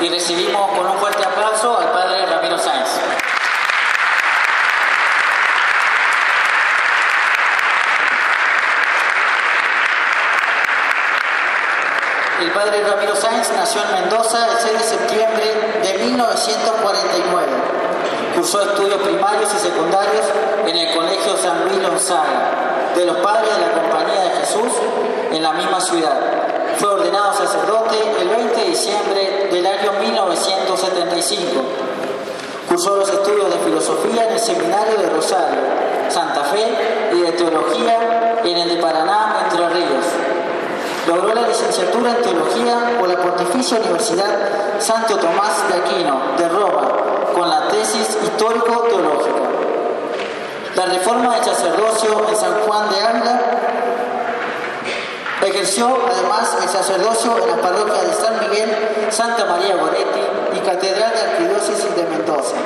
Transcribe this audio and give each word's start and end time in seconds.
Y 0.00 0.08
recibimos 0.08 0.70
con 0.70 0.86
un 0.86 0.98
fuerte 0.98 1.22
aplauso 1.22 1.78
al 1.78 1.90
Padre 1.90 2.24
Ramiro 2.24 2.56
Sáenz. 2.56 2.88
El 12.40 12.50
padre 12.52 12.82
Ramiro 12.82 13.14
Sáenz 13.14 13.52
nació 13.54 13.82
en 13.82 14.00
Mendoza 14.00 14.46
el 14.50 14.56
6 14.58 14.72
de 14.72 14.84
septiembre 14.84 15.44
de 15.82 16.04
1949. 16.04 17.46
Cursó 18.36 18.62
estudios 18.62 19.02
primarios 19.02 19.50
y 19.54 19.58
secundarios 19.58 20.24
en 20.66 20.76
el 20.78 20.96
Colegio 20.96 21.36
San 21.36 21.68
Luis 21.68 21.86
Gonzaga, 21.86 22.92
de 22.96 23.04
los 23.04 23.18
padres 23.18 23.54
de 23.54 23.66
la 23.66 23.72
Compañía 23.72 24.22
de 24.22 24.30
Jesús, 24.30 24.72
en 25.30 25.42
la 25.42 25.52
misma 25.52 25.78
ciudad. 25.78 26.39
Fue 26.78 26.88
ordenado 26.88 27.32
sacerdote 27.34 27.96
el 28.20 28.28
20 28.28 28.60
de 28.60 28.66
diciembre 28.66 29.48
del 29.50 29.66
año 29.66 29.92
1975. 30.00 31.62
Cursó 32.68 32.96
los 32.96 33.08
estudios 33.10 33.50
de 33.50 33.58
filosofía 33.58 34.26
en 34.26 34.32
el 34.32 34.40
Seminario 34.40 34.96
de 34.98 35.10
Rosario, 35.10 35.60
Santa 36.08 36.44
Fe 36.44 37.10
y 37.12 37.20
de 37.20 37.32
teología 37.32 38.40
en 38.44 38.56
el 38.56 38.68
de 38.68 38.76
Paraná, 38.76 39.44
Entre 39.44 39.68
Ríos. 39.68 40.04
Logró 41.06 41.34
la 41.34 41.48
licenciatura 41.48 42.10
en 42.10 42.22
teología 42.22 42.96
por 42.98 43.08
la 43.08 43.16
Pontificia 43.16 43.78
Universidad 43.78 44.78
Santo 44.78 45.16
Tomás 45.16 45.68
de 45.68 45.74
Aquino, 45.78 46.20
de 46.38 46.48
Roma, 46.48 46.88
con 47.34 47.48
la 47.48 47.68
tesis 47.68 48.16
histórico-teológica. 48.22 49.40
La 50.76 50.86
reforma 50.86 51.34
del 51.34 51.44
sacerdocio 51.44 52.28
en 52.28 52.36
San 52.36 52.54
Juan 52.62 52.88
de 52.90 53.00
Ávila 53.02 53.49
ejerció 55.46 55.88
además 56.10 56.56
el 56.62 56.68
sacerdocio 56.68 57.38
en 57.38 57.50
la 57.50 57.56
parroquia 57.56 58.02
de 58.02 58.14
San 58.14 58.40
Miguel, 58.40 59.08
Santa 59.10 59.44
María 59.46 59.76
Goretti 59.76 60.20
y 60.56 60.58
Catedral 60.60 61.12
de 61.12 61.20
Arquidiócesis 61.20 61.96
de 61.96 62.04
Mendoza. 62.04 62.56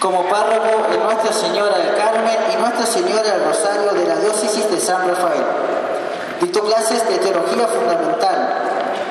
Como 0.00 0.28
párroco 0.28 0.88
de 0.90 0.98
Nuestra 0.98 1.32
Señora 1.32 1.76
del 1.78 1.96
Carmen 1.96 2.36
y 2.52 2.56
Nuestra 2.56 2.86
Señora 2.86 3.22
del 3.22 3.44
Rosario 3.44 3.92
de 3.92 4.06
la 4.06 4.16
Diócesis 4.16 4.70
de 4.70 4.80
San 4.80 5.08
Rafael. 5.08 5.44
Dictó 6.40 6.62
clases 6.62 7.08
de 7.08 7.18
teología 7.18 7.66
fundamental, 7.66 8.54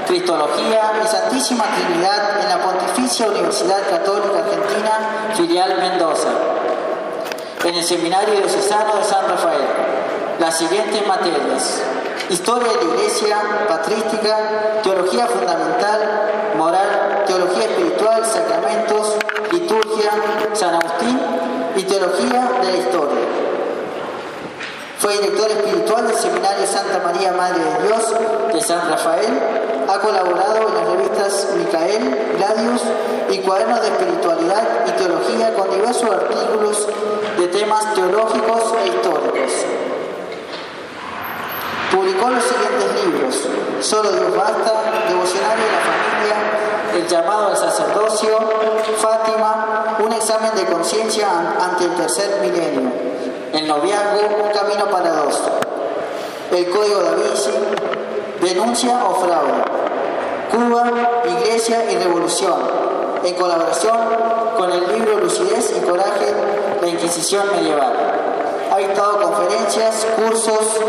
cristología 0.08 0.94
y 1.04 1.08
Santísima 1.08 1.66
Trinidad 1.76 2.40
en 2.42 2.50
la 2.50 2.64
Pontificia 2.64 3.28
Universidad 3.28 3.82
Católica 3.90 4.40
Argentina, 4.40 5.34
filial 5.36 5.76
Mendoza. 5.78 6.30
En 7.66 7.76
el 7.76 7.84
Seminario 7.84 8.34
Diocesano 8.36 8.96
de 8.96 9.04
San 9.04 9.28
Rafael. 9.28 9.66
Las 10.40 10.58
siguientes 10.58 11.06
materias. 11.06 11.82
Historia 12.30 12.68
de 12.68 12.76
la 12.76 12.96
Iglesia, 12.96 13.38
patrística, 13.70 14.82
teología 14.84 15.28
fundamental, 15.28 16.54
moral, 16.58 17.24
teología 17.26 17.64
espiritual, 17.64 18.26
sacramentos, 18.26 19.16
liturgia, 19.52 20.12
San 20.54 20.76
Agustín 20.76 21.20
y 21.78 21.84
teología 21.84 22.52
de 22.62 22.72
la 22.72 22.78
historia. 22.78 23.22
Fue 25.00 25.14
director 25.14 25.50
espiritual 25.52 26.08
del 26.08 26.18
Seminario 26.18 26.68
Santa 26.68 27.00
María 27.06 27.32
Madre 27.32 27.64
de 27.64 27.88
Dios 27.88 28.54
de 28.54 28.62
San 28.62 28.90
Rafael. 28.90 29.42
Ha 29.88 30.00
colaborado 30.00 30.68
en 30.68 30.74
las 30.74 30.90
revistas 30.90 31.48
Micael, 31.56 32.34
Gladius 32.38 32.82
y 33.30 33.38
Cuadernos 33.38 33.82
de 33.82 33.88
Espiritualidad 33.88 34.68
y 34.86 34.92
Teología 34.92 35.54
con 35.54 35.72
diversos 35.72 36.10
artículos 36.10 36.88
de 37.38 37.48
temas 37.48 37.94
teológicos 37.94 38.74
e 38.84 38.88
históricos. 38.88 39.97
Publicó 41.92 42.30
los 42.30 42.44
siguientes 42.44 43.06
libros: 43.06 43.48
Solo 43.82 44.12
Dios 44.12 44.36
basta, 44.36 44.74
Devocionario 45.08 45.64
de 45.64 45.72
la 45.72 45.80
Familia, 45.80 46.36
El 46.96 47.08
llamado 47.08 47.48
al 47.48 47.58
sacerdocio, 47.58 48.38
Fátima, 48.98 49.98
un 50.00 50.12
examen 50.12 50.52
de 50.56 50.66
conciencia 50.66 51.28
ante 51.62 51.86
el 51.86 51.96
tercer 51.96 52.42
milenio, 52.42 52.92
El 53.54 53.68
noviazgo, 53.68 54.20
un 54.44 54.52
camino 54.52 54.86
para 54.92 55.12
dos, 55.12 55.40
El 56.52 56.70
código 56.70 57.00
da 57.02 57.12
Vinci, 57.12 57.52
Denuncia 58.42 59.00
o 59.06 59.16
fraude, 59.16 59.64
Cuba, 60.52 60.84
Iglesia 61.26 61.90
y 61.90 61.98
Revolución, 61.98 62.56
en 63.24 63.36
colaboración 63.36 63.98
con 64.58 64.72
el 64.72 64.88
libro 64.94 65.20
Lucidez 65.20 65.74
y 65.78 65.86
Coraje, 65.86 66.34
la 66.82 66.88
Inquisición 66.88 67.46
Medieval. 67.56 67.94
Ha 68.72 68.78
dictado 68.78 69.22
conferencias, 69.22 70.06
cursos 70.16 70.80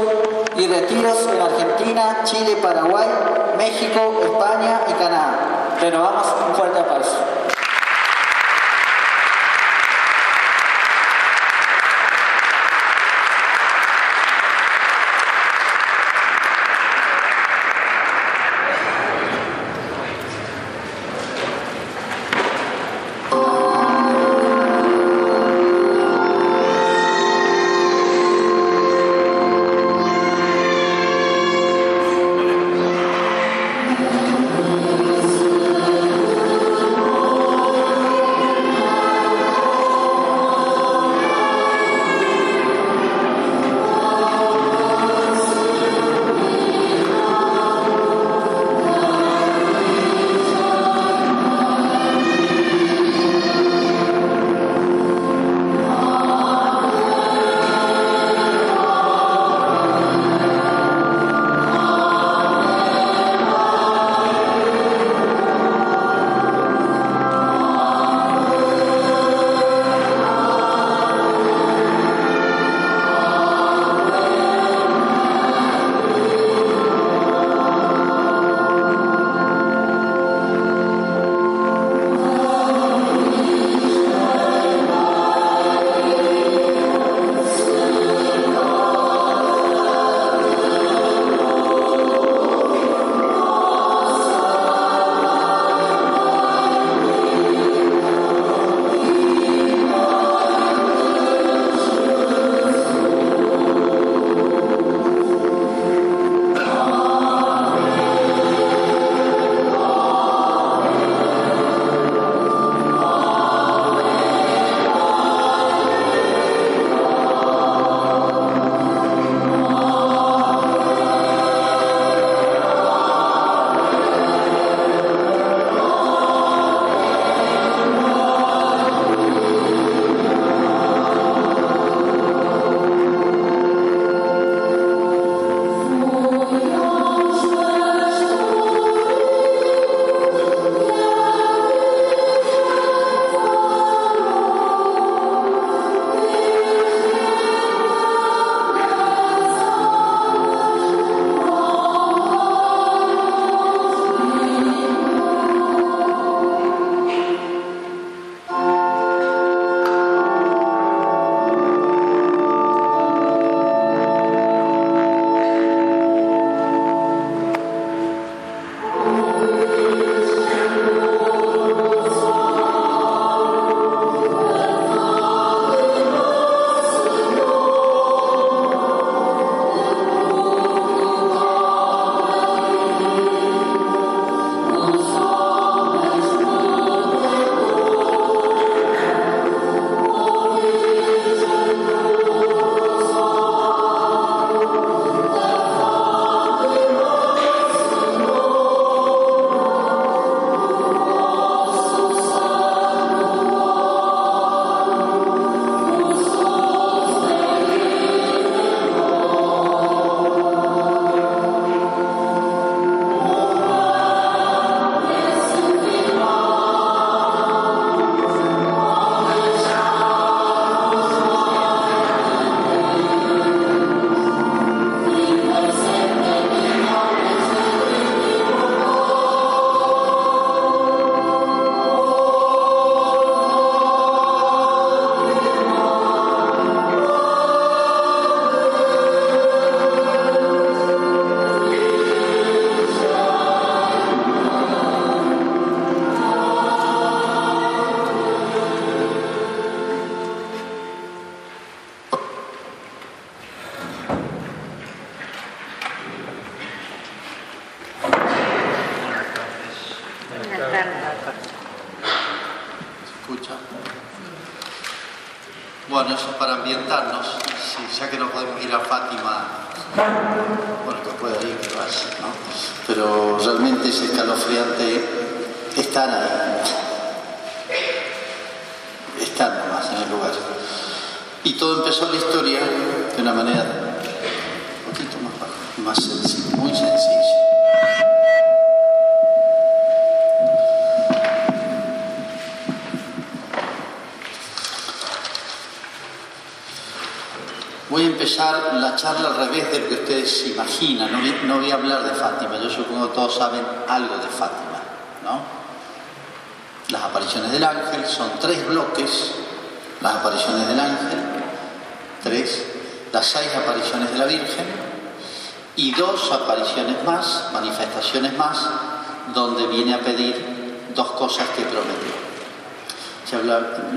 y 0.58 0.66
retiros 0.66 1.28
en 1.32 1.40
Argentina, 1.40 2.18
Chile, 2.24 2.56
Paraguay, 2.60 3.08
México, 3.56 4.20
España 4.24 4.80
y 4.88 4.92
Canadá. 4.94 5.76
Renovamos 5.80 6.26
un 6.48 6.54
fuerte 6.56 6.80
aplauso. 6.80 7.16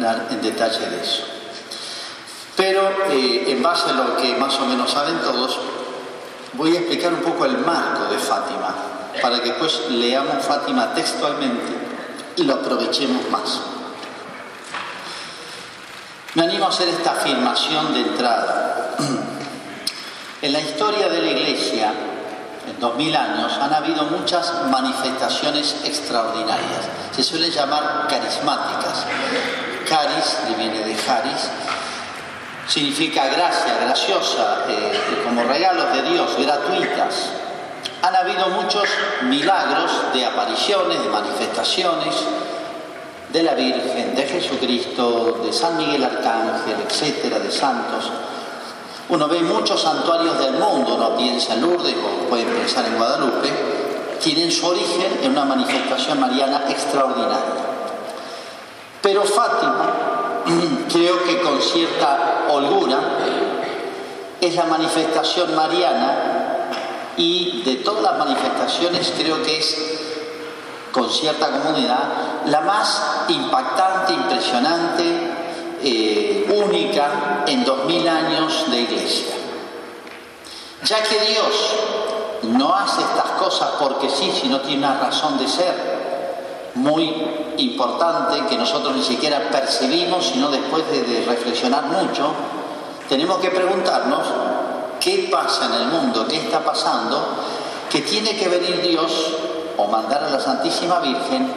Hablar 0.08 0.28
en 0.32 0.42
detalle 0.42 0.90
de 0.90 1.02
eso. 1.02 1.24
Pero 2.56 2.82
eh, 3.12 3.46
en 3.48 3.62
base 3.62 3.90
a 3.90 3.94
lo 3.94 4.18
que 4.18 4.36
más 4.36 4.58
o 4.60 4.66
menos 4.66 4.92
saben 4.92 5.20
todos, 5.20 5.60
voy 6.54 6.76
a 6.76 6.80
explicar 6.80 7.14
un 7.14 7.22
poco 7.22 7.46
el 7.46 7.58
marco 7.60 8.12
de 8.12 8.18
Fátima, 8.18 8.74
para 9.22 9.42
que 9.42 9.50
después 9.50 9.90
leamos 9.90 10.44
Fátima 10.46 10.94
textualmente 10.94 11.72
y 12.38 12.44
lo 12.44 12.56
aprovechemos 12.56 13.30
más. 13.30 13.60
Me 16.34 16.44
animo 16.44 16.66
a 16.66 16.70
hacer 16.70 16.90
esta 16.90 17.12
afirmación 17.12 17.94
de 17.94 18.02
entrada. 18.02 18.96
En 20.42 20.54
la 20.54 20.60
historia 20.60 21.08
de 21.08 21.22
la 21.22 21.32
Iglesia, 21.34 21.94
en 22.68 22.80
2000 22.80 23.16
años, 23.16 23.54
han 23.62 23.72
habido 23.72 24.06
muchas 24.06 24.52
manifestaciones 24.72 25.76
extraordinarias. 25.86 26.90
Se 27.16 27.22
suelen 27.22 27.52
llamar 27.52 28.08
carismáticas. 28.10 29.06
Caris, 29.92 30.38
viene 30.56 30.86
de 30.86 30.96
Haris, 30.96 31.50
significa 32.66 33.28
gracia, 33.28 33.78
graciosa, 33.84 34.64
eh, 34.70 35.22
como 35.26 35.44
regalos 35.44 35.92
de 35.92 36.02
Dios, 36.04 36.32
gratuitas. 36.38 37.32
Han 38.02 38.16
habido 38.16 38.48
muchos 38.52 38.88
milagros 39.24 39.92
de 40.14 40.26
apariciones, 40.26 41.04
de 41.04 41.10
manifestaciones 41.10 42.16
de 43.34 43.44
la 43.44 43.54
Virgen, 43.54 44.16
de 44.16 44.24
Jesucristo, 44.24 45.42
de 45.44 45.52
San 45.52 45.76
Miguel 45.76 46.06
Arcángel, 46.06 46.78
etcétera, 46.88 47.40
de 47.40 47.52
santos. 47.52 48.10
Uno 49.10 49.28
ve 49.28 49.42
muchos 49.42 49.82
santuarios 49.82 50.40
del 50.40 50.54
mundo, 50.54 50.98
no 50.98 51.18
piensa 51.18 51.56
en 51.56 51.64
Lourdes 51.64 51.96
o 51.96 52.30
puede 52.30 52.46
pensar 52.46 52.86
en 52.86 52.96
Guadalupe, 52.96 53.50
tienen 54.22 54.50
su 54.50 54.66
origen 54.68 55.20
en 55.22 55.32
una 55.32 55.44
manifestación 55.44 56.18
mariana 56.18 56.64
extraordinaria. 56.70 57.71
Pero 59.02 59.24
Fátima 59.24 60.42
creo 60.92 61.24
que 61.24 61.42
con 61.42 61.62
cierta 61.62 62.46
holgura, 62.50 63.00
es 64.42 64.56
la 64.56 64.66
manifestación 64.66 65.56
mariana 65.56 66.70
y 67.16 67.62
de 67.64 67.76
todas 67.78 68.02
las 68.02 68.18
manifestaciones 68.18 69.14
creo 69.16 69.44
que 69.44 69.60
es 69.60 69.78
con 70.92 71.10
cierta 71.10 71.48
comunidad 71.52 72.00
la 72.48 72.62
más 72.62 73.26
impactante, 73.30 74.14
impresionante, 74.14 75.04
eh, 75.84 76.64
única 76.66 77.44
en 77.46 77.64
dos 77.64 77.86
mil 77.86 78.08
años 78.08 78.70
de 78.70 78.82
iglesia. 78.82 79.34
Ya 80.84 81.04
que 81.04 81.20
Dios 81.20 81.76
no 82.44 82.74
hace 82.74 83.02
estas 83.02 83.32
cosas 83.40 83.70
porque 83.80 84.10
sí, 84.10 84.32
sino 84.42 84.60
tiene 84.62 84.88
una 84.88 85.00
razón 85.00 85.38
de 85.38 85.48
ser, 85.48 86.72
muy 86.74 87.41
importante 87.58 88.46
que 88.48 88.58
nosotros 88.58 88.96
ni 88.96 89.04
siquiera 89.04 89.50
percibimos, 89.50 90.26
sino 90.28 90.50
después 90.50 90.84
de, 90.92 91.24
reflexionar 91.26 91.86
mucho, 91.86 92.32
tenemos 93.08 93.38
que 93.40 93.50
preguntarnos 93.50 94.22
qué 95.00 95.30
pasa 95.32 95.66
en 95.66 95.74
el 95.74 95.88
mundo, 95.88 96.26
qué 96.28 96.38
está 96.38 96.60
pasando, 96.60 97.20
que 97.90 98.02
tiene 98.02 98.36
que 98.36 98.48
venir 98.48 98.82
Dios 98.82 99.12
o 99.78 99.88
mandar 99.88 100.24
a 100.24 100.30
la 100.30 100.40
Santísima 100.40 101.00
Virgen 101.00 101.52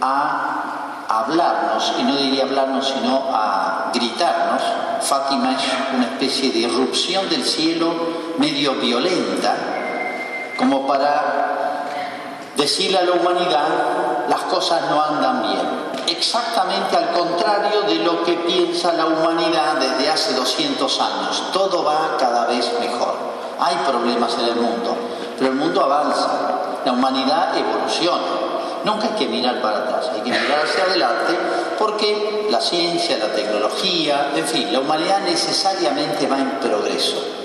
a 0.00 1.08
hablarnos, 1.08 1.92
y 1.98 2.02
no 2.04 2.16
diría 2.16 2.44
hablarnos, 2.44 2.88
sino 2.88 3.24
a 3.32 3.90
gritarnos. 3.92 4.62
Fátima 5.00 5.52
es 5.52 5.62
una 5.94 6.04
especie 6.04 6.50
de 6.52 6.60
irrupción 6.60 7.28
del 7.28 7.44
cielo 7.44 7.92
medio 8.38 8.74
violenta, 8.74 9.56
como 10.56 10.86
para 10.86 11.51
decirle 12.56 12.98
a 12.98 13.02
la 13.02 13.12
humanidad 13.12 13.68
las 14.28 14.42
cosas 14.42 14.82
no 14.90 15.02
andan 15.02 15.42
bien. 15.42 15.82
Exactamente 16.06 16.96
al 16.96 17.12
contrario 17.12 17.82
de 17.82 17.96
lo 17.96 18.24
que 18.24 18.34
piensa 18.34 18.92
la 18.92 19.06
humanidad 19.06 19.76
desde 19.76 20.10
hace 20.10 20.34
200 20.34 21.00
años. 21.00 21.42
Todo 21.52 21.84
va 21.84 22.16
cada 22.18 22.46
vez 22.46 22.70
mejor. 22.80 23.14
Hay 23.58 23.76
problemas 23.86 24.34
en 24.38 24.46
el 24.46 24.56
mundo, 24.56 24.96
pero 25.38 25.50
el 25.50 25.56
mundo 25.56 25.82
avanza. 25.82 26.28
La 26.84 26.92
humanidad 26.92 27.56
evoluciona. 27.56 28.52
Nunca 28.84 29.08
hay 29.08 29.14
que 29.14 29.28
mirar 29.28 29.62
para 29.62 29.78
atrás, 29.78 30.10
hay 30.12 30.22
que 30.22 30.30
mirar 30.30 30.64
hacia 30.64 30.84
adelante 30.84 31.38
porque 31.78 32.48
la 32.50 32.60
ciencia, 32.60 33.16
la 33.18 33.32
tecnología, 33.32 34.32
en 34.34 34.44
fin, 34.44 34.72
la 34.72 34.80
humanidad 34.80 35.20
necesariamente 35.20 36.26
va 36.26 36.38
en 36.38 36.50
progreso. 36.58 37.41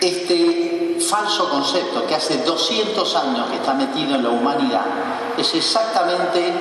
Este 0.00 0.98
falso 1.00 1.48
concepto 1.48 2.06
que 2.06 2.14
hace 2.14 2.38
200 2.42 3.16
años 3.16 3.48
que 3.50 3.56
está 3.56 3.74
metido 3.74 4.14
en 4.14 4.22
la 4.22 4.30
humanidad 4.30 4.84
es 5.36 5.54
exactamente 5.54 6.52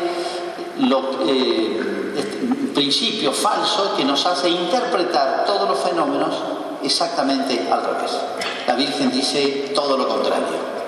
lo, 0.79 1.01
eh, 1.25 2.13
este 2.17 2.37
principio 2.73 3.31
falso 3.31 3.93
que 3.95 4.05
nos 4.05 4.25
hace 4.25 4.49
interpretar 4.49 5.45
todos 5.45 5.69
los 5.69 5.79
fenómenos 5.79 6.35
exactamente 6.83 7.67
al 7.71 7.83
revés. 7.83 8.11
La 8.67 8.75
Virgen 8.75 9.11
dice 9.11 9.71
todo 9.75 9.97
lo 9.97 10.07
contrario. 10.07 10.79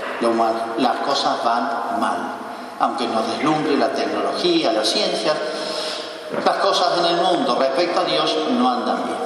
Las 0.78 0.98
cosas 0.98 1.44
van 1.44 2.00
mal. 2.00 2.36
Aunque 2.80 3.08
nos 3.08 3.28
deslumbre 3.28 3.76
la 3.78 3.90
tecnología, 3.90 4.72
las 4.72 4.88
ciencias, 4.88 5.36
las 6.46 6.56
cosas 6.58 7.00
en 7.00 7.06
el 7.06 7.22
mundo 7.22 7.56
respecto 7.60 8.02
a 8.02 8.04
Dios 8.06 8.36
no 8.52 8.70
andan 8.70 9.04
bien. 9.04 9.18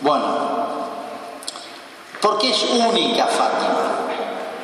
Bueno, 0.00 0.61
¿por 2.22 2.38
qué 2.38 2.50
es 2.50 2.62
única 2.62 3.26
Fátima? 3.26 4.02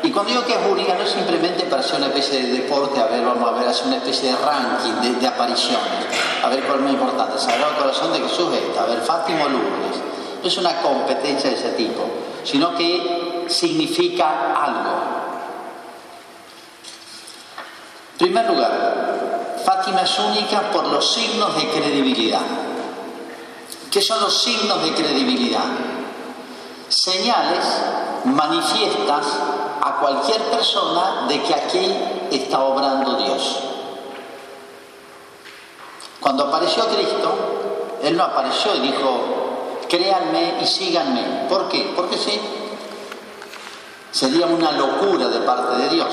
Y 0.03 0.11
cuando 0.13 0.31
digo 0.31 0.45
que 0.45 0.53
es 0.53 0.61
única 0.71 0.95
no 0.95 1.03
es 1.03 1.11
simplemente 1.11 1.65
para 1.65 1.83
hacer 1.83 1.97
una 1.97 2.07
especie 2.07 2.41
de 2.41 2.53
deporte, 2.53 3.01
a 3.01 3.07
ver, 3.07 3.25
vamos 3.25 3.51
a 3.51 3.53
ver, 3.59 3.69
hacer 3.69 3.89
una 3.89 3.97
especie 3.97 4.31
de 4.31 4.37
ranking 4.37 5.19
de, 5.21 5.27
apariciones, 5.27 6.07
a 6.43 6.49
ver 6.49 6.63
cuál 6.63 6.79
es 6.79 6.85
más 6.85 6.93
importante, 6.93 7.39
Sagrado 7.39 7.77
Corazón 7.77 8.13
de 8.13 8.21
Jesús 8.21 8.49
esta, 8.55 8.85
a 8.85 8.87
ver, 8.87 9.01
Fátima 9.01 9.45
o 9.45 9.49
Lourdes. 9.49 10.01
No 10.41 10.49
es 10.49 10.57
una 10.57 10.81
competencia 10.81 11.51
de 11.51 11.57
ese 11.57 11.71
tipo, 11.71 12.05
sino 12.45 12.77
que 12.77 13.47
significa 13.49 14.55
algo. 14.55 15.19
En 18.13 18.19
primer 18.19 18.47
lugar, 18.49 19.57
Fátima 19.65 20.03
es 20.03 20.19
única 20.21 20.71
por 20.71 20.87
los 20.87 21.13
signos 21.13 21.57
de 21.57 21.69
credibilidad. 21.71 22.41
¿Qué 23.91 24.01
son 24.01 24.21
los 24.21 24.43
signos 24.43 24.83
de 24.85 24.95
credibilidad? 24.95 25.65
Señales 26.89 27.65
manifiestas 28.25 29.27
a 29.83 29.97
cualquier 30.01 30.43
persona 30.45 31.27
de 31.29 31.43
que 31.43 31.55
aquí 31.55 31.97
está 32.31 32.61
obrando 32.61 33.17
Dios. 33.17 33.59
Cuando 36.21 36.45
apareció 36.45 36.85
Cristo, 36.87 37.99
Él 38.03 38.17
no 38.17 38.25
apareció 38.25 38.75
y 38.75 38.81
dijo, 38.81 39.79
créanme 39.89 40.59
y 40.61 40.67
síganme. 40.67 41.47
¿Por 41.49 41.69
qué? 41.69 41.93
Porque 41.95 42.17
sí. 42.17 42.41
Sería 44.11 44.47
una 44.47 44.73
locura 44.73 45.29
de 45.29 45.41
parte 45.41 45.77
de 45.83 45.89
Dios 45.91 46.13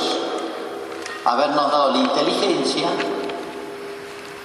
habernos 1.26 1.72
dado 1.72 1.92
la 1.92 1.98
inteligencia 1.98 2.88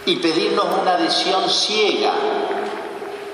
y 0.06 0.16
pedirnos 0.16 0.64
una 0.80 0.92
adhesión 0.92 1.49
ciega 1.49 2.12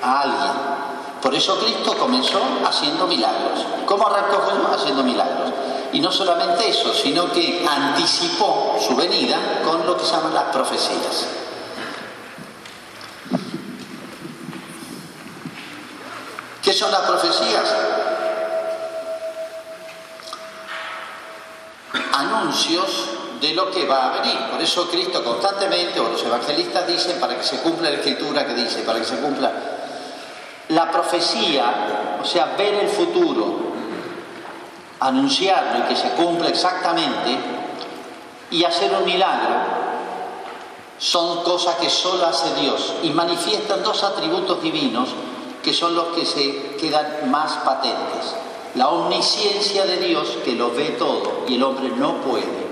a 0.03 0.21
alguien. 0.21 0.86
Por 1.23 1.35
eso 1.35 1.59
Cristo 1.59 1.97
comenzó 1.99 2.41
haciendo 2.65 3.07
milagros. 3.07 3.65
¿Cómo 3.87 4.07
arrancó 4.07 4.43
Jesús? 4.47 4.67
Haciendo 4.75 5.03
milagros. 5.03 5.51
Y 5.93 6.01
no 6.01 6.13
solamente 6.13 6.69
eso, 6.69 6.93
sino 6.93 7.33
que 7.33 7.67
anticipó 7.69 8.77
su 8.87 8.95
venida 8.95 9.39
con 9.65 9.87
lo 9.87 9.97
que 9.97 10.05
se 10.05 10.13
llaman 10.13 10.35
las 10.35 10.45
profecías. 10.45 11.27
¿Qué 16.63 16.73
son 16.73 16.91
las 16.91 17.03
profecías? 17.03 17.75
Anuncios 22.13 23.07
de 23.41 23.55
lo 23.55 23.71
que 23.71 23.87
va 23.87 24.07
a 24.07 24.21
venir. 24.21 24.37
Por 24.51 24.61
eso 24.61 24.89
Cristo 24.91 25.23
constantemente, 25.23 26.01
o 26.01 26.09
los 26.09 26.23
evangelistas 26.23 26.87
dicen, 26.87 27.21
para 27.21 27.37
que 27.37 27.45
se 27.45 27.61
cumpla 27.61 27.91
la 27.91 27.97
escritura 27.97 28.47
que 28.47 28.55
dice, 28.55 28.81
para 28.83 28.99
que 28.99 29.05
se 29.05 29.19
cumpla 29.19 29.76
la 30.69 30.91
profecía, 30.91 32.19
o 32.21 32.25
sea, 32.25 32.55
ver 32.57 32.75
el 32.75 32.89
futuro, 32.89 33.67
anunciarlo 35.01 35.85
y 35.85 35.89
que 35.89 35.97
se 35.97 36.11
cumpla 36.11 36.49
exactamente, 36.49 37.39
y 38.51 38.65
hacer 38.65 38.93
un 38.93 39.05
milagro, 39.05 39.55
son 40.99 41.43
cosas 41.43 41.77
que 41.77 41.91
solo 41.91 42.27
hace 42.27 42.55
Dios 42.61 42.95
y 43.03 43.11
manifiestan 43.11 43.83
dos 43.83 44.03
atributos 44.03 44.63
divinos 44.63 45.11
que 45.63 45.75
son 45.75 45.95
los 45.95 46.07
que 46.09 46.25
se 46.25 46.77
quedan 46.77 47.31
más 47.31 47.53
patentes. 47.65 48.35
La 48.77 48.89
omnisciencia 48.89 49.85
de 49.85 49.99
Dios 49.99 50.39
que 50.45 50.53
lo 50.53 50.71
ve 50.71 50.91
todo 50.99 51.45
y 51.49 51.57
el 51.57 51.63
hombre 51.63 51.89
no 51.89 52.21
puede 52.21 52.67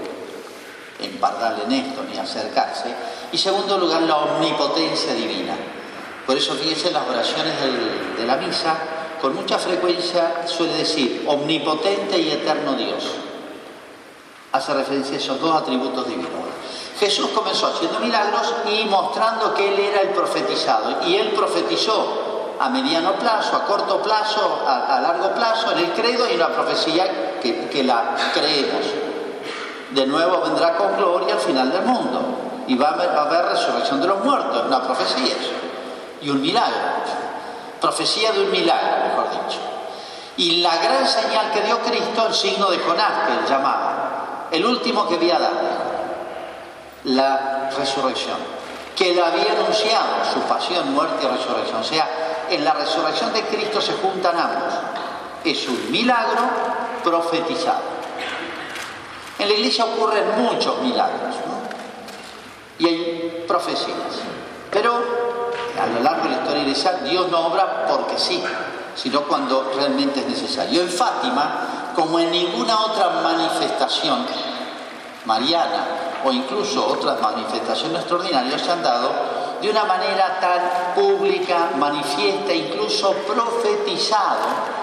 empardarle 1.00 1.64
en 1.64 1.72
esto 1.72 2.02
ni 2.10 2.16
acercarse. 2.16 2.94
Y 3.32 3.38
segundo 3.38 3.78
lugar, 3.78 4.02
la 4.02 4.16
omnipotencia 4.18 5.12
divina. 5.12 5.56
Por 6.26 6.36
eso 6.36 6.54
fíjense 6.54 6.90
las 6.90 7.06
oraciones 7.06 7.54
de 8.16 8.26
la 8.26 8.36
misa, 8.36 8.76
con 9.20 9.34
mucha 9.34 9.58
frecuencia 9.58 10.46
suele 10.46 10.74
decir 10.74 11.24
omnipotente 11.26 12.18
y 12.18 12.30
eterno 12.30 12.74
Dios. 12.74 13.04
Hace 14.52 14.74
referencia 14.74 15.16
a 15.16 15.18
esos 15.18 15.40
dos 15.40 15.54
atributos 15.54 16.06
divinos. 16.06 16.30
Jesús 16.98 17.28
comenzó 17.34 17.66
haciendo 17.68 18.00
milagros 18.00 18.54
y 18.70 18.84
mostrando 18.84 19.54
que 19.54 19.68
Él 19.68 19.80
era 19.80 20.02
el 20.02 20.10
profetizado. 20.10 21.06
Y 21.06 21.16
Él 21.16 21.30
profetizó 21.30 22.54
a 22.60 22.68
mediano 22.68 23.14
plazo, 23.14 23.56
a 23.56 23.64
corto 23.64 24.00
plazo, 24.00 24.60
a, 24.66 25.00
largo 25.00 25.34
plazo, 25.34 25.72
en 25.72 25.78
el 25.78 25.92
credo 25.92 26.30
y 26.30 26.36
una 26.36 26.48
profecía 26.48 27.40
que, 27.40 27.82
la 27.82 28.14
creemos. 28.32 28.84
De 29.90 30.06
nuevo 30.06 30.42
vendrá 30.42 30.76
con 30.76 30.96
gloria 30.96 31.34
al 31.34 31.40
final 31.40 31.72
del 31.72 31.82
mundo. 31.82 32.20
Y 32.66 32.76
va 32.76 32.90
a 32.90 33.22
haber, 33.22 33.44
resurrección 33.46 34.00
de 34.00 34.06
los 34.06 34.24
muertos, 34.24 34.64
una 34.66 34.82
profecía 34.82 35.34
Y 36.24 36.30
un 36.30 36.40
milagro. 36.40 36.80
Profecía 37.80 38.32
de 38.32 38.40
un 38.40 38.50
milagro, 38.50 39.08
mejor 39.08 39.30
dicho. 39.30 39.60
Y 40.36 40.62
la 40.62 40.76
gran 40.78 41.06
señal 41.06 41.52
que 41.52 41.60
dio 41.60 41.78
Cristo, 41.80 42.26
el 42.26 42.34
signo 42.34 42.70
de 42.70 42.78
Jonás, 42.78 43.26
que 43.26 43.32
él 43.34 43.46
llamaba, 43.48 44.48
el 44.50 44.64
último 44.64 45.06
que 45.06 45.14
había 45.14 45.38
dado 45.38 45.94
la 47.04 47.70
resurrección, 47.76 48.38
que 48.96 49.14
le 49.14 49.22
había 49.22 49.52
anunciado 49.52 50.24
su 50.32 50.40
pasión, 50.40 50.92
muerte 50.92 51.24
y 51.24 51.28
resurrección. 51.28 51.80
O 51.80 51.84
sea, 51.84 52.08
en 52.50 52.64
la 52.64 52.72
resurrección 52.72 53.32
de 53.32 53.42
Cristo 53.42 53.80
se 53.80 53.92
juntan 53.94 54.38
ambos. 54.38 54.74
Es 55.44 55.68
un 55.68 55.90
milagro 55.90 56.42
profetizado. 57.02 57.94
En 59.38 59.48
la 59.48 59.54
iglesia 59.54 59.84
ocurren 59.84 60.42
muchos 60.42 60.80
milagros 60.80 61.34
y 62.78 62.86
hay 62.86 63.44
profecías. 63.46 64.22
Pero 64.70 65.33
a 65.80 65.86
lo 65.86 66.00
largo 66.00 66.24
de 66.24 66.30
la 66.30 66.36
historia 66.36 66.62
iglesia 66.62 66.92
Dios 67.04 67.28
no 67.30 67.46
obra 67.46 67.86
porque 67.86 68.18
sí, 68.18 68.42
sino 68.94 69.22
cuando 69.22 69.72
realmente 69.74 70.20
es 70.20 70.26
necesario. 70.26 70.82
En 70.82 70.88
Fátima, 70.88 71.92
como 71.94 72.18
en 72.18 72.30
ninguna 72.30 72.78
otra 72.80 73.10
manifestación 73.22 74.26
mariana 75.24 75.86
o 76.24 76.32
incluso 76.32 76.86
otras 76.86 77.20
manifestaciones 77.20 78.00
extraordinarias 78.00 78.60
se 78.60 78.70
han 78.70 78.82
dado 78.82 79.10
de 79.60 79.70
una 79.70 79.84
manera 79.84 80.38
tan 80.40 80.94
pública, 80.94 81.70
manifiesta, 81.76 82.52
incluso 82.52 83.12
profetizado 83.12 84.74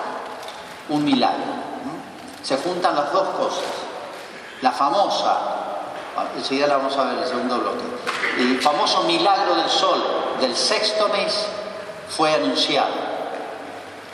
un 0.89 1.03
milagro. 1.03 1.62
Se 2.41 2.57
juntan 2.57 2.95
las 2.95 3.12
dos 3.13 3.27
cosas. 3.38 3.63
La 4.62 4.71
famosa, 4.71 5.38
enseguida 6.36 6.67
la 6.67 6.77
vamos 6.77 6.98
a 6.98 7.03
ver 7.03 7.13
en 7.13 7.19
el 7.19 7.27
segundo 7.27 7.60
bloque, 7.60 7.83
el 8.39 8.62
famoso 8.62 9.03
milagro 9.03 9.55
del 9.55 9.69
sol 9.69 10.21
del 10.41 10.55
sexto 10.55 11.07
mes 11.10 11.48
fue 12.10 12.33
anunciado. 12.33 13.12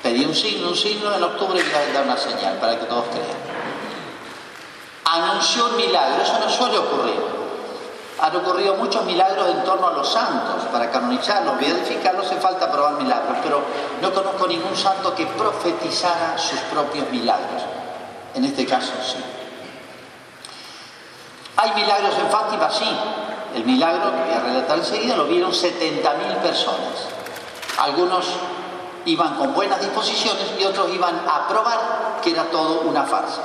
Pedí 0.04 0.26
un 0.26 0.36
signo, 0.36 0.70
un 0.70 0.76
signo 0.76 1.16
en 1.16 1.24
octubre 1.24 1.60
y 1.60 1.94
dar 1.94 2.04
una 2.04 2.18
señal 2.18 2.58
para 2.60 2.78
que 2.80 2.86
todos 2.86 3.06
crean 3.06 3.48
anunció 5.08 5.66
un 5.68 5.78
milagro. 5.78 6.22
Eso 6.22 6.40
no 6.40 6.50
suele 6.50 6.78
ocurrir. 6.78 7.38
Han 8.20 8.36
ocurrido 8.36 8.76
muchos 8.76 9.06
milagros 9.06 9.48
en 9.50 9.64
torno 9.64 9.88
a 9.88 9.92
los 9.92 10.12
santos. 10.12 10.64
Para 10.72 10.90
canonizarlos, 10.90 11.60
beatificarlos, 11.60 12.26
hace 12.26 12.38
falta 12.38 12.72
probar 12.72 12.94
milagros. 12.94 13.38
Pero 13.44 13.62
no 14.02 14.14
conozco 14.14 14.48
ningún 14.48 14.76
santo 14.76 15.14
que 15.16 15.26
profetizara 15.26 16.38
sus 16.38 16.60
propios 16.62 17.10
milagros. 17.10 17.62
En 18.34 18.46
este 18.46 18.66
caso, 18.66 18.94
sí. 19.04 19.24
¿Hay 21.58 21.74
milagros 21.74 22.14
en 22.20 22.30
Fátima? 22.30 22.70
Sí. 22.70 22.98
El 23.58 23.66
milagro, 23.66 24.12
que 24.12 24.22
voy 24.22 24.34
a 24.36 24.40
relatar 24.40 24.78
enseguida, 24.78 25.18
lo 25.18 25.26
vieron 25.26 25.52
70.000 25.52 26.44
personas. 26.44 27.08
Algunos 27.80 28.28
iban 29.06 29.36
con 29.36 29.52
buenas 29.56 29.82
disposiciones 29.82 30.54
y 30.60 30.64
otros 30.64 30.94
iban 30.94 31.16
a 31.28 31.48
probar 31.48 32.20
que 32.22 32.30
era 32.30 32.44
todo 32.52 32.82
una 32.82 33.02
farsa 33.02 33.42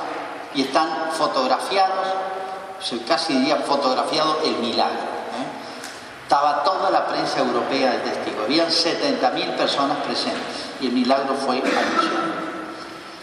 y 0.54 0.64
están 0.64 1.12
fotografiados, 1.12 2.08
casi 3.08 3.38
diría 3.38 3.56
fotografiado 3.56 4.36
el 4.44 4.56
milagro. 4.56 4.98
¿eh? 5.00 6.24
Estaba 6.24 6.62
toda 6.62 6.90
la 6.90 7.06
prensa 7.06 7.38
europea 7.38 7.92
de 7.92 7.98
testigo, 8.10 8.42
habían 8.44 8.68
70.000 8.68 9.56
personas 9.56 9.96
presentes 10.04 10.72
y 10.82 10.88
el 10.88 10.92
milagro 10.92 11.36
fue 11.36 11.56
anunciado. 11.56 12.52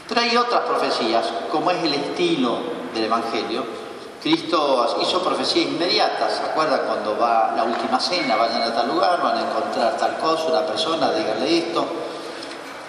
Pero 0.07 0.21
hay 0.21 0.35
otras 0.35 0.61
profecías, 0.61 1.23
como 1.51 1.69
es 1.69 1.83
el 1.83 1.93
estilo 1.93 2.57
del 2.95 3.03
Evangelio. 3.03 3.88
Cristo 4.21 4.97
hizo 5.01 5.21
profecías 5.21 5.67
inmediatas, 5.67 6.33
¿se 6.33 6.43
acuerdan 6.43 6.81
cuando 6.85 7.17
va 7.17 7.53
la 7.55 7.63
última 7.63 7.99
cena? 7.99 8.35
Vayan 8.35 8.63
a 8.63 8.73
tal 8.73 8.89
lugar, 8.89 9.21
van 9.21 9.37
a 9.37 9.41
encontrar 9.41 9.95
tal 9.97 10.17
cosa, 10.17 10.47
una 10.47 10.65
persona, 10.65 11.11
díganle 11.11 11.57
esto, 11.57 11.85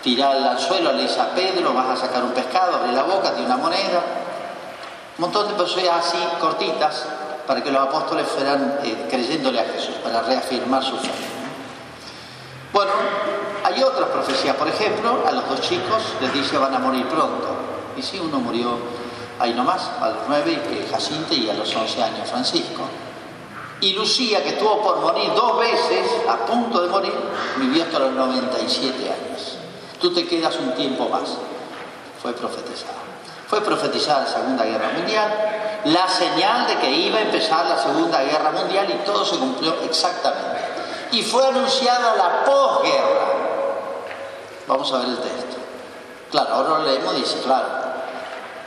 tirar 0.02 0.37
al 0.37 0.58
suelo, 0.58 0.92
le 0.92 1.02
dice 1.02 1.20
a 1.20 1.30
Pedro, 1.30 1.72
vas 1.72 1.90
a 1.90 1.96
sacar 1.96 2.25
un 2.25 2.32
pescado, 2.32 2.76
abre 2.76 2.92
la 2.92 3.04
boca, 3.04 3.30
tiene 3.32 3.46
una 3.46 3.58
moneda, 3.58 4.02
un 5.18 5.20
montón 5.20 5.49
de 5.49 5.54
profecías 5.54 6.06
así, 6.06 6.18
cortitas, 6.40 7.06
para 7.46 7.62
que 7.62 7.70
los 7.70 7.82
apóstoles 7.82 8.26
fueran 8.26 8.80
eh, 8.82 9.06
creyéndole 9.08 9.60
a 9.60 9.64
Jesús, 9.64 9.94
para 10.02 10.22
reafirmar 10.22 10.82
su 10.82 10.96
fe. 10.96 11.10
Bueno, 12.72 12.92
hay 13.64 13.82
otras 13.82 14.08
profecías, 14.08 14.56
por 14.56 14.66
ejemplo, 14.66 15.25
a 15.26 15.32
los 15.32 15.49
dos 15.49 15.60
chicos 15.60 16.02
les 16.20 16.32
dice 16.32 16.58
van 16.58 16.75
a 16.75 16.78
morir 16.78 17.06
pronto. 17.06 17.49
Y 17.96 18.02
sí, 18.02 18.18
uno 18.18 18.38
murió 18.38 18.78
ahí 19.40 19.54
nomás, 19.54 19.90
a 20.00 20.11
los 20.11 20.18
nueve, 20.28 20.87
Jacinto, 20.90 21.35
y 21.35 21.49
a 21.49 21.54
los 21.54 21.75
once 21.75 22.02
años 22.02 22.28
Francisco. 22.28 22.82
Y 23.80 23.94
Lucía, 23.94 24.42
que 24.42 24.50
estuvo 24.50 24.82
por 24.82 24.99
morir 24.99 25.32
dos 25.35 25.59
veces, 25.59 26.06
a 26.28 26.37
punto 26.44 26.82
de 26.82 26.88
morir, 26.88 27.14
vivió 27.56 27.85
hasta 27.85 27.99
los 27.99 28.12
97 28.12 29.04
años. 29.04 29.56
Tú 29.99 30.12
te 30.12 30.26
quedas 30.26 30.56
un 30.56 30.73
tiempo 30.75 31.09
más. 31.09 31.30
Fue 32.20 32.35
profetizado. 32.35 33.00
Fue 33.49 33.62
profetizada 33.62 34.25
la 34.25 34.26
Segunda 34.26 34.64
Guerra 34.64 34.90
Mundial, 34.94 35.80
la 35.85 36.06
señal 36.09 36.66
de 36.66 36.76
que 36.76 36.90
iba 36.90 37.18
a 37.18 37.23
empezar 37.23 37.64
la 37.66 37.78
Segunda 37.78 38.23
Guerra 38.23 38.50
Mundial 38.52 38.87
y 38.90 39.04
todo 39.06 39.25
se 39.25 39.38
cumplió 39.38 39.75
exactamente. 39.82 40.61
Y 41.12 41.23
fue 41.23 41.47
anunciada 41.47 42.14
la 42.16 42.44
posguerra. 42.44 43.30
Vamos 44.68 44.92
a 44.92 44.99
ver 44.99 45.09
el 45.09 45.18
texto. 45.18 45.56
Claro, 46.30 46.54
ahora 46.54 46.68
lo 46.78 46.85
leemos, 46.85 47.16
dice, 47.16 47.40
claro. 47.40 47.89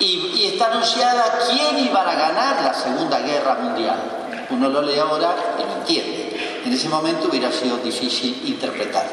Y, 0.04 0.48
está 0.54 0.66
anunciada 0.66 1.40
quién 1.50 1.80
iba 1.80 2.02
a 2.02 2.14
ganar 2.14 2.62
la 2.62 2.74
Segunda 2.74 3.20
Guerra 3.20 3.56
Mundial. 3.56 4.46
Uno 4.50 4.68
lo 4.68 4.82
lee 4.82 5.00
ahora 5.00 5.34
y 5.58 5.64
lo 5.64 5.74
entiende. 5.76 6.62
En 6.66 6.74
ese 6.74 6.90
momento 6.90 7.30
hubiera 7.30 7.50
sido 7.52 7.78
difícil 7.78 8.42
interpretar. 8.46 9.06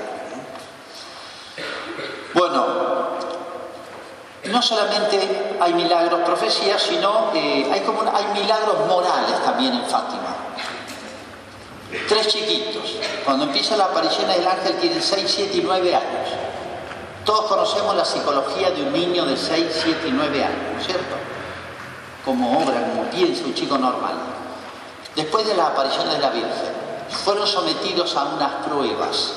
Bueno, 2.34 2.66
no 4.44 4.62
solamente 4.62 5.56
hay 5.60 5.74
milagros, 5.74 6.22
profecías, 6.22 6.82
sino 6.82 7.30
eh, 7.34 7.70
hay, 7.72 7.80
como, 7.80 8.02
hay 8.02 8.40
milagros 8.40 8.86
morales 8.88 9.44
también 9.44 9.74
en 9.74 9.84
Fátima. 9.84 10.34
Tres 12.08 12.26
chiquitos, 12.28 12.96
cuando 13.24 13.44
empieza 13.44 13.76
la 13.76 13.84
aparición 13.84 14.28
del 14.28 14.46
ángel 14.46 14.74
tienen 14.80 15.02
6, 15.02 15.22
7 15.24 15.56
y 15.56 15.60
9 15.62 15.94
años. 15.94 16.50
Todos 17.24 17.46
conocemos 17.46 17.94
la 17.96 18.04
psicología 18.04 18.70
de 18.70 18.82
un 18.82 18.92
niño 18.92 19.24
de 19.24 19.36
6, 19.36 19.66
7 19.82 20.08
y 20.08 20.12
9 20.12 20.44
años, 20.44 20.84
cierto? 20.84 21.16
Como 22.24 22.58
obra, 22.58 22.88
como 22.88 23.10
piensa 23.10 23.44
un 23.44 23.54
chico 23.54 23.78
normal. 23.78 24.14
Después 25.14 25.46
de 25.46 25.54
la 25.54 25.68
aparición 25.68 26.08
de 26.08 26.18
la 26.18 26.30
Virgen, 26.30 26.72
fueron 27.24 27.46
sometidos 27.46 28.16
a 28.16 28.24
unas 28.24 28.66
pruebas 28.66 29.32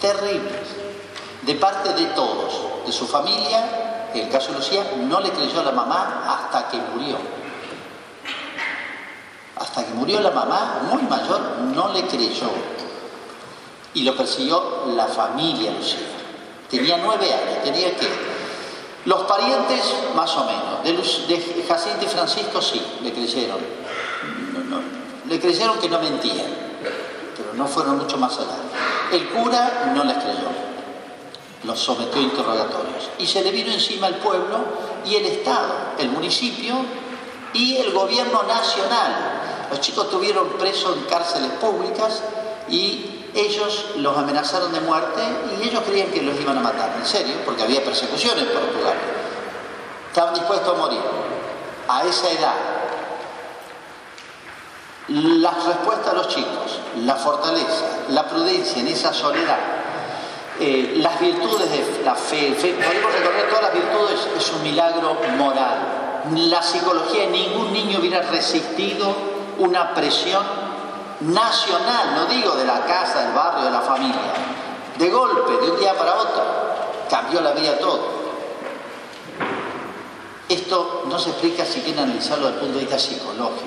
terribles 0.00 0.68
de 1.42 1.54
parte 1.54 1.92
de 1.94 2.06
todos, 2.06 2.84
de 2.84 2.92
su 2.92 3.06
familia 3.06 3.86
el 4.20 4.30
caso 4.30 4.52
de 4.52 4.58
Lucía 4.58 4.84
no 5.02 5.20
le 5.20 5.30
creyó 5.30 5.62
la 5.62 5.72
mamá 5.72 6.24
hasta 6.26 6.68
que 6.68 6.78
murió. 6.78 7.16
Hasta 9.56 9.84
que 9.84 9.92
murió 9.94 10.20
la 10.20 10.30
mamá, 10.30 10.82
muy 10.90 11.02
mayor, 11.02 11.40
no 11.74 11.92
le 11.92 12.06
creyó. 12.06 12.50
Y 13.94 14.02
lo 14.02 14.16
persiguió 14.16 14.84
la 14.94 15.06
familia 15.06 15.72
Lucía. 15.72 16.15
Tenía 16.70 16.96
nueve 16.98 17.32
años, 17.32 17.62
tenía 17.62 17.96
que... 17.96 18.06
Los 19.04 19.22
parientes, 19.22 19.94
más 20.16 20.36
o 20.36 20.44
menos. 20.44 21.28
De, 21.28 21.64
Jacinto 21.68 22.04
y 22.04 22.08
Francisco 22.08 22.60
sí, 22.60 22.82
le 23.02 23.12
creyeron. 23.12 23.58
le 25.28 25.40
creyeron 25.40 25.78
que 25.78 25.88
no 25.88 26.00
mentían, 26.00 26.46
pero 27.36 27.54
no 27.54 27.66
fueron 27.68 27.98
mucho 27.98 28.16
más 28.18 28.36
allá. 28.38 28.58
El 29.12 29.28
cura 29.28 29.92
no 29.94 30.02
les 30.02 30.16
creyó, 30.16 30.48
los 31.62 31.78
sometió 31.78 32.20
a 32.20 32.24
interrogatorios. 32.24 33.10
Y 33.18 33.26
se 33.26 33.44
le 33.44 33.52
vino 33.52 33.70
encima 33.70 34.08
el 34.08 34.16
pueblo 34.16 34.58
y 35.04 35.14
el 35.14 35.26
Estado, 35.26 35.72
el 35.98 36.08
municipio 36.08 36.74
y 37.52 37.76
el 37.76 37.92
gobierno 37.92 38.42
nacional. 38.42 39.68
Los 39.70 39.80
chicos 39.80 40.10
tuvieron 40.10 40.48
presos 40.58 40.96
en 40.96 41.04
cárceles 41.04 41.50
públicas 41.52 42.22
y 42.68 43.15
ellos 43.36 43.90
los 43.96 44.16
amenazaron 44.16 44.72
de 44.72 44.80
muerte 44.80 45.20
y 45.60 45.68
ellos 45.68 45.82
creían 45.86 46.10
que 46.10 46.22
los 46.22 46.40
iban 46.40 46.56
a 46.56 46.60
matar, 46.60 46.94
en 46.98 47.06
serio, 47.06 47.34
porque 47.44 47.62
había 47.62 47.84
persecución 47.84 48.38
en 48.38 48.46
Portugal. 48.46 48.94
Estaban 50.08 50.34
dispuestos 50.34 50.74
a 50.74 50.78
morir. 50.78 51.00
A 51.88 52.04
esa 52.04 52.30
edad, 52.30 52.54
las 55.08 55.64
respuestas 55.66 56.08
a 56.08 56.14
los 56.14 56.28
chicos, 56.28 56.80
la 57.04 57.14
fortaleza, 57.14 57.84
la 58.08 58.26
prudencia 58.26 58.80
en 58.80 58.88
esa 58.88 59.12
soledad, 59.12 59.58
eh, 60.58 60.94
las 60.96 61.20
virtudes 61.20 61.70
de 61.70 62.02
la 62.04 62.14
fe, 62.14 62.54
fe, 62.54 62.72
podemos 62.72 63.12
recorrer 63.12 63.48
todas 63.48 63.62
las 63.64 63.74
virtudes, 63.74 64.28
es 64.36 64.52
un 64.52 64.62
milagro 64.62 65.16
moral. 65.36 66.22
La 66.34 66.62
psicología, 66.62 67.26
ningún 67.26 67.72
niño 67.72 68.00
hubiera 68.00 68.22
resistido 68.22 69.14
una 69.58 69.94
presión 69.94 70.65
nacional, 71.20 72.14
no 72.14 72.26
digo 72.26 72.54
de 72.56 72.64
la 72.64 72.84
casa, 72.84 73.22
del 73.22 73.32
barrio, 73.32 73.64
de 73.64 73.70
la 73.70 73.80
familia, 73.80 74.32
de 74.98 75.10
golpe, 75.10 75.64
de 75.64 75.70
un 75.70 75.78
día 75.78 75.94
para 75.94 76.14
otro, 76.14 76.42
cambió 77.08 77.40
la 77.40 77.52
vida 77.52 77.78
todo. 77.78 78.16
Esto 80.48 81.04
no 81.08 81.18
se 81.18 81.30
explica 81.30 81.64
si 81.64 81.80
quieren 81.80 82.04
analizarlo 82.04 82.46
desde 82.46 82.58
el 82.58 82.60
punto 82.60 82.78
de 82.78 82.84
vista 82.84 82.98
psicológico. 82.98 83.66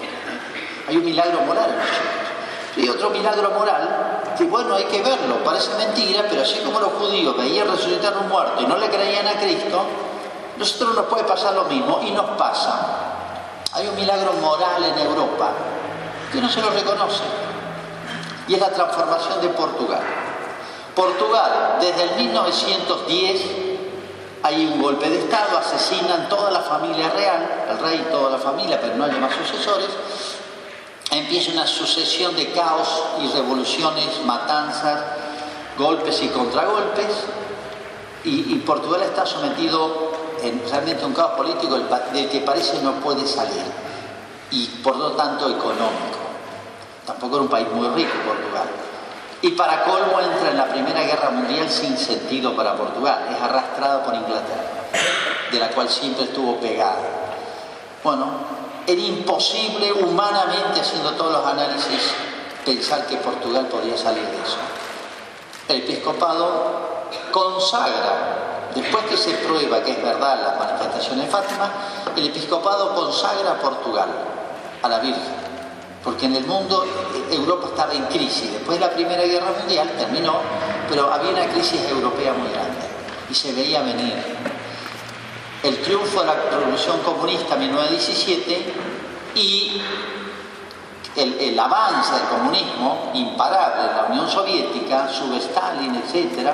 Hay 0.87 0.97
un 0.97 1.05
milagro 1.05 1.41
moral 1.41 1.69
en 1.71 1.79
chicos. 1.81 2.29
Y 2.77 2.87
otro 2.87 3.09
milagro 3.09 3.49
moral, 3.51 4.33
que 4.37 4.45
bueno, 4.45 4.75
hay 4.75 4.85
que 4.85 5.01
verlo, 5.01 5.43
parece 5.43 5.73
mentira, 5.75 6.25
pero 6.29 6.43
así 6.43 6.59
como 6.59 6.79
los 6.79 6.93
judíos 6.93 7.35
veían 7.35 7.67
resucitar 7.67 8.15
un 8.17 8.29
muerto 8.29 8.61
y 8.61 8.65
no 8.65 8.77
le 8.77 8.89
creían 8.89 9.27
a 9.27 9.33
Cristo, 9.33 9.83
nosotros 10.57 10.95
nos 10.95 11.05
puede 11.07 11.23
pasar 11.25 11.53
lo 11.53 11.65
mismo 11.65 11.99
y 12.03 12.11
nos 12.11 12.29
pasa. 12.37 12.97
Hay 13.73 13.87
un 13.87 13.95
milagro 13.95 14.33
moral 14.33 14.83
en 14.83 14.99
Europa 14.99 15.51
que 16.31 16.41
no 16.41 16.49
se 16.49 16.61
lo 16.61 16.69
reconoce. 16.69 17.23
Y 18.47 18.55
es 18.55 18.59
la 18.59 18.71
transformación 18.71 19.41
de 19.41 19.49
Portugal. 19.49 20.01
Portugal, 20.95 21.77
desde 21.79 22.03
el 22.03 22.15
1910, 22.15 23.41
hay 24.41 24.65
un 24.65 24.81
golpe 24.81 25.09
de 25.09 25.19
Estado, 25.19 25.57
asesinan 25.57 26.29
toda 26.29 26.49
la 26.51 26.61
familia 26.61 27.09
real, 27.09 27.67
el 27.69 27.79
rey 27.79 28.05
y 28.07 28.11
toda 28.11 28.31
la 28.31 28.37
familia, 28.37 28.79
pero 28.81 28.95
no 28.95 29.05
hay 29.05 29.11
más 29.11 29.33
sucesores. 29.33 29.89
Empieza 31.11 31.51
una 31.51 31.67
sucesión 31.67 32.35
de 32.35 32.51
caos 32.51 32.87
y 33.21 33.27
revoluciones, 33.27 34.21
matanzas, 34.25 35.01
golpes 35.77 36.21
y 36.21 36.27
contragolpes. 36.29 37.07
Y, 38.23 38.55
Portugal 38.65 39.01
está 39.03 39.25
sometido 39.25 40.11
en 40.43 40.61
realmente 40.69 41.05
un 41.05 41.13
caos 41.13 41.31
político 41.31 41.75
del 41.75 42.29
que 42.29 42.41
parece 42.41 42.81
no 42.81 42.93
puede 42.95 43.25
salir. 43.25 43.88
Y 44.51 44.65
por 44.83 44.95
lo 44.95 45.11
tanto 45.11 45.49
económico. 45.49 46.19
Tampoco 47.05 47.35
era 47.35 47.43
un 47.43 47.49
país 47.49 47.67
muy 47.71 47.87
rico 47.89 48.13
Portugal. 48.25 48.67
Y 49.41 49.51
para 49.51 49.83
colmo 49.83 50.19
entra 50.19 50.49
en 50.49 50.57
la 50.57 50.65
Primera 50.65 51.01
Guerra 51.03 51.29
Mundial 51.29 51.69
sin 51.69 51.97
sentido 51.97 52.55
para 52.55 52.75
Portugal. 52.75 53.27
Es 53.35 53.41
arrastrado 53.41 54.03
por 54.03 54.13
Inglaterra, 54.13 54.63
de 55.51 55.59
la 55.59 55.69
cual 55.69 55.89
siempre 55.89 56.25
estuvo 56.25 56.57
pegado. 56.57 56.99
Bueno, 58.03 58.25
era 58.85 59.01
imposible 59.01 59.93
humanamente, 59.93 60.81
haciendo 60.81 61.11
todos 61.11 61.31
los 61.31 61.45
análisis, 61.45 62.11
pensar 62.65 63.05
que 63.05 63.17
Portugal 63.17 63.67
podía 63.67 63.97
salir 63.97 64.25
de 64.25 64.37
eso. 64.37 64.57
El 65.67 65.77
episcopado 65.77 67.07
consagra, 67.31 68.69
después 68.75 69.05
que 69.05 69.17
se 69.17 69.31
prueba 69.35 69.81
que 69.83 69.91
es 69.91 70.03
verdad 70.03 70.41
la 70.41 70.65
manifestación 70.65 71.19
de 71.19 71.27
Fátima, 71.27 71.71
el 72.15 72.27
episcopado 72.27 72.95
consagra 72.95 73.51
a 73.51 73.57
Portugal, 73.59 74.09
a 74.81 74.89
la 74.89 74.99
Virgen 74.99 75.49
porque 76.03 76.25
en 76.25 76.35
el 76.35 76.45
mundo 76.45 76.85
Europa 77.29 77.67
estaba 77.67 77.93
en 77.93 78.05
crisis. 78.05 78.51
Después 78.53 78.79
de 78.79 78.85
la 78.85 78.91
Primera 78.93 79.23
Guerra 79.23 79.51
Mundial 79.59 79.91
terminó, 79.97 80.39
pero 80.89 81.11
había 81.11 81.31
una 81.31 81.47
crisis 81.47 81.81
europea 81.89 82.33
muy 82.33 82.49
grande 82.51 82.79
y 83.29 83.33
se 83.33 83.53
veía 83.53 83.81
venir. 83.81 84.15
El 85.61 85.81
triunfo 85.81 86.21
de 86.21 86.27
la 86.27 86.35
Revolución 86.35 86.99
Comunista 87.01 87.55
en 87.55 87.59
1917 87.61 88.73
y 89.35 89.81
el, 91.17 91.59
avance 91.59 92.13
del 92.13 92.29
comunismo 92.29 93.11
imparable 93.13 93.89
en 93.89 93.97
la 93.97 94.05
Unión 94.09 94.29
Soviética, 94.29 95.09
sube 95.09 95.37
Stalin, 95.37 95.95
etc., 95.95 96.49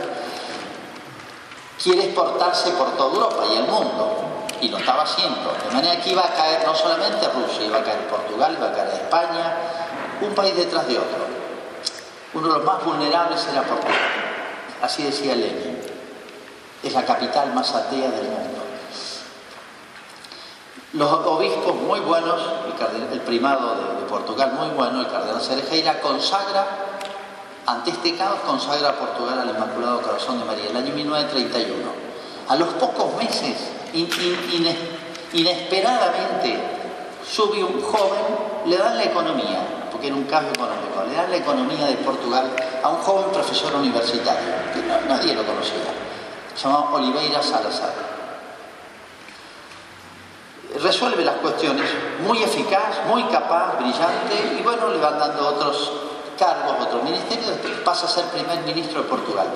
quiere 1.81 2.05
exportarse 2.05 2.71
por 2.71 2.97
toda 2.97 3.13
Europa 3.13 3.43
y 3.53 3.57
el 3.57 3.67
mundo 3.67 4.34
y 4.61 4.69
lo 4.69 4.77
estaba 4.77 5.03
haciendo. 5.03 5.53
De 5.67 5.73
manera 5.73 6.01
que 6.01 6.11
iba 6.11 6.25
a 6.25 6.33
caer 6.33 6.65
no 6.65 6.75
solamente 6.75 7.27
Rusia, 7.29 7.65
iba 7.65 7.77
a 7.77 7.83
caer 7.83 8.07
Portugal, 8.07 8.55
iba 8.57 8.67
a 8.67 8.73
caer 8.73 8.89
España, 8.89 9.57
un 10.21 10.33
país 10.33 10.55
detrás 10.55 10.87
de 10.87 10.97
otro. 10.97 11.25
Uno 12.33 12.47
de 12.47 12.53
los 12.55 12.63
más 12.63 12.83
vulnerables 12.83 13.45
era 13.51 13.63
Portugal. 13.63 13.95
Así 14.81 15.03
decía 15.03 15.35
Lenin. 15.35 15.79
Es 16.83 16.93
la 16.93 17.05
capital 17.05 17.53
más 17.53 17.73
atea 17.73 18.11
del 18.11 18.25
mundo. 18.25 18.61
Los 20.93 21.11
obispos 21.11 21.75
muy 21.75 21.99
buenos, 21.99 22.39
el, 23.11 23.19
primado 23.21 23.75
de, 23.75 24.05
Portugal 24.07 24.53
muy 24.53 24.69
bueno, 24.69 25.01
el 25.01 25.07
cardenal 25.07 25.41
Cerejeira, 25.41 25.99
consagra, 25.99 26.65
ante 27.65 27.91
este 27.91 28.15
caos, 28.15 28.39
consagra 28.45 28.89
a 28.89 28.93
Portugal 28.93 29.39
al 29.39 29.49
Inmaculado 29.49 30.01
Corazón 30.01 30.39
de 30.39 30.45
María, 30.45 30.69
el 30.69 30.77
año 30.77 30.93
1931. 30.93 31.75
A 32.47 32.55
los 32.55 32.69
pocos 32.75 33.13
meses 33.17 33.74
inesperadamente 35.33 36.59
sube 37.25 37.63
un 37.63 37.81
joven, 37.81 38.21
le 38.65 38.77
dan 38.77 38.97
la 38.97 39.03
economía, 39.03 39.87
porque 39.91 40.07
era 40.07 40.15
un 40.15 40.25
cambio 40.25 40.53
económico, 40.53 41.03
le 41.09 41.15
dan 41.15 41.31
la 41.31 41.37
economía 41.37 41.85
de 41.87 41.95
Portugal 41.95 42.51
a 42.83 42.89
un 42.89 42.97
joven 42.97 43.31
profesor 43.31 43.73
universitario, 43.75 44.53
que 44.73 44.81
nadie 45.07 45.33
lo 45.33 45.45
conocía, 45.45 45.85
se 46.55 46.67
llama 46.67 46.93
Oliveira 46.93 47.41
Salazar. 47.41 47.93
Resuelve 50.81 51.23
las 51.23 51.37
cuestiones, 51.37 51.89
muy 52.27 52.43
eficaz, 52.43 53.05
muy 53.07 53.23
capaz, 53.25 53.77
brillante, 53.77 54.57
y 54.59 54.61
bueno, 54.61 54.89
le 54.89 54.97
van 54.97 55.17
dando 55.17 55.47
otros 55.47 55.91
cargos, 56.37 56.85
otros 56.85 57.01
ministerios, 57.03 57.53
pasa 57.83 58.05
a 58.07 58.09
ser 58.09 58.25
primer 58.25 58.59
ministro 58.63 59.03
de 59.03 59.09
Portugal, 59.09 59.47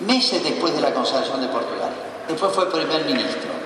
meses 0.00 0.42
después 0.42 0.74
de 0.74 0.80
la 0.80 0.92
consagración 0.92 1.42
de 1.42 1.48
Portugal. 1.48 1.90
Después 2.26 2.52
fue 2.52 2.70
primer 2.70 3.04
ministro. 3.04 3.57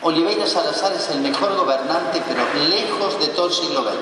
Oliveira 0.00 0.46
Salazar 0.46 0.92
es 0.92 1.10
el 1.10 1.20
mejor 1.20 1.56
gobernante, 1.56 2.22
pero 2.26 2.42
lejos 2.68 3.18
de 3.18 3.28
todo 3.28 3.46
el 3.46 3.52
siglo 3.52 3.82
XX. 3.82 3.96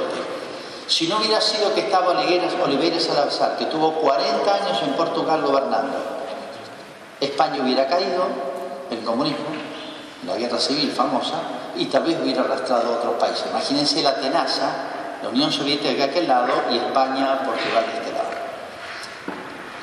Si 0.88 1.08
no 1.08 1.16
hubiera 1.16 1.40
sido 1.40 1.72
que 1.74 1.80
estaba 1.80 2.10
Oliveira 2.10 3.00
Salazar, 3.00 3.56
que 3.56 3.64
tuvo 3.66 3.92
40 3.94 4.54
años 4.54 4.82
en 4.82 4.92
Portugal 4.92 5.40
gobernando, 5.42 5.96
España 7.18 7.62
hubiera 7.62 7.86
caído, 7.86 8.26
el 8.90 9.02
comunismo, 9.04 9.46
la 10.26 10.36
guerra 10.36 10.58
civil 10.58 10.92
famosa, 10.92 11.40
y 11.74 11.86
tal 11.86 12.02
vez 12.02 12.18
hubiera 12.22 12.42
arrastrado 12.42 12.92
a 12.92 12.98
otros 12.98 13.14
países. 13.14 13.46
Imagínense 13.50 14.02
la 14.02 14.16
tenaza, 14.16 14.70
la 15.22 15.30
Unión 15.30 15.50
Soviética 15.50 15.94
de 15.94 16.02
aquel 16.04 16.28
lado 16.28 16.52
y 16.70 16.76
España, 16.76 17.42
Portugal 17.42 17.86
de 17.86 17.98
este 17.98 18.12
lado. 18.12 18.28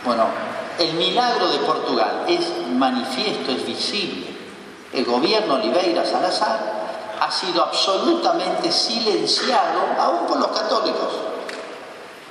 Bueno, 0.06 0.26
el 0.78 0.93
milagro 0.93 1.49
de 1.49 1.58
Portugal 1.60 2.26
es 2.28 2.52
manifiesto, 2.69 3.52
es 3.52 3.65
visible 3.65 4.33
el 4.94 5.06
gobierno 5.06 5.56
Oliveira 5.56 6.06
Salazar 6.06 6.84
ha 7.20 7.32
sido 7.32 7.64
absolutamente 7.64 8.72
silenciado, 8.72 9.82
aún 10.00 10.28
por 10.28 10.40
los 10.40 10.48
católicos, 10.48 11.10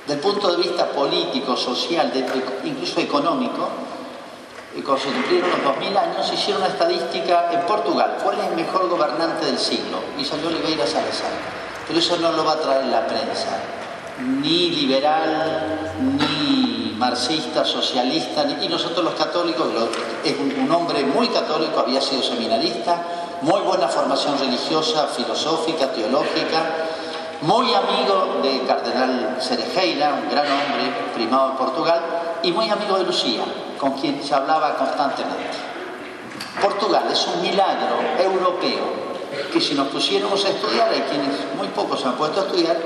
del 0.07 0.19
punto 0.19 0.51
de 0.51 0.57
vista 0.57 0.89
político, 0.91 1.55
social, 1.55 2.11
incluso 2.63 2.99
económico. 2.99 3.67
Y 4.75 4.81
cuando 4.81 5.03
se 5.03 5.11
cumplieron 5.11 5.49
los 5.51 5.63
2000 5.63 5.97
años, 5.97 6.33
hicieron 6.33 6.63
una 6.63 6.71
estadística 6.71 7.51
en 7.51 7.61
Portugal. 7.61 8.17
¿Cuál 8.23 8.39
es 8.39 8.45
el 8.47 8.55
mejor 8.55 8.89
gobernante 8.89 9.45
del 9.45 9.59
siglo? 9.59 9.99
Y 10.17 10.25
salió 10.25 10.47
Oliveira 10.47 10.87
Salazar. 10.87 11.31
Pero 11.87 11.99
eso 11.99 12.17
no 12.17 12.31
lo 12.31 12.43
va 12.43 12.53
a 12.53 12.59
traer 12.59 12.85
la 12.85 13.05
prensa, 13.05 13.59
ni 14.19 14.71
liberal, 14.71 15.91
ni 15.99 16.32
marxista, 16.97 17.65
socialista, 17.65 18.45
y 18.61 18.67
nosotros 18.67 19.03
los 19.03 19.13
católicos, 19.15 19.67
es 20.23 20.35
un, 20.37 20.71
hombre 20.71 21.03
muy 21.03 21.27
católico, 21.27 21.79
había 21.79 22.01
sido 22.01 22.23
seminarista, 22.23 23.01
muy 23.41 23.61
buena 23.61 23.87
formación 23.87 24.37
religiosa, 24.39 25.07
filosófica, 25.07 25.91
teológica, 25.91 26.87
muy 27.41 27.73
amigo 27.73 28.39
del 28.41 28.65
cardenal 28.65 29.37
Cerejeira, 29.41 30.19
un 30.23 30.29
gran 30.29 30.45
hombre 30.45 30.93
primado 31.13 31.51
en 31.51 31.57
Portugal, 31.57 32.01
y 32.43 32.51
muy 32.51 32.69
amigo 32.69 32.97
de 32.97 33.05
Lucía. 33.05 33.43
con 33.79 33.99
quien 33.99 34.23
se 34.23 34.33
hablaba 34.33 34.75
constantemente. 34.75 35.57
Portugal 36.61 37.03
es 37.11 37.27
un 37.27 37.41
milagro 37.41 37.97
europeo 38.17 39.03
que 39.51 39.59
si 39.59 39.73
nos 39.73 39.87
pusiéramos 39.87 40.45
a 40.45 40.49
estudiar, 40.49 40.89
hay 40.89 41.01
quienes 41.01 41.53
muy 41.57 41.67
pocos 41.69 41.99
se 41.99 42.07
han 42.07 42.13
puesto 42.13 42.39
a 42.39 42.43
estudiar, 42.45 42.77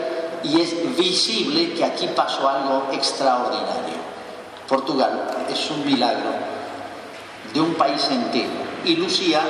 y 0.43 0.61
es 0.61 0.97
visible 0.97 1.73
que 1.73 1.83
aquí 1.83 2.07
pasó 2.15 2.47
algo 2.47 2.87
extraordinario. 2.91 3.97
Portugal 4.67 5.45
es 5.49 5.71
un 5.71 5.85
milagro 5.85 6.29
de 7.53 7.61
un 7.61 7.73
país 7.75 8.07
entero. 8.11 8.49
Y 8.83 8.95
Lucía, 8.95 9.41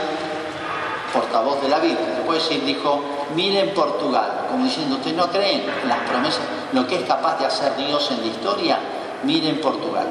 portavoz 1.14 1.62
de 1.62 1.70
la 1.70 1.80
Virgen, 1.80 2.24
puede 2.26 2.40
decir, 2.40 2.64
dijo, 2.64 3.02
miren 3.36 3.74
Portugal, 3.74 4.48
como 4.50 4.66
diciendo, 4.66 4.96
ustedes 4.96 5.18
no 5.18 5.30
creen 5.30 5.64
en 5.82 5.90
las 5.90 6.00
promesas, 6.10 6.42
lo 6.74 6.88
que 6.88 6.98
es 6.98 7.04
capaz 7.04 7.40
de 7.40 7.46
hacer 7.46 7.76
Dios 7.78 8.10
en 8.12 8.22
la 8.22 8.28
historia, 8.28 8.80
miren 9.24 9.60
Portugal, 9.60 10.08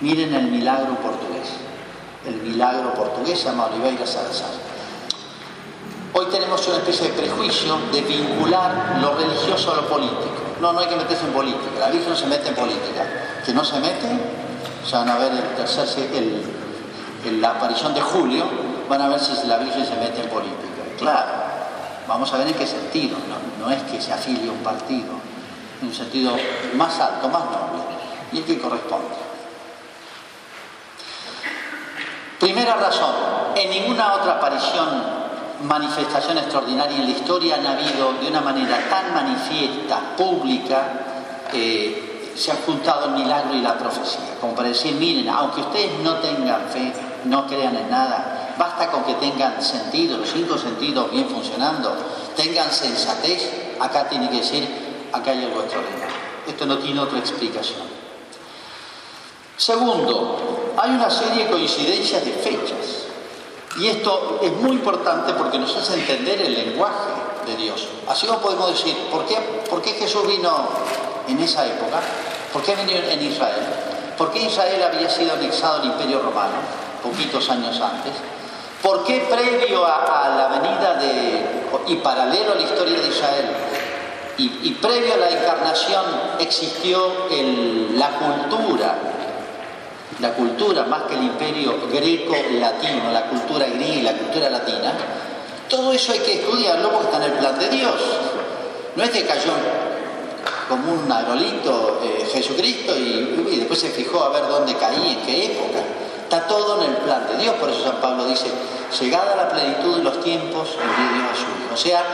miren 0.00 0.34
el 0.34 0.48
milagro 0.48 0.94
portugués. 0.96 1.48
El 2.26 2.36
milagro 2.42 2.92
portugués 2.94 3.38
se 3.38 3.46
llama 3.46 3.66
Oliveira 3.66 4.06
Salazar. 4.06 4.75
Hoy 6.18 6.24
tenemos 6.30 6.66
una 6.66 6.78
especie 6.78 7.08
de 7.08 7.12
prejuicio 7.12 7.76
de 7.92 8.00
vincular 8.00 8.96
lo 9.02 9.16
religioso 9.16 9.72
a 9.72 9.76
lo 9.76 9.86
político. 9.86 10.56
No, 10.62 10.72
no 10.72 10.80
hay 10.80 10.86
que 10.86 10.96
meterse 10.96 11.26
en 11.26 11.32
política. 11.34 11.78
La 11.78 11.90
Virgen 11.90 12.08
no 12.08 12.16
se 12.16 12.26
mete 12.26 12.48
en 12.48 12.54
política. 12.54 13.04
Que 13.44 13.52
no 13.52 13.62
se 13.62 13.78
mete, 13.80 14.08
ya 14.90 15.00
van 15.00 15.10
a 15.10 15.18
ver 15.18 15.32
el 15.32 15.42
tercer, 15.56 15.86
el, 16.14 17.38
la 17.38 17.50
aparición 17.50 17.92
de 17.92 18.00
Julio, 18.00 18.46
van 18.88 19.02
a 19.02 19.08
ver 19.10 19.20
si 19.20 19.46
la 19.46 19.58
Virgen 19.58 19.84
se 19.84 19.94
mete 19.96 20.22
en 20.22 20.30
política. 20.30 20.84
Claro, 20.96 21.32
vamos 22.08 22.32
a 22.32 22.38
ver 22.38 22.48
en 22.48 22.54
qué 22.54 22.66
sentido. 22.66 23.18
No, 23.60 23.70
es 23.70 23.82
que 23.82 24.00
se 24.00 24.10
afilie 24.10 24.48
a 24.48 24.52
un 24.52 24.60
partido, 24.60 25.12
en 25.82 25.88
un 25.88 25.94
sentido 25.94 26.32
más 26.76 26.98
alto, 26.98 27.28
más 27.28 27.44
noble, 27.44 27.82
y 28.32 28.38
el 28.38 28.44
que 28.44 28.58
corresponde. 28.58 29.16
Primera 32.40 32.76
razón, 32.76 33.14
en 33.54 33.68
ninguna 33.68 34.14
otra 34.14 34.36
aparición, 34.36 35.25
manifestación 35.62 36.38
extraordinaria 36.38 36.96
en 36.96 37.04
la 37.04 37.10
historia 37.10 37.56
han 37.56 37.66
habido 37.66 38.12
de 38.20 38.28
una 38.28 38.40
manera 38.40 38.78
tan 38.88 39.14
manifiesta, 39.14 40.16
pública, 40.16 41.06
eh, 41.52 42.32
se 42.36 42.50
han 42.50 42.58
juntado 42.58 43.06
el 43.06 43.12
milagro 43.12 43.54
y 43.54 43.62
la 43.62 43.78
profecía, 43.78 44.36
como 44.40 44.54
para 44.54 44.68
decir, 44.68 44.94
miren, 44.94 45.28
aunque 45.28 45.62
ustedes 45.62 45.98
no 46.02 46.16
tengan 46.16 46.68
fe, 46.68 46.92
no 47.24 47.46
crean 47.46 47.74
en 47.76 47.90
nada, 47.90 48.54
basta 48.58 48.90
con 48.90 49.04
que 49.04 49.14
tengan 49.14 49.62
sentido, 49.62 50.18
los 50.18 50.30
cinco 50.30 50.58
sentidos 50.58 51.10
bien 51.10 51.28
funcionando, 51.28 51.96
tengan 52.36 52.70
sensatez, 52.70 53.76
acá 53.80 54.08
tiene 54.08 54.28
que 54.28 54.36
decir, 54.38 54.68
acá 55.12 55.30
hay 55.30 55.44
algo 55.44 55.62
extraordinario. 55.62 56.16
Esto 56.46 56.66
no 56.66 56.78
tiene 56.78 57.00
otra 57.00 57.18
explicación. 57.18 57.96
Segundo, 59.56 60.74
hay 60.76 60.90
una 60.90 61.10
serie 61.10 61.44
de 61.44 61.50
coincidencias 61.50 62.24
de 62.24 62.32
fechas. 62.32 63.06
Y 63.78 63.88
esto 63.88 64.40
es 64.42 64.52
muy 64.52 64.72
importante 64.72 65.32
porque 65.34 65.58
nos 65.58 65.76
hace 65.76 65.94
entender 65.94 66.40
el 66.40 66.54
lenguaje 66.54 67.10
de 67.46 67.56
Dios. 67.56 67.88
Así 68.08 68.26
lo 68.26 68.40
podemos 68.40 68.70
decir, 68.70 68.96
¿por 69.10 69.26
qué, 69.26 69.36
¿por 69.68 69.82
qué 69.82 69.90
Jesús 69.92 70.26
vino 70.26 70.68
en 71.28 71.38
esa 71.40 71.66
época? 71.66 72.00
¿Por 72.52 72.62
qué 72.62 72.74
vino 72.74 72.92
en 72.92 73.22
Israel? 73.22 73.66
¿Por 74.16 74.30
qué 74.30 74.44
Israel 74.44 74.82
había 74.82 75.10
sido 75.10 75.34
anexado 75.34 75.82
al 75.82 75.86
Imperio 75.86 76.20
Romano 76.20 76.54
poquitos 77.02 77.50
años 77.50 77.78
antes? 77.80 78.12
¿Por 78.82 79.04
qué 79.04 79.26
previo 79.30 79.84
a, 79.84 80.28
la 80.36 80.58
venida 80.58 80.94
de, 80.94 81.44
y 81.86 81.96
paralelo 81.96 82.52
a 82.52 82.54
la 82.54 82.62
historia 82.62 82.98
de 82.98 83.08
Israel, 83.08 83.46
y, 84.38 84.70
previo 84.82 85.14
a 85.14 85.16
la 85.16 85.30
encarnación 85.30 86.04
existió 86.38 87.26
la 87.94 88.10
cultura 88.10 89.15
la 90.20 90.32
cultura 90.32 90.84
más 90.84 91.02
que 91.02 91.14
el 91.14 91.24
imperio 91.24 91.74
greco-latino, 91.92 93.12
la 93.12 93.26
cultura 93.28 93.66
griega 93.66 93.94
y 93.94 94.02
la 94.02 94.12
cultura 94.12 94.50
latina, 94.50 94.94
todo 95.68 95.92
eso 95.92 96.12
hay 96.12 96.20
que 96.20 96.34
estudiarlo 96.40 96.90
porque 96.90 97.06
está 97.06 97.16
en 97.18 97.32
el 97.32 97.38
plan 97.38 97.58
de 97.58 97.68
Dios. 97.68 97.94
No 98.94 99.02
es 99.02 99.10
que 99.10 99.26
cayó 99.26 99.52
como 100.68 100.92
un 100.92 101.10
aerolito 101.10 102.00
eh, 102.02 102.26
Jesucristo 102.32 102.96
y, 102.96 103.56
después 103.58 103.78
se 103.78 103.90
fijó 103.90 104.22
a 104.22 104.30
ver 104.30 104.48
dónde 104.48 104.74
caía, 104.74 105.12
en 105.12 105.20
qué 105.26 105.46
época. 105.46 105.80
Está 106.22 106.46
todo 106.46 106.82
en 106.82 106.90
el 106.90 106.96
plan 106.98 107.26
de 107.28 107.36
Dios, 107.42 107.54
por 107.56 107.70
eso 107.70 107.84
San 107.84 108.00
Pablo 108.00 108.24
dice, 108.26 108.46
llegada 109.00 109.36
la 109.36 109.48
plenitud 109.48 109.98
de 109.98 110.02
los 110.02 110.20
tiempos, 110.22 110.70
envió 110.70 111.14
Dios 111.14 111.30
a 111.30 111.36
su 111.36 111.42
Hijo. 111.42 111.74
O 111.74 111.76
sea, 111.76 112.04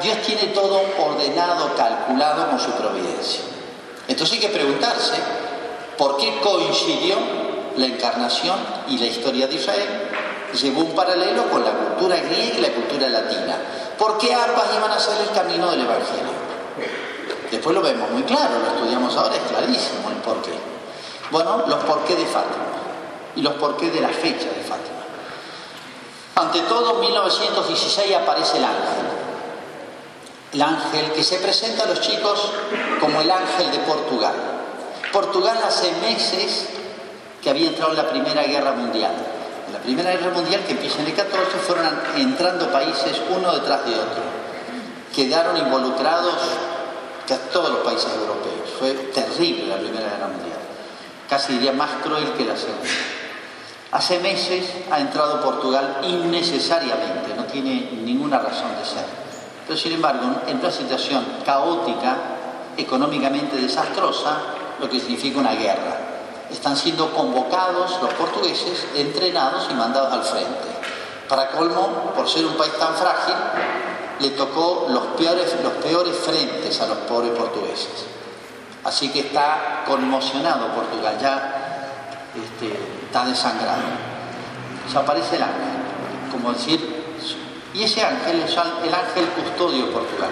Dios 0.00 0.18
tiene 0.24 0.52
todo 0.52 0.82
ordenado, 0.98 1.74
calculado 1.74 2.48
con 2.50 2.60
su 2.60 2.70
providencia. 2.72 3.40
Entonces 4.06 4.36
hay 4.36 4.40
que 4.40 4.54
preguntarse, 4.54 5.14
¿por 5.98 6.16
qué 6.16 6.38
coincidió 6.40 7.16
la 7.76 7.86
encarnación 7.86 8.58
y 8.88 8.98
la 8.98 9.06
historia 9.06 9.46
de 9.46 9.54
Israel 9.54 10.10
llevó 10.52 10.80
un 10.82 10.94
paralelo 10.94 11.48
con 11.50 11.64
la 11.64 11.72
cultura 11.72 12.16
griega 12.16 12.58
y 12.58 12.60
la 12.60 12.72
cultura 12.72 13.08
latina. 13.08 13.56
¿Por 13.98 14.18
qué 14.18 14.32
ambas 14.34 14.66
iban 14.76 14.90
a 14.90 14.98
ser 14.98 15.20
el 15.22 15.30
camino 15.30 15.70
del 15.70 15.80
Evangelio? 15.82 16.46
Después 17.50 17.74
lo 17.74 17.82
vemos 17.82 18.10
muy 18.10 18.22
claro, 18.22 18.58
lo 18.58 18.74
estudiamos 18.74 19.16
ahora, 19.16 19.36
es 19.36 19.42
clarísimo 19.42 20.10
el 20.10 20.16
porqué. 20.16 20.52
Bueno, 21.30 21.64
los 21.66 21.84
porqué 21.84 22.14
de 22.14 22.26
Fátima 22.26 22.64
y 23.34 23.42
los 23.42 23.54
porqué 23.54 23.90
de 23.90 24.00
la 24.00 24.08
fecha 24.08 24.46
de 24.46 24.62
Fátima. 24.62 24.96
Ante 26.36 26.60
todo, 26.62 26.94
en 26.94 27.00
1916 27.00 28.14
aparece 28.14 28.58
el 28.58 28.64
ángel. 28.64 29.06
El 30.52 30.62
ángel 30.62 31.12
que 31.12 31.22
se 31.22 31.38
presenta 31.38 31.84
a 31.84 31.86
los 31.86 32.00
chicos 32.00 32.52
como 33.00 33.20
el 33.20 33.30
ángel 33.30 33.70
de 33.70 33.78
Portugal. 33.80 34.34
Portugal 35.12 35.58
hace 35.66 35.92
meses 36.02 36.68
que 37.46 37.50
había 37.50 37.68
entrado 37.68 37.92
en 37.92 37.98
la 37.98 38.08
Primera 38.10 38.42
Guerra 38.42 38.72
Mundial. 38.72 39.12
En 39.68 39.72
la 39.72 39.78
Primera 39.78 40.10
Guerra 40.10 40.32
Mundial, 40.32 40.64
que 40.66 40.72
empieza 40.72 41.00
en 41.00 41.06
el 41.06 41.14
14, 41.14 41.58
fueron 41.58 41.86
entrando 42.16 42.66
países 42.72 43.22
uno 43.30 43.52
detrás 43.52 43.86
de 43.86 43.92
otro. 43.92 44.22
Quedaron 45.14 45.56
involucrados 45.56 46.34
todos 47.52 47.70
los 47.70 47.78
países 47.84 48.10
europeos. 48.16 48.68
Fue 48.80 48.90
terrible 49.14 49.68
la 49.68 49.76
Primera 49.76 50.10
Guerra 50.10 50.26
Mundial. 50.26 50.58
Casi 51.30 51.52
diría 51.52 51.70
más 51.70 51.90
cruel 52.02 52.32
que 52.36 52.46
la 52.46 52.56
Segunda. 52.56 52.82
Hace 53.92 54.18
meses 54.18 54.64
ha 54.90 54.98
entrado 54.98 55.40
Portugal 55.40 55.98
innecesariamente, 56.02 57.32
no 57.36 57.44
tiene 57.44 57.92
ninguna 58.02 58.40
razón 58.40 58.76
de 58.76 58.84
ser. 58.84 59.04
Pero 59.68 59.78
sin 59.78 59.92
embargo, 59.92 60.40
en 60.48 60.58
una 60.58 60.72
situación 60.72 61.24
caótica, 61.44 62.16
económicamente 62.76 63.54
desastrosa, 63.54 64.36
lo 64.80 64.90
que 64.90 64.98
significa 64.98 65.38
una 65.38 65.52
guerra 65.52 66.05
están 66.56 66.76
siendo 66.76 67.12
convocados 67.12 68.00
los 68.00 68.12
portugueses, 68.14 68.86
entrenados 68.94 69.68
y 69.70 69.74
mandados 69.74 70.12
al 70.12 70.24
frente. 70.24 70.68
Para 71.28 71.50
colmo, 71.50 72.12
por 72.16 72.28
ser 72.28 72.46
un 72.46 72.54
país 72.54 72.72
tan 72.78 72.94
frágil, 72.94 73.34
le 74.20 74.30
tocó 74.30 74.86
los 74.88 75.02
peores, 75.18 75.54
los 75.62 75.72
peores 75.74 76.16
frentes 76.16 76.80
a 76.80 76.86
los 76.86 76.98
pobres 76.98 77.32
portugueses. 77.32 78.06
Así 78.84 79.10
que 79.10 79.20
está 79.20 79.84
conmocionado 79.86 80.68
Portugal, 80.68 81.18
ya 81.20 81.92
este, 82.34 82.72
está 83.04 83.26
desangrado. 83.26 83.82
Se 84.90 84.96
aparece 84.96 85.36
el 85.36 85.42
ángel, 85.42 86.32
como 86.32 86.52
decir, 86.52 87.04
y 87.74 87.82
ese 87.82 88.02
ángel 88.02 88.40
es 88.40 88.52
el 88.52 88.94
ángel 88.94 89.28
custodio 89.28 89.86
de 89.86 89.92
Portugal. 89.92 90.30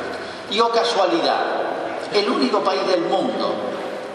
Y 0.50 0.58
oh 0.60 0.70
casualidad, 0.70 1.42
el 2.14 2.30
único 2.30 2.60
país 2.60 2.86
del 2.86 3.02
mundo 3.02 3.54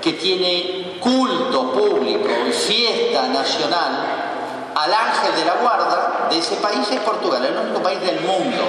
que 0.02 0.14
tiene 0.14 0.89
culto 1.00 1.72
público 1.72 2.30
y 2.48 2.52
fiesta 2.52 3.28
nacional 3.28 4.20
al 4.76 4.94
ángel 4.94 5.36
de 5.36 5.46
la 5.46 5.56
guarda 5.56 6.28
de 6.30 6.38
ese 6.38 6.56
país 6.56 6.90
es 6.92 7.00
Portugal, 7.00 7.44
el 7.46 7.58
único 7.58 7.82
país 7.82 8.00
del 8.02 8.22
mundo. 8.22 8.64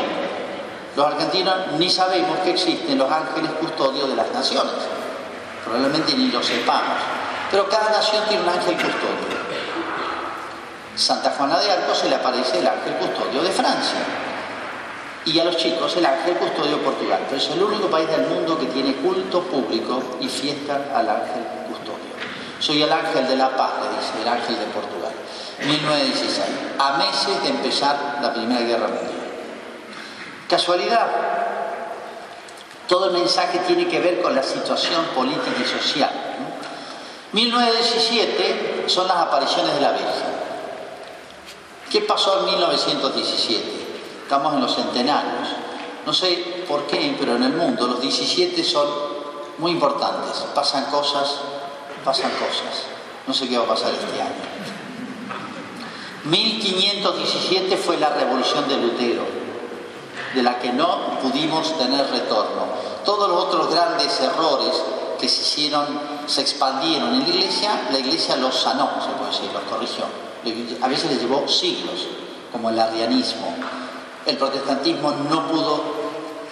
Los 0.97 1.07
argentinos 1.07 1.55
ni 1.79 1.89
sabemos 1.89 2.39
que 2.41 2.51
existen 2.51 2.99
los 2.99 3.11
ángeles 3.11 3.51
custodios 3.61 4.09
de 4.09 4.17
las 4.17 4.31
naciones, 4.33 4.73
probablemente 5.65 6.15
ni 6.15 6.29
lo 6.29 6.43
sepamos, 6.43 6.99
pero 7.51 7.69
cada 7.69 7.91
nación 7.91 8.25
tiene 8.29 8.43
un 8.43 8.49
ángel 8.49 8.75
custodio. 8.75 9.41
Santa 10.97 11.33
Juana 11.37 11.61
de 11.61 11.71
Arco 11.71 11.95
se 11.95 12.09
le 12.09 12.17
aparece 12.17 12.59
el 12.59 12.67
ángel 12.67 12.95
custodio 12.95 13.43
de 13.43 13.51
Francia 13.51 14.01
y 15.25 15.39
a 15.39 15.45
los 15.45 15.57
chicos 15.57 15.97
el 15.97 16.05
ángel 16.05 16.35
custodio 16.35 16.77
de 16.77 16.83
Portugal, 16.83 17.21
pero 17.27 17.41
es 17.41 17.51
el 17.51 17.63
único 17.63 17.89
país 17.89 18.09
del 18.09 18.27
mundo 18.27 18.59
que 18.59 18.67
tiene 18.67 18.97
culto 18.97 19.43
público 19.43 20.03
y 20.21 20.29
fiesta 20.29 20.91
al 20.95 21.09
ángel 21.09 21.60
soy 22.61 22.83
el 22.83 22.93
ángel 22.93 23.27
de 23.27 23.37
la 23.37 23.57
paz, 23.57 23.73
le 23.83 23.89
dice, 23.99 24.23
el 24.23 24.29
ángel 24.29 24.59
de 24.59 24.67
Portugal. 24.67 25.13
1916, 25.67 26.47
a 26.79 26.99
meses 26.99 27.43
de 27.43 27.49
empezar 27.49 28.19
la 28.23 28.33
Primera 28.33 28.61
Guerra 28.61 28.89
Mundial. 28.89 29.21
Casualidad, 30.49 31.07
todo 32.87 33.07
el 33.07 33.13
mensaje 33.13 33.61
tiene 33.67 33.89
que 33.89 34.01
ver 34.01 34.21
con 34.21 34.35
la 34.35 34.43
situación 34.43 35.05
política 35.15 35.57
y 35.61 35.65
social. 35.65 36.11
1917 37.33 38.85
son 38.89 39.07
las 39.09 39.17
apariciones 39.17 39.75
de 39.75 39.81
la 39.81 39.93
Virgen. 39.93 40.41
¿Qué 41.91 42.01
pasó 42.03 42.41
en 42.41 42.47
1917? 42.57 43.63
Estamos 44.23 44.55
en 44.55 44.61
los 44.61 44.75
centenarios. 44.75 45.49
No 46.05 46.13
sé 46.13 46.65
por 46.69 46.87
qué, 46.87 47.17
pero 47.19 47.37
en 47.37 47.45
el 47.45 47.53
mundo 47.53 47.87
los 47.87 48.01
17 48.01 48.63
son 48.65 48.89
muy 49.59 49.73
importantes. 49.73 50.45
Pasan 50.55 50.87
cosas 50.87 51.41
pasan 52.05 52.31
cosas. 52.33 52.85
No 53.27 53.35
sé 53.35 53.49
qué 53.49 53.59
va 53.59 53.65
a 53.65 53.69
pasar 53.69 53.93
este 53.93 54.21
año. 54.21 54.35
1517 56.25 57.77
fue 57.77 57.97
la 57.97 58.11
revolución 58.11 58.69
de 58.69 58.77
Lutero, 58.77 59.23
de 60.35 60.43
la 60.43 60.59
que 60.59 60.73
no 60.73 61.19
pudimos 61.23 61.77
tener 61.79 62.11
retorno. 62.11 62.67
Todos 63.05 63.29
los 63.29 63.45
otros 63.45 63.71
grandes 63.71 64.21
errores 64.21 64.83
que 65.19 65.29
se 65.29 65.43
hicieron, 65.43 65.87
se 66.27 66.43
expandieron 66.43 67.15
en 67.15 67.21
la 67.21 67.29
iglesia, 67.29 67.89
la 67.91 67.99
iglesia 67.99 68.37
los 68.37 68.55
sanó, 68.55 68.91
se 69.03 69.11
puede 69.13 69.31
decir, 69.31 69.51
los 69.53 69.63
corrigió. 69.63 70.05
A 70.83 70.89
veces 70.89 71.11
les 71.11 71.21
llevó 71.21 71.47
siglos, 71.49 72.07
como 72.53 72.71
el 72.71 72.79
arrianismo. 72.79 73.55
El 74.27 74.37
protestantismo 74.37 75.13
no 75.31 75.49
pudo 75.49 75.83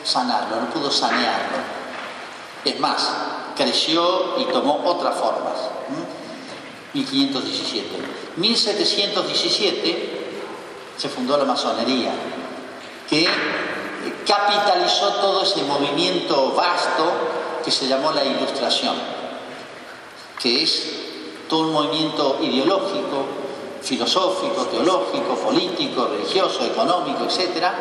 sanarlo, 0.04 0.60
no 0.60 0.70
pudo 0.70 0.90
sanearlo. 0.90 1.58
Es 2.64 2.78
más, 2.80 3.10
creció 3.58 4.36
y 4.38 4.44
tomó 4.44 4.82
otras 4.86 5.16
formas. 5.16 5.54
1517. 6.94 7.86
1717 8.36 10.26
se 10.96 11.08
fundó 11.08 11.36
la 11.36 11.44
masonería, 11.44 12.12
que 13.10 13.28
capitalizó 14.26 15.08
todo 15.14 15.42
ese 15.42 15.62
movimiento 15.64 16.52
vasto 16.52 17.04
que 17.64 17.70
se 17.70 17.86
llamó 17.86 18.12
la 18.12 18.24
Ilustración, 18.24 18.94
que 20.40 20.62
es 20.62 20.88
todo 21.48 21.60
un 21.60 21.72
movimiento 21.72 22.38
ideológico, 22.40 23.26
filosófico, 23.82 24.66
teológico, 24.66 25.34
político, 25.36 26.08
religioso, 26.08 26.64
económico, 26.64 27.24
etcétera, 27.24 27.74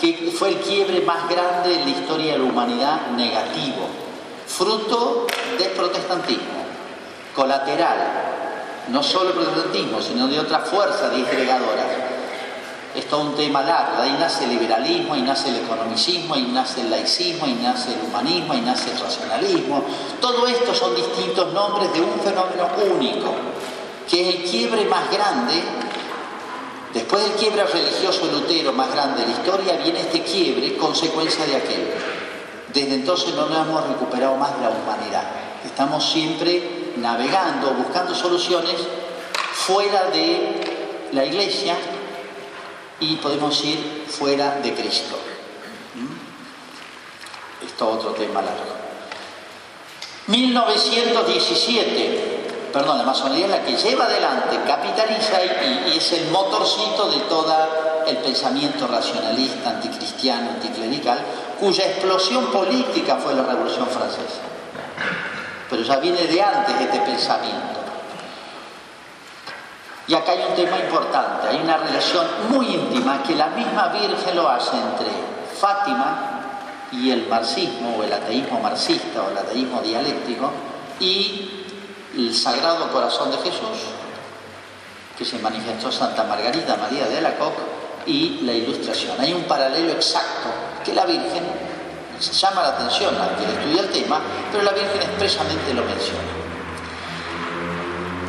que 0.00 0.32
fue 0.36 0.50
el 0.50 0.56
quiebre 0.56 1.00
más 1.02 1.28
grande 1.28 1.74
en 1.74 1.84
la 1.84 1.98
historia 1.98 2.32
de 2.32 2.38
la 2.38 2.44
humanidad 2.44 3.08
negativo, 3.12 3.88
fruto 4.46 5.26
del 5.58 5.70
protestantismo, 5.70 6.64
colateral, 7.34 7.98
no 8.88 9.02
solo 9.02 9.30
el 9.30 9.36
protestantismo, 9.36 10.00
sino 10.00 10.28
de 10.28 10.40
otras 10.40 10.68
fuerzas 10.68 11.14
disgregadoras. 11.14 11.86
Es 12.94 13.12
un 13.12 13.34
tema 13.34 13.60
largo, 13.62 14.00
ahí 14.00 14.16
nace 14.18 14.44
el 14.44 14.50
liberalismo, 14.50 15.12
ahí 15.12 15.20
nace 15.20 15.50
el 15.50 15.56
economicismo, 15.56 16.34
ahí 16.34 16.48
nace 16.50 16.80
el 16.80 16.90
laicismo, 16.90 17.44
ahí 17.44 17.58
nace 17.62 17.92
el 17.92 18.00
humanismo, 18.00 18.54
ahí 18.54 18.62
nace 18.62 18.90
el 18.90 18.98
racionalismo. 18.98 19.84
Todo 20.18 20.46
esto 20.46 20.74
son 20.74 20.94
distintos 20.94 21.52
nombres 21.52 21.92
de 21.92 22.00
un 22.00 22.18
fenómeno 22.20 22.68
único, 22.94 23.34
que 24.08 24.28
es 24.28 24.34
el 24.36 24.42
quiebre 24.44 24.86
más 24.86 25.10
grande. 25.10 25.62
Después 26.94 27.22
del 27.22 27.32
quiebre 27.32 27.64
religioso 27.64 28.28
Lutero 28.32 28.72
más 28.72 28.90
grande 28.90 29.20
de 29.20 29.26
la 29.26 29.32
historia, 29.34 29.76
viene 29.76 30.00
este 30.00 30.22
quiebre 30.22 30.78
consecuencia 30.78 31.44
de 31.44 31.56
aquel. 31.56 32.15
Desde 32.76 32.94
entonces 32.94 33.34
no 33.34 33.48
nos 33.48 33.66
hemos 33.66 33.88
recuperado 33.88 34.36
más 34.36 34.54
de 34.54 34.60
la 34.60 34.68
humanidad. 34.68 35.24
Estamos 35.64 36.12
siempre 36.12 36.92
navegando, 36.98 37.70
buscando 37.70 38.14
soluciones 38.14 38.74
fuera 39.54 40.10
de 40.10 41.08
la 41.12 41.24
iglesia 41.24 41.74
y 43.00 43.16
podemos 43.16 43.64
ir 43.64 44.04
fuera 44.06 44.56
de 44.56 44.74
Cristo. 44.74 45.18
¿Mm? 45.94 47.64
Esto 47.64 47.88
es 47.88 47.96
otro 47.96 48.10
tema 48.10 48.42
largo. 48.42 48.76
1917, 50.26 52.35
perdón, 52.76 52.98
la 52.98 53.04
masonería 53.04 53.46
es 53.46 53.52
la 53.52 53.62
que 53.62 53.74
lleva 53.74 54.04
adelante, 54.04 54.60
capitaliza 54.66 55.42
y, 55.42 55.94
y 55.94 55.96
es 55.96 56.12
el 56.12 56.30
motorcito 56.30 57.08
de 57.08 57.20
todo 57.20 57.54
el 58.06 58.18
pensamiento 58.18 58.86
racionalista, 58.86 59.70
anticristiano, 59.70 60.50
anticlerical, 60.50 61.18
cuya 61.58 61.86
explosión 61.86 62.44
política 62.52 63.16
fue 63.16 63.34
la 63.34 63.44
Revolución 63.44 63.86
Francesa. 63.86 64.42
Pero 65.70 65.82
ya 65.84 65.96
viene 65.96 66.26
de 66.26 66.42
antes 66.42 66.78
este 66.78 67.00
pensamiento. 67.00 67.80
Y 70.08 70.14
acá 70.14 70.32
hay 70.32 70.44
un 70.46 70.54
tema 70.54 70.78
importante, 70.78 71.48
hay 71.48 71.56
una 71.62 71.78
relación 71.78 72.26
muy 72.50 72.66
íntima 72.66 73.22
que 73.22 73.36
la 73.36 73.46
misma 73.46 73.88
Virgen 73.88 74.36
lo 74.36 74.50
hace 74.50 74.76
entre 74.76 75.08
Fátima 75.58 76.42
y 76.92 77.10
el 77.10 77.26
marxismo 77.26 77.96
o 77.98 78.04
el 78.04 78.12
ateísmo 78.12 78.60
marxista 78.60 79.22
o 79.22 79.30
el 79.30 79.38
ateísmo 79.38 79.80
dialéctico 79.80 80.52
y 81.00 81.55
el 82.16 82.34
Sagrado 82.34 82.90
Corazón 82.90 83.30
de 83.30 83.36
Jesús, 83.38 83.92
que 85.18 85.24
se 85.24 85.38
manifestó 85.38 85.92
Santa 85.92 86.24
Margarita 86.24 86.76
María 86.76 87.06
de 87.06 87.18
Alacoque, 87.18 87.76
y 88.06 88.40
la 88.42 88.52
ilustración. 88.52 89.20
Hay 89.20 89.32
un 89.32 89.44
paralelo 89.44 89.92
exacto 89.92 90.48
que 90.84 90.94
la 90.94 91.04
Virgen 91.04 91.42
llama 92.40 92.62
la 92.62 92.68
atención 92.68 93.14
al 93.20 93.36
que 93.36 93.44
estudia 93.44 93.82
el 93.82 93.90
tema, 93.90 94.20
pero 94.50 94.62
la 94.62 94.72
Virgen 94.72 95.02
expresamente 95.02 95.74
lo 95.74 95.82
menciona. 95.82 96.36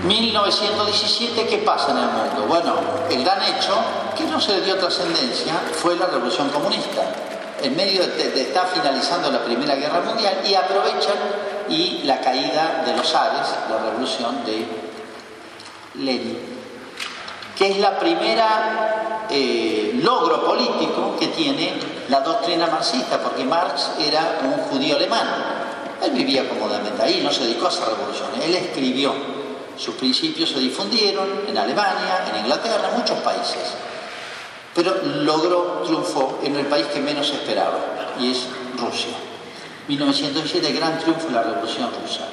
1917, 0.04 1.48
¿qué 1.48 1.58
pasa 1.60 1.92
en 1.92 1.98
el 1.98 2.06
mundo? 2.06 2.46
Bueno, 2.48 2.76
el 3.10 3.24
gran 3.24 3.42
hecho, 3.44 3.76
que 4.18 4.24
no 4.26 4.40
se 4.40 4.54
le 4.54 4.62
dio 4.62 4.78
trascendencia, 4.78 5.54
fue 5.74 5.96
la 5.96 6.08
revolución 6.08 6.50
comunista. 6.50 7.04
En 7.62 7.76
medio 7.76 8.06
de, 8.06 8.32
de, 8.32 8.42
estar 8.42 8.68
finalizando 8.68 9.32
la 9.32 9.44
Primera 9.44 9.76
Guerra 9.76 10.02
Mundial 10.02 10.42
y 10.46 10.54
aprovechan 10.54 11.16
y 11.70 12.02
la 12.04 12.20
caída 12.22 12.84
de 12.86 12.96
los 12.96 13.14
Ares, 13.16 13.48
la 13.70 13.78
revolución 13.78 14.44
de 14.46 14.66
Lenin, 15.96 16.40
que 17.58 17.72
es 17.72 17.78
la 17.80 17.98
primera 18.00 19.26
eh, 19.30 20.00
logro 20.02 20.46
político 20.46 21.16
que 21.20 21.28
tiene 21.28 21.74
la 22.10 22.22
doctrina 22.22 22.68
marxista, 22.68 23.22
porque 23.22 23.44
Marx 23.44 23.92
era 24.00 24.40
un 24.44 24.54
judío 24.70 24.96
alemán. 24.96 25.28
Él 26.04 26.12
vivía 26.12 26.48
cómodamente 26.48 27.02
ahí, 27.02 27.22
no 27.24 27.32
se 27.32 27.44
dedicó 27.44 27.66
a 27.66 27.70
hacer 27.70 27.88
revoluciones. 27.88 28.46
Él 28.46 28.56
escribió, 28.56 29.14
sus 29.78 29.96
principios 29.96 30.50
se 30.50 30.60
difundieron 30.60 31.28
en 31.48 31.58
Alemania, 31.58 32.26
en 32.32 32.40
Inglaterra, 32.42 32.90
en 32.92 33.00
muchos 33.00 33.18
países. 33.20 33.74
Pero 34.74 34.96
logró, 35.04 35.82
triunfó 35.86 36.40
en 36.44 36.56
el 36.56 36.68
país 36.68 36.86
que 36.88 37.00
menos 37.00 37.32
esperaba, 37.32 37.80
y 38.20 38.32
es 38.32 38.48
Rusia. 38.78 39.16
1907, 39.88 40.74
gran 40.74 41.00
triunfo 41.00 41.28
de 41.28 41.34
la 41.34 41.44
Revolución 41.44 41.90
Rusa. 42.02 42.28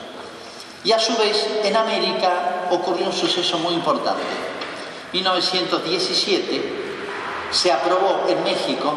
Y 0.84 0.92
a 0.92 0.98
su 0.98 1.16
vez, 1.16 1.46
en 1.62 1.76
América 1.76 2.66
ocurrió 2.70 3.06
un 3.06 3.12
suceso 3.12 3.58
muy 3.58 3.74
importante. 3.74 4.22
1917 5.12 6.84
se 7.50 7.72
aprobó 7.72 8.24
en 8.28 8.42
México, 8.42 8.92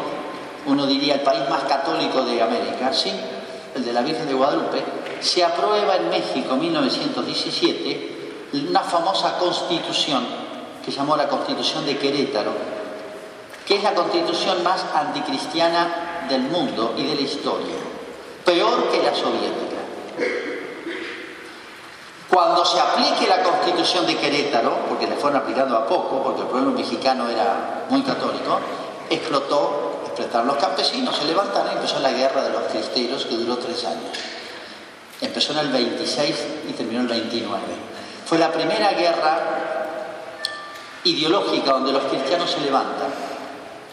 uno 0.66 0.86
diría 0.86 1.14
el 1.14 1.20
país 1.20 1.48
más 1.48 1.62
católico 1.64 2.22
de 2.24 2.42
América, 2.42 2.92
¿sí? 2.92 3.12
el 3.74 3.84
de 3.84 3.92
la 3.92 4.02
Virgen 4.02 4.26
de 4.26 4.34
Guadalupe, 4.34 4.82
se 5.20 5.44
aprueba 5.44 5.96
en 5.96 6.10
México 6.10 6.54
en 6.54 6.60
1917 6.60 8.18
una 8.52 8.80
famosa 8.80 9.38
constitución 9.38 10.26
que 10.84 10.90
llamó 10.90 11.16
la 11.16 11.28
Constitución 11.28 11.86
de 11.86 11.98
Querétaro, 11.98 12.52
que 13.66 13.76
es 13.76 13.82
la 13.82 13.94
constitución 13.94 14.62
más 14.62 14.84
anticristiana 14.94 16.26
del 16.28 16.42
mundo 16.42 16.94
y 16.96 17.04
de 17.04 17.14
la 17.14 17.20
historia, 17.20 17.74
peor 18.48 18.90
que 18.90 19.02
la 19.02 19.14
soviética. 19.14 19.76
Cuando 22.30 22.64
se 22.64 22.80
aplique 22.80 23.26
la 23.28 23.42
constitución 23.42 24.06
de 24.06 24.16
Querétaro, 24.16 24.86
porque 24.88 25.06
le 25.06 25.16
fueron 25.16 25.42
aplicando 25.42 25.76
a 25.76 25.86
poco, 25.86 26.22
porque 26.22 26.42
el 26.42 26.46
pueblo 26.46 26.70
mexicano 26.70 27.28
era 27.28 27.84
muy 27.90 28.00
católico, 28.02 28.58
explotó, 29.10 30.00
explotaron 30.06 30.46
los 30.46 30.56
campesinos, 30.56 31.14
se 31.14 31.26
levantaron 31.26 31.72
y 31.72 31.74
empezó 31.76 32.00
la 32.00 32.12
guerra 32.12 32.42
de 32.42 32.50
los 32.50 32.62
cristeros 32.62 33.26
que 33.26 33.36
duró 33.36 33.58
tres 33.58 33.84
años. 33.84 34.16
Empezó 35.20 35.52
en 35.52 35.58
el 35.58 35.68
26 35.68 36.46
y 36.70 36.72
terminó 36.72 37.00
en 37.00 37.06
el 37.06 37.20
29. 37.20 37.60
Fue 38.24 38.38
la 38.38 38.50
primera 38.50 38.92
guerra 38.92 39.40
ideológica 41.04 41.72
donde 41.72 41.92
los 41.92 42.04
cristianos 42.04 42.50
se 42.50 42.60
levantan 42.60 43.08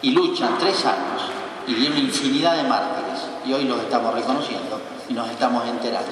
y 0.00 0.12
luchan 0.12 0.56
tres 0.58 0.82
años 0.86 1.35
y 1.66 1.74
dieron 1.74 1.98
infinidad 1.98 2.56
de 2.56 2.62
mártires 2.64 3.20
y 3.44 3.52
hoy 3.52 3.64
los 3.64 3.80
estamos 3.80 4.14
reconociendo 4.14 4.80
y 5.08 5.14
nos 5.14 5.28
estamos 5.30 5.66
enterando. 5.68 6.10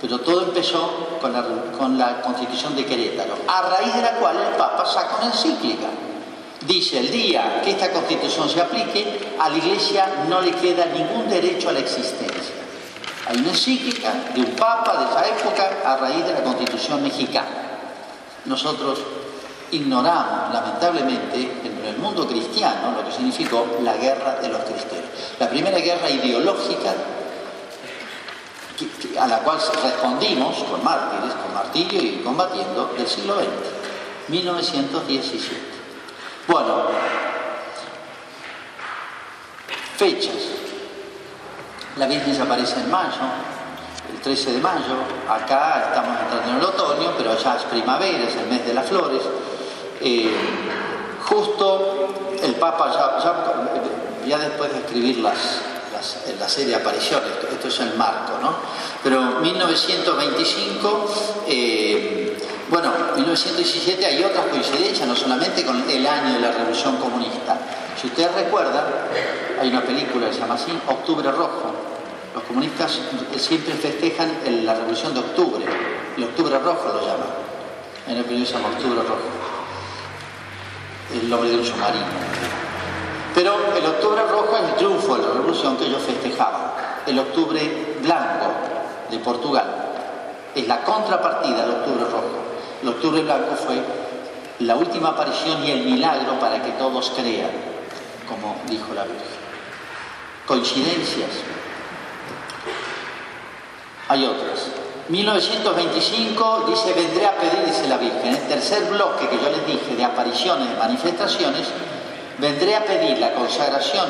Pero 0.00 0.20
todo 0.20 0.42
empezó 0.42 1.18
con 1.20 1.32
la, 1.32 1.42
con 1.78 1.96
la, 1.96 2.20
constitución 2.20 2.76
de 2.76 2.84
Querétaro, 2.84 3.34
a 3.48 3.62
raíz 3.62 3.94
de 3.94 4.02
la 4.02 4.12
cual 4.16 4.36
el 4.36 4.56
Papa 4.56 4.84
saca 4.84 5.16
una 5.16 5.26
encíclica. 5.26 5.86
Dice, 6.66 6.98
el 6.98 7.10
día 7.10 7.62
que 7.62 7.70
esta 7.70 7.90
constitución 7.90 8.48
se 8.48 8.60
aplique, 8.60 9.36
a 9.38 9.48
la 9.48 9.56
Iglesia 9.56 10.24
no 10.28 10.40
le 10.40 10.52
queda 10.52 10.86
ningún 10.86 11.28
derecho 11.28 11.70
a 11.70 11.72
la 11.72 11.78
existencia. 11.78 12.54
Hay 13.28 13.38
una 13.38 13.50
encíclica 13.50 14.12
de 14.34 14.40
un 14.40 14.52
Papa 14.52 14.98
de 14.98 15.04
esa 15.04 15.26
época 15.28 15.70
a 15.84 15.96
raíz 15.96 16.26
de 16.26 16.32
la 16.34 16.42
constitución 16.42 17.02
mexicana. 17.02 17.48
Nosotros 18.44 19.00
ignoramos, 19.70 20.52
lamentablemente, 20.52 21.60
el 21.86 21.96
mundo 21.98 22.26
cristiano 22.26 22.92
lo 22.96 23.04
que 23.04 23.12
significó 23.12 23.66
la 23.82 23.96
guerra 23.96 24.36
de 24.40 24.48
los 24.48 24.60
cristianos. 24.62 25.10
La 25.38 25.48
primera 25.48 25.78
guerra 25.78 26.10
ideológica 26.10 26.94
a 29.18 29.26
la 29.26 29.38
cual 29.38 29.58
respondimos 29.82 30.56
con 30.64 30.84
mártires, 30.84 31.34
con 31.34 31.54
martirio 31.54 32.02
y 32.02 32.22
combatiendo 32.22 32.92
del 32.96 33.06
siglo 33.06 33.36
XX, 33.36 33.46
1917. 34.28 35.56
Bueno, 36.46 36.84
fechas. 39.96 40.34
La 41.96 42.06
Virgen 42.06 42.34
se 42.34 42.42
aparece 42.42 42.80
en 42.80 42.90
mayo, 42.90 43.22
el 44.12 44.20
13 44.20 44.52
de 44.52 44.60
mayo, 44.60 44.96
acá 45.28 45.86
estamos 45.88 46.20
entrando 46.20 46.50
en 46.50 46.56
el 46.56 46.64
otoño, 46.64 47.14
pero 47.16 47.32
allá 47.32 47.56
es 47.56 47.62
primavera, 47.62 48.28
es 48.28 48.36
el 48.36 48.46
mes 48.48 48.66
de 48.66 48.74
las 48.74 48.86
flores. 48.86 49.22
Eh, 50.02 50.30
justo 51.28 52.08
el 52.42 52.54
Papa, 52.54 52.92
ya, 54.26 54.38
después 54.38 54.72
de 54.72 54.78
escribir 54.78 55.18
las, 55.18 55.60
la 56.38 56.48
serie 56.48 56.74
Apariciones, 56.74 57.30
esto 57.50 57.68
es 57.68 57.80
el 57.80 57.94
marco, 57.94 58.38
¿no? 58.40 58.54
Pero 59.02 59.20
1925, 59.40 61.14
eh, 61.48 62.38
bueno, 62.68 62.92
1917 63.14 64.04
hay 64.04 64.24
otras 64.24 64.46
coincidencias, 64.46 65.06
no 65.06 65.14
solamente 65.14 65.64
con 65.64 65.88
el 65.88 66.06
año 66.06 66.34
de 66.34 66.40
la 66.40 66.52
Revolución 66.52 66.96
Comunista. 66.96 67.56
Si 68.00 68.08
ustedes 68.08 68.34
recuerdan, 68.34 68.84
hay 69.60 69.68
una 69.68 69.82
película 69.82 70.26
que 70.26 70.34
se 70.34 70.40
llama 70.40 70.54
así, 70.54 70.72
Octubre 70.88 71.30
Rojo, 71.30 71.72
los 72.36 72.44
comunistas 72.44 73.00
siempre 73.38 73.72
festejan 73.72 74.30
la 74.66 74.74
revolución 74.74 75.14
de 75.14 75.20
octubre, 75.20 75.64
el 76.18 76.24
octubre 76.24 76.58
rojo 76.58 76.88
lo 76.92 77.00
llaman. 77.00 77.28
En 78.06 78.18
el 78.18 78.24
periodo 78.26 78.44
se 78.44 78.52
llama 78.52 78.68
octubre 78.68 79.00
rojo, 79.00 79.45
el 81.12 81.30
nombre 81.30 81.50
de 81.50 81.58
un 81.58 81.64
submarino. 81.64 82.06
Pero 83.34 83.54
el 83.76 83.84
octubre 83.84 84.22
rojo 84.22 84.56
es 84.56 84.70
el 84.70 84.76
triunfo 84.76 85.16
de 85.16 85.22
la 85.22 85.34
revolución 85.34 85.76
que 85.76 85.86
ellos 85.86 86.02
festejaban. 86.02 86.72
El 87.06 87.18
octubre 87.18 87.98
blanco 88.02 88.46
de 89.10 89.18
Portugal 89.18 89.86
es 90.54 90.66
la 90.66 90.82
contrapartida 90.82 91.66
del 91.66 91.70
octubre 91.70 92.04
rojo. 92.04 92.46
El 92.82 92.88
octubre 92.88 93.22
blanco 93.22 93.54
fue 93.56 93.76
la 94.60 94.74
última 94.76 95.10
aparición 95.10 95.62
y 95.64 95.70
el 95.70 95.84
milagro 95.84 96.38
para 96.40 96.62
que 96.62 96.70
todos 96.72 97.12
crean, 97.14 97.50
como 98.26 98.56
dijo 98.68 98.94
la 98.94 99.02
Virgen. 99.02 99.46
Coincidencias, 100.46 101.30
hay 104.08 104.24
otras. 104.24 104.70
1925 105.08 106.64
dice, 106.68 106.92
vendré 106.92 107.26
a 107.26 107.36
pedir, 107.36 107.64
dice 107.64 107.86
la 107.86 107.96
Virgen, 107.96 108.34
el 108.34 108.48
tercer 108.48 108.84
bloque 108.86 109.28
que 109.28 109.36
yo 109.36 109.50
les 109.50 109.64
dije 109.66 109.94
de 109.94 110.04
apariciones, 110.04 110.68
de 110.68 110.76
manifestaciones, 110.76 111.68
vendré 112.38 112.74
a 112.74 112.84
pedir 112.84 113.18
la 113.18 113.32
consagración 113.34 114.06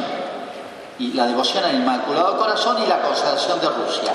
y 0.98 1.12
la 1.12 1.26
devoción 1.26 1.64
al 1.64 1.74
Inmaculado 1.74 2.38
Corazón 2.38 2.82
y 2.82 2.86
la 2.86 3.02
consagración 3.02 3.60
de 3.60 3.68
Rusia. 3.68 4.14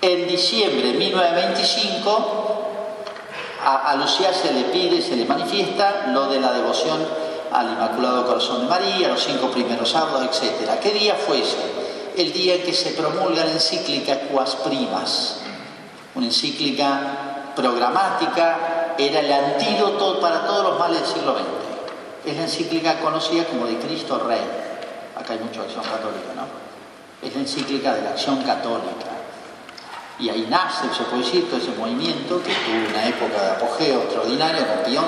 En 0.00 0.26
diciembre 0.26 0.88
de 0.92 0.98
1925 0.98 2.64
a, 3.64 3.90
a 3.90 3.94
Lucía 3.94 4.34
se 4.34 4.52
le 4.52 4.64
pide, 4.64 5.00
se 5.00 5.14
le 5.14 5.26
manifiesta 5.26 6.08
lo 6.08 6.26
de 6.26 6.40
la 6.40 6.52
devoción 6.52 6.98
al 7.52 7.70
Inmaculado 7.70 8.26
Corazón 8.26 8.62
de 8.62 8.66
María, 8.66 9.08
los 9.08 9.22
cinco 9.22 9.48
primeros 9.52 9.90
sábados, 9.90 10.42
etc. 10.42 10.72
¿Qué 10.82 10.90
día 10.90 11.14
fue 11.14 11.40
ese? 11.40 11.83
El 12.16 12.32
día 12.32 12.62
que 12.62 12.72
se 12.72 12.90
promulga 12.90 13.44
la 13.44 13.52
encíclica 13.52 14.20
Quas 14.30 14.56
Primas, 14.56 15.38
una 16.14 16.26
encíclica 16.26 17.52
programática, 17.56 18.94
era 18.96 19.20
el 19.20 19.32
antídoto 19.32 20.20
para 20.20 20.46
todos 20.46 20.64
los 20.64 20.78
males 20.78 21.00
del 21.00 21.08
siglo 21.08 21.34
XX. 21.34 21.44
Es 22.26 22.36
la 22.36 22.42
encíclica 22.44 23.00
conocida 23.00 23.44
como 23.44 23.66
de 23.66 23.78
Cristo 23.78 24.18
Rey. 24.20 24.40
Acá 25.16 25.32
hay 25.32 25.40
mucha 25.40 25.62
acción 25.62 25.82
católica, 25.82 26.34
¿no? 26.36 27.26
Es 27.26 27.34
la 27.34 27.40
encíclica 27.40 27.94
de 27.94 28.02
la 28.02 28.10
acción 28.10 28.42
católica. 28.42 29.06
Y 30.20 30.28
ahí 30.28 30.46
nace, 30.48 30.86
se 30.96 31.02
puede 31.04 31.24
decir, 31.24 31.48
todo 31.48 31.58
ese 31.58 31.72
movimiento 31.72 32.40
que 32.42 32.52
tuvo 32.52 32.88
una 32.90 33.08
época 33.08 33.42
de 33.42 33.50
apogeo 33.50 34.02
extraordinario 34.02 34.66
con 34.68 34.84
Pío 34.84 35.02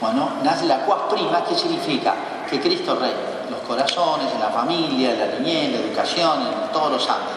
Bueno, 0.00 0.30
nace 0.42 0.64
la 0.64 0.86
Quas 0.86 1.12
Primas, 1.12 1.42
que 1.42 1.54
significa 1.54 2.14
que 2.48 2.60
Cristo 2.60 2.94
reina 2.94 3.35
los 3.50 3.60
corazones, 3.60 4.32
en 4.32 4.40
la 4.40 4.50
familia, 4.50 5.12
en 5.12 5.18
la 5.18 5.26
niñez, 5.38 5.64
en 5.66 5.72
la 5.72 5.78
educación, 5.86 6.42
en 6.42 6.72
todos 6.72 6.92
los 6.92 7.08
ámbitos. 7.08 7.36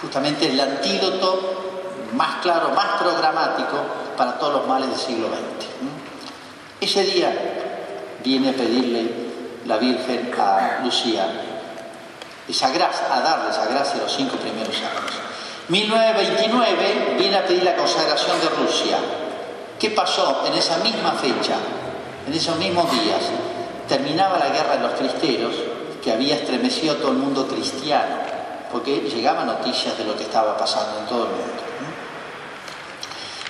Justamente 0.00 0.48
el 0.48 0.60
antídoto 0.60 1.58
más 2.14 2.36
claro, 2.42 2.70
más 2.70 3.00
programático 3.00 3.76
para 4.16 4.38
todos 4.38 4.54
los 4.54 4.66
males 4.66 4.88
del 4.90 4.98
siglo 4.98 5.28
XX. 5.28 5.66
Ese 6.80 7.02
día 7.04 7.32
viene 8.24 8.50
a 8.50 8.52
pedirle 8.52 9.28
la 9.66 9.76
Virgen 9.76 10.32
a 10.38 10.80
Lucía 10.84 11.26
esa 12.48 12.70
gracia, 12.70 13.14
a 13.14 13.20
darle 13.20 13.50
esa 13.50 13.66
gracia 13.66 14.00
los 14.00 14.12
cinco 14.12 14.36
primeros 14.36 14.76
años. 14.76 15.12
1929 15.68 17.16
viene 17.18 17.36
a 17.36 17.46
pedir 17.46 17.62
la 17.62 17.76
consagración 17.76 18.40
de 18.40 18.48
Rusia. 18.48 18.96
¿Qué 19.78 19.90
pasó 19.90 20.44
en 20.46 20.54
esa 20.54 20.78
misma 20.78 21.12
fecha, 21.12 21.56
en 22.26 22.32
esos 22.32 22.56
mismos 22.56 22.90
días? 22.90 23.20
Terminaba 23.88 24.38
la 24.38 24.50
guerra 24.50 24.76
de 24.76 24.82
los 24.82 24.92
cristeros, 24.92 25.54
que 26.02 26.12
había 26.12 26.36
estremecido 26.36 26.94
a 26.94 26.98
todo 26.98 27.10
el 27.12 27.18
mundo 27.18 27.48
cristiano, 27.48 28.16
porque 28.70 29.00
llegaban 29.00 29.46
noticias 29.46 29.96
de 29.98 30.04
lo 30.04 30.16
que 30.16 30.24
estaba 30.24 30.56
pasando 30.56 31.00
en 31.00 31.06
todo 31.06 31.24
el 31.24 31.30
mundo. 31.30 31.62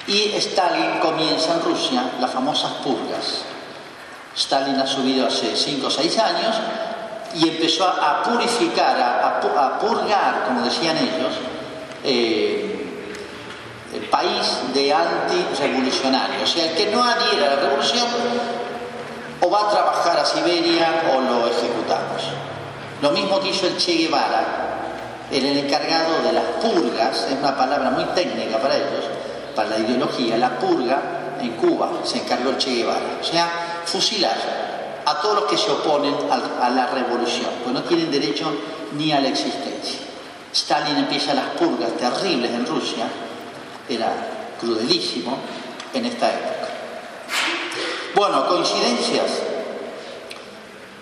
Y 0.07 0.33
Stalin 0.37 1.01
comienza 1.01 1.55
en 1.55 1.63
Rusia 1.63 2.13
las 2.19 2.31
famosas 2.31 2.73
purgas. 2.85 3.43
Stalin 4.35 4.77
ha 4.77 4.87
subido 4.87 5.27
hace 5.27 5.55
5 5.55 5.87
o 5.87 5.91
6 5.91 6.19
años 6.19 6.57
y 7.35 7.49
empezó 7.49 7.87
a 7.87 8.23
purificar, 8.23 8.99
a, 8.99 9.79
purgar, 9.79 10.45
como 10.47 10.63
decían 10.63 10.97
ellos, 10.97 11.35
eh, 12.05 12.79
el 13.93 14.03
país 14.09 14.61
de 14.73 14.95
anti-revolucionarios. 14.95 16.43
O 16.43 16.47
sea, 16.47 16.71
el 16.71 16.77
que 16.77 16.87
no 16.87 17.03
adhiera 17.05 17.47
a 17.47 17.57
la 17.57 17.63
revolución 17.63 18.07
o 19.41 19.51
va 19.51 19.69
a 19.69 19.71
trabajar 19.71 20.19
a 20.19 20.25
Siberia 20.25 21.11
o 21.15 21.21
lo 21.21 21.47
ejecutamos. 21.47 22.23
Lo 23.01 23.11
mismo 23.11 23.41
que 23.41 23.51
hizo 23.51 23.67
el 23.67 23.77
Che 23.77 23.93
Guevara, 23.93 24.45
el 25.31 25.45
encargado 25.45 26.23
de 26.23 26.33
las 26.33 26.45
purgas, 26.63 27.27
es 27.31 27.39
una 27.39 27.57
palabra 27.57 27.91
muy 27.91 28.05
técnica 28.07 28.59
para 28.59 28.77
ellos, 28.77 29.05
para 29.55 29.71
la 29.71 29.79
ideología, 29.79 30.37
la 30.37 30.59
purga 30.59 31.37
en 31.41 31.53
Cuba 31.53 31.91
se 32.03 32.19
encargó 32.19 32.51
el 32.51 32.59
Che 32.59 32.75
Guevara, 32.75 33.19
o 33.21 33.25
sea, 33.25 33.49
fusilar 33.85 34.37
a 35.05 35.21
todos 35.21 35.37
los 35.37 35.45
que 35.45 35.57
se 35.57 35.71
oponen 35.71 36.15
a 36.31 36.71
la 36.71 36.87
revolución, 36.87 37.51
pues 37.63 37.75
no 37.75 37.83
tienen 37.85 38.11
derecho 38.11 38.53
ni 38.93 39.13
a 39.13 39.21
la 39.21 39.29
existencia. 39.29 40.01
Stalin 40.53 40.97
empieza 40.97 41.35
las 41.35 41.47
purgas 41.59 41.93
terribles 41.97 42.51
en 42.51 42.67
Rusia, 42.67 43.07
era 43.89 44.13
crudelísimo 44.61 45.39
en 45.95 46.05
esta 46.07 46.29
época. 46.29 46.58
Bueno, 48.19 48.49
coincidencias. 48.49 49.31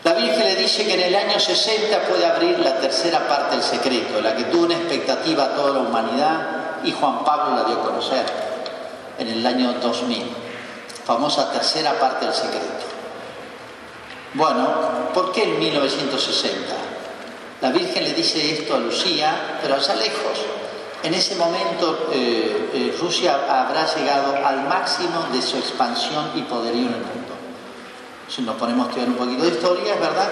La 0.04 0.12
Virgen 0.12 0.44
le 0.44 0.56
dice 0.56 0.84
que 0.84 0.92
en 0.92 1.00
el 1.00 1.14
año 1.14 1.40
60 1.40 2.02
puede 2.02 2.26
abrir 2.26 2.58
la 2.58 2.76
tercera 2.76 3.26
parte 3.26 3.56
del 3.56 3.64
secreto, 3.64 4.20
la 4.20 4.36
que 4.36 4.44
tuvo 4.44 4.66
una 4.66 4.74
expectativa 4.74 5.44
a 5.44 5.54
toda 5.54 5.72
la 5.72 5.88
humanidad 5.88 6.82
y 6.84 6.92
Juan 6.92 7.24
Pablo 7.24 7.56
la 7.56 7.64
dio 7.64 7.76
a 7.76 7.84
conocer 7.84 8.22
en 9.18 9.28
el 9.28 9.46
año 9.46 9.72
2000. 9.80 10.30
Famosa 11.06 11.50
tercera 11.52 11.98
parte 11.98 12.26
del 12.26 12.34
secreto. 12.34 12.84
Bueno, 14.34 14.68
¿por 15.14 15.32
qué 15.32 15.44
en 15.44 15.58
1960? 15.58 16.74
La 17.62 17.70
Virgen 17.70 18.04
le 18.04 18.12
dice 18.12 18.60
esto 18.60 18.74
a 18.74 18.78
Lucía, 18.78 19.58
pero 19.62 19.76
allá 19.76 19.94
lejos. 19.94 20.38
En 21.02 21.14
ese 21.14 21.36
momento 21.36 22.08
eh, 22.12 22.70
eh, 22.72 22.96
Rusia 23.00 23.38
habrá 23.48 23.86
llegado 23.94 24.34
al 24.44 24.64
máximo 24.68 25.26
de 25.32 25.42
su 25.42 25.56
expansión 25.56 26.32
y 26.34 26.42
poderío 26.42 26.88
en 26.88 26.94
el 26.94 27.00
mundo. 27.00 27.34
Si 28.28 28.42
nos 28.42 28.56
ponemos 28.56 28.86
a 28.86 28.88
estudiar 28.90 29.10
un 29.10 29.16
poquito 29.16 29.42
de 29.44 29.50
historia, 29.50 29.94
es 29.94 30.00
verdad. 30.00 30.28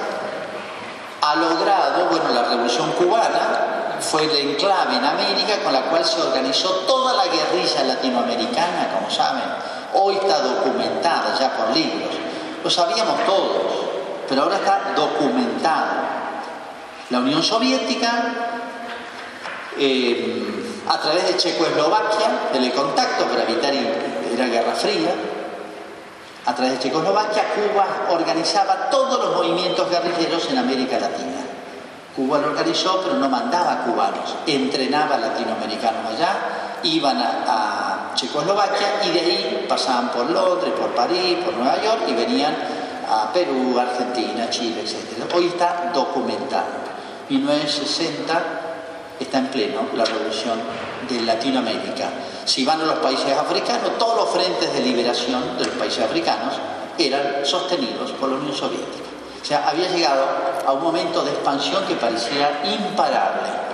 Ha 1.21 1.37
logrado, 1.37 2.07
bueno, 2.11 2.31
la 2.35 2.49
revolución 2.49 2.91
cubana 2.93 3.99
fue 4.01 4.25
el 4.25 4.51
enclave 4.51 4.97
en 4.97 5.05
América 5.05 5.59
con 5.63 5.73
la 5.73 5.83
cual 5.83 6.05
se 6.05 6.21
organizó 6.21 6.69
toda 6.87 7.15
la 7.15 7.33
guerrilla 7.33 7.85
latinoamericana, 7.85 8.91
como 8.95 9.11
saben. 9.11 9.45
Hoy 9.95 10.17
está 10.17 10.41
documentada 10.41 11.39
ya 11.39 11.57
por 11.57 11.75
libros. 11.75 12.11
Lo 12.63 12.71
sabíamos 12.71 13.25
todos, 13.27 13.63
pero 14.29 14.43
ahora 14.43 14.57
está 14.57 14.93
documentada. 14.97 16.11
La 17.11 17.19
Unión 17.19 17.43
Soviética 17.43 18.25
eh, 19.79 20.44
a 20.89 21.01
través 21.01 21.27
de 21.29 21.37
Checoslovaquia, 21.37 22.51
del 22.53 22.73
contacto 22.73 23.25
evitar 23.49 23.73
la 24.37 24.47
Guerra 24.47 24.73
Fría, 24.75 25.15
a 26.47 26.55
través 26.55 26.75
de 26.75 26.79
Checoslovaquia, 26.81 27.45
Cuba 27.55 27.87
organizaba 28.11 28.91
todos 28.91 29.19
los 29.25 29.37
movimientos 29.37 29.89
guerrilleros 29.89 30.51
en 30.51 30.59
América 30.59 30.99
Latina. 30.99 31.41
Cuba 32.15 32.39
lo 32.39 32.49
organizó, 32.49 33.01
pero 33.03 33.17
no 33.17 33.29
mandaba 33.29 33.85
cubanos, 33.85 34.37
entrenaba 34.47 35.17
latinoamericanos 35.17 36.15
allá, 36.15 36.81
iban 36.83 37.17
a, 37.19 37.45
a, 37.47 38.15
Checoslovaquia 38.15 39.05
y 39.07 39.11
de 39.11 39.21
ahí 39.21 39.67
pasaban 39.69 40.11
por 40.11 40.31
Londres, 40.31 40.73
por 40.79 40.91
París, 40.91 41.39
por 41.45 41.55
Nueva 41.55 41.83
York 41.83 42.03
y 42.07 42.13
venían 42.13 42.55
a 43.11 43.33
Perú, 43.33 43.77
Argentina, 43.79 44.49
Chile, 44.51 44.83
etc. 44.83 45.35
Hoy 45.35 45.47
está 45.47 45.91
documentado. 45.93 46.85
1960 47.29 48.64
está 49.19 49.39
en 49.39 49.49
pleno 49.49 49.83
la 49.95 50.05
revolución 50.05 50.59
de 51.09 51.21
Latinoamérica. 51.23 52.09
Si 52.45 52.65
van 52.65 52.81
a 52.81 52.85
los 52.85 52.99
países 52.99 53.37
africanos, 53.37 53.99
todos 53.99 54.17
los 54.17 54.31
frentes 54.31 54.73
de 54.73 54.81
liberación 54.81 55.57
de 55.59 55.67
los 55.67 55.75
países 55.75 56.05
africanos 56.05 56.55
eran 56.99 57.45
sostenidos 57.45 58.13
por 58.13 58.31
la 58.31 58.37
Unión 58.37 58.55
Soviética. 58.55 59.05
O 59.43 59.45
sea, 59.45 59.69
había 59.69 59.89
llegado 59.89 60.25
a 60.67 60.73
un 60.73 60.83
momento 60.83 61.23
de 61.23 61.31
expansión 61.31 61.85
que 61.87 61.95
parecía 61.95 62.63
imparable. 62.65 63.65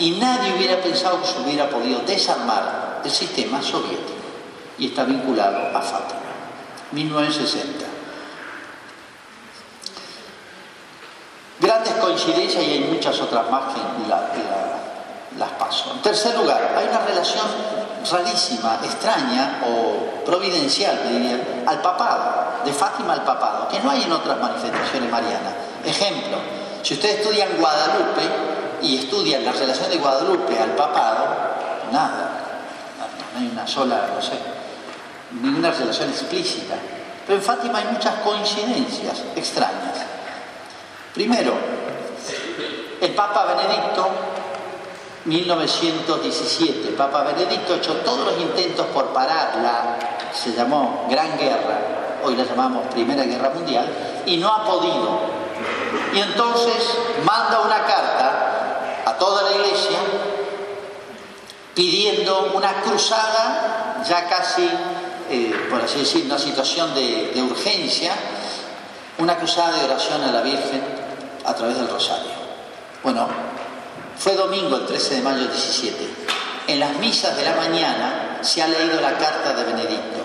y 0.00 0.12
nadie 0.12 0.54
hubiera 0.54 0.80
pensado 0.80 1.20
que 1.20 1.26
se 1.26 1.40
hubiera 1.40 1.68
podido 1.68 1.98
desarmar 2.06 3.00
el 3.04 3.10
sistema 3.10 3.60
soviético. 3.60 4.14
Y 4.78 4.86
está 4.86 5.02
vinculado 5.02 5.76
a 5.76 5.82
Fátima. 5.82 6.20
1960. 6.92 7.84
Grandes 11.60 11.92
coincidencias 11.94 12.62
y 12.62 12.70
hay 12.70 12.80
muchas 12.80 13.20
otras 13.20 13.50
más 13.50 13.74
que 13.74 13.80
En 15.40 16.02
tercer 16.02 16.36
lugar, 16.36 16.74
hay 16.76 16.88
una 16.88 16.98
relación 16.98 17.46
rarísima, 18.10 18.80
extraña 18.82 19.60
o 19.64 20.24
providencial, 20.24 20.98
diría, 21.08 21.62
al 21.64 21.80
papado, 21.80 22.64
de 22.64 22.72
Fátima 22.72 23.12
al 23.12 23.22
papado, 23.22 23.68
que 23.68 23.78
no 23.80 23.90
hay 23.90 24.02
en 24.02 24.12
otras 24.12 24.36
manifestaciones 24.40 25.08
marianas. 25.10 25.54
Ejemplo, 25.84 26.38
si 26.82 26.94
ustedes 26.94 27.20
estudian 27.20 27.50
Guadalupe 27.56 28.22
y 28.82 28.98
estudian 28.98 29.44
la 29.44 29.52
relación 29.52 29.88
de 29.90 29.98
Guadalupe 29.98 30.58
al 30.58 30.70
papado, 30.70 31.26
nada, 31.92 32.30
no 33.32 33.38
hay 33.38 33.48
una 33.52 33.66
sola, 33.66 34.08
no 34.14 34.20
sé, 34.20 34.38
ninguna 35.40 35.70
relación 35.70 36.08
explícita. 36.10 36.74
Pero 37.26 37.38
en 37.38 37.44
Fátima 37.44 37.78
hay 37.78 37.84
muchas 37.92 38.14
coincidencias 38.24 39.22
extrañas. 39.36 39.98
Primero, 41.14 41.52
el 43.00 43.14
Papa 43.14 43.54
Benedicto 43.54 44.08
1917, 45.28 46.92
Papa 46.96 47.22
Benedicto 47.22 47.74
hecho 47.74 47.92
todos 47.96 48.32
los 48.32 48.40
intentos 48.40 48.86
por 48.86 49.08
parar 49.08 49.56
la, 49.62 49.98
se 50.32 50.52
llamó 50.52 51.06
Gran 51.10 51.38
Guerra, 51.38 52.18
hoy 52.24 52.34
la 52.34 52.44
llamamos 52.44 52.86
Primera 52.92 53.24
Guerra 53.24 53.50
Mundial, 53.50 53.86
y 54.24 54.38
no 54.38 54.48
ha 54.48 54.64
podido. 54.64 55.20
Y 56.14 56.20
entonces 56.20 56.98
manda 57.24 57.60
una 57.60 57.84
carta 57.84 59.02
a 59.04 59.18
toda 59.18 59.42
la 59.42 59.52
iglesia 59.52 59.98
pidiendo 61.74 62.52
una 62.54 62.80
cruzada, 62.80 64.02
ya 64.08 64.26
casi, 64.28 64.68
eh, 65.30 65.68
por 65.70 65.82
así 65.82 66.00
decir, 66.00 66.24
una 66.24 66.38
situación 66.38 66.94
de, 66.94 67.32
de 67.34 67.42
urgencia, 67.42 68.14
una 69.18 69.36
cruzada 69.36 69.76
de 69.76 69.84
oración 69.84 70.22
a 70.22 70.32
la 70.32 70.40
Virgen 70.40 70.82
a 71.44 71.54
través 71.54 71.76
del 71.76 71.88
rosario. 71.88 72.32
Bueno, 73.02 73.28
fue 74.18 74.34
domingo, 74.34 74.76
el 74.76 74.86
13 74.86 75.16
de 75.16 75.22
mayo 75.22 75.46
17. 75.46 75.96
En 76.66 76.80
las 76.80 76.96
misas 76.96 77.36
de 77.36 77.44
la 77.44 77.54
mañana 77.54 78.38
se 78.42 78.62
ha 78.62 78.66
leído 78.66 79.00
la 79.00 79.16
carta 79.16 79.54
de 79.54 79.64
Benedicto, 79.64 80.18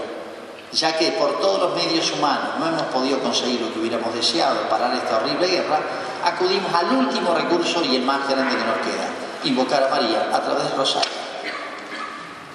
ya 0.72 0.98
que 0.98 1.12
por 1.12 1.40
todos 1.40 1.62
los 1.62 1.76
medios 1.76 2.12
humanos 2.12 2.60
no 2.60 2.68
hemos 2.68 2.82
podido 2.84 3.20
conseguir 3.20 3.62
lo 3.62 3.72
que 3.72 3.80
hubiéramos 3.80 4.14
deseado, 4.14 4.68
parar 4.68 4.96
esta 4.96 5.18
horrible 5.18 5.48
guerra, 5.48 5.80
acudimos 6.26 6.74
al 6.74 6.92
último 6.98 7.36
recurso 7.36 7.84
y 7.84 7.98
el 7.98 8.02
más 8.02 8.28
grande 8.28 8.56
que 8.56 8.66
nos 8.66 8.78
queda, 8.78 9.08
invocar 9.44 9.84
a 9.84 9.90
María 9.90 10.30
a 10.34 10.42
través 10.42 10.64
del 10.70 10.78
rosario. 10.78 11.12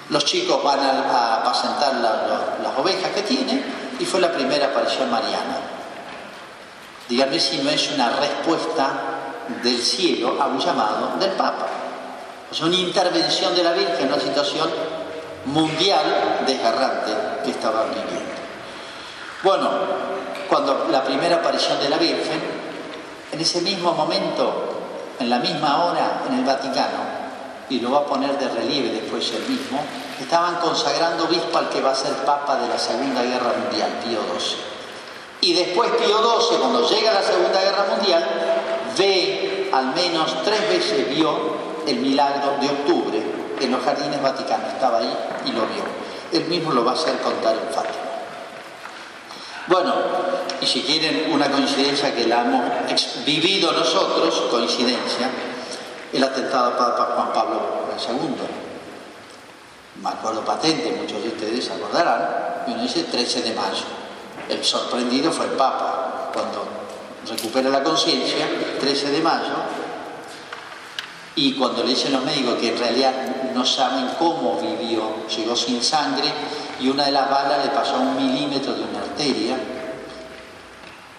Los 0.09 0.25
chicos 0.25 0.61
van 0.63 0.79
a, 0.79 1.35
apacentar 1.35 1.93
las 1.95 2.77
ovejas 2.77 3.11
que 3.11 3.21
tienen 3.21 3.63
y 3.97 4.05
fue 4.05 4.19
la 4.19 4.31
primera 4.31 4.67
aparición 4.67 5.09
mariana. 5.09 5.57
Díganme 7.07 7.39
si 7.39 7.59
no 7.59 7.69
es 7.69 7.91
una 7.91 8.09
respuesta 8.09 9.18
del 9.63 9.81
cielo 9.81 10.37
a 10.39 10.47
un 10.47 10.59
llamado 10.59 11.17
del 11.19 11.31
Papa. 11.31 11.67
Sea, 12.51 12.65
una 12.65 12.75
intervención 12.75 13.55
de 13.55 13.63
la 13.63 13.73
Virgen 13.73 13.99
en 13.99 14.13
una 14.13 14.21
situación 14.21 14.69
mundial 15.45 16.43
desgarrante 16.45 17.11
que 17.43 17.51
estaban 17.51 17.89
viviendo. 17.89 18.39
Bueno, 19.43 19.69
cuando 20.49 20.87
la 20.91 21.03
primera 21.03 21.37
aparición 21.37 21.79
de 21.79 21.89
la 21.89 21.97
Virgen, 21.97 22.41
en 23.31 23.39
ese 23.39 23.61
mismo 23.61 23.93
momento, 23.93 24.51
en 25.19 25.29
la 25.29 25.39
misma 25.39 25.85
hora, 25.85 26.23
en 26.27 26.39
el 26.39 26.43
Vaticano, 26.45 27.19
y 27.69 27.79
lo 27.79 27.91
va 27.91 27.99
a 27.99 28.05
poner 28.05 28.37
de 28.37 28.49
relieve 28.49 28.89
después 28.89 29.31
el 29.31 29.43
mismo, 29.47 29.79
estaban 30.19 30.55
consagrando 30.55 31.25
obispo 31.25 31.57
al 31.57 31.69
que 31.69 31.81
va 31.81 31.91
a 31.91 31.95
ser 31.95 32.13
Papa 32.25 32.57
de 32.57 32.67
la 32.67 32.79
Segunda 32.79 33.21
Guerra 33.21 33.53
Mundial, 33.63 33.91
Pío 34.03 34.19
XII. 34.39 34.57
Y 35.41 35.53
después 35.53 35.91
Pío 35.91 36.17
XII, 36.17 36.57
cuando 36.57 36.89
llega 36.89 37.13
la 37.13 37.21
Segunda 37.21 37.61
Guerra 37.61 37.85
Mundial, 37.95 38.58
ve, 38.97 39.69
al 39.73 39.93
menos 39.93 40.43
tres 40.43 40.69
veces 40.69 41.09
vio 41.09 41.31
el 41.87 41.97
milagro 41.97 42.57
de 42.61 42.67
octubre 42.67 43.21
en 43.59 43.71
los 43.71 43.83
jardines 43.83 44.21
vaticanos, 44.21 44.73
estaba 44.73 44.99
ahí 44.99 45.17
y 45.45 45.51
lo 45.51 45.61
vio. 45.61 45.83
Él 46.31 46.45
mismo 46.45 46.71
lo 46.71 46.85
va 46.85 46.91
a 46.91 46.95
hacer 46.95 47.17
contar 47.17 47.53
en 47.53 47.73
Fátima. 47.73 48.09
Bueno, 49.67 49.93
y 50.61 50.65
si 50.65 50.81
quieren 50.81 51.31
una 51.31 51.49
coincidencia 51.49 52.13
que 52.15 52.25
la 52.25 52.41
hemos 52.41 53.23
vivido 53.25 53.71
nosotros, 53.71 54.47
coincidencia, 54.49 55.29
el 56.11 56.23
atentado 56.23 56.71
a 56.71 56.77
Papa 56.77 57.13
Juan 57.15 57.33
Pablo 57.33 57.61
II. 58.07 58.35
Me 60.01 60.09
acuerdo 60.09 60.41
patente, 60.41 60.97
muchos 60.99 61.21
de 61.21 61.29
ustedes 61.29 61.65
se 61.65 61.73
acordarán, 61.73 62.63
y 62.67 62.71
uno 62.71 62.81
dice 62.83 63.03
13 63.03 63.41
de 63.41 63.53
mayo. 63.53 63.85
El 64.47 64.63
sorprendido 64.63 65.31
fue 65.31 65.45
el 65.45 65.51
Papa, 65.51 66.31
cuando 66.33 66.78
recupera 67.27 67.69
la 67.69 67.83
conciencia, 67.83 68.47
13 68.79 69.11
de 69.11 69.21
mayo, 69.21 69.55
y 71.35 71.53
cuando 71.53 71.83
le 71.83 71.89
dicen 71.89 72.11
los 72.11 72.25
médicos 72.25 72.55
que 72.55 72.73
en 72.73 72.77
realidad 72.77 73.13
no 73.53 73.65
saben 73.65 74.09
cómo 74.19 74.59
vivió, 74.59 75.25
llegó 75.33 75.55
sin 75.55 75.81
sangre 75.81 76.29
y 76.81 76.89
una 76.89 77.05
de 77.05 77.11
las 77.11 77.29
balas 77.29 77.63
le 77.63 77.71
pasó 77.71 77.95
a 77.95 77.99
un 77.99 78.17
milímetro 78.17 78.73
de 78.73 78.83
una 78.83 78.99
arteria. 78.99 79.57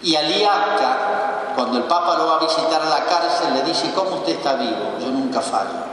Y 0.02 0.14
a 0.16 0.22
Liaca, 0.22 1.52
cuando 1.54 1.78
el 1.78 1.84
Papa 1.84 2.18
lo 2.18 2.26
va 2.26 2.36
a 2.36 2.40
visitar 2.40 2.82
a 2.82 2.88
la 2.88 3.04
cárcel, 3.04 3.54
le 3.54 3.62
dice, 3.62 3.92
¿cómo 3.94 4.16
usted 4.16 4.32
está 4.32 4.54
vivo? 4.56 4.98
Yo 5.00 5.08
nunca 5.08 5.40
fallo. 5.40 5.88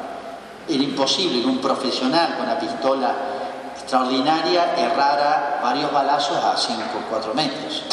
Era 0.67 0.83
imposible 0.83 1.41
que 1.41 1.47
un 1.47 1.59
profesional 1.59 2.35
con 2.35 2.45
una 2.45 2.59
pistola 2.59 3.15
extraordinaria 3.79 4.75
errara 4.75 5.61
varios 5.63 5.91
balazos 5.93 6.37
a 6.43 6.57
5 6.57 6.81
o 6.97 7.09
4 7.09 7.33
metros. 7.33 7.83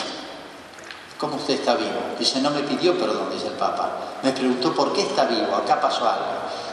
¿Cómo 1.25 1.37
usted 1.37 1.55
está 1.55 1.75
vivo? 1.75 2.13
Dice, 2.19 2.39
no 2.43 2.51
me 2.51 2.61
pidió 2.61 2.99
perdón, 2.99 3.31
dice 3.33 3.47
el 3.47 3.55
Papa. 3.55 3.93
Me 4.23 4.33
preguntó 4.33 4.75
por 4.75 4.93
qué 4.93 5.01
está 5.01 5.25
vivo, 5.25 5.57
acá 5.57 5.81
pasó 5.81 6.07
algo. 6.07 6.27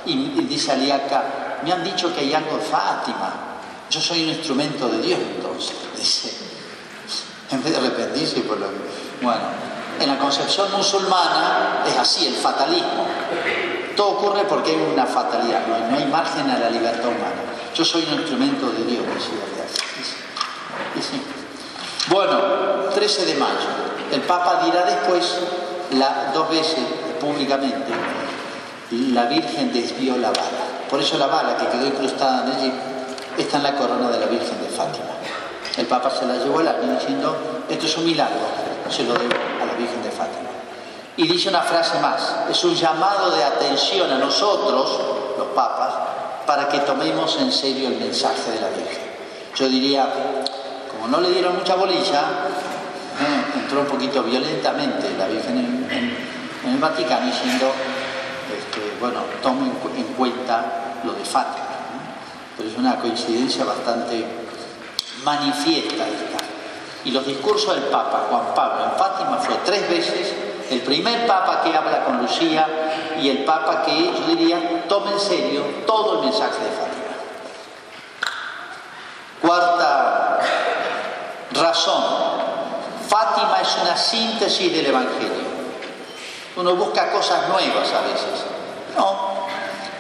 Y, 0.05 0.27
dice 0.41 0.73
Aliaca, 0.73 1.59
me 1.63 1.71
han 1.71 1.81
dicho 1.85 2.13
que 2.13 2.19
hay 2.19 2.33
algo 2.33 2.57
de 2.57 2.63
Fátima. 2.63 3.31
Yo 3.89 4.01
soy 4.01 4.23
un 4.23 4.29
instrumento 4.31 4.89
de 4.89 5.01
Dios 5.03 5.19
entonces. 5.21 5.73
Dice, 5.95 6.33
en 7.49 7.63
vez 7.63 7.71
de 7.71 7.77
arrepentirse 7.79 8.41
por 8.41 8.59
lo 8.59 8.67
Bueno, 9.21 9.41
en 10.01 10.09
la 10.09 10.17
concepción 10.19 10.69
musulmana 10.75 11.85
es 11.87 11.95
así, 11.95 12.27
el 12.27 12.35
fatalismo. 12.35 13.07
Todo 13.95 14.09
ocurre 14.17 14.43
porque 14.43 14.71
hay 14.71 14.81
una 14.93 15.05
fatalidad, 15.05 15.65
no 15.65 15.95
hay, 15.95 16.05
margen 16.07 16.49
a 16.49 16.59
la 16.59 16.69
libertad 16.69 17.07
humana. 17.07 17.41
Yo 17.73 17.85
soy 17.85 18.03
un 18.03 18.19
instrumento 18.19 18.69
de 18.69 18.83
Dios, 18.83 19.05
dice, 19.15 20.15
dice. 20.93 21.40
Bueno, 22.09 22.39
13 22.93 23.25
de 23.25 23.35
mayo. 23.35 23.69
El 24.11 24.21
Papa 24.21 24.63
dirá 24.65 24.83
después, 24.83 25.39
dos 26.33 26.49
veces 26.49 26.79
públicamente, 27.19 27.91
la 29.13 29.25
Virgen 29.25 29.71
desvió 29.71 30.17
la 30.17 30.29
bala. 30.29 30.87
Por 30.89 30.99
eso 30.99 31.17
la 31.17 31.27
bala 31.27 31.55
que 31.55 31.67
quedó 31.67 31.85
incrustada 31.85 32.43
en 32.45 32.51
allí 32.51 32.73
está 33.37 33.57
en 33.57 33.63
la 33.63 33.75
corona 33.75 34.09
de 34.09 34.19
la 34.19 34.25
Virgen 34.25 34.61
de 34.61 34.69
Fátima. 34.69 35.05
El 35.77 35.85
Papa 35.85 36.09
se 36.09 36.25
la 36.25 36.35
llevó 36.35 36.59
al 36.59 36.67
año 36.67 36.99
diciendo, 36.99 37.65
esto 37.69 37.85
es 37.85 37.97
un 37.97 38.05
milagro, 38.05 38.41
se 38.89 39.03
lo 39.03 39.13
debo 39.13 39.33
a 39.61 39.65
la 39.65 39.73
Virgen 39.73 40.03
de 40.03 40.11
Fátima. 40.11 40.49
Y 41.15 41.27
dice 41.27 41.49
una 41.49 41.61
frase 41.61 41.99
más, 41.99 42.35
es 42.49 42.63
un 42.63 42.75
llamado 42.75 43.31
de 43.31 43.43
atención 43.43 44.11
a 44.11 44.17
nosotros, 44.17 44.99
los 45.37 45.47
papas, 45.49 45.93
para 46.45 46.67
que 46.67 46.79
tomemos 46.79 47.37
en 47.39 47.51
serio 47.51 47.87
el 47.87 47.97
mensaje 47.97 48.51
de 48.51 48.59
la 48.59 48.67
Virgen. 48.69 49.11
Yo 49.55 49.69
diría, 49.69 50.09
como 51.01 51.17
no 51.17 51.21
le 51.21 51.31
dieron 51.31 51.55
mucha 51.55 51.73
bolilla, 51.73 52.21
entró 53.55 53.79
un 53.79 53.87
poquito 53.87 54.21
violentamente 54.21 55.15
la 55.17 55.25
Virgen 55.25 55.57
en, 55.89 56.71
el 56.71 56.77
Vaticano 56.77 57.25
diciendo, 57.25 57.71
este, 58.55 58.97
bueno, 58.99 59.21
tomen 59.41 59.73
en 59.97 60.03
cuenta 60.13 60.99
lo 61.03 61.13
de 61.13 61.25
Fátima. 61.25 61.65
Pero 62.55 62.69
es 62.69 62.77
una 62.77 62.97
coincidencia 62.97 63.65
bastante 63.65 64.23
manifiesta 65.25 66.07
esta. 66.07 66.37
Y 67.03 67.09
los 67.09 67.25
discursos 67.25 67.73
del 67.73 67.85
Papa 67.85 68.27
Juan 68.29 68.53
Pablo 68.53 68.85
en 68.85 68.91
Fátima 68.91 69.37
fue 69.37 69.55
tres 69.65 69.89
veces 69.89 70.35
el 70.69 70.81
primer 70.81 71.25
Papa 71.25 71.61
que 71.63 71.75
habla 71.75 72.05
con 72.05 72.21
Lucía 72.21 72.67
y 73.19 73.27
el 73.27 73.43
Papa 73.43 73.81
que, 73.83 74.05
yo 74.05 74.27
diría, 74.27 74.85
toma 74.87 75.13
en 75.13 75.19
serio 75.19 75.63
todo 75.87 76.19
el 76.19 76.25
mensaje 76.25 76.63
de 76.63 76.69
Fátima. 76.69 76.91
Cuarta 79.41 80.20
razón 81.72 82.03
Fátima 83.07 83.59
es 83.61 83.78
una 83.82 83.97
síntesis 83.97 84.74
del 84.74 84.86
Evangelio. 84.86 85.51
Uno 86.55 86.76
busca 86.76 87.11
cosas 87.11 87.49
nuevas 87.49 87.91
a 87.91 88.01
veces. 88.07 88.45
No, 88.95 89.47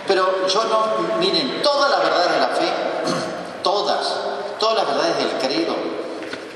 pero 0.07 0.47
yo 0.47 0.63
no, 0.65 1.17
miren, 1.19 1.61
todas 1.61 1.91
las 1.91 2.03
verdades 2.03 2.31
de 2.31 2.39
la 2.39 2.47
fe, 2.47 2.69
todas, 3.63 4.15
todas 4.59 4.77
las 4.77 4.87
verdades 4.87 5.17
del 5.17 5.31
credo 5.45 5.75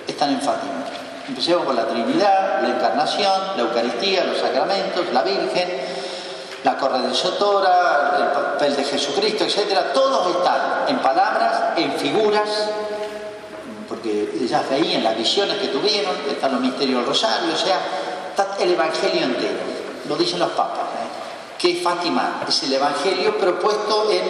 están 0.07 0.29
en 0.29 0.41
Fátima. 0.41 0.85
Empecemos 1.27 1.65
con 1.65 1.75
la 1.75 1.87
Trinidad, 1.87 2.61
la 2.61 2.69
Encarnación, 2.69 3.41
la 3.57 3.63
Eucaristía, 3.63 4.23
los 4.23 4.37
sacramentos, 4.37 5.11
la 5.11 5.23
Virgen, 5.23 5.81
la 6.63 6.77
corredentora, 6.77 8.15
el 8.17 8.27
papel 8.27 8.77
de 8.77 8.83
Jesucristo, 8.85 9.43
etcétera, 9.43 9.91
todos 9.91 10.37
están 10.37 10.85
en 10.87 10.99
palabras, 10.99 11.77
en 11.77 11.91
figuras, 11.93 12.69
porque 13.87 14.29
ellas 14.39 14.69
veían 14.69 15.03
las 15.03 15.17
visiones 15.17 15.57
que 15.57 15.67
tuvieron, 15.67 16.13
están 16.29 16.53
los 16.53 16.61
misterios 16.61 16.99
del 16.99 17.07
rosario, 17.07 17.53
o 17.53 17.57
sea, 17.57 17.79
está 18.29 18.57
el 18.59 18.71
Evangelio 18.71 19.23
entero, 19.23 19.59
lo 20.07 20.15
dicen 20.15 20.39
los 20.39 20.51
papas, 20.51 20.79
¿eh? 20.79 21.57
que 21.57 21.75
Fátima 21.75 22.43
es 22.47 22.63
el 22.63 22.73
Evangelio 22.73 23.37
propuesto 23.37 24.11
en 24.11 24.23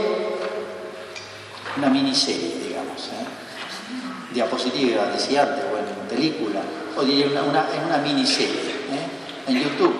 una 1.77 1.89
miniserie, 1.89 2.57
digamos, 2.67 3.01
¿eh? 3.07 4.33
diapositiva, 4.33 5.05
decía 5.07 5.43
antes, 5.43 5.69
bueno, 5.69 5.87
en 5.89 6.07
película, 6.07 6.59
o 6.97 7.03
diría 7.03 7.27
una, 7.27 7.43
una, 7.43 7.67
en 7.73 7.85
una 7.85 7.97
miniserie, 7.97 8.71
¿eh? 8.91 9.47
en 9.47 9.61
YouTube. 9.61 9.95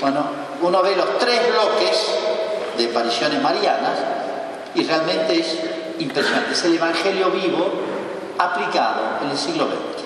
Bueno, 0.00 0.24
uno 0.60 0.82
ve 0.82 0.96
los 0.96 1.18
tres 1.18 1.40
bloques 1.52 2.18
de 2.76 2.86
apariciones 2.86 3.42
marianas 3.42 3.98
y 4.74 4.84
realmente 4.84 5.38
es 5.38 5.58
impresionante. 5.98 6.52
Es 6.52 6.64
el 6.64 6.76
Evangelio 6.76 7.30
vivo 7.30 7.70
aplicado 8.38 9.18
en 9.22 9.30
el 9.30 9.38
siglo 9.38 9.66
XX, 9.66 10.02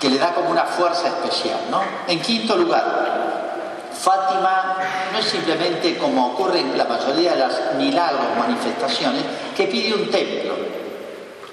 que 0.00 0.10
le 0.10 0.18
da 0.18 0.32
como 0.34 0.50
una 0.50 0.64
fuerza 0.64 1.08
especial. 1.08 1.60
¿no? 1.70 1.82
En 2.06 2.20
quinto 2.20 2.56
lugar, 2.56 3.10
Fátima 4.00 4.76
no 5.12 5.18
es 5.18 5.26
simplemente 5.26 5.98
como 5.98 6.28
ocurre 6.28 6.60
en 6.60 6.78
la 6.78 6.84
mayoría 6.84 7.32
de 7.32 7.38
las 7.38 7.74
milagros, 7.76 8.24
manifestaciones, 8.38 9.24
que 9.54 9.66
pide 9.66 9.94
un 9.94 10.10
templo. 10.10 10.54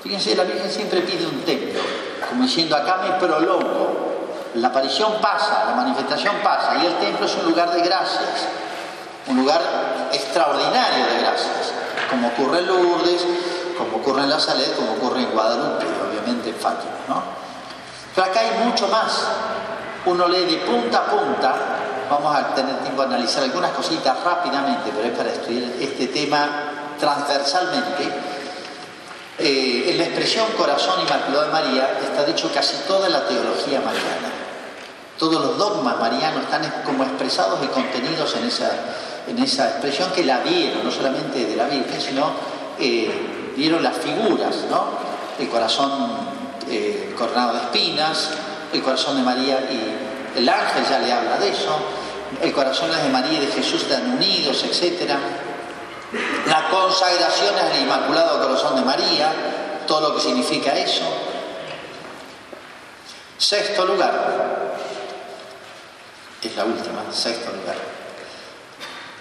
Fíjense, 0.02 0.36
la 0.36 0.44
Virgen 0.44 0.72
siempre 0.72 1.02
pide 1.02 1.26
un 1.26 1.42
templo, 1.42 1.82
como 2.30 2.44
diciendo, 2.44 2.78
acá 2.78 3.00
me 3.04 3.12
prolongo, 3.20 4.08
la 4.54 4.70
aparición 4.70 5.16
pasa, 5.22 5.66
la 5.70 5.76
manifestación 5.76 6.38
pasa, 6.42 6.78
y 6.82 6.86
el 6.86 6.94
templo 6.96 7.26
es 7.26 7.36
un 7.36 7.46
lugar 7.50 7.72
de 7.74 7.82
gracias, 7.82 8.48
un 9.28 9.38
lugar 9.38 9.62
extraordinario 10.14 11.06
de 11.06 11.20
gracias, 11.20 11.74
como 12.10 12.30
ocurre 12.30 12.60
en 12.60 12.68
Lourdes, 12.68 13.26
como 13.78 13.98
ocurre 13.98 14.24
en 14.24 14.30
La 14.30 14.40
Saled, 14.40 14.76
como 14.76 14.94
ocurre 14.94 15.22
en 15.22 15.32
Guadalupe, 15.32 15.86
obviamente 16.10 16.50
en 16.50 16.56
Fátima. 16.56 16.92
¿no? 17.08 17.22
Pero 18.14 18.28
acá 18.28 18.40
hay 18.40 18.66
mucho 18.66 18.88
más. 18.88 19.28
Uno 20.06 20.28
lee 20.28 20.46
de 20.46 20.58
punta 20.58 21.00
a 21.00 21.06
punta, 21.06 21.56
vamos 22.10 22.36
a 22.36 22.56
tener 22.56 22.78
tiempo 22.78 23.02
de 23.02 23.08
analizar 23.10 23.44
algunas 23.44 23.72
cositas 23.72 24.24
rápidamente, 24.24 24.92
pero 24.96 25.08
es 25.08 25.18
para 25.18 25.30
estudiar 25.30 25.72
este 25.80 26.08
tema 26.08 26.96
transversalmente. 27.00 28.10
Eh, 29.40 29.92
en 29.92 29.98
la 30.00 30.06
expresión 30.06 30.48
corazón 30.58 31.02
inmaculado 31.02 31.46
de 31.46 31.52
María 31.52 32.00
está 32.02 32.24
dicho 32.24 32.50
casi 32.52 32.76
toda 32.88 33.08
la 33.08 33.28
teología 33.28 33.82
mariana. 33.82 34.32
Todos 35.20 35.40
los 35.40 35.58
dogmas 35.58 36.00
marianos 36.00 36.44
están 36.44 36.82
como 36.86 37.04
expresados 37.04 37.60
y 37.64 37.68
contenidos 37.68 38.36
en 38.36 38.46
esa, 38.46 38.72
en 39.28 39.38
esa 39.38 39.70
expresión 39.70 40.12
que 40.12 40.24
la 40.24 40.40
vieron, 40.40 40.84
no 40.84 40.92
solamente 40.92 41.46
de 41.46 41.56
la 41.56 41.66
Virgen, 41.66 42.02
sino 42.02 42.32
eh, 42.80 43.37
vieron 43.58 43.82
las 43.82 43.98
figuras, 43.98 44.56
¿no? 44.70 44.86
El 45.40 45.50
corazón 45.50 45.92
eh, 46.70 47.14
coronado 47.18 47.54
de 47.54 47.60
espinas, 47.64 48.30
el 48.72 48.84
corazón 48.84 49.18
de 49.18 49.24
María 49.24 49.60
y 49.72 50.38
el 50.38 50.48
ángel 50.48 50.84
ya 50.88 51.00
le 51.00 51.12
habla 51.12 51.38
de 51.38 51.50
eso, 51.50 51.76
el 52.42 52.54
corazón 52.54 52.92
de 52.92 53.10
María 53.10 53.40
y 53.40 53.46
de 53.48 53.52
Jesús 53.52 53.82
están 53.82 54.12
unidos, 54.12 54.64
etc. 54.64 55.12
La 56.46 56.70
consagración 56.70 57.56
al 57.58 57.82
Inmaculado 57.82 58.42
Corazón 58.42 58.76
de 58.76 58.82
María, 58.84 59.34
todo 59.88 60.10
lo 60.10 60.16
que 60.16 60.22
significa 60.22 60.78
eso. 60.78 61.04
Sexto 63.38 63.86
lugar, 63.86 64.76
es 66.44 66.56
la 66.56 66.66
última, 66.66 67.12
sexto 67.12 67.52
lugar. 67.52 67.76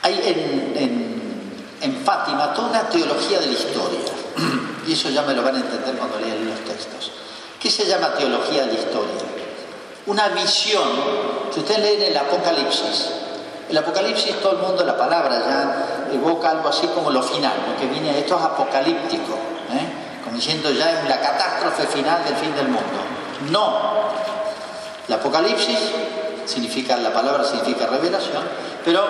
Hay 0.03 0.14
en, 0.14 0.76
en, 0.76 1.66
en 1.80 2.05
Fátima 2.05 2.53
toda 2.53 2.68
una 2.68 2.89
teología 2.89 3.41
de 3.41 3.47
la 3.47 3.53
historia, 3.53 4.01
y 4.87 4.93
eso 4.93 5.11
ya 5.11 5.22
me 5.22 5.34
lo 5.34 5.43
van 5.43 5.57
a 5.57 5.59
entender 5.59 5.95
cuando 5.97 6.18
lean 6.18 6.47
los 6.49 6.61
textos. 6.61 7.12
¿Qué 7.61 7.70
se 7.70 7.87
llama 7.87 8.14
teología 8.14 8.66
de 8.66 8.74
historia? 8.74 9.22
Una 10.07 10.28
visión, 10.28 10.89
si 11.53 11.61
ustedes 11.61 11.80
leen 11.80 12.03
el 12.03 12.16
Apocalipsis, 12.16 13.11
el 13.68 13.76
Apocalipsis 13.76 14.41
todo 14.41 14.53
el 14.53 14.59
mundo, 14.59 14.84
la 14.84 14.97
palabra 14.97 15.39
ya 15.41 16.14
evoca 16.14 16.51
algo 16.51 16.68
así 16.68 16.87
como 16.89 17.11
lo 17.11 17.22
final, 17.22 17.53
lo 17.68 17.76
que 17.80 17.87
viene, 17.87 18.16
esto 18.16 18.37
es 18.37 18.43
apocalíptico, 18.43 19.32
¿eh? 19.72 20.22
como 20.22 20.37
diciendo 20.37 20.70
ya 20.70 21.01
es 21.01 21.09
la 21.09 21.20
catástrofe 21.20 21.87
final 21.87 22.22
del 22.24 22.37
fin 22.37 22.55
del 22.55 22.68
mundo. 22.68 23.01
No, 23.51 23.80
el 25.09 25.14
Apocalipsis 25.14 25.78
significa, 26.47 26.97
la 26.97 27.12
palabra 27.12 27.43
significa 27.43 27.87
revelación, 27.87 28.45
pero 28.84 29.05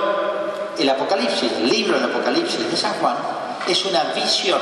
el 0.78 0.88
Apocalipsis, 0.88 1.52
el 1.52 1.68
libro 1.68 1.98
del 1.98 2.10
Apocalipsis 2.10 2.70
de 2.70 2.76
San 2.76 2.94
Juan, 2.94 3.16
es 3.72 3.84
una 3.84 4.04
visión 4.14 4.60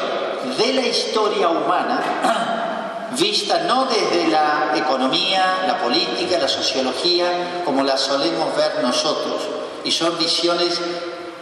de 0.58 0.72
la 0.72 0.82
historia 0.82 1.48
humana 1.48 3.10
vista 3.18 3.58
no 3.60 3.86
desde 3.86 4.28
la 4.28 4.72
economía, 4.74 5.64
la 5.66 5.78
política, 5.78 6.38
la 6.38 6.48
sociología, 6.48 7.62
como 7.64 7.82
la 7.82 7.96
solemos 7.96 8.54
ver 8.56 8.82
nosotros, 8.82 9.42
y 9.84 9.90
son 9.90 10.18
visiones 10.18 10.80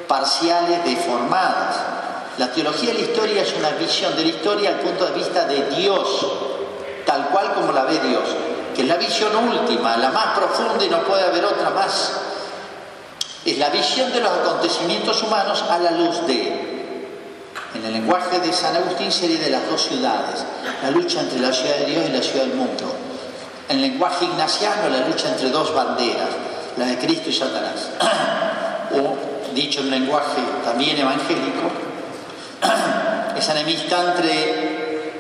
parciales, 0.06 0.84
deformadas. 0.84 1.76
La 2.38 2.50
teología 2.52 2.92
de 2.92 2.94
la 2.94 3.00
historia 3.00 3.42
es 3.42 3.54
una 3.54 3.70
visión 3.70 4.14
de 4.16 4.22
la 4.22 4.28
historia 4.28 4.70
al 4.70 4.80
punto 4.80 5.06
de 5.06 5.12
vista 5.12 5.44
de 5.44 5.70
Dios, 5.76 6.26
tal 7.06 7.28
cual 7.28 7.54
como 7.54 7.72
la 7.72 7.84
ve 7.84 7.98
Dios, 8.00 8.24
que 8.74 8.82
es 8.82 8.88
la 8.88 8.96
visión 8.96 9.34
última, 9.36 9.96
la 9.96 10.10
más 10.10 10.38
profunda 10.38 10.84
y 10.84 10.88
no 10.88 11.02
puede 11.04 11.24
haber 11.24 11.44
otra 11.44 11.70
más. 11.70 12.12
Es 13.44 13.58
la 13.58 13.70
visión 13.70 14.12
de 14.12 14.20
los 14.20 14.30
acontecimientos 14.30 15.22
humanos 15.22 15.64
a 15.68 15.78
la 15.78 15.90
luz 15.90 16.26
de, 16.26 16.71
en 17.74 17.84
el 17.84 17.92
lenguaje 17.92 18.38
de 18.38 18.52
San 18.52 18.76
Agustín 18.76 19.10
sería 19.10 19.38
de 19.38 19.50
las 19.50 19.66
dos 19.68 19.82
ciudades, 19.82 20.44
la 20.82 20.90
lucha 20.90 21.20
entre 21.20 21.40
la 21.40 21.52
ciudad 21.52 21.76
de 21.76 21.86
Dios 21.86 22.04
y 22.06 22.12
la 22.12 22.22
ciudad 22.22 22.44
del 22.44 22.54
mundo. 22.54 22.94
En 23.68 23.76
el 23.76 23.82
lenguaje 23.82 24.26
ignaciano, 24.26 24.88
la 24.90 25.08
lucha 25.08 25.28
entre 25.28 25.48
dos 25.48 25.74
banderas, 25.74 26.28
la 26.76 26.86
de 26.86 26.98
Cristo 26.98 27.30
y 27.30 27.32
Satanás. 27.32 27.90
o, 28.92 29.16
dicho 29.54 29.80
en 29.80 29.90
lenguaje 29.90 30.42
también 30.64 30.98
evangélico, 30.98 31.70
esa 33.38 33.52
enemistad 33.52 34.16
entre, 34.16 35.12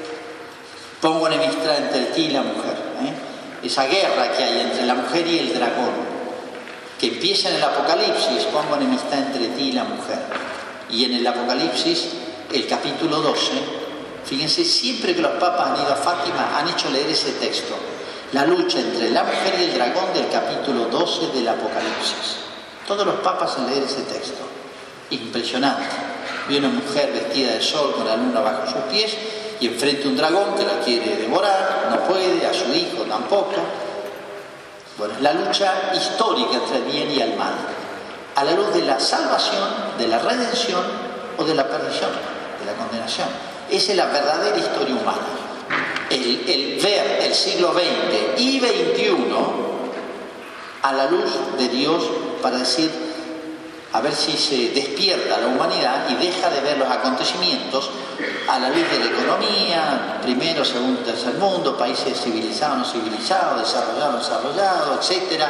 pongo 1.00 1.28
enemistad 1.28 1.78
entre 1.78 2.04
ti 2.12 2.22
y 2.22 2.30
la 2.30 2.42
mujer, 2.42 2.76
¿eh? 3.02 3.66
esa 3.66 3.86
guerra 3.86 4.30
que 4.36 4.44
hay 4.44 4.60
entre 4.60 4.84
la 4.84 4.94
mujer 4.94 5.26
y 5.26 5.38
el 5.38 5.54
dragón, 5.54 6.12
que 7.00 7.08
empieza 7.08 7.48
en 7.48 7.56
el 7.56 7.64
Apocalipsis, 7.64 8.44
pongo 8.52 8.76
enemistad 8.76 9.18
entre 9.18 9.48
ti 9.48 9.70
y 9.70 9.72
la 9.72 9.84
mujer. 9.84 10.18
Y 10.90 11.06
en 11.06 11.14
el 11.14 11.26
Apocalipsis, 11.26 12.08
el 12.52 12.66
capítulo 12.66 13.20
12, 13.20 13.52
fíjense, 14.24 14.64
siempre 14.64 15.14
que 15.14 15.22
los 15.22 15.32
papas 15.32 15.70
han 15.70 15.82
ido 15.82 15.92
a 15.92 15.96
Fátima 15.96 16.58
han 16.58 16.68
hecho 16.68 16.90
leer 16.90 17.08
ese 17.08 17.32
texto, 17.32 17.74
la 18.32 18.46
lucha 18.46 18.78
entre 18.78 19.10
la 19.10 19.24
mujer 19.24 19.54
y 19.58 19.64
el 19.64 19.74
dragón 19.74 20.12
del 20.14 20.28
capítulo 20.28 20.86
12 20.86 21.28
del 21.34 21.48
Apocalipsis. 21.48 22.36
Todos 22.86 23.06
los 23.06 23.16
papas 23.16 23.56
en 23.58 23.66
leer 23.66 23.82
ese 23.84 24.02
texto. 24.02 24.42
Impresionante. 25.10 25.84
Vi 26.48 26.56
una 26.56 26.68
mujer 26.68 27.12
vestida 27.12 27.52
de 27.52 27.60
sol 27.60 27.92
con 27.94 28.06
la 28.06 28.16
luna 28.16 28.40
bajo 28.40 28.66
sus 28.66 28.82
pies 28.90 29.16
y 29.60 29.66
enfrente 29.66 30.08
un 30.08 30.16
dragón 30.16 30.54
que 30.56 30.64
la 30.64 30.80
quiere 30.80 31.16
devorar, 31.16 31.88
no 31.90 32.00
puede, 32.08 32.46
a 32.46 32.52
su 32.52 32.72
hijo 32.72 33.02
tampoco. 33.04 33.54
Bueno, 34.98 35.14
la 35.20 35.32
lucha 35.34 35.92
histórica 35.94 36.54
entre 36.54 36.78
el 36.78 36.84
bien 36.84 37.10
y 37.10 37.20
el 37.20 37.36
mal, 37.36 37.54
a 38.34 38.44
la 38.44 38.52
luz 38.52 38.74
de 38.74 38.82
la 38.82 38.98
salvación, 38.98 39.68
de 39.98 40.08
la 40.08 40.18
redención 40.18 40.82
o 41.38 41.44
de 41.44 41.54
la 41.54 41.68
perdición, 41.68 42.10
la 42.64 42.74
condenación. 42.74 43.28
Esa 43.70 43.92
es 43.92 43.96
la 43.96 44.06
verdadera 44.06 44.56
historia 44.56 44.94
humana. 44.94 45.20
El, 46.10 46.78
ver 46.82 47.22
el 47.22 47.34
siglo 47.34 47.72
XX 47.72 48.40
y 48.40 48.60
XXI 48.60 49.16
a 50.82 50.92
la 50.92 51.06
luz 51.06 51.30
de 51.58 51.68
Dios 51.68 52.02
para 52.42 52.58
decir, 52.58 52.90
a 53.92 54.00
ver 54.00 54.14
si 54.14 54.32
se 54.32 54.70
despierta 54.70 55.38
la 55.38 55.46
humanidad 55.46 56.08
y 56.10 56.14
deja 56.14 56.50
de 56.50 56.60
ver 56.60 56.78
los 56.78 56.90
acontecimientos 56.90 57.90
a 58.48 58.58
la 58.58 58.68
luz 58.68 58.90
de 58.90 58.98
la 58.98 59.06
economía, 59.06 60.18
primero, 60.22 60.64
segundo, 60.64 61.00
tercer 61.02 61.34
mundo, 61.34 61.76
países 61.76 62.20
civilizados, 62.20 62.78
no 62.78 62.84
civilizados, 62.84 63.60
desarrollados, 63.60 64.28
desarrollados, 64.28 65.10
etc. 65.10 65.44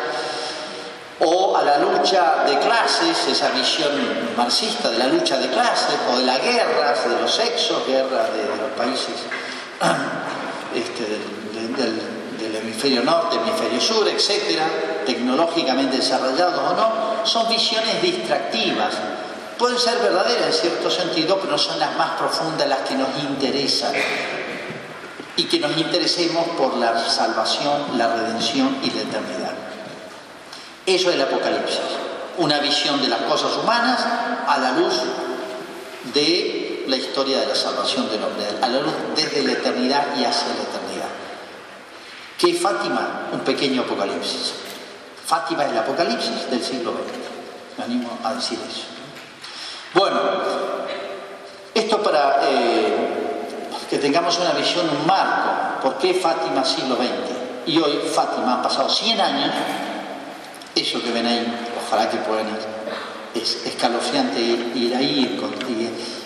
O 1.24 1.56
a 1.56 1.62
la 1.62 1.78
lucha 1.78 2.44
de 2.44 2.58
clases, 2.58 3.28
esa 3.28 3.50
visión 3.50 3.92
marxista 4.36 4.90
de 4.90 4.98
la 4.98 5.06
lucha 5.06 5.38
de 5.38 5.48
clases, 5.48 5.96
o 6.10 6.18
de 6.18 6.24
las 6.24 6.42
guerras, 6.42 7.08
de 7.08 7.20
los 7.20 7.32
sexos, 7.32 7.86
guerras 7.86 8.28
de, 8.32 8.44
los 8.46 8.70
países 8.76 9.14
este, 10.74 11.04
del, 11.54 11.76
del, 11.76 12.00
del 12.38 12.56
hemisferio 12.56 13.02
norte, 13.02 13.36
hemisferio 13.36 13.80
sur, 13.80 14.08
etcétera, 14.08 14.64
tecnológicamente 15.06 15.96
desarrollados 15.96 16.72
o 16.72 16.74
no, 16.74 17.26
son 17.26 17.48
visiones 17.48 18.02
distractivas. 18.02 18.94
Pueden 19.58 19.78
ser 19.78 19.98
verdaderas 19.98 20.46
en 20.46 20.52
cierto 20.52 20.90
sentido, 20.90 21.38
pero 21.38 21.52
no 21.52 21.58
son 21.58 21.78
las 21.78 21.96
más 21.96 22.18
profundas 22.18 22.68
las 22.68 22.80
que 22.80 22.94
nos 22.94 23.08
interesan. 23.20 23.92
Y 25.36 25.44
que 25.44 25.60
nos 25.60 25.76
interesemos 25.76 26.48
por 26.58 26.76
la 26.76 26.98
salvación, 27.08 27.96
la 27.96 28.12
redención 28.12 28.78
y 28.82 28.90
la 28.90 29.02
eternidad. 29.02 29.61
Eso 30.86 31.08
es 31.10 31.14
el 31.14 31.22
Apocalipsis. 31.22 31.80
una 32.38 32.58
visión 32.58 33.00
de 33.02 33.08
las 33.08 33.20
cosas 33.22 33.52
humanas 33.62 34.00
a 34.48 34.58
la 34.58 34.72
luz 34.72 34.94
de 36.14 36.84
la 36.88 36.96
historia 36.96 37.40
de 37.40 37.46
la 37.46 37.54
salvación 37.54 38.08
del 38.10 38.22
hombre, 38.24 38.46
a 38.60 38.68
la 38.68 38.80
luz 38.80 38.94
desde 39.14 39.42
la 39.42 39.52
eternidad 39.52 40.06
y 40.18 40.24
hacia 40.24 40.48
la 40.48 40.62
eternidad. 40.62 41.08
¿Qué 42.38 42.50
es 42.50 42.60
Fátima? 42.60 43.28
Un 43.32 43.40
pequeño 43.40 43.82
apocalipsis. 43.82 44.54
Fátima 45.26 45.64
es 45.64 45.72
el 45.72 45.78
apocalipsis 45.78 46.50
del 46.50 46.62
siglo 46.62 46.92
XX. 46.92 47.78
Me 47.78 47.84
animo 47.84 48.18
a 48.24 48.34
decir 48.34 48.58
eso. 48.68 48.82
Bueno, 49.94 50.18
esto 51.74 52.02
para 52.02 52.40
eh, 52.48 53.12
que 53.88 53.98
tengamos 53.98 54.38
una 54.38 54.52
visión, 54.52 54.88
un 54.88 55.06
marco. 55.06 55.82
¿Por 55.82 55.98
qué 55.98 56.14
Fátima 56.14 56.64
siglo 56.64 56.96
XX? 56.96 57.66
Y 57.66 57.78
hoy 57.78 58.00
Fátima 58.12 58.54
han 58.54 58.62
pasado 58.62 58.88
100 58.88 59.20
años, 59.20 59.54
eso 60.74 61.02
que 61.02 61.10
ven 61.10 61.26
ahí, 61.26 61.46
ojalá 61.84 62.08
que 62.08 62.16
puedan 62.18 62.46
ir, 62.48 62.58
es 63.34 63.66
escalofriante 63.66 64.40
ir, 64.40 64.94
ahí 64.94 65.38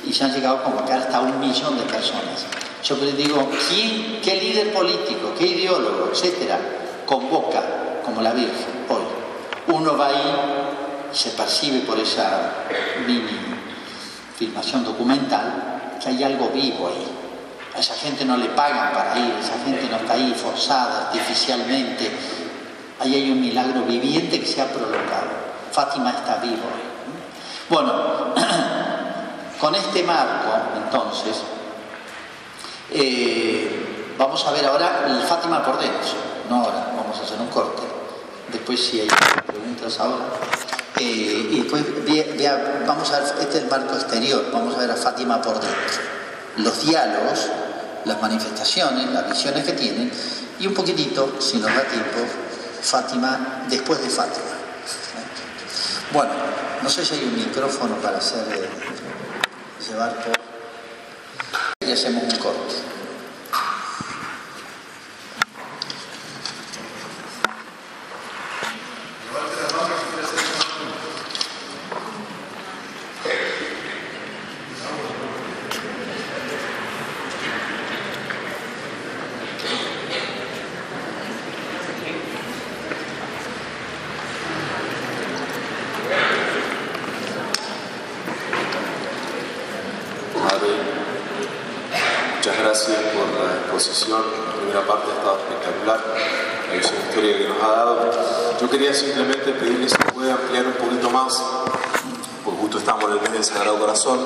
y, 0.05 0.09
y, 0.09 0.12
se 0.12 0.24
han 0.24 0.32
llegado 0.32 0.59
a 0.59 0.62
convocar 0.62 0.99
hasta 0.99 1.20
un 1.20 1.38
millón 1.40 1.76
de 1.78 1.84
personas. 1.84 2.47
Yo 2.82 2.97
les 2.97 3.16
digo, 3.16 3.49
¿quién, 3.68 4.20
qué 4.22 4.36
líder 4.36 4.72
político, 4.72 5.32
qué 5.38 5.47
ideólogo, 5.47 6.11
etcétera, 6.12 6.59
convoca 7.05 8.03
como 8.05 8.22
la 8.22 8.32
Virgen 8.32 8.86
hoy? 8.88 9.74
Uno 9.74 9.97
va 9.97 10.09
ahí, 10.09 10.36
se 11.12 11.30
percibe 11.30 11.80
por 11.80 11.99
esa 11.99 12.66
mini 13.07 13.57
filmación 14.36 14.84
documental 14.84 15.99
que 16.03 16.09
hay 16.11 16.22
algo 16.22 16.51
vivo 16.51 16.88
ahí. 16.88 17.07
A 17.74 17.80
esa 17.80 17.94
gente 17.94 18.24
no 18.24 18.36
le 18.36 18.47
pagan 18.51 18.92
para 18.92 19.18
ir, 19.18 19.34
esa 19.40 19.59
gente 19.64 19.88
no 19.90 19.97
está 19.97 20.14
ahí 20.14 20.34
forzada 20.34 21.09
artificialmente. 21.09 22.11
Ahí 22.99 23.14
hay 23.14 23.30
un 23.30 23.40
milagro 23.40 23.82
viviente 23.82 24.40
que 24.40 24.47
se 24.47 24.62
ha 24.62 24.66
prolongado. 24.66 25.28
Fátima 25.70 26.11
está 26.11 26.36
vivo 26.36 26.62
ahí. 26.74 26.86
Bueno, 27.68 28.34
con 29.61 29.74
este 29.74 30.03
marco, 30.03 30.53
entonces, 30.84 31.42
eh, 32.92 34.14
vamos 34.16 34.47
a 34.47 34.53
ver 34.53 34.64
ahora 34.66 35.05
el 35.07 35.22
Fátima 35.22 35.64
por 35.64 35.78
dentro. 35.78 36.12
No 36.49 36.64
ahora, 36.64 36.92
vamos 36.97 37.18
a 37.18 37.22
hacer 37.22 37.38
un 37.40 37.49
corte. 37.49 37.82
Después 38.51 38.82
si 38.82 39.01
hay 39.01 39.09
preguntas 39.47 40.01
ahora. 40.01 40.24
Eh, 40.99 41.49
y 41.51 41.61
después 41.61 41.84
vamos 42.86 43.11
a 43.11 43.20
ver, 43.20 43.28
este 43.40 43.59
es 43.59 43.64
el 43.64 43.68
marco 43.68 43.94
exterior, 43.94 44.47
vamos 44.51 44.74
a 44.76 44.78
ver 44.78 44.90
a 44.90 44.97
Fátima 44.97 45.42
por 45.42 45.61
dentro. 45.61 46.01
Los 46.57 46.86
diálogos, 46.86 47.49
las 48.07 48.22
manifestaciones, 48.22 49.11
las 49.11 49.28
visiones 49.28 49.64
que 49.64 49.72
tienen, 49.72 50.11
y 50.59 50.66
un 50.66 50.72
poquitito, 50.72 51.36
si 51.38 51.59
nos 51.59 51.74
da 51.74 51.82
tiempo, 51.82 52.20
Fátima 52.87 53.66
después 53.68 54.01
de 54.01 54.09
Fátima. 54.09 54.47
Bueno, 56.12 56.32
no 56.82 56.89
sé 56.89 57.05
si 57.05 57.14
hay 57.14 57.24
un 57.24 57.34
micrófono 57.34 57.97
para 57.97 58.18
hacer 58.18 58.47
eh, 58.55 58.68
llevar 59.89 60.14
por. 60.22 60.37
Y 61.84 61.93
hacemos 61.93 62.22
un 62.22 62.39
corte. 62.39 62.74
Simplemente 98.97 99.53
pedirle 99.53 99.89
si 99.89 99.97
puede 100.14 100.32
ampliar 100.32 100.66
un 100.66 100.72
poquito 100.72 101.11
más, 101.11 101.43
porque 102.45 102.61
justo 102.61 102.78
estamos 102.78 103.05
en 103.05 103.12
el 103.12 103.20
mes 103.20 103.32
del 103.32 103.45
Sagrado 103.45 103.78
Corazón, 103.78 104.18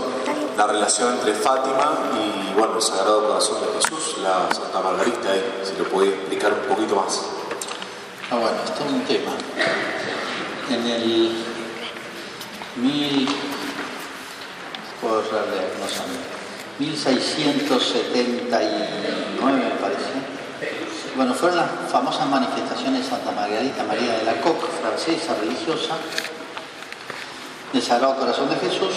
la 0.56 0.66
relación 0.66 1.14
entre 1.14 1.34
Fátima 1.34 2.10
y 2.14 2.52
bueno, 2.54 2.76
el 2.76 2.82
Sagrado 2.82 3.26
Corazón 3.26 3.58
de 3.60 3.80
Jesús, 3.80 4.18
la 4.22 4.48
Santa 4.52 4.80
Margarita, 4.80 5.30
si 5.64 5.76
lo 5.76 5.84
puede 5.84 6.10
explicar 6.10 6.52
un 6.52 6.74
poquito 6.74 6.96
más. 6.96 7.20
Ah, 8.30 8.36
bueno, 8.36 8.56
es 8.64 8.92
un 8.92 9.04
tema. 9.04 9.32
En 10.70 10.86
el 10.86 11.44
mil, 12.76 13.28
puedo 15.00 15.22
leer, 15.22 15.76
no 15.80 15.88
sé, 15.88 16.39
1679 16.80 18.48
me 19.52 19.70
parece 19.80 20.10
bueno, 21.16 21.34
fueron 21.34 21.58
las 21.58 21.68
famosas 21.90 22.26
manifestaciones 22.28 23.04
de 23.04 23.10
Santa 23.10 23.32
Margarita 23.32 23.84
María 23.84 24.18
de 24.18 24.24
la 24.24 24.40
Coque, 24.40 24.66
francesa, 24.80 25.34
religiosa, 25.34 25.96
del 27.72 27.82
Sagrado 27.82 28.16
Corazón 28.16 28.48
de 28.48 28.56
Jesús. 28.56 28.94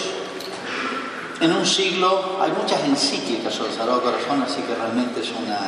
En 1.40 1.52
un 1.52 1.66
siglo, 1.66 2.38
hay 2.40 2.52
muchas 2.52 2.82
encíclicas 2.84 3.52
sobre 3.52 3.70
el 3.70 3.76
Sagrado 3.76 4.00
Corazón, 4.02 4.42
así 4.42 4.62
que 4.62 4.74
realmente 4.74 5.20
es 5.20 5.30
una, 5.32 5.58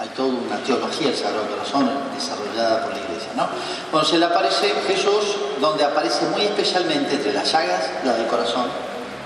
hay 0.00 0.08
toda 0.16 0.28
una 0.28 0.56
teología 0.58 1.08
del 1.08 1.16
Sagrado 1.16 1.46
Corazón 1.48 1.90
desarrollada 2.14 2.84
por 2.84 2.92
la 2.94 3.00
Iglesia. 3.00 3.32
¿no? 3.36 3.46
Bueno, 3.92 4.06
se 4.06 4.16
le 4.16 4.24
aparece 4.24 4.72
Jesús, 4.86 5.36
donde 5.60 5.84
aparece 5.84 6.24
muy 6.26 6.42
especialmente 6.42 7.16
entre 7.16 7.34
las 7.34 7.52
llagas, 7.52 7.90
la 8.04 8.14
del 8.14 8.28
corazón, 8.28 8.64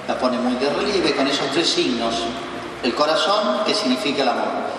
la 0.09 0.19
pone 0.19 0.39
muy 0.39 0.55
de 0.55 0.71
relieve 0.71 1.15
con 1.15 1.27
esos 1.27 1.51
tres 1.53 1.69
signos. 1.69 2.15
El 2.83 2.95
corazón, 2.95 3.65
que 3.65 3.75
significa 3.75 4.23
el 4.23 4.29
amor 4.29 4.71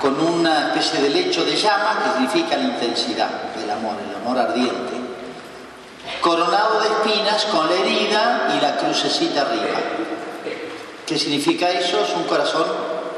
con 0.00 0.18
una 0.20 0.68
especie 0.68 1.00
de 1.00 1.10
lecho 1.10 1.44
de 1.44 1.56
llama 1.56 1.98
que 2.02 2.10
significa 2.12 2.56
la 2.56 2.64
intensidad 2.64 3.28
del 3.56 3.70
amor, 3.70 3.96
el 4.08 4.16
amor 4.16 4.38
ardiente. 4.38 4.96
Coronado 6.20 6.80
de 6.80 6.88
espinas 6.88 7.44
con 7.46 7.68
la 7.68 7.74
herida 7.74 8.54
y 8.56 8.60
la 8.60 8.76
crucecita 8.76 9.42
arriba. 9.42 9.78
¿Qué 11.06 11.18
significa 11.18 11.70
eso? 11.70 12.00
Es 12.02 12.14
un 12.16 12.24
corazón 12.24 12.64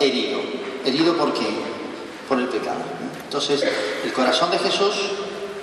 herido. 0.00 0.40
¿Herido 0.84 1.16
por 1.16 1.32
qué? 1.34 1.46
Por 2.28 2.38
el 2.38 2.48
pecado. 2.48 2.78
Entonces, 3.24 3.64
el 4.04 4.12
corazón 4.12 4.50
de 4.50 4.58
Jesús, 4.58 4.94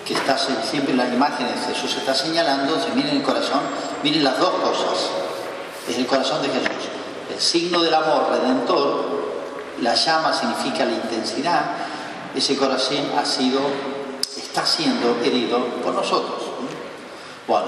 que 0.05 0.13
está 0.13 0.37
siempre 0.37 0.91
en 0.91 0.97
las 0.97 1.11
imágenes, 1.11 1.53
Jesús 1.67 1.95
está 1.97 2.13
señalando, 2.13 2.81
se 2.81 2.91
miren 2.91 3.17
el 3.17 3.23
corazón, 3.23 3.61
miren 4.03 4.23
las 4.23 4.37
dos 4.39 4.51
cosas. 4.51 5.09
Es 5.87 5.97
el 5.97 6.05
corazón 6.05 6.41
de 6.41 6.49
Jesús. 6.49 6.89
El 7.33 7.39
signo 7.39 7.81
del 7.81 7.93
amor 7.93 8.29
redentor 8.29 9.17
la 9.81 9.93
llama 9.93 10.33
significa 10.33 10.85
la 10.85 10.93
intensidad, 10.93 11.61
ese 12.35 12.55
corazón 12.55 13.11
ha 13.17 13.25
sido, 13.25 13.59
está 14.37 14.65
siendo 14.65 15.17
herido 15.23 15.59
por 15.83 15.93
nosotros. 15.93 16.41
Bueno, 17.47 17.65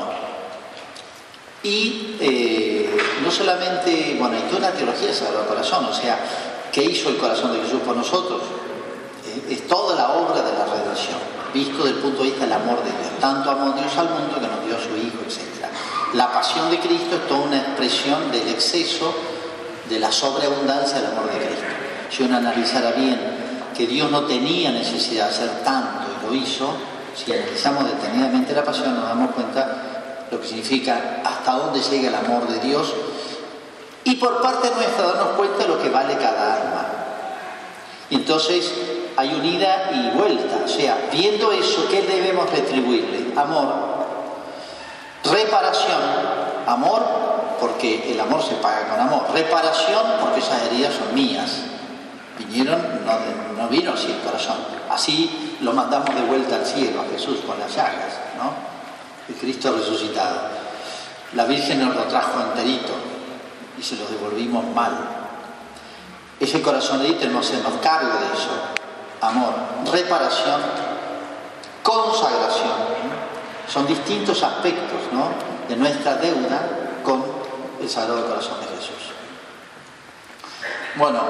y 1.63 2.15
eh, 2.19 2.97
no 3.23 3.31
solamente, 3.31 4.15
bueno, 4.19 4.35
hay 4.35 4.43
toda 4.43 4.69
una 4.69 4.71
teología 4.71 5.13
Sagrado 5.13 5.47
Corazón, 5.47 5.85
o 5.85 5.93
sea, 5.93 6.19
¿qué 6.71 6.83
hizo 6.83 7.09
el 7.09 7.17
corazón 7.17 7.53
de 7.53 7.61
Jesús 7.61 7.81
por 7.81 7.95
nosotros? 7.95 8.41
Eh, 9.25 9.53
es 9.53 9.67
toda 9.67 9.95
la 9.95 10.13
obra 10.13 10.41
de 10.41 10.53
la 10.53 10.65
redención, 10.65 11.17
visto 11.53 11.83
desde 11.83 11.97
el 11.97 12.03
punto 12.03 12.23
de 12.23 12.29
vista 12.29 12.45
del 12.45 12.53
amor 12.53 12.83
de 12.83 12.91
Dios. 12.91 13.19
Tanto 13.19 13.51
amó 13.51 13.71
Dios 13.73 13.95
al 13.97 14.09
mundo 14.09 14.35
que 14.35 14.47
nos 14.47 14.65
dio 14.65 14.77
su 14.79 14.95
Hijo, 14.97 15.19
etc. 15.27 15.58
La 16.13 16.31
pasión 16.31 16.71
de 16.71 16.79
Cristo 16.79 17.15
es 17.15 17.27
toda 17.27 17.41
una 17.41 17.57
expresión 17.57 18.31
del 18.31 18.47
exceso, 18.49 19.13
de 19.89 19.99
la 19.99 20.11
sobreabundancia 20.11 20.99
del 20.99 21.11
amor 21.11 21.31
de 21.31 21.45
Cristo 21.45 21.79
si 22.09 22.23
uno 22.23 22.37
analizara 22.37 22.91
bien 22.91 23.19
que 23.75 23.87
Dios 23.87 24.11
no 24.11 24.23
tenía 24.23 24.71
necesidad 24.71 25.25
de 25.25 25.29
hacer 25.29 25.49
tanto 25.63 26.07
y 26.09 26.25
lo 26.25 26.35
hizo, 26.35 26.73
si 27.15 27.31
analizamos 27.31 27.85
detenidamente 27.85 28.53
la 28.53 28.63
pasión 28.63 28.95
nos 28.95 29.07
damos 29.07 29.31
cuenta 29.31 30.25
lo 30.31 30.39
que 30.41 30.47
significa 30.47 31.21
hasta 31.23 31.53
dónde 31.53 31.79
llega 31.79 32.09
el 32.09 32.15
amor 32.15 32.47
de 32.47 32.59
Dios 32.59 32.93
y 34.03 34.15
por 34.15 34.41
parte 34.41 34.69
nuestra 34.75 35.05
darnos 35.05 35.35
cuenta 35.37 35.63
de 35.63 35.67
lo 35.67 35.81
que 35.81 35.89
vale 35.89 36.15
cada 36.17 36.55
alma. 36.55 36.85
Y 38.09 38.15
entonces 38.15 38.73
hay 39.15 39.33
unida 39.33 39.91
y 39.93 40.17
vuelta, 40.17 40.61
o 40.65 40.67
sea, 40.67 41.09
viendo 41.11 41.51
eso, 41.51 41.87
¿qué 41.89 42.01
debemos 42.01 42.49
retribuirle? 42.49 43.33
Amor, 43.35 43.98
reparación, 45.31 45.99
amor 46.67 47.03
porque 47.59 48.11
el 48.11 48.19
amor 48.19 48.41
se 48.41 48.55
paga 48.55 48.87
con 48.89 48.99
amor, 48.99 49.25
reparación 49.33 50.03
porque 50.21 50.39
esas 50.39 50.63
heridas 50.63 50.93
son 50.93 51.13
mías, 51.13 51.59
Vinieron, 52.39 52.81
no, 53.57 53.67
vino 53.67 53.93
así 53.93 54.11
el 54.11 54.19
corazón. 54.19 54.55
Así 54.89 55.57
lo 55.59 55.73
mandamos 55.73 56.15
de 56.15 56.21
vuelta 56.21 56.55
al 56.55 56.65
cielo 56.65 57.01
a 57.01 57.11
Jesús 57.11 57.39
con 57.45 57.59
las 57.59 57.75
llagas, 57.75 58.17
¿no? 58.37 58.53
El 59.27 59.35
Cristo 59.35 59.73
resucitado. 59.73 60.39
La 61.33 61.43
Virgen 61.43 61.85
nos 61.85 61.95
lo 61.95 62.03
trajo 62.03 62.39
enterito 62.39 62.93
y 63.77 63.83
se 63.83 63.97
lo 63.97 64.05
devolvimos 64.05 64.65
mal. 64.73 64.93
Ese 66.39 66.61
corazón 66.61 67.03
de 67.03 67.27
no 67.27 67.43
se 67.43 67.61
nos 67.61 67.73
cargo 67.81 68.07
de 68.07 68.33
eso. 68.33 68.51
Amor, 69.21 69.53
reparación, 69.91 70.61
consagración. 71.83 73.18
Son 73.71 73.85
distintos 73.85 74.41
aspectos 74.41 74.99
¿no? 75.13 75.29
de 75.67 75.75
nuestra 75.75 76.15
deuda 76.15 76.59
con 77.03 77.23
el 77.79 77.89
Sagrado 77.89 78.25
Corazón 78.27 78.59
de 78.61 78.67
Jesús. 78.77 79.13
Bueno, 80.95 81.21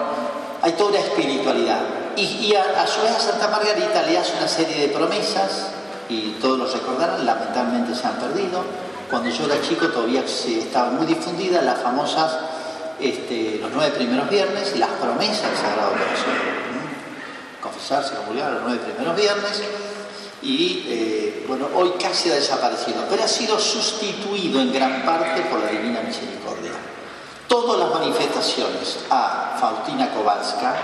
hay 0.61 0.71
toda 0.73 0.91
una 0.91 0.99
espiritualidad. 0.99 1.81
Y, 2.15 2.53
a, 2.55 2.87
su 2.87 3.01
vez 3.01 3.13
Santa 3.17 3.47
Margarita 3.49 4.03
le 4.03 4.17
hace 4.17 4.37
una 4.37 4.47
serie 4.47 4.87
de 4.87 4.93
promesas, 4.93 5.71
y 6.07 6.31
todos 6.41 6.57
lo 6.57 6.65
recordarán, 6.65 7.25
lamentablemente 7.25 7.93
se 7.93 8.07
han 8.07 8.15
perdido. 8.15 8.63
Cuando 9.09 9.29
yo 9.29 9.45
era 9.45 9.61
chico 9.61 9.87
todavía 9.87 10.23
estaban 10.23 10.95
muy 10.95 11.05
difundidas 11.05 11.63
las 11.63 11.79
famosas, 11.79 12.37
este, 12.99 13.59
los 13.61 13.71
nueve 13.73 13.91
primeros 13.95 14.29
viernes, 14.29 14.77
las 14.77 14.89
promesas 14.89 15.43
del 15.43 15.57
Sagrado 15.57 15.91
Corazón. 15.91 16.33
Confesarse, 17.61 18.15
comulgar 18.15 18.51
los 18.53 18.63
nueve 18.63 18.79
primeros 18.85 19.15
viernes, 19.15 19.63
y 20.41 20.85
eh, 20.87 21.45
bueno, 21.47 21.67
hoy 21.75 21.93
casi 22.01 22.31
ha 22.31 22.35
desaparecido, 22.35 23.03
pero 23.09 23.23
ha 23.23 23.27
sido 23.27 23.59
sustituido 23.59 24.61
en 24.61 24.71
gran 24.71 25.03
parte 25.05 25.41
por 25.41 25.59
la 25.59 25.71
Divina 25.71 26.01
Misericordia. 26.01 26.71
Todas 27.47 27.79
las 27.79 27.99
manifestaciones 27.99 28.99
a 29.09 29.57
Faustina 29.59 30.11
Kowalska, 30.13 30.75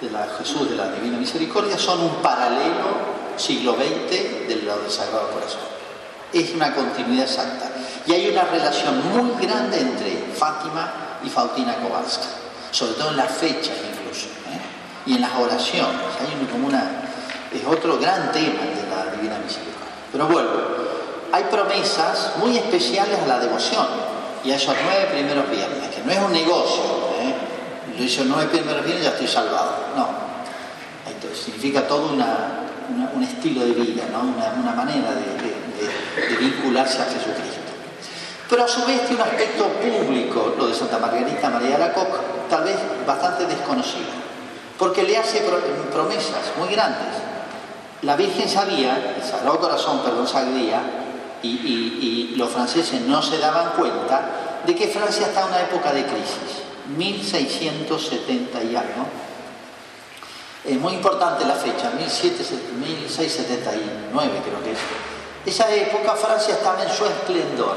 de 0.00 0.10
la 0.10 0.26
Jesús 0.38 0.68
de 0.70 0.76
la 0.76 0.88
Divina 0.90 1.18
Misericordia, 1.18 1.78
son 1.78 2.00
un 2.00 2.16
paralelo 2.16 3.14
siglo 3.36 3.74
XX 3.74 4.48
del 4.48 4.66
lado 4.66 4.82
del 4.82 4.90
Sagrado 4.90 5.30
Corazón. 5.30 5.60
Es 6.32 6.52
una 6.52 6.74
continuidad 6.74 7.26
exacta. 7.26 7.70
Y 8.06 8.12
hay 8.12 8.28
una 8.28 8.42
relación 8.42 9.00
muy 9.16 9.46
grande 9.46 9.78
entre 9.78 10.32
Fátima 10.36 11.20
y 11.22 11.28
Faustina 11.28 11.76
Kowalska, 11.76 12.26
sobre 12.72 12.94
todo 12.94 13.10
en 13.10 13.18
las 13.18 13.30
fechas 13.30 13.76
incluso, 13.92 14.26
¿eh? 14.26 14.60
y 15.06 15.14
en 15.14 15.20
las 15.20 15.32
oraciones. 15.38 16.00
Hay 16.20 16.46
como 16.50 16.66
una 16.66 17.13
es 17.58 17.66
otro 17.66 17.98
gran 17.98 18.32
tema 18.32 18.60
de 18.62 18.88
la 18.90 19.12
Divina 19.12 19.38
Misericordia. 19.38 19.94
Pero 20.10 20.26
vuelvo, 20.26 20.60
hay 21.32 21.44
promesas 21.44 22.32
muy 22.38 22.56
especiales 22.56 23.18
a 23.20 23.26
la 23.26 23.38
devoción 23.38 23.86
y 24.44 24.52
a 24.52 24.56
esos 24.56 24.74
nueve 24.84 25.08
primeros 25.12 25.50
viernes, 25.50 25.88
que 25.94 26.02
no 26.02 26.12
es 26.12 26.18
un 26.18 26.32
negocio, 26.32 26.82
¿eh? 27.20 27.34
yo 27.96 28.04
hice 28.04 28.24
nueve 28.24 28.46
primeros 28.52 28.84
viernes 28.84 29.04
ya 29.04 29.10
estoy 29.10 29.26
salvado, 29.26 29.72
no. 29.96 30.24
Significa 31.34 31.86
todo 31.88 32.12
un 32.12 33.22
estilo 33.22 33.64
de 33.64 33.72
vida, 33.72 34.04
una, 34.12 34.72
manera 34.72 35.10
de, 35.10 36.36
vincularse 36.38 37.02
a 37.02 37.06
Jesucristo. 37.06 37.72
Pero 38.48 38.64
a 38.64 38.68
su 38.68 38.84
vez 38.84 39.00
tiene 39.06 39.22
un 39.22 39.28
aspecto 39.28 39.66
público, 39.66 40.54
lo 40.56 40.68
de 40.68 40.74
Santa 40.74 40.98
Margarita 40.98 41.50
María 41.50 41.92
Coca, 41.92 42.20
tal 42.48 42.64
vez 42.64 42.76
bastante 43.04 43.46
desconocido, 43.46 44.10
porque 44.78 45.02
le 45.02 45.16
hace 45.16 45.42
promesas 45.90 46.52
muy 46.56 46.68
grandes 46.68 47.33
la 48.04 48.16
Virgen 48.16 48.48
sabía, 48.48 49.14
el 49.16 49.22
Sagrado 49.22 49.58
Corazón, 49.58 50.00
perdón, 50.04 50.28
sabía, 50.28 50.82
y, 51.42 52.34
los 52.36 52.50
franceses 52.50 53.00
no 53.02 53.22
se 53.22 53.38
daban 53.38 53.74
cuenta 53.76 54.60
de 54.66 54.74
que 54.74 54.88
Francia 54.88 55.26
está 55.26 55.42
en 55.42 55.48
una 55.48 55.60
época 55.60 55.92
de 55.92 56.04
crisis, 56.04 56.62
1670 56.96 58.64
y 58.64 58.76
algo. 58.76 59.06
Es 60.64 60.78
muy 60.78 60.94
importante 60.94 61.44
la 61.44 61.54
fecha, 61.54 61.90
1679 61.90 64.40
creo 64.44 64.62
que 64.62 64.72
es. 64.72 64.78
Esa 65.46 65.70
época 65.72 66.16
Francia 66.16 66.54
estaba 66.54 66.82
en 66.82 66.90
su 66.90 67.04
esplendor. 67.04 67.76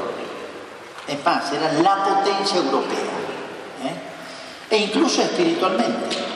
Es 1.06 1.24
más, 1.24 1.52
era 1.52 1.72
la 1.74 2.04
potencia 2.04 2.56
europea. 2.58 2.98
¿eh? 3.84 3.94
E 4.70 4.78
incluso 4.78 5.22
espiritualmente 5.22 6.27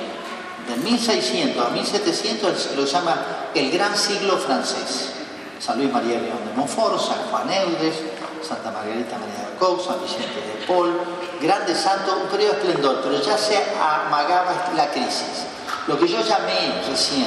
de 0.68 0.76
1600 0.76 1.66
a 1.66 1.70
1700 1.70 2.70
lo 2.76 2.84
llama 2.84 3.16
el 3.54 3.70
gran 3.70 3.96
siglo 3.96 4.38
francés. 4.38 5.10
San 5.58 5.78
Luis 5.78 5.92
María 5.92 6.20
León 6.20 6.38
de 6.44 6.52
Montfort, 6.56 6.98
San 6.98 7.18
Juan 7.30 7.50
Eudes, 7.50 7.94
Santa 8.42 8.70
Margarita 8.70 9.16
María 9.18 9.50
de 9.50 9.56
Caux, 9.58 9.84
San 9.84 10.02
Vicente 10.02 10.40
de 10.40 10.66
Paul, 10.66 10.92
grandes 11.40 11.78
santos, 11.78 12.16
un 12.22 12.28
periodo 12.28 12.54
esplendor, 12.54 13.00
pero 13.02 13.22
ya 13.22 13.38
se 13.38 13.56
amagaba 13.80 14.72
la 14.76 14.90
crisis. 14.90 15.46
Lo 15.86 15.98
que 15.98 16.08
yo 16.08 16.20
llamé 16.20 16.82
recién 16.88 17.26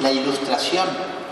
la 0.00 0.10
ilustración 0.10 0.86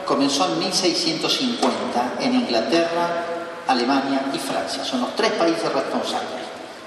comenzó 0.06 0.46
en 0.52 0.58
1650 0.58 2.14
en 2.20 2.34
Inglaterra, 2.34 3.24
Alemania 3.66 4.22
y 4.32 4.38
Francia. 4.38 4.84
Son 4.84 5.00
los 5.00 5.16
tres 5.16 5.32
países 5.32 5.72
responsables. 5.72 6.41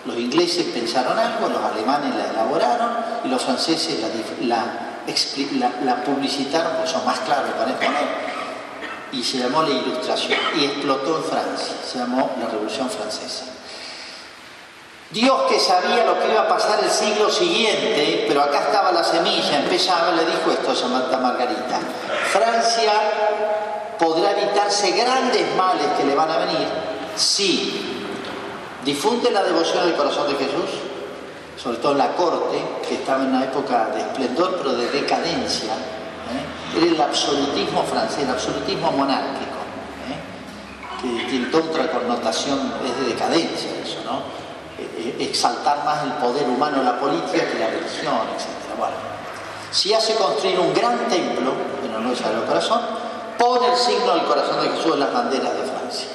Los 0.06 0.18
ingleses 0.18 0.68
pensaron 0.68 1.18
algo, 1.18 1.50
los 1.50 1.64
alemanes 1.64 2.16
la 2.16 2.30
elaboraron 2.30 2.92
y 3.24 3.28
los 3.28 3.42
franceses 3.42 4.00
la, 4.42 6.04
publicitaron, 6.06 6.74
pues 6.78 6.92
son 6.92 7.06
más 7.06 7.20
claros 7.22 7.52
para 7.58 7.72
exponer. 7.72 8.26
Y 9.12 9.24
se 9.24 9.40
llamó 9.40 9.64
la 9.64 9.70
Ilustración 9.70 10.38
y 10.56 10.66
explotó 10.66 11.18
en 11.18 11.24
Francia, 11.24 11.76
se 11.84 11.98
llamó 11.98 12.36
la 12.40 12.48
Revolución 12.48 12.90
Francesa. 12.90 13.46
Dios 15.10 15.44
que 15.50 15.60
sabía 15.60 16.04
lo 16.04 16.20
que 16.20 16.32
iba 16.32 16.42
a 16.42 16.48
pasar 16.48 16.84
el 16.84 16.90
siglo 16.90 17.30
siguiente, 17.32 18.26
pero 18.28 18.42
acá 18.42 18.66
estaba 18.66 18.92
la 18.92 19.04
semilla, 19.04 19.60
empezaba, 19.60 20.12
le 20.12 20.26
dijo 20.26 20.52
esto 20.52 20.72
a 20.72 20.76
Santa 20.76 21.18
Margarita. 21.18 21.80
Francia 22.32 22.94
podrá 23.98 24.32
evitarse 24.32 24.92
grandes 24.92 25.56
males 25.56 25.88
que 25.98 26.04
le 26.04 26.16
van 26.16 26.30
a 26.30 26.38
venir 26.38 26.68
si 27.16 27.95
Difunde 28.86 29.32
la 29.32 29.42
devoción 29.42 29.80
al 29.80 29.96
corazón 29.98 30.28
de 30.28 30.36
Jesús, 30.36 30.70
sobre 31.58 31.78
todo 31.78 31.94
en 31.94 31.98
la 31.98 32.12
corte, 32.16 32.64
que 32.88 32.96
estaba 32.96 33.24
en 33.24 33.30
una 33.30 33.44
época 33.44 33.88
de 33.88 34.02
esplendor, 34.02 34.58
pero 34.60 34.74
de 34.74 34.88
decadencia. 34.92 35.74
¿eh? 35.74 36.78
Era 36.78 36.86
el 36.86 37.02
absolutismo 37.02 37.82
francés, 37.82 38.20
el 38.26 38.30
absolutismo 38.30 38.92
monárquico, 38.92 39.58
¿eh? 40.06 41.02
que 41.02 41.26
tiene 41.32 41.48
otra 41.48 41.90
connotación, 41.90 42.74
es 42.86 43.00
de 43.00 43.14
decadencia 43.14 43.72
eso, 43.84 44.02
¿no? 44.06 44.22
E, 44.78 45.18
e, 45.18 45.24
exaltar 45.24 45.84
más 45.84 46.04
el 46.04 46.12
poder 46.22 46.48
humano 46.48 46.84
la 46.84 47.00
política 47.00 47.50
que 47.50 47.58
la 47.58 47.72
religión, 47.72 48.22
etc. 48.38 48.78
Bueno, 48.78 48.96
si 49.72 49.96
hace 49.96 50.14
construir 50.14 50.60
un 50.60 50.72
gran 50.76 51.08
templo 51.10 51.54
en 51.84 51.96
honor 51.96 52.16
al 52.24 52.46
Corazón, 52.46 52.82
pone 53.40 53.68
el 53.68 53.78
signo 53.78 54.14
del 54.14 54.26
corazón 54.26 54.62
de 54.62 54.70
Jesús 54.78 54.94
en 54.94 55.00
las 55.00 55.12
banderas 55.12 55.54
de 55.56 55.64
Francia 55.64 56.15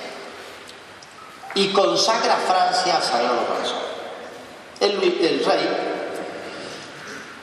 y 1.55 1.68
consagra 1.72 2.36
Francia 2.36 2.96
al 2.96 3.03
Sagrado 3.03 3.46
Corazón. 3.46 3.90
El, 4.80 4.98
rey, 5.01 5.68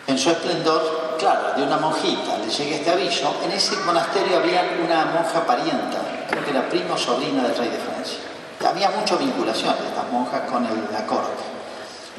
en 0.08 0.18
su 0.18 0.30
esplendor, 0.32 1.16
claro, 1.20 1.54
de 1.56 1.64
una 1.64 1.78
monjita, 1.78 2.38
le 2.38 2.50
llega 2.50 2.78
este 2.78 2.90
aviso, 2.90 3.36
en 3.44 3.52
ese 3.52 3.76
monasterio 3.78 4.38
había 4.38 4.64
una 4.84 5.06
monja 5.06 5.46
parienta, 5.46 6.00
creo 6.30 6.44
que 6.44 6.50
era 6.50 6.68
primo 6.68 6.98
sobrina 6.98 7.44
del 7.44 7.56
rey 7.56 7.70
de 7.70 7.78
Francia. 7.78 8.20
Había 8.68 8.90
mucha 8.90 9.16
vinculación 9.16 9.78
de 9.80 9.88
estas 9.88 10.12
monjas 10.12 10.42
con 10.50 10.64
la 10.64 11.06
corte. 11.06 11.44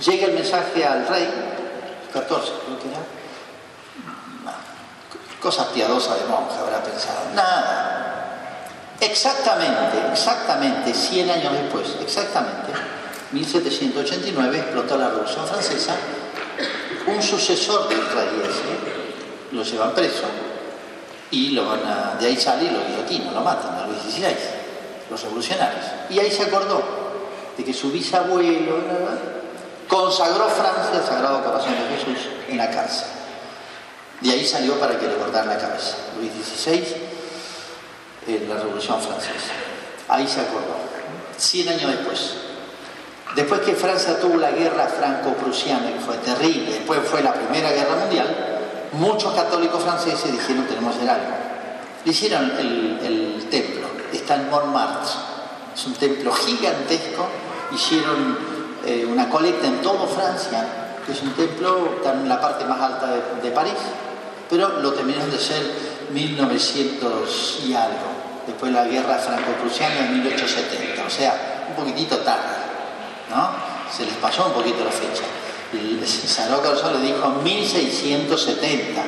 Llega 0.04 0.26
el 0.26 0.34
mensaje 0.34 0.86
al 0.86 1.06
rey, 1.08 1.28
14 2.12 2.52
creo 2.64 2.78
que 2.78 2.88
era, 2.88 2.98
cosas 5.40 5.66
piadosas 5.68 6.20
de 6.20 6.26
monja, 6.26 6.60
habrá 6.60 6.82
pensado. 6.82 7.18
Nada, 7.34 8.07
Exactamente, 9.00 9.98
exactamente 10.10 10.92
100 10.92 11.30
años 11.30 11.52
después, 11.52 11.96
exactamente, 12.02 12.72
1789 13.30 14.58
explotó 14.58 14.98
la 14.98 15.08
Revolución 15.10 15.46
Francesa, 15.46 15.94
un 17.06 17.22
sucesor 17.22 17.88
del 17.88 18.04
rey 18.06 18.42
ese 18.42 18.98
lo 19.52 19.62
llevan 19.62 19.94
preso 19.94 20.24
y 21.30 21.50
lo 21.50 21.66
van 21.66 21.80
a, 21.86 22.16
de 22.18 22.26
ahí 22.26 22.36
sale 22.36 22.64
y 22.64 22.70
lo 22.70 22.84
guillotinan, 22.84 23.34
lo 23.34 23.40
matan 23.40 23.74
a 23.74 23.86
los 23.86 24.02
16, 24.02 24.36
los 25.10 25.22
revolucionarios. 25.22 25.84
Y 26.10 26.18
ahí 26.18 26.30
se 26.30 26.44
acordó 26.44 26.82
de 27.56 27.64
que 27.64 27.72
su 27.72 27.90
bisabuelo 27.92 28.78
consagró 29.86 30.48
Francia 30.48 31.00
al 31.00 31.06
Sagrado 31.06 31.44
Corazón 31.44 31.72
de 31.72 31.96
Jesús 31.96 32.28
en 32.48 32.56
la 32.56 32.70
cárcel. 32.70 33.08
De 34.20 34.32
ahí 34.32 34.44
salió 34.44 34.78
para 34.80 34.98
que 34.98 35.06
le 35.06 35.14
cortaran 35.16 35.48
la 35.48 35.58
cabeza. 35.58 35.96
Luis 36.18 36.32
XVI 36.32 37.07
en 38.36 38.48
la 38.48 38.56
Revolución 38.56 39.00
Francesa. 39.00 39.52
Ahí 40.08 40.26
se 40.26 40.40
acordó, 40.40 40.76
100 41.36 41.68
años 41.68 41.90
después. 41.90 42.34
Después 43.34 43.60
que 43.60 43.74
Francia 43.74 44.18
tuvo 44.18 44.36
la 44.36 44.50
guerra 44.50 44.86
franco-prusiana, 44.86 45.92
que 45.92 46.00
fue 46.00 46.16
terrible, 46.16 46.72
después 46.72 47.00
fue 47.04 47.22
la 47.22 47.32
Primera 47.32 47.70
Guerra 47.70 47.96
Mundial, 47.96 48.26
muchos 48.92 49.32
católicos 49.34 49.82
franceses 49.82 50.32
dijeron 50.32 50.66
tenemos 50.66 50.96
que 50.96 51.02
hacer 51.02 51.10
algo. 51.10 51.36
Le 52.04 52.10
hicieron 52.10 52.52
el, 52.58 53.46
templo, 53.50 53.88
está 54.12 54.36
en 54.36 54.50
Montmartre, 54.50 55.10
es 55.74 55.86
un 55.86 55.94
templo 55.94 56.32
gigantesco, 56.32 57.26
hicieron 57.72 58.38
eh, 58.84 59.06
una 59.10 59.28
colecta 59.28 59.66
en 59.66 59.82
toda 59.82 60.06
Francia, 60.06 60.66
es 61.08 61.22
un 61.22 61.32
templo, 61.32 61.94
está 61.96 62.12
en 62.12 62.28
la 62.28 62.40
parte 62.40 62.64
más 62.64 62.80
alta 62.80 63.06
de, 63.42 63.50
París, 63.50 63.74
pero 64.50 64.80
lo 64.80 64.92
terminaron 64.92 65.30
de 65.30 65.36
hacer 65.36 65.62
1900 66.12 67.60
y 67.66 67.74
algo 67.74 68.17
de 68.66 68.72
la 68.72 68.84
guerra 68.84 69.18
franco-prusiana 69.18 70.02
de 70.02 70.08
1870, 70.10 71.04
o 71.04 71.10
sea, 71.10 71.64
un 71.68 71.74
poquitito 71.74 72.18
tarde, 72.18 72.56
¿no? 73.30 73.50
Se 73.94 74.04
les 74.04 74.14
pasó 74.14 74.46
un 74.46 74.52
poquito 74.52 74.84
la 74.84 74.90
fecha. 74.90 75.22
Sagrado 76.26 76.62
Corazón 76.62 76.94
le 76.94 77.02
dijo 77.12 77.28
1670 77.42 79.02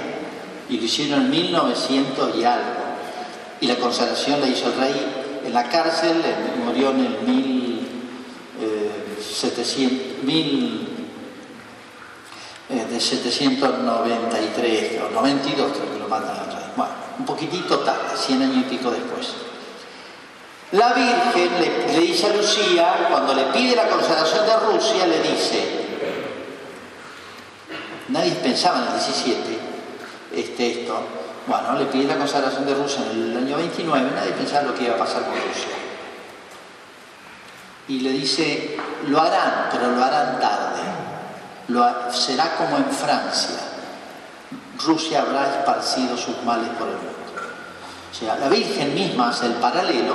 y 0.69 0.77
lo 0.77 0.85
hicieron 0.85 1.23
en 1.23 1.31
1900 1.31 2.37
y 2.37 2.45
algo. 2.45 2.81
Y 3.61 3.67
la 3.67 3.77
consagración 3.77 4.41
la 4.41 4.47
hizo 4.47 4.69
el 4.69 4.77
rey 4.79 5.41
en 5.45 5.53
la 5.53 5.69
cárcel, 5.69 6.23
murió 6.65 6.91
en 6.91 7.01
el 7.01 7.19
1700, 7.23 10.23
1000, 10.23 10.87
de 12.69 13.01
793 13.01 15.01
o 15.03 15.11
92 15.11 15.73
creo 15.73 15.93
que 15.93 15.99
lo 15.99 16.07
matan 16.09 16.37
un 17.21 17.27
poquitito 17.27 17.81
tarde, 17.81 18.17
100 18.17 18.43
años 18.43 18.57
y 18.57 18.71
pico 18.71 18.91
después. 18.91 19.29
La 20.73 20.95
Virgen 20.95 21.51
le, 21.61 22.01
dice 22.01 22.27
a 22.27 22.37
Lucía, 22.37 23.07
cuando 23.11 23.35
le 23.35 23.45
pide 23.47 23.77
la 23.77 23.89
consagración 23.89 24.47
de 24.47 24.57
Rusia, 24.57 25.07
le 25.07 25.21
dice, 25.21 25.87
nadie 28.09 28.33
pensaba 28.37 28.79
en 28.79 28.87
el 28.87 28.93
17 28.95 29.59
este, 30.35 30.83
esto, 30.83 31.03
bueno, 31.47 31.79
le 31.79 31.87
pide 31.87 32.05
la 32.05 32.17
consagración 32.17 32.65
de 32.65 32.75
Rusia 32.75 33.03
en 33.11 33.31
el 33.31 33.37
año 33.37 33.57
29, 33.57 34.11
nadie 34.15 34.33
pensaba 34.33 34.63
lo 34.63 34.75
que 34.75 34.85
iba 34.85 34.95
a 34.95 34.99
pasar 34.99 35.25
con 35.25 35.35
Rusia. 35.35 35.75
Y 37.89 38.01
le 38.01 38.13
dice, 38.13 38.79
lo 39.09 39.21
harán, 39.21 39.69
pero 39.73 39.91
lo 39.91 40.03
harán 40.03 40.39
tarde, 40.39 40.83
lo, 41.69 42.13
será 42.13 42.57
como 42.57 42.77
en 42.77 42.91
Francia, 42.91 43.59
Rusia 44.85 45.23
habrá 45.23 45.49
esparcido 45.49 46.17
sus 46.17 46.43
males 46.45 46.69
por 46.79 46.89
el 46.89 46.95
mundo. 46.95 47.11
O 48.11 48.15
sea, 48.15 48.37
la 48.37 48.49
Virgen 48.49 48.95
misma 48.95 49.31
hace 49.31 49.47
el 49.47 49.55
paralelo 49.55 50.15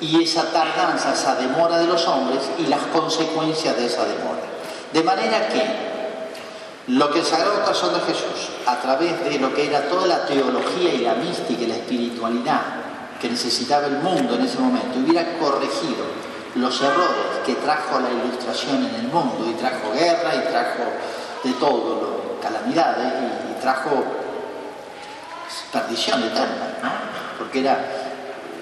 y 0.00 0.22
esa 0.22 0.50
tardanza, 0.50 1.12
esa 1.12 1.36
demora 1.36 1.78
de 1.78 1.86
los 1.86 2.06
hombres 2.06 2.50
y 2.58 2.66
las 2.66 2.80
consecuencias 2.92 3.76
de 3.76 3.86
esa 3.86 4.04
demora. 4.04 4.42
De 4.92 5.02
manera 5.02 5.48
que 5.48 5.94
lo 6.88 7.10
que 7.10 7.20
el 7.20 7.24
Sagrado 7.24 7.62
Corazón 7.62 7.94
de 7.94 8.00
Jesús, 8.00 8.50
a 8.66 8.76
través 8.76 9.24
de 9.24 9.38
lo 9.38 9.54
que 9.54 9.66
era 9.66 9.88
toda 9.88 10.06
la 10.06 10.26
teología 10.26 10.92
y 10.92 10.98
la 10.98 11.14
mística 11.14 11.62
y 11.62 11.66
la 11.66 11.76
espiritualidad 11.76 12.60
que 13.20 13.30
necesitaba 13.30 13.86
el 13.86 13.98
mundo 13.98 14.34
en 14.34 14.42
ese 14.42 14.58
momento, 14.58 14.98
hubiera 14.98 15.38
corregido 15.38 16.04
los 16.56 16.80
errores 16.82 17.40
que 17.46 17.54
trajo 17.54 17.98
la 18.00 18.10
ilustración 18.10 18.84
en 18.84 18.94
el 18.96 19.08
mundo, 19.08 19.46
y 19.50 19.54
trajo 19.54 19.92
guerra, 19.92 20.34
y 20.34 20.48
trajo 20.50 20.84
de 21.44 21.52
todo, 21.54 22.38
calamidades, 22.42 23.12
y, 23.50 23.60
trajo 23.60 24.04
perdición 25.72 26.22
eterna, 26.22 26.78
¿no? 26.82 26.90
porque 27.38 27.60
era 27.60 27.78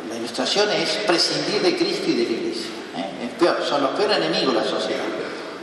la 0.09 0.17
ilustración 0.17 0.71
es 0.71 0.99
prescindir 1.07 1.63
de 1.63 1.77
Cristo 1.77 2.11
y 2.11 2.15
de 2.15 2.25
la 2.25 2.31
Iglesia. 2.31 2.71
¿eh? 2.97 3.29
Es 3.29 3.39
peor, 3.39 3.63
son 3.65 3.83
los 3.83 3.93
peores 3.93 4.19
enemigos 4.19 4.55
de 4.55 4.61
la 4.61 4.67
sociedad. 4.67 5.05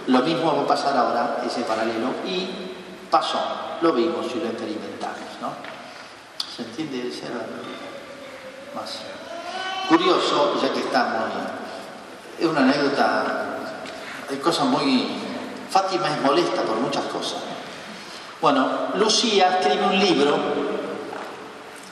Lo 0.08 0.20
mismo 0.20 0.56
va 0.56 0.64
a 0.64 0.68
pasar 0.68 0.98
ahora, 0.98 1.42
ese 1.46 1.62
paralelo, 1.62 2.08
y 2.26 2.48
pasó, 3.12 3.40
lo 3.82 3.94
vimos 3.94 4.26
y 4.36 4.40
lo 4.40 4.48
experimentamos. 4.48 5.18
¿no? 5.42 5.54
¿Se 6.56 6.64
entiende? 6.64 7.08
Ese 7.08 7.26
más 8.76 9.00
curioso, 9.88 10.60
ya 10.62 10.74
que 10.74 10.80
estamos. 10.80 11.30
Es 12.40 12.46
una 12.46 12.62
anécdota, 12.62 13.58
hay 14.30 14.38
cosas 14.38 14.66
muy. 14.68 15.29
Fátima 15.70 16.08
es 16.10 16.22
molesta 16.22 16.62
por 16.64 16.78
muchas 16.78 17.06
cosas. 17.06 17.40
Bueno, 18.42 18.90
Lucía 18.96 19.60
escribe 19.60 19.86
un 19.86 20.00
libro 20.00 20.38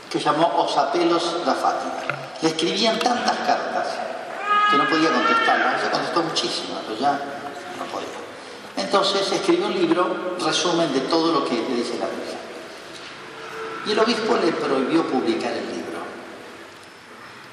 que 0.10 0.20
llamó 0.20 0.64
Os 0.64 0.78
apelos 0.78 1.46
da 1.46 1.54
Fátima 1.54 2.18
le 2.42 2.50
escribían 2.50 3.00
tantas 3.00 3.38
cartas 3.38 3.88
que 4.70 4.78
no 4.78 4.88
podía 4.88 5.12
contestarlas. 5.12 5.82
Se 5.82 5.90
contestó 5.90 6.22
muchísimas, 6.24 6.82
pero 6.88 7.00
ya 7.00 7.12
no 7.80 7.86
podía. 7.86 8.08
Entonces 8.76 9.32
escribió 9.32 9.68
un 9.68 9.74
libro, 9.74 10.36
resumen 10.40 10.94
de 10.94 11.02
todo 11.02 11.32
lo 11.32 11.46
que 11.46 11.56
le 11.56 11.76
dice 11.76 11.98
la 11.98 12.06
Virgen. 12.06 12.38
Y 13.86 13.92
el 13.92 14.00
obispo 14.00 14.38
le 14.44 14.52
prohibió 14.52 15.04
publicar 15.08 15.52
el 15.52 15.66
libro, 15.66 16.00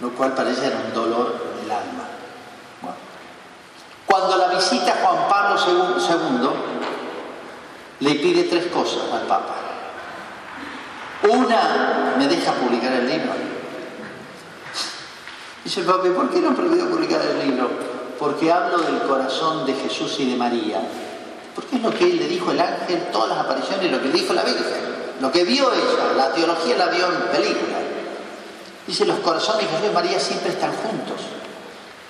lo 0.01 0.11
cual 0.11 0.35
parece 0.35 0.69
un 0.69 0.93
dolor 0.93 1.53
en 1.59 1.65
el 1.65 1.71
alma. 1.71 2.09
Cuando 4.07 4.37
la 4.37 4.49
visita 4.49 4.99
Juan 5.03 5.29
Pablo 5.29 5.61
II, 5.67 6.49
le 8.01 8.15
pide 8.17 8.45
tres 8.45 8.67
cosas 8.67 9.03
al 9.13 9.23
Papa. 9.23 9.55
Una, 11.29 12.15
me 12.19 12.29
deja 12.29 12.53
publicar 12.53 12.93
el 12.93 13.09
libro. 13.09 13.33
Dice 15.65 15.81
el 15.81 15.87
Papa, 15.87 16.03
¿por 16.15 16.31
qué 16.31 16.41
no 16.41 16.55
prohibió 16.55 16.91
publicar 16.91 17.23
el 17.23 17.49
libro? 17.49 17.71
Porque 18.19 18.53
hablo 18.53 18.79
del 18.79 19.01
corazón 19.03 19.65
de 19.65 19.75
Jesús 19.75 20.17
y 20.21 20.31
de 20.31 20.37
María. 20.37 20.81
Porque 21.55 21.77
es 21.77 21.83
lo 21.83 21.91
que 21.91 22.07
le 22.07 22.27
dijo 22.29 22.51
el 22.51 22.61
ángel, 22.61 23.09
todas 23.11 23.31
las 23.31 23.39
apariciones, 23.39 23.91
lo 23.91 24.03
que 24.03 24.09
le 24.09 24.15
dijo 24.15 24.35
la 24.35 24.43
Virgen. 24.43 24.95
Lo 25.21 25.33
que 25.33 25.45
vio 25.45 25.73
ella, 25.73 26.13
la 26.17 26.33
teología 26.33 26.77
la 26.77 26.87
vio 26.87 27.07
en 27.07 27.23
película. 27.31 27.79
Dice, 28.87 29.07
los 29.07 29.21
corazones 29.21 29.63
de 29.63 29.69
Jesús 29.69 29.91
y 29.91 29.95
María 29.95 30.21
siempre 30.21 30.51
están 30.51 30.73
juntos. 30.73 31.21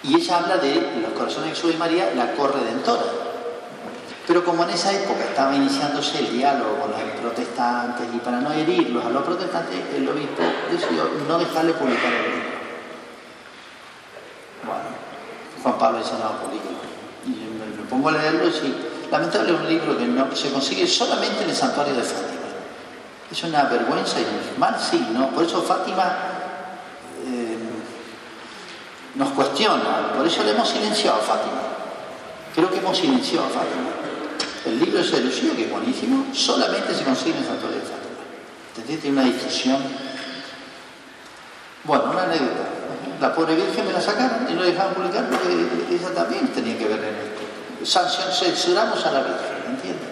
Y 0.05 0.17
ella 0.17 0.37
habla 0.37 0.59
de 0.59 1.01
los 1.01 1.13
corazones 1.13 1.51
de 1.51 1.57
Jesús 1.57 1.75
y 1.75 1.79
María, 1.79 2.13
la 2.15 2.33
corredentora. 2.33 3.03
Pero 4.27 4.45
como 4.45 4.65
en 4.65 4.71
esa 4.71 4.93
época 4.93 5.25
estaba 5.25 5.55
iniciándose 5.55 6.19
el 6.19 6.33
diálogo 6.33 6.79
con 6.81 6.91
los 6.91 7.01
protestantes 7.21 8.07
y 8.15 8.19
para 8.19 8.41
no 8.41 8.53
herirlos 8.53 9.05
a 9.05 9.09
los 9.09 9.23
protestantes, 9.23 9.77
el 9.97 10.07
obispo 10.09 10.43
decidió 10.71 11.09
no 11.27 11.39
dejarle 11.39 11.73
publicar 11.73 12.13
el 12.13 12.23
libro. 12.23 12.49
Bueno, 14.65 14.83
Juan 15.63 15.79
Pablo 15.79 15.99
dice, 15.99 16.13
no, 16.13 16.47
político. 16.47 16.81
Y 17.27 17.31
me, 17.31 17.85
pongo 17.89 18.11
a 18.11 18.13
leerlo 18.13 18.49
y 18.49 18.53
sí, 18.53 18.75
lamentable 19.11 19.55
es 19.55 19.61
un 19.61 19.69
libro 19.69 19.97
que 19.97 20.07
no, 20.07 20.37
se 20.37 20.51
consigue 20.51 20.87
solamente 20.87 21.45
en 21.45 21.51
el 21.51 21.57
santuario 21.57 21.95
de 21.95 22.03
Fátima. 22.03 22.41
Es 23.31 23.43
una 23.43 23.65
vergüenza 23.65 24.21
y 24.21 24.25
un 24.25 24.61
mal 24.61 24.79
signo, 24.79 25.31
por 25.31 25.45
eso 25.45 25.63
Fátima 25.63 26.34
nos 29.15 29.31
cuestiona, 29.31 30.12
por 30.17 30.27
eso 30.27 30.43
le 30.43 30.51
hemos 30.51 30.69
silenciado 30.69 31.19
a 31.19 31.21
Fátima. 31.21 31.61
Creo 32.55 32.71
que 32.71 32.79
hemos 32.79 32.97
silenciado 32.97 33.47
a 33.47 33.49
Fátima. 33.49 33.91
El 34.65 34.81
libro 34.81 35.03
de 35.03 35.21
Lucía, 35.21 35.55
que 35.55 35.65
es 35.65 35.71
buenísimo, 35.71 36.35
solamente 36.35 36.95
se 36.95 37.05
consigue 37.05 37.39
en 37.39 37.45
el 37.45 37.51
de 37.51 37.57
Fátima. 37.57 38.05
¿Entendés? 38.71 39.01
Tiene 39.01 39.21
una 39.21 39.27
difusión. 39.27 39.83
Bueno, 41.85 42.05
una 42.11 42.23
anécdota. 42.23 42.69
La 43.21 43.35
pobre 43.35 43.55
Virgen 43.55 43.87
me 43.87 43.93
la 43.93 44.01
sacaron 44.01 44.51
y 44.51 44.55
no 44.55 44.62
dejaron 44.62 44.95
publicar 44.95 45.29
porque 45.29 45.49
ella 45.91 46.15
también 46.15 46.49
tenía 46.49 46.77
que 46.77 46.87
ver 46.87 46.99
en 46.99 47.15
esto. 47.15 47.85
Sanción, 47.85 48.33
censuramos 48.33 49.05
a 49.07 49.12
la 49.12 49.21
Virgen, 49.21 49.57
¿entiendes? 49.69 50.09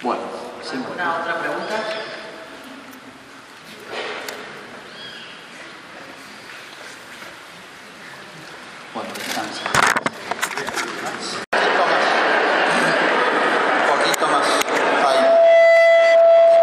Bueno, 0.00 0.22
¿Alguna 0.70 1.16
otra 1.20 1.38
pregunta? 1.40 2.07
Bueno, 8.98 9.14
descansa. 9.14 9.62
Poquito 13.86 14.26
más. 14.26 14.46
Ahí. 15.06 15.22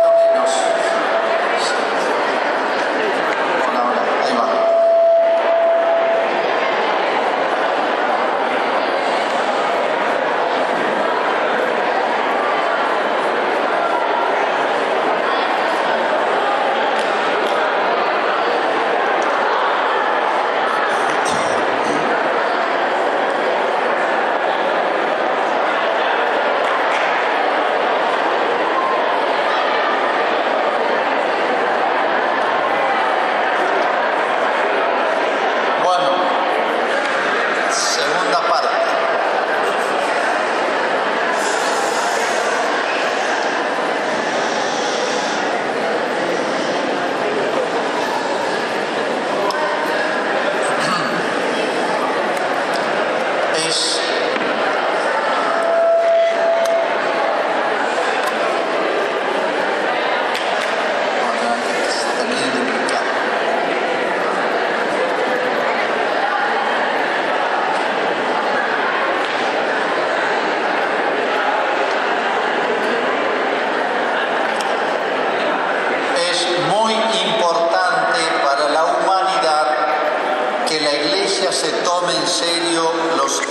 Poquito 0.04 0.10
menos. 0.20 0.52
Hola, 3.70 3.82
hola. 3.86 4.02
Ahí 4.26 4.34
va. 4.36 4.66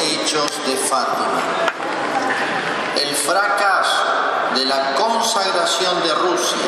hechos 0.00 0.50
de 0.66 0.76
Fátima. 0.76 1.40
El 2.96 3.14
fracaso 3.14 4.04
de 4.54 4.64
la 4.66 4.94
consagración 4.94 6.02
de 6.02 6.14
Rusia 6.14 6.58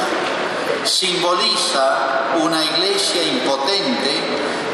simboliza 0.85 2.33
una 2.43 2.65
iglesia 2.65 3.23
impotente 3.23 4.21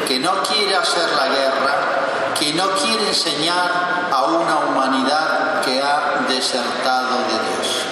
que 0.07 0.19
no 0.19 0.43
quiere 0.43 0.77
hacer 0.77 1.09
la 1.13 1.29
guerra, 1.29 2.35
que 2.39 2.53
no 2.55 2.71
quiere 2.73 3.15
a 4.11 4.25
una 4.25 4.59
humanidad 4.67 5.61
que 5.63 5.81
ha 5.81 6.25
desertado 6.29 7.19
de 7.19 7.35
Dios. 7.35 7.83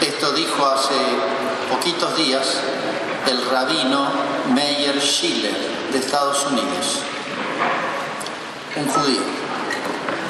Esto 0.00 0.32
dijo 0.32 0.66
hace 0.66 0.94
poquitos 1.70 2.16
días 2.16 2.60
el 3.26 3.50
rabino 3.50 4.08
Meyer 4.54 5.00
Schiller 5.00 5.54
de 5.92 5.98
Estados 5.98 6.46
Unidos, 6.46 7.00
un 8.76 8.86
judío, 8.88 9.22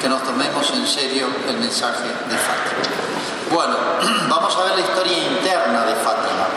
que 0.01 0.09
nos 0.09 0.23
tomemos 0.23 0.69
en 0.71 0.87
serio 0.87 1.27
el 1.47 1.57
mensaje 1.57 2.07
de 2.07 2.37
Fátima. 2.37 2.99
Bueno, 3.51 3.75
vamos 4.29 4.55
a 4.55 4.63
ver 4.63 4.75
la 4.75 4.81
historia 4.81 5.17
interna 5.17 5.85
de 5.85 5.95
Fátima. 5.95 6.47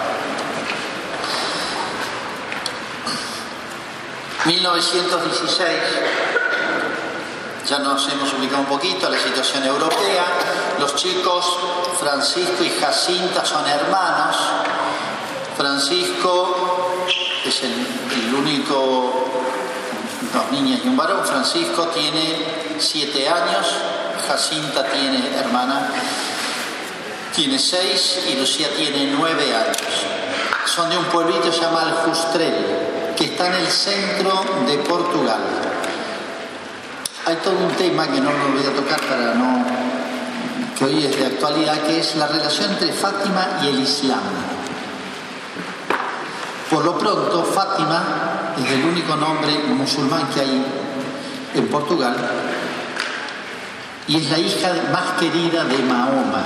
1916, 4.44 5.68
ya 7.68 7.78
nos 7.78 8.08
hemos 8.08 8.32
ubicado 8.34 8.60
un 8.60 8.66
poquito 8.66 9.06
a 9.06 9.10
la 9.10 9.18
situación 9.18 9.64
europea, 9.64 10.24
los 10.80 10.94
chicos 10.96 11.58
Francisco 12.00 12.64
y 12.64 12.70
Jacinta 12.70 13.44
son 13.44 13.66
hermanos, 13.68 14.36
Francisco 15.56 16.96
es 17.44 17.62
el, 17.62 18.34
único, 18.34 19.28
dos 20.32 20.50
niñas 20.50 20.80
y 20.84 20.88
un 20.88 20.96
varón, 20.96 21.24
Francisco 21.24 21.86
tiene 21.88 22.74
siete 22.78 23.28
años, 23.28 23.66
Jacinta 24.26 24.84
tiene 24.84 25.36
hermana, 25.36 25.88
tiene 27.34 27.58
seis 27.58 28.20
y 28.28 28.34
Lucía 28.34 28.68
tiene 28.76 29.12
nueve 29.16 29.54
años. 29.54 29.76
Son 30.64 30.88
de 30.90 30.96
un 30.96 31.04
pueblito 31.06 31.50
llamado 31.50 32.06
Justrel, 32.06 33.14
que 33.16 33.24
está 33.24 33.48
en 33.48 33.54
el 33.54 33.66
centro 33.66 34.44
de 34.66 34.78
Portugal. 34.78 35.71
Hay 37.24 37.36
todo 37.36 37.56
un 37.56 37.72
tema 37.76 38.08
que 38.08 38.20
no 38.20 38.32
lo 38.32 38.52
voy 38.52 38.66
a 38.66 38.74
tocar 38.74 39.00
para 39.00 39.34
no 39.34 39.64
que 40.76 40.84
hoy 40.84 41.04
es 41.04 41.16
de 41.16 41.26
actualidad, 41.26 41.82
que 41.82 42.00
es 42.00 42.16
la 42.16 42.26
relación 42.26 42.72
entre 42.72 42.92
Fátima 42.92 43.60
y 43.62 43.68
el 43.68 43.80
Islam. 43.80 44.20
Por 46.68 46.84
lo 46.84 46.98
pronto, 46.98 47.44
Fátima 47.44 48.54
es 48.58 48.72
el 48.72 48.84
único 48.84 49.14
nombre 49.14 49.56
musulmán 49.68 50.26
que 50.34 50.40
hay 50.40 50.66
en 51.54 51.68
Portugal 51.68 52.16
y 54.08 54.16
es 54.16 54.30
la 54.30 54.38
hija 54.38 54.72
más 54.92 55.20
querida 55.20 55.64
de 55.64 55.78
Mahoma. 55.78 56.42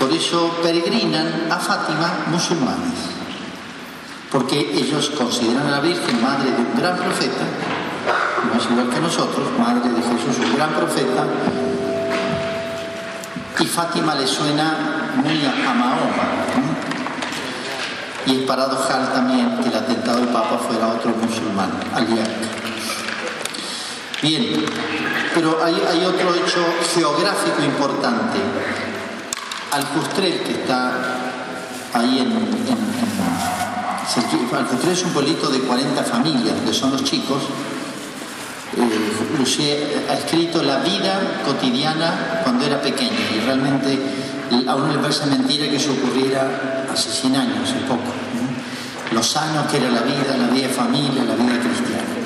Por 0.00 0.10
eso 0.10 0.58
peregrinan 0.62 1.46
a 1.48 1.58
Fátima 1.58 2.24
musulmanes, 2.26 2.98
porque 4.32 4.58
ellos 4.58 5.10
consideran 5.10 5.68
a 5.68 5.70
la 5.72 5.80
Virgen 5.80 6.20
madre 6.22 6.50
de 6.50 6.56
un 6.56 6.76
gran 6.76 6.96
profeta, 6.96 7.44
es 8.56 8.70
igual 8.70 8.88
que 8.88 9.00
nosotros, 9.00 9.46
madre 9.58 9.88
de 9.90 10.02
Jesús, 10.02 10.44
un 10.44 10.56
gran 10.56 10.70
profeta, 10.70 11.24
y 13.58 13.66
Fátima 13.66 14.14
le 14.14 14.26
suena 14.26 15.12
muy 15.16 15.44
a 15.44 15.74
Mahoma. 15.74 16.24
Y 18.26 18.40
es 18.40 18.46
paradojal 18.46 19.12
también 19.12 19.58
que 19.62 19.68
el 19.68 19.76
atentado 19.76 20.18
del 20.18 20.28
Papa 20.28 20.58
fuera 20.58 20.88
otro 20.88 21.10
musulmán, 21.10 21.70
Aliak. 21.94 22.28
Bien, 24.22 24.64
pero 25.34 25.62
hay, 25.64 26.04
otro 26.04 26.34
hecho 26.34 26.64
geográfico 26.94 27.62
importante. 27.62 28.38
Aljustrel, 29.72 30.42
que 30.42 30.52
está 30.52 30.92
ahí 31.94 32.18
en, 32.18 32.32
en, 32.32 32.90
Aljustrel 34.56 34.92
es 34.92 35.04
un 35.04 35.12
pueblito 35.12 35.48
de 35.48 35.60
40 35.60 36.02
familias, 36.04 36.54
que 36.64 36.74
son 36.74 36.92
los 36.92 37.04
chicos. 37.04 37.42
Eh, 38.76 40.06
ha 40.08 40.14
escrito 40.14 40.62
la 40.62 40.78
vida 40.78 41.42
cotidiana 41.44 42.40
cuando 42.44 42.64
era 42.64 42.80
pequeño 42.80 43.18
y 43.34 43.40
realmente 43.40 43.98
a 44.66 44.74
uno 44.76 44.92
le 44.92 44.98
parece 44.98 45.26
mentira 45.26 45.68
que 45.68 45.76
eso 45.76 45.92
ocurriera 45.92 46.86
hace 46.92 47.10
100 47.10 47.36
años 47.36 47.70
y 47.70 47.84
poco. 47.84 48.12
Lo 49.12 49.22
sano 49.22 49.66
que 49.68 49.78
era 49.78 49.90
la 49.90 50.02
vida, 50.02 50.36
la 50.36 50.46
vida 50.48 50.68
de 50.68 50.72
familia, 50.72 51.24
la 51.24 51.34
vida 51.34 51.58
cristiana. 51.58 52.20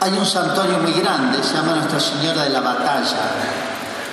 Hay 0.00 0.12
un 0.12 0.26
santuario 0.26 0.78
muy 0.78 0.92
grande, 0.92 1.42
se 1.42 1.54
llama 1.54 1.74
Nuestra 1.76 2.00
Señora 2.00 2.44
de 2.44 2.50
la 2.50 2.60
Batalla, 2.60 3.30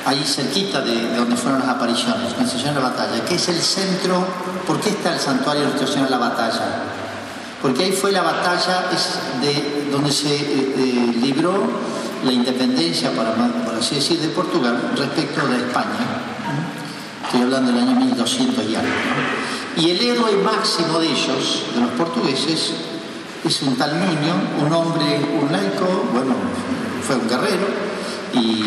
ahí 0.05 0.24
cerquita 0.26 0.82
de, 0.82 1.15
donde 1.15 1.36
fueron 1.36 1.59
las 1.59 1.69
apariciones, 1.69 2.36
Nuestra 2.38 2.59
Señora 2.59 2.74
de 2.74 2.82
la 2.82 2.89
Batalla, 2.89 3.26
que 3.26 3.36
es 3.36 3.47
el 3.47 3.61
centro, 3.61 4.26
¿por 4.67 4.80
qué 4.82 4.89
está 4.89 5.13
el 5.13 5.19
santuario 5.19 5.61
de 5.61 5.67
Nuestra 5.69 5.88
Señora 5.88 6.05
de 6.05 6.11
la 6.11 6.30
Batalla? 6.30 7.02
Porque 7.64 7.86
ahí 7.86 7.91
fue 7.93 8.11
la 8.11 8.24
batalla 8.24 8.89
de, 9.41 9.89
donde 9.89 10.11
se 10.11 10.36
eh, 10.36 10.74
eh, 10.78 11.14
libró 11.22 11.53
la 12.26 12.32
independencia, 12.34 13.09
por 13.11 13.74
así 13.74 13.95
decir, 13.95 14.20
de 14.20 14.28
Portugal 14.28 14.91
respecto 14.97 15.47
de 15.47 15.55
España. 15.55 16.24
Estoy 17.26 17.41
hablando 17.41 17.72
del 17.72 17.88
año 17.88 17.95
1200 17.95 18.66
y 18.66 18.76
algo. 18.76 18.89
Y 19.78 19.91
el 19.91 20.01
héroe 20.01 20.34
máximo 20.43 20.99
de 20.99 21.07
ellos, 21.07 21.64
de 21.74 21.82
los 21.82 21.91
portugueses, 21.91 22.74
es 23.45 23.61
un 23.61 23.78
tal 23.78 23.97
niño, 23.97 24.36
un 24.61 24.74
hombre, 24.74 25.22
un 25.41 25.49
laico, 25.49 26.09
bueno, 26.11 26.36
fue 27.01 27.16
un 27.16 27.30
guerrero 27.30 27.68
y 28.34 28.64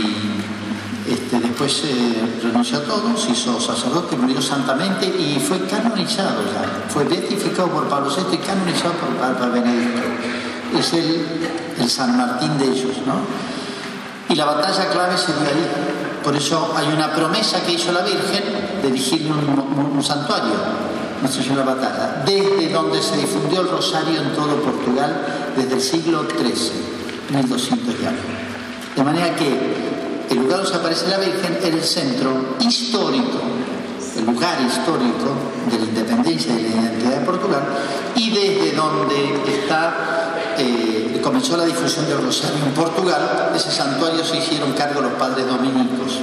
este, 1.08 1.38
después 1.40 1.82
renunció 2.42 2.78
a 2.78 2.82
todo, 2.82 3.16
se 3.16 3.32
hizo 3.32 3.60
sacerdote, 3.60 4.16
murió 4.16 4.40
santamente 4.42 5.06
y 5.06 5.38
fue 5.40 5.60
canonizado 5.66 6.42
ya. 6.44 6.88
Fue 6.88 7.04
beatificado 7.04 7.68
por 7.68 7.88
Pablo 7.88 8.10
VI 8.10 8.34
y 8.34 8.38
canonizado 8.38 8.94
por 8.94 9.08
Papa 9.16 9.48
Benedicto. 9.48 10.02
Es 10.76 10.92
el, 10.92 11.26
el 11.78 11.90
San 11.90 12.16
Martín 12.16 12.58
de 12.58 12.66
ellos, 12.66 12.96
¿no? 13.06 13.14
Y 14.28 14.34
la 14.34 14.44
batalla 14.46 14.90
clave 14.90 15.16
se 15.16 15.32
dio 15.32 15.42
ahí. 15.42 15.68
Por 16.24 16.34
eso 16.34 16.74
hay 16.76 16.88
una 16.88 17.12
promesa 17.14 17.60
que 17.64 17.72
hizo 17.72 17.92
la 17.92 18.00
Virgen 18.00 18.42
de 18.82 18.90
dirigirle 18.90 19.30
un, 19.30 20.02
santuario, 20.02 20.54
Nuestra 21.20 21.42
Señora 21.42 21.64
Batalla, 21.64 22.22
desde 22.26 22.68
donde 22.70 23.00
se 23.00 23.16
difundió 23.16 23.60
el 23.60 23.68
rosario 23.68 24.20
en 24.20 24.34
todo 24.34 24.56
Portugal 24.56 25.52
desde 25.56 25.74
el 25.74 25.80
siglo 25.80 26.24
XIII, 26.28 26.72
1200 27.30 27.94
y 28.02 28.06
algo. 28.06 28.20
De 28.96 29.04
manera 29.04 29.36
que 29.36 29.85
el 30.30 30.36
lugar 30.38 30.62
donde 30.62 30.78
aparece 30.78 31.08
la 31.08 31.18
Virgen 31.18 31.58
era 31.62 31.76
el 31.76 31.82
centro 31.82 32.56
histórico, 32.60 33.38
el 34.16 34.24
lugar 34.24 34.60
histórico 34.60 35.30
de 35.70 35.78
la 35.78 35.84
independencia 35.84 36.52
y 36.52 36.62
la 36.62 36.68
identidad 36.68 37.20
de 37.20 37.26
Portugal, 37.26 37.62
y 38.14 38.30
desde 38.30 38.72
donde 38.76 39.42
está 39.46 40.54
eh, 40.58 41.20
comenzó 41.22 41.56
la 41.56 41.64
difusión 41.64 42.06
del 42.08 42.22
rosario 42.22 42.64
en 42.64 42.72
Portugal, 42.72 43.52
ese 43.54 43.70
santuario 43.70 44.24
se 44.24 44.38
hicieron 44.38 44.72
cargo 44.72 45.00
los 45.00 45.12
padres 45.12 45.46
dominicos. 45.46 46.20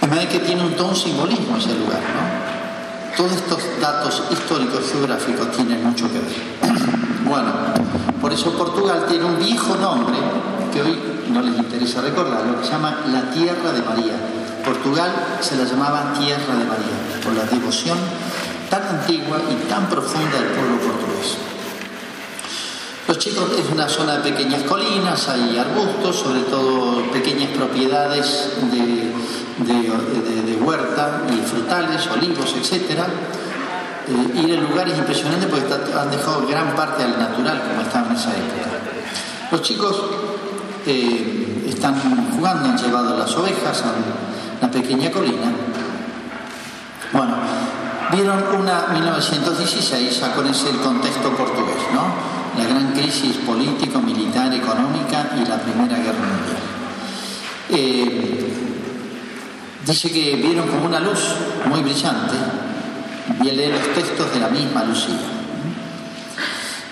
De 0.00 0.06
manera 0.06 0.28
que 0.28 0.40
tiene 0.40 0.62
un 0.62 0.74
tono 0.74 0.94
simbolismo 0.94 1.56
ese 1.56 1.74
lugar, 1.74 2.00
¿no? 2.00 2.44
Todos 3.16 3.32
estos 3.32 3.58
datos 3.80 4.22
históricos 4.30 4.80
geográficos 4.90 5.52
tienen 5.52 5.84
mucho 5.84 6.06
que 6.10 6.18
ver. 6.18 6.74
bueno, 7.24 7.52
por 8.20 8.32
eso 8.32 8.50
Portugal 8.52 9.06
tiene 9.08 9.24
un 9.24 9.38
viejo 9.38 9.76
nombre 9.76 10.16
que 10.72 10.82
hoy 10.82 10.98
no 11.34 11.42
les 11.42 11.58
interesa 11.58 12.00
recordar, 12.00 12.46
lo 12.46 12.60
que 12.60 12.64
se 12.64 12.70
llama 12.70 13.00
la 13.08 13.28
Tierra 13.32 13.72
de 13.72 13.82
María. 13.82 14.14
Portugal 14.64 15.10
se 15.40 15.56
la 15.56 15.64
llamaba 15.64 16.14
Tierra 16.16 16.54
de 16.54 16.64
María, 16.64 16.96
por 17.22 17.34
la 17.34 17.44
devoción 17.44 17.98
tan 18.70 18.82
antigua 19.00 19.38
y 19.50 19.68
tan 19.68 19.88
profunda 19.88 20.38
del 20.38 20.48
pueblo 20.52 20.78
portugués. 20.78 21.36
Los 23.08 23.18
chicos 23.18 23.50
es 23.58 23.70
una 23.70 23.88
zona 23.88 24.18
de 24.18 24.30
pequeñas 24.30 24.62
colinas, 24.62 25.28
hay 25.28 25.58
arbustos, 25.58 26.16
sobre 26.16 26.40
todo 26.42 27.02
pequeñas 27.10 27.50
propiedades 27.50 28.50
de, 28.70 29.12
huerta 30.64 31.22
y 31.30 31.46
frutales, 31.46 32.06
olivos, 32.06 32.54
etc. 32.56 33.02
Ir 34.36 34.56
a 34.56 34.60
lugares 34.60 34.96
impresionantes 34.96 35.50
porque 35.50 35.74
han 35.98 36.10
dejado 36.10 36.46
gran 36.46 36.74
parte 36.76 37.02
al 37.02 37.18
natural 37.18 37.60
como 37.68 37.82
estaba 37.82 38.06
en 38.06 38.16
esa 38.16 38.30
época. 38.30 38.70
Los 39.50 39.62
chicos 39.62 40.02
están 41.66 41.94
jugando, 42.34 42.70
han 42.70 42.78
llevado 42.78 43.18
las 43.18 43.34
ovejas 43.36 43.82
a 43.82 43.92
una 44.60 44.70
pequeña 44.70 45.10
colina. 45.10 45.52
Bueno, 47.12 47.36
vieron 48.12 48.42
una 48.60 48.88
1916, 48.92 50.22
acuérdense 50.22 50.70
el 50.70 50.78
contexto 50.78 51.30
portugués, 51.30 51.76
¿no? 51.92 52.34
la 52.56 52.68
gran 52.68 52.92
crisis 52.92 53.36
político, 53.38 54.00
militar, 54.00 54.52
económica 54.52 55.30
y 55.36 55.48
la 55.48 55.56
Primera 55.58 55.96
Guerra 55.96 56.18
Mundial. 56.18 56.62
Eh, 57.70 58.52
dice 59.86 60.12
que 60.12 60.36
vieron 60.36 60.68
como 60.68 60.86
una 60.86 61.00
luz 61.00 61.20
muy 61.66 61.82
brillante, 61.82 62.36
y 63.42 63.50
leer 63.50 63.72
los 63.72 63.94
textos 63.94 64.32
de 64.32 64.40
la 64.40 64.48
misma 64.48 64.84
Lucía. 64.84 65.33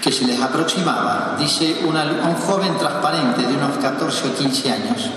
Que 0.02 0.10
se 0.10 0.26
les 0.26 0.42
aproximaba, 0.42 1.36
dice 1.38 1.78
un 1.86 2.34
joven 2.34 2.76
transparente 2.76 3.46
de 3.46 3.54
unos 3.54 3.78
14 3.80 4.28
o 4.28 4.34
15 4.34 4.72
años, 4.72 5.10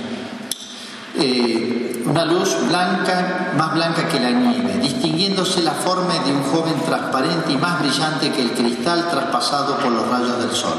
eh, 1.15 2.03
una 2.05 2.23
luz 2.23 2.55
blanca, 2.67 3.53
más 3.57 3.73
blanca 3.73 4.07
que 4.07 4.19
la 4.19 4.29
nieve, 4.29 4.77
distinguiéndose 4.77 5.63
la 5.63 5.71
forma 5.71 6.13
de 6.23 6.31
un 6.31 6.43
joven 6.43 6.79
transparente 6.86 7.51
y 7.51 7.57
más 7.57 7.79
brillante 7.79 8.31
que 8.31 8.43
el 8.43 8.51
cristal 8.51 9.09
traspasado 9.09 9.75
por 9.79 9.91
los 9.91 10.07
rayos 10.07 10.38
del 10.38 10.51
sol. 10.51 10.77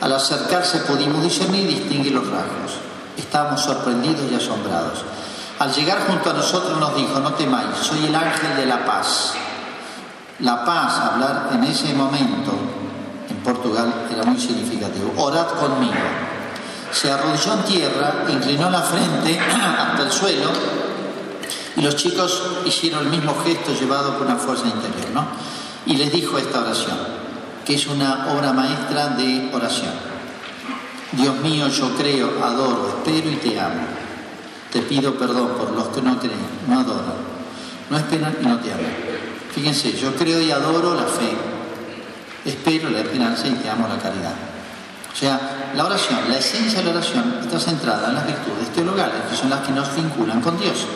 Al 0.00 0.12
acercarse 0.12 0.80
pudimos 0.80 1.22
discernir 1.22 1.70
y 1.70 1.74
distinguir 1.74 2.12
los 2.12 2.26
rasgos. 2.26 2.80
Estábamos 3.16 3.60
sorprendidos 3.60 4.24
y 4.28 4.34
asombrados. 4.34 5.04
Al 5.60 5.72
llegar 5.72 6.06
junto 6.08 6.30
a 6.30 6.32
nosotros 6.32 6.80
nos 6.80 6.96
dijo, 6.96 7.20
no 7.20 7.34
temáis, 7.34 7.76
soy 7.80 8.06
el 8.06 8.14
ángel 8.14 8.56
de 8.56 8.66
la 8.66 8.84
paz. 8.84 9.34
La 10.40 10.64
paz, 10.64 10.98
hablar 10.98 11.50
en 11.52 11.64
ese 11.64 11.92
momento 11.92 12.50
en 12.50 12.59
Portugal 13.44 14.06
era 14.12 14.24
muy 14.24 14.40
significativo. 14.40 15.12
Orad 15.16 15.48
conmigo. 15.58 15.94
Se 16.92 17.10
arrodilló 17.10 17.54
en 17.54 17.62
tierra, 17.64 18.24
inclinó 18.28 18.70
la 18.70 18.82
frente 18.82 19.38
hasta 19.78 20.02
el 20.02 20.10
suelo 20.10 20.50
y 21.76 21.82
los 21.82 21.96
chicos 21.96 22.42
hicieron 22.66 23.04
el 23.04 23.10
mismo 23.10 23.34
gesto 23.44 23.72
llevado 23.72 24.18
por 24.18 24.26
una 24.26 24.36
fuerza 24.36 24.66
interior, 24.66 25.10
¿no? 25.14 25.26
Y 25.86 25.96
les 25.96 26.12
dijo 26.12 26.36
esta 26.36 26.60
oración, 26.60 26.98
que 27.64 27.74
es 27.74 27.86
una 27.86 28.28
obra 28.32 28.52
maestra 28.52 29.08
de 29.10 29.50
oración. 29.52 29.92
Dios 31.12 31.36
mío, 31.40 31.68
yo 31.68 31.94
creo, 31.96 32.44
adoro, 32.44 32.88
espero 32.88 33.30
y 33.30 33.36
te 33.36 33.58
amo. 33.58 33.82
Te 34.72 34.82
pido 34.82 35.14
perdón 35.14 35.48
por 35.58 35.72
los 35.72 35.88
que 35.88 36.02
no 36.02 36.18
creen, 36.18 36.38
no 36.68 36.80
adoran, 36.80 37.14
no 37.88 37.96
esperan 37.96 38.36
y 38.40 38.46
no 38.46 38.58
te 38.58 38.72
aman. 38.72 38.94
Fíjense, 39.54 39.96
yo 39.96 40.14
creo 40.14 40.40
y 40.40 40.50
adoro 40.50 40.94
la 40.94 41.04
fe, 41.04 41.32
espero 42.44 42.90
la 42.90 43.00
esperanza 43.00 43.46
y 43.46 43.52
te 43.52 43.68
amo 43.68 43.88
la 43.88 43.98
caridad. 43.98 44.34
O 45.12 45.16
sea, 45.16 45.72
la 45.74 45.84
oración, 45.84 46.18
la 46.28 46.38
esencia 46.38 46.80
de 46.80 46.86
la 46.86 46.90
oración 46.92 47.38
está 47.42 47.58
centrada 47.58 48.08
en 48.08 48.14
las 48.14 48.26
virtudes 48.26 48.68
teologales, 48.74 49.16
que 49.30 49.36
son 49.36 49.50
las 49.50 49.60
que 49.60 49.72
nos 49.72 49.94
vinculan 49.94 50.40
con 50.40 50.58
Dios, 50.58 50.86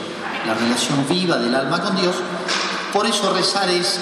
la 0.46 0.54
relación 0.54 1.06
viva 1.08 1.36
del 1.36 1.54
alma 1.54 1.80
con 1.80 1.96
Dios. 1.96 2.14
Por 2.92 3.06
eso 3.06 3.32
rezar 3.32 3.68
es 3.70 4.00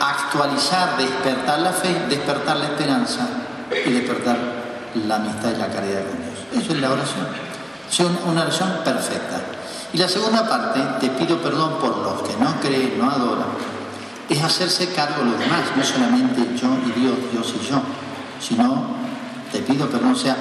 actualizar, 0.00 0.96
despertar 0.96 1.60
la 1.60 1.72
fe, 1.72 1.94
despertar 2.08 2.56
la 2.56 2.64
esperanza 2.64 3.28
y 3.86 3.90
despertar 3.90 4.36
la 5.06 5.16
amistad 5.16 5.50
y 5.54 5.58
la 5.58 5.68
caridad 5.68 6.02
con 6.06 6.16
Dios. 6.22 6.64
Eso 6.64 6.72
es 6.72 6.80
la 6.80 6.92
oración 6.92 7.46
una 8.26 8.42
oración 8.42 8.80
perfecta. 8.84 9.40
Y 9.92 9.98
la 9.98 10.08
segunda 10.08 10.48
parte, 10.48 10.80
te 11.00 11.08
pido 11.10 11.38
perdón 11.38 11.78
por 11.80 11.96
los 11.98 12.22
que 12.22 12.36
no 12.36 12.60
creen, 12.60 12.98
no 12.98 13.10
adoran, 13.10 13.46
es 14.28 14.42
hacerse 14.42 14.88
cargo 14.88 15.24
de 15.24 15.30
los 15.30 15.38
demás, 15.38 15.62
no 15.76 15.84
solamente 15.84 16.40
yo 16.60 16.68
y 16.86 17.00
Dios, 17.00 17.16
Dios 17.32 17.54
y 17.60 17.66
yo, 17.70 17.80
sino 18.40 18.86
te 19.52 19.60
pido 19.60 19.88
perdón, 19.88 20.12
o 20.12 20.16
sea, 20.16 20.36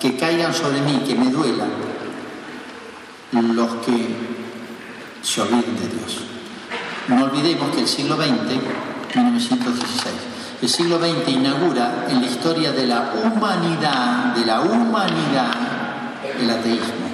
que 0.00 0.16
caigan 0.16 0.54
sobre 0.54 0.80
mí, 0.80 1.02
que 1.06 1.14
me 1.14 1.30
duelan 1.30 1.70
los 3.32 3.74
que 3.84 4.16
se 5.22 5.42
olviden 5.42 5.76
de 5.76 5.88
Dios. 5.88 6.20
No 7.08 7.24
olvidemos 7.24 7.74
que 7.74 7.80
el 7.80 7.88
siglo 7.88 8.16
XX, 8.16 8.28
1916, 9.14 10.14
el 10.62 10.68
siglo 10.68 10.98
XX 10.98 11.28
inaugura 11.28 12.06
en 12.08 12.20
la 12.20 12.26
historia 12.26 12.72
de 12.72 12.86
la 12.86 13.12
humanidad, 13.24 14.34
de 14.34 14.46
la 14.46 14.60
humanidad, 14.60 15.50
el 16.40 16.50
ateísmo. 16.50 17.10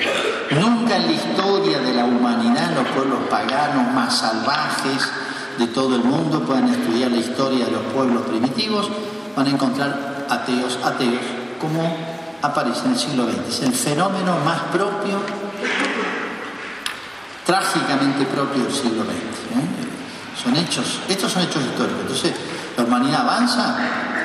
Nunca 0.60 0.97
en 0.97 1.06
la 1.06 1.12
historia 1.12 1.78
de 1.78 1.94
la 1.94 2.05
humanidad 2.05 2.74
los 2.74 2.86
pueblos 2.89 3.20
paganos 3.31 3.93
más 3.94 4.18
salvajes 4.18 5.10
de 5.59 5.66
todo 5.68 5.94
el 5.97 6.05
mundo 6.05 6.40
pueden 6.40 6.68
estudiar 6.68 7.10
la 7.10 7.18
historia 7.18 7.66
de 7.66 7.72
los 7.72 7.82
pueblos 7.94 8.22
primitivos, 8.22 8.89
van 9.36 9.47
a 9.47 9.51
encontrar 9.51 10.26
ateos, 10.28 10.78
ateos, 10.85 11.22
como 11.60 11.97
aparece 12.43 12.86
en 12.86 12.93
el 12.93 12.98
siglo 12.98 13.24
XX. 13.24 13.48
Es 13.48 13.62
el 13.62 13.72
fenómeno 13.72 14.36
más 14.44 14.60
propio, 14.72 15.18
trágicamente 17.47 18.24
propio 18.26 18.64
del 18.64 18.72
siglo 18.72 19.05
XX. 19.05 19.12
¿eh? 19.12 20.43
Son 20.43 20.56
hechos, 20.56 21.01
estos 21.09 21.32
son 21.32 21.43
hechos 21.43 21.62
históricos. 21.62 22.01
Entonces, 22.02 22.32
la 22.76 22.85
humanidad 22.85 23.20
avanza, 23.22 23.76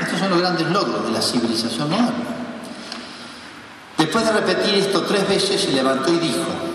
estos 0.01 0.19
son 0.19 0.31
los 0.31 0.39
grandes 0.39 0.67
logros 0.69 1.05
de 1.05 1.11
la 1.11 1.21
civilización 1.21 1.89
moderna. 1.89 2.39
Después 3.97 4.25
de 4.25 4.31
repetir 4.31 4.75
esto 4.75 5.01
tres 5.03 5.27
veces, 5.27 5.61
se 5.61 5.71
levantó 5.71 6.11
y 6.13 6.19
dijo, 6.19 6.68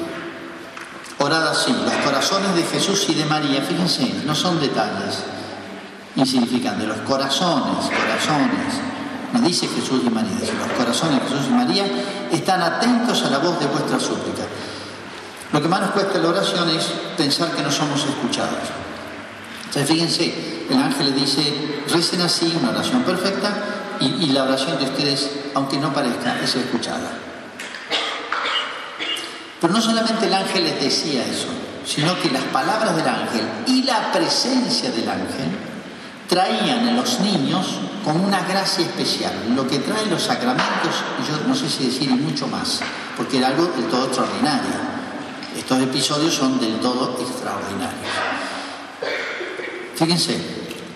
orad 1.25 1.49
así, 1.49 1.73
los 1.73 1.95
corazones 2.05 2.55
de 2.55 2.63
Jesús 2.63 3.07
y 3.09 3.15
de 3.15 3.25
María, 3.25 3.63
fíjense, 3.63 4.23
no 4.25 4.35
son 4.35 4.61
detalles 4.61 5.25
insignificantes, 6.17 6.87
los 6.87 6.99
corazones, 6.99 7.87
corazones, 7.87 8.81
no 9.33 9.41
dice 9.41 9.67
Jesús 9.67 10.03
y 10.07 10.11
María, 10.11 10.31
dice 10.41 10.53
los 10.53 10.79
corazones 10.79 11.21
de 11.21 11.29
Jesús 11.29 11.47
y 11.49 11.53
María 11.53 11.85
están 12.31 12.63
atentos 12.63 13.25
a 13.25 13.31
la 13.31 13.39
voz 13.39 13.59
de 13.59 13.67
vuestra 13.67 13.99
súplica. 13.99 14.45
Lo 15.53 15.61
que 15.61 15.69
más 15.69 15.81
nos 15.81 15.91
cuesta 15.91 16.19
la 16.19 16.29
oración 16.29 16.69
es 16.71 16.85
pensar 17.17 17.51
que 17.51 17.63
no 17.63 17.71
somos 17.71 18.05
escuchados. 18.05 18.59
Entonces 19.67 19.89
fíjense, 19.89 20.67
el 20.71 20.79
ángel 20.79 21.07
le 21.07 21.21
dice, 21.21 21.83
recen 21.93 22.21
así, 22.21 22.57
una 22.61 22.71
oración 22.71 23.03
perfecta, 23.03 23.51
y, 24.01 24.27
la 24.27 24.45
oración 24.45 24.79
de 24.79 24.85
ustedes, 24.85 25.31
aunque 25.55 25.79
no 25.79 25.93
parezca, 25.93 26.41
es 26.43 26.55
escuchada. 26.57 27.24
Pero 29.65 29.73
no 29.77 29.81
solamente 29.81 30.27
el 30.27 30.35
ángel 30.35 30.63
les 30.63 30.79
decía 30.79 31.25
eso, 31.25 31.47
sino 31.87 32.21
que 32.21 32.31
las 32.31 32.43
palabras 32.45 32.95
del 32.97 33.09
ángel 33.09 33.49
y 33.67 33.83
la 33.85 34.13
presencia 34.13 34.91
del 34.91 35.09
ángel 35.09 35.57
traían 36.29 36.87
a 36.87 36.93
los 36.93 37.19
niños 37.21 37.79
con 38.05 38.21
una 38.21 38.43
gracia 38.43 38.85
especial, 38.85 39.33
lo 39.57 39.67
que 39.67 39.79
traen 39.79 40.11
los 40.11 40.23
sacramentos, 40.23 41.03
yo 41.27 41.49
no 41.49 41.55
sé 41.55 41.71
si 41.71 41.87
decir 41.87 42.11
mucho 42.11 42.47
más, 42.47 42.81
porque 43.17 43.39
era 43.39 43.49
algo 43.49 43.65
del 43.69 43.87
todo 43.87 44.05
extraordinario. 44.05 44.71
Estos 45.57 45.81
episodios 45.81 46.35
son 46.35 46.61
del 46.61 46.79
todo 46.81 47.17
extraordinarios. 47.19 48.13
Fíjense, 49.95 50.41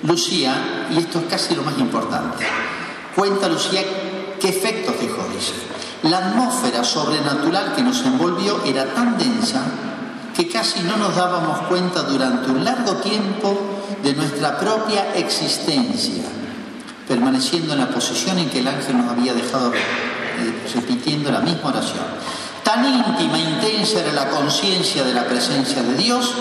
Lucía, 0.03 0.89
y 0.91 0.99
esto 0.99 1.21
es 1.21 1.25
casi 1.25 1.55
lo 1.55 1.63
más 1.63 1.79
importante, 1.79 2.47
Cuenta 3.17 3.49
Lucía 3.49 3.83
qué 4.39 4.51
efectos 4.51 5.01
dejó, 5.01 5.27
dice. 5.35 5.78
La 6.05 6.19
atmósfera 6.19 6.85
sobrenatural 6.85 7.75
que 7.75 7.83
nos 7.83 8.05
envolvió 8.05 8.63
era 8.65 8.95
tan 8.95 9.19
densa 9.19 9.63
que 10.35 10.47
casi 10.47 10.81
no 10.83 10.97
nos 10.97 11.17
dábamos 11.17 11.59
cuenta 11.63 12.03
durante 12.03 12.51
un 12.51 12.65
largo 12.65 12.95
tiempo 12.99 13.59
de 14.05 14.15
nuestra 14.15 14.57
propia 14.59 15.17
existencia, 15.17 16.23
permaneciendo 17.09 17.73
en 17.73 17.81
la 17.81 17.89
posición 17.89 18.39
en 18.39 18.49
que 18.49 18.61
el 18.61 18.69
ángel 18.69 18.99
nos 18.99 19.11
había 19.11 19.35
dejado 19.35 19.73
eh, 19.75 20.71
repitiendo 20.73 21.33
la 21.33 21.41
misma 21.41 21.71
oración. 21.71 22.05
Tan 22.63 22.85
íntima 22.85 23.37
e 23.37 23.51
intensa 23.51 23.99
era 23.99 24.13
la 24.13 24.31
conciencia 24.31 25.03
de 25.03 25.15
la 25.15 25.25
presencia 25.25 25.83
de 25.83 25.97
Dios 25.97 26.33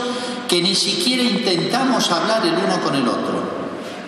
que 0.48 0.62
ni 0.62 0.76
siquiera 0.76 1.24
intentamos 1.24 2.12
hablar 2.12 2.46
el 2.46 2.54
uno 2.54 2.80
con 2.84 2.94
el 2.94 3.08
otro. 3.08 3.57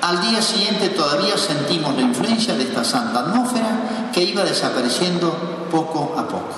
Al 0.02 0.22
día 0.22 0.42
siguiente 0.42 0.90
todavía 0.90 1.38
sentimos 1.38 1.96
la 1.96 2.02
influencia 2.02 2.56
de 2.56 2.64
esta 2.64 2.84
santa 2.84 3.20
atmósfera 3.20 4.10
que 4.14 4.24
iba 4.24 4.44
desapareciendo 4.44 5.68
poco 5.70 6.16
a 6.18 6.28
poco. 6.28 6.56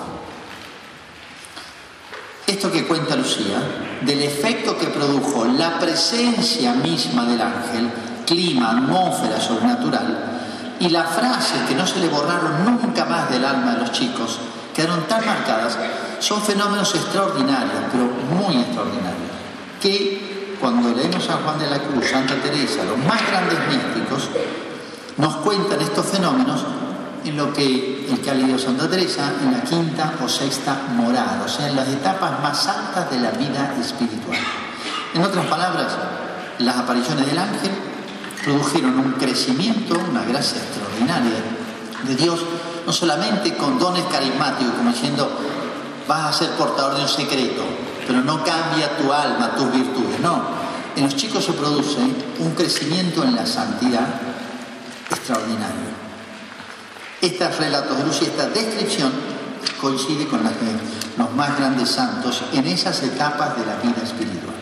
Esto 2.46 2.72
que 2.72 2.86
cuenta 2.86 3.16
Lucía, 3.16 3.58
del 4.02 4.22
efecto 4.22 4.78
que 4.78 4.88
produjo 4.88 5.46
la 5.46 5.80
presencia 5.80 6.74
misma 6.74 7.26
del 7.26 7.42
ángel, 7.42 7.92
clima, 8.28 8.72
atmósfera 8.72 9.40
sobrenatural, 9.40 10.32
y 10.80 10.90
las 10.90 11.10
frases 11.12 11.62
que 11.68 11.76
no 11.76 11.88
se 11.88 12.00
le 12.00 12.10
borraron 12.10 12.66
nunca 12.66 13.06
más 13.06 13.30
del 13.30 13.46
alma 13.46 13.74
de 13.74 13.80
los 13.82 13.92
chicos, 13.92 14.40
quedaron 14.76 15.04
tan 15.08 15.26
marcadas, 15.26 15.78
son 16.20 16.42
fenómenos 16.42 16.94
extraordinarios, 16.94 17.84
pero 17.92 18.06
muy 18.06 18.62
extraordinarios, 18.62 19.32
que 19.82 20.41
cuando 20.62 20.96
leemos 20.96 21.28
a 21.30 21.38
Juan 21.38 21.58
de 21.60 21.70
la 21.70 21.80
Cruz, 21.80 22.06
Santa 22.06 22.36
Teresa, 22.36 22.84
los 22.86 22.98
más 23.00 23.20
grandes 23.28 23.58
místicos, 23.68 24.30
nos 25.18 25.36
cuentan 25.38 25.82
estos 25.82 26.06
fenómenos 26.06 26.64
en 27.26 27.36
lo 27.36 27.52
que 27.52 28.08
el 28.10 28.20
que 28.22 28.30
ha 28.30 28.34
leído 28.34 28.58
Santa 28.60 28.90
Teresa, 28.90 29.34
en 29.42 29.52
la 29.52 29.64
quinta 29.64 30.14
o 30.24 30.30
sexta 30.30 30.76
morada, 30.96 31.44
o 31.46 31.50
sea, 31.50 31.68
en 31.68 31.76
las 31.76 31.88
etapas 31.88 32.40
más 32.42 32.68
altas 32.68 33.10
de 33.10 33.20
la 33.20 33.32
vida 33.32 33.76
espiritual. 33.80 34.40
En 35.14 35.24
otras 35.24 35.46
palabras, 35.48 35.98
las 36.60 36.78
apariciones 36.78 37.26
del 37.26 37.38
ángel 37.38 37.72
produjeron 38.44 39.00
un 39.00 39.12
crecimiento, 39.14 40.00
una 40.10 40.24
gracia 40.24 40.62
extraordinaria 40.62 41.42
de 42.04 42.16
Dios, 42.16 42.40
no 42.86 42.94
solamente 42.94 43.56
con 43.56 43.80
dones 43.80 44.04
carismáticos, 44.06 44.74
como 44.74 44.92
diciendo, 44.92 45.30
vas 46.08 46.26
a 46.26 46.34
ser 46.34 46.50
portador 46.52 46.96
de 46.96 47.04
un 47.04 47.10
secreto, 47.10 47.64
pero 48.07 48.22
no 48.22 48.44
cambia 48.44 48.98
tu 48.98 49.11
alma, 49.11 49.56
tus 49.56 49.72
virtudes. 49.72 50.19
No, 50.19 50.41
en 50.95 51.03
los 51.03 51.15
chicos 51.15 51.45
se 51.45 51.53
produce 51.53 51.99
un 52.40 52.52
crecimiento 52.56 53.23
en 53.23 53.36
la 53.36 53.45
santidad 53.45 54.07
extraordinario. 55.10 55.91
Estos 57.22 57.57
relatos 57.57 57.98
de 57.98 58.03
luz 58.03 58.22
y 58.22 58.26
esta 58.26 58.49
descripción 58.49 59.11
coincide 59.80 60.28
con 60.28 60.44
las 60.44 60.53
de 60.53 60.68
los 61.18 61.32
más 61.36 61.57
grandes 61.57 61.90
santos 61.90 62.44
en 62.53 62.65
esas 62.68 63.02
etapas 63.03 63.57
de 63.57 63.65
la 63.65 63.76
vida 63.76 64.02
espiritual. 64.03 64.56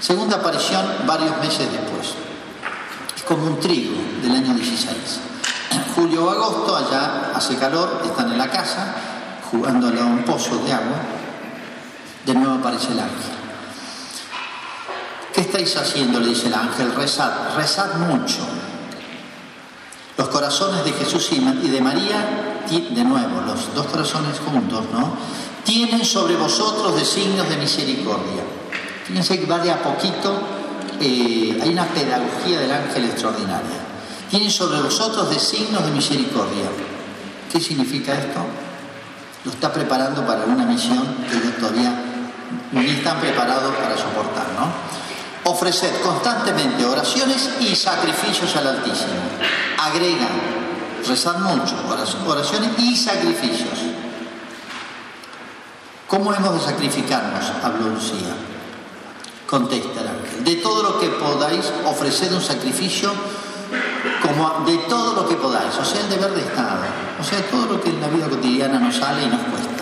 Segunda 0.00 0.36
aparición 0.36 0.84
varios 1.06 1.36
meses 1.38 1.70
después. 1.70 2.14
Es 3.16 3.22
como 3.24 3.46
un 3.46 3.60
trigo 3.60 3.96
del 4.22 4.32
año 4.32 4.54
16. 4.54 4.96
Julio 5.94 6.24
o 6.24 6.30
agosto, 6.30 6.76
allá 6.76 7.32
hace 7.34 7.56
calor, 7.56 8.02
están 8.04 8.32
en 8.32 8.38
la 8.38 8.48
casa, 8.48 8.94
jugando 9.50 9.88
a 9.88 10.04
un 10.04 10.22
pozo 10.24 10.56
de 10.64 10.72
agua, 10.72 11.17
de 12.28 12.34
nuevo 12.34 12.56
aparece 12.56 12.92
el 12.92 13.00
ángel. 13.00 13.32
¿Qué 15.32 15.40
estáis 15.40 15.74
haciendo? 15.78 16.20
Le 16.20 16.28
dice 16.28 16.48
el 16.48 16.54
ángel, 16.54 16.94
rezad, 16.94 17.56
rezad 17.56 17.94
mucho. 17.94 18.40
Los 20.18 20.28
corazones 20.28 20.84
de 20.84 20.92
Jesús 20.92 21.30
y 21.32 21.68
de 21.68 21.80
María, 21.80 22.66
de 22.68 23.04
nuevo, 23.04 23.40
los 23.46 23.74
dos 23.74 23.86
corazones 23.86 24.38
juntos, 24.40 24.84
¿no? 24.92 25.16
Tienen 25.64 26.04
sobre 26.04 26.36
vosotros 26.36 26.96
designios 26.96 27.48
de 27.48 27.56
misericordia. 27.56 28.42
Fíjense 29.06 29.40
que 29.40 29.46
va 29.46 29.58
de 29.60 29.70
a 29.70 29.82
poquito, 29.82 30.38
eh, 31.00 31.58
hay 31.62 31.70
una 31.70 31.86
pedagogía 31.86 32.60
del 32.60 32.72
ángel 32.72 33.06
extraordinaria. 33.06 33.78
Tienen 34.28 34.50
sobre 34.50 34.82
vosotros 34.82 35.30
designios 35.30 35.82
de 35.82 35.92
misericordia. 35.92 36.66
¿Qué 37.50 37.58
significa 37.58 38.12
esto? 38.12 38.40
Lo 39.46 39.50
está 39.50 39.72
preparando 39.72 40.26
para 40.26 40.44
una 40.44 40.66
misión 40.66 41.06
que 41.30 41.38
ellos 41.38 41.56
todavía 41.58 42.07
ni 42.72 42.90
están 42.90 43.20
preparados 43.20 43.74
para 43.76 43.96
soportar, 43.96 44.46
¿no? 44.58 45.50
Ofreced 45.50 46.00
constantemente 46.02 46.84
oraciones 46.84 47.50
y 47.60 47.74
sacrificios 47.74 48.54
al 48.56 48.66
Altísimo. 48.66 49.14
Agregan, 49.78 50.28
rezad 51.06 51.38
mucho, 51.38 51.74
oraciones 52.26 52.70
y 52.78 52.96
sacrificios. 52.96 53.78
¿Cómo 56.06 56.32
hemos 56.34 56.54
de 56.54 56.60
sacrificarnos? 56.60 57.44
Habló 57.62 57.90
Lucía. 57.90 58.34
Contesta 59.46 60.00
el 60.00 60.08
ángel. 60.08 60.44
De 60.44 60.56
todo 60.56 60.82
lo 60.82 61.00
que 61.00 61.08
podáis, 61.08 61.72
ofreced 61.86 62.32
un 62.32 62.42
sacrificio 62.42 63.12
como 64.22 64.64
de 64.66 64.76
todo 64.88 65.14
lo 65.14 65.28
que 65.28 65.36
podáis, 65.36 65.74
o 65.76 65.84
sea, 65.84 66.00
el 66.00 66.08
deber 66.10 66.30
de 66.32 66.40
Estado, 66.40 66.80
o 67.20 67.24
sea, 67.24 67.40
todo 67.50 67.66
lo 67.66 67.80
que 67.80 67.90
en 67.90 68.00
la 68.00 68.08
vida 68.08 68.28
cotidiana 68.28 68.78
nos 68.78 68.96
sale 68.96 69.22
y 69.22 69.26
nos 69.26 69.40
cuesta. 69.40 69.77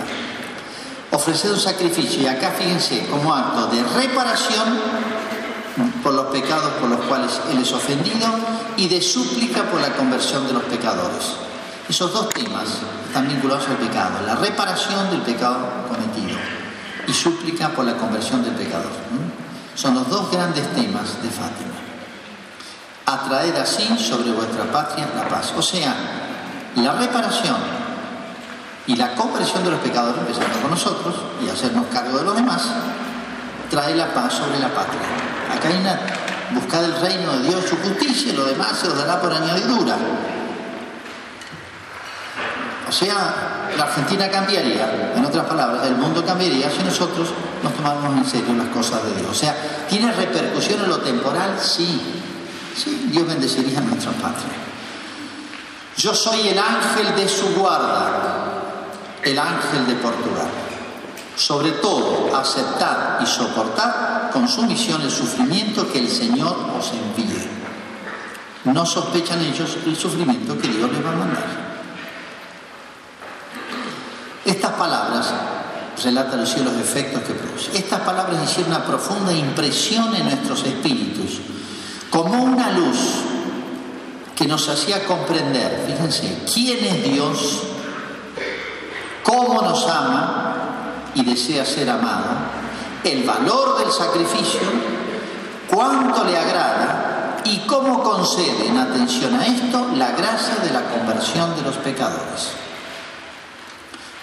Ofreced 1.13 1.53
un 1.53 1.61
sacrificio, 1.61 2.23
y 2.23 2.27
acá 2.27 2.53
fíjense, 2.59 3.07
como 3.07 3.35
acto 3.35 3.69
de 3.69 3.83
reparación 3.83 4.81
por 6.03 6.15
los 6.15 6.27
pecados 6.27 6.73
por 6.81 6.89
los 6.89 7.01
cuales 7.07 7.41
Él 7.51 7.59
es 7.59 7.73
ofendido 7.73 8.29
y 8.77 8.89
de 8.89 9.01
súplica 9.01 9.63
por 9.65 9.81
la 9.81 9.93
conversión 9.93 10.47
de 10.47 10.53
los 10.53 10.63
pecadores. 10.65 11.37
Esos 11.89 12.13
dos 12.13 12.29
temas 12.31 12.65
están 13.07 13.29
vinculados 13.29 13.69
al 13.69 13.77
pecado, 13.77 14.27
la 14.27 14.35
reparación 14.35 15.11
del 15.11 15.21
pecado 15.23 15.59
cometido 15.89 16.37
y 17.07 17.13
súplica 17.13 17.69
por 17.69 17.85
la 17.85 17.97
conversión 17.97 18.43
del 18.43 18.55
pecador. 18.55 18.91
Son 19.75 19.95
los 19.95 20.09
dos 20.09 20.31
grandes 20.31 20.67
temas 20.75 21.23
de 21.23 21.29
Fátima. 21.29 21.75
Atraer 23.05 23.57
así 23.57 23.87
sobre 23.99 24.33
vuestra 24.33 24.65
patria 24.73 25.09
la 25.15 25.29
paz. 25.29 25.53
O 25.57 25.63
sea, 25.63 25.95
la 26.75 26.93
reparación 26.95 27.57
y 28.87 28.97
la 28.97 29.15
conversión 29.15 29.65
de 29.65 29.71
los 29.71 29.81
pecadores, 29.81 30.21
empezando 30.21 30.61
con 30.61 30.71
nosotros 30.71 31.15
y 31.45 31.49
hacernos 31.49 31.87
cargo 31.87 32.19
de 32.19 32.25
los 32.25 32.37
demás, 32.37 32.63
trae 33.71 33.95
la 33.97 34.13
paz 34.13 34.35
sobre 34.35 34.59
la 34.59 34.69
patria. 34.69 35.01
Acá 35.55 35.69
hay 35.69 35.79
una, 35.79 36.01
buscar 36.53 36.85
el 36.85 36.95
reino 37.01 37.33
de 37.33 37.49
Dios, 37.49 37.65
su 37.69 37.77
justicia, 37.77 38.33
y 38.33 38.37
lo 38.37 38.45
demás 38.45 38.79
se 38.79 38.89
os 38.89 38.97
dará 38.97 39.21
por 39.21 39.33
añadidura. 39.33 39.97
O 42.89 42.93
sea, 42.93 43.69
la 43.77 43.85
Argentina 43.85 44.31
cambiaría, 44.31 45.13
en 45.17 45.25
otras 45.25 45.45
palabras, 45.47 45.85
el 45.87 45.97
mundo 45.97 46.25
cambiaría 46.25 46.71
si 46.71 46.85
nosotros 46.85 47.31
nos 47.63 47.75
tomáramos 47.75 48.17
en 48.17 48.25
serio 48.25 48.55
las 48.55 48.69
cosas 48.69 49.03
de 49.05 49.17
Dios. 49.17 49.31
O 49.31 49.35
sea, 49.35 49.55
¿tiene 49.89 50.13
repercusión 50.13 50.85
en 50.85 50.89
lo 50.89 50.99
temporal? 50.99 51.59
Sí. 51.61 52.23
Sí, 52.77 53.09
Dios 53.11 53.27
bendeciría 53.27 53.79
a 53.79 53.83
nuestra 53.83 54.13
patria. 54.13 54.53
Yo 55.97 56.15
soy 56.15 56.49
el 56.49 56.59
ángel 56.59 57.17
de 57.17 57.27
su 57.27 57.55
guarda, 57.55 58.56
el 59.27 59.39
ángel 59.39 59.87
de 59.89 59.95
Portugal. 59.97 60.49
Sobre 61.35 61.73
todo, 61.73 62.35
aceptar 62.35 63.19
y 63.21 63.27
soportar 63.27 64.31
con 64.33 64.49
sumisión 64.49 65.03
el 65.03 65.11
sufrimiento 65.11 65.91
que 65.93 65.99
el 65.99 66.09
Señor 66.09 66.57
os 66.79 66.93
envíe. 66.93 67.47
No 68.65 68.87
sospechan 68.87 69.43
ellos 69.43 69.79
el 69.85 69.97
sufrimiento 69.97 70.57
que 70.57 70.69
Dios 70.69 70.91
les 70.91 71.05
va 71.05 71.11
a 71.11 71.17
mandar. 71.17 71.45
Estas 74.45 74.73
palabras 74.73 75.35
relatan 76.03 76.41
los 76.41 76.53
cielos 76.53 76.75
efectos 76.75 77.23
que 77.23 77.35
produce. 77.35 77.77
Estas 77.77 78.01
palabras 78.01 78.39
hicieron 78.45 78.73
una 78.73 78.85
profunda 78.85 79.33
impresión 79.33 80.15
en 80.15 80.25
nuestros 80.25 80.65
espíritus, 80.65 81.41
como 82.11 82.45
una 82.45 82.71
luz 82.71 82.97
que 84.37 84.47
nos 84.47 84.69
hacía 84.69 85.05
comprender, 85.05 85.85
fíjense, 85.87 86.45
quién 86.53 86.85
es 86.85 87.05
Dios, 87.05 87.63
cómo 89.27 89.61
nos 89.61 89.89
ama 89.89 90.55
y 91.15 91.25
desea 91.25 91.65
ser 91.65 91.91
amado, 91.91 92.27
el 93.03 93.25
valor 93.25 93.79
del 93.79 93.91
sacrificio, 93.91 94.61
cuánto 95.69 96.25
le 96.25 96.39
agrada 96.39 97.43
y 97.45 97.59
cómo 97.67 98.03
concede 98.05 98.69
en 98.69 98.79
atención 98.79 99.35
a 99.35 99.47
esto 99.47 99.91
la 99.97 100.13
gracia 100.13 100.57
de 100.63 100.73
la 100.73 100.83
conversión 100.83 101.57
de 101.57 101.63
los 101.63 101.75
pecadores. 101.77 102.53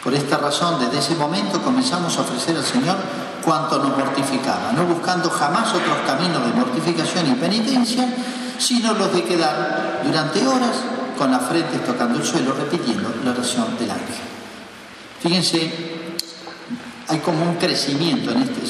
Por 0.04 0.14
esta 0.14 0.38
razón, 0.38 0.80
desde 0.80 1.00
ese 1.00 1.16
momento 1.16 1.62
comenzamos 1.62 2.18
a 2.18 2.22
ofrecer 2.22 2.56
al 2.56 2.64
Señor 2.64 2.96
cuanto 3.44 3.80
nos 3.80 3.98
mortificaba, 3.98 4.72
no 4.74 4.86
buscando 4.86 5.30
jamás 5.30 5.70
otros 5.70 5.98
caminos 6.08 6.46
de 6.46 6.54
mortificación 6.54 7.28
y 7.28 7.36
penitencia, 7.36 8.08
sino 8.58 8.94
los 8.94 9.14
de 9.14 9.24
quedar 9.24 10.02
durante 10.06 10.46
horas 10.48 10.78
con 11.18 11.32
la 11.32 11.40
frente 11.40 11.80
tocando 11.80 12.20
el 12.20 12.26
suelo, 12.26 12.54
repitiendo 12.54 13.14
la 13.24 13.32
oración 13.32 13.78
del 13.78 13.92
ángel. 13.92 14.33
Fíjense 15.24 15.94
hay 17.08 17.20
como 17.20 17.44
un 17.44 17.56
crecimiento 17.56 18.32
en 18.32 18.44
este, 18.44 18.62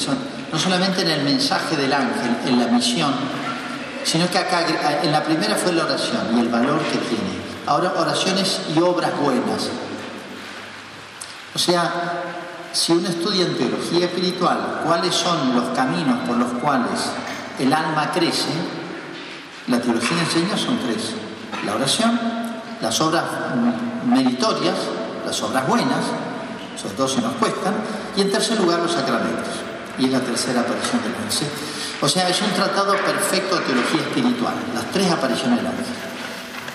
no 0.52 0.58
solamente 0.58 1.02
en 1.02 1.10
el 1.10 1.24
mensaje 1.24 1.76
del 1.76 1.92
ángel, 1.92 2.36
en 2.46 2.58
la 2.58 2.66
misión, 2.66 3.12
sino 4.04 4.28
que 4.30 4.38
acá 4.38 4.66
en 5.02 5.12
la 5.12 5.22
primera 5.22 5.54
fue 5.56 5.72
la 5.72 5.84
oración 5.84 6.36
y 6.36 6.40
el 6.40 6.48
valor 6.48 6.80
que 6.80 6.98
tiene. 6.98 7.44
Ahora 7.66 7.94
oraciones 7.96 8.60
y 8.74 8.78
obras 8.80 9.12
buenas. 9.18 9.70
O 11.54 11.58
sea, 11.58 12.22
si 12.72 12.92
uno 12.92 13.08
estudia 13.08 13.46
en 13.46 13.56
teología 13.56 14.06
espiritual 14.06 14.82
cuáles 14.84 15.14
son 15.14 15.54
los 15.54 15.76
caminos 15.76 16.18
por 16.26 16.36
los 16.36 16.52
cuales 16.60 17.00
el 17.58 17.72
alma 17.72 18.10
crece, 18.12 18.50
la 19.68 19.80
teología 19.80 20.20
enseña 20.20 20.56
son 20.56 20.78
tres. 20.80 21.12
La 21.64 21.76
oración, 21.76 22.20
las 22.82 23.00
obras 23.00 23.24
meritorias, 24.06 24.76
las 25.24 25.40
obras 25.42 25.66
buenas, 25.66 26.04
sobre 26.80 26.94
todo 26.94 27.08
si 27.08 27.20
nos 27.20 27.32
cuestan, 27.34 27.74
y 28.16 28.20
en 28.22 28.30
tercer 28.30 28.58
lugar 28.60 28.80
los 28.80 28.92
sacramentos, 28.92 29.48
y 29.98 30.06
es 30.06 30.12
la 30.12 30.20
tercera 30.20 30.60
aparición 30.60 31.02
del 31.02 31.14
ángel. 31.14 31.48
O 32.00 32.08
sea, 32.08 32.28
es 32.28 32.40
un 32.42 32.50
tratado 32.50 32.94
perfecto 32.96 33.56
de 33.56 33.62
teología 33.62 34.00
espiritual, 34.00 34.54
las 34.74 34.90
tres 34.92 35.10
apariciones 35.10 35.58
del 35.58 35.66
ángel. 35.66 35.84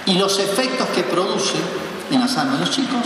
Y 0.05 0.13
los 0.17 0.39
efectos 0.39 0.87
que 0.89 1.03
produce 1.03 1.57
en 2.09 2.19
las 2.21 2.35
almas 2.37 2.59
de 2.59 2.65
los 2.65 2.75
chicos, 2.75 3.05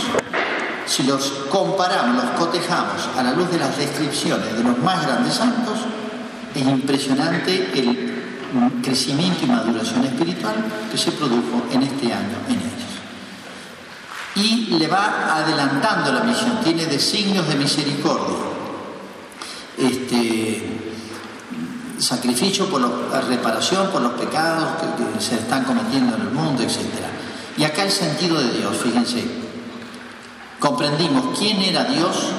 si 0.86 1.02
los 1.02 1.24
comparamos, 1.50 2.24
los 2.24 2.32
cotejamos 2.38 3.08
a 3.16 3.22
la 3.22 3.32
luz 3.32 3.50
de 3.50 3.58
las 3.58 3.76
descripciones 3.76 4.56
de 4.56 4.62
los 4.62 4.78
más 4.78 5.04
grandes 5.04 5.34
santos, 5.34 5.80
es 6.54 6.62
impresionante 6.62 7.70
el 7.74 8.14
crecimiento 8.82 9.44
y 9.44 9.48
maduración 9.48 10.04
espiritual 10.04 10.54
que 10.90 10.96
se 10.96 11.10
produjo 11.12 11.66
en 11.72 11.82
este 11.82 12.12
año 12.12 12.38
en 12.48 12.54
ellos 12.54 12.83
y 14.36 14.66
le 14.78 14.88
va 14.88 15.36
adelantando 15.36 16.12
la 16.12 16.20
misión, 16.20 16.60
tiene 16.62 16.86
designios 16.86 17.46
de 17.48 17.54
misericordia, 17.54 18.36
este, 19.78 20.80
sacrificio 21.98 22.68
por 22.68 22.80
la 22.80 23.20
reparación 23.20 23.88
por 23.90 24.02
los 24.02 24.12
pecados 24.12 24.68
que, 24.80 25.20
se 25.20 25.36
están 25.36 25.64
cometiendo 25.64 26.16
en 26.16 26.22
el 26.22 26.30
mundo, 26.30 26.62
etc. 26.62 26.78
Y 27.56 27.64
acá 27.64 27.84
el 27.84 27.92
sentido 27.92 28.38
de 28.40 28.50
Dios, 28.58 28.76
fíjense, 28.76 29.24
comprendimos 30.58 31.38
quién 31.38 31.62
era 31.62 31.84
Dios, 31.84 32.30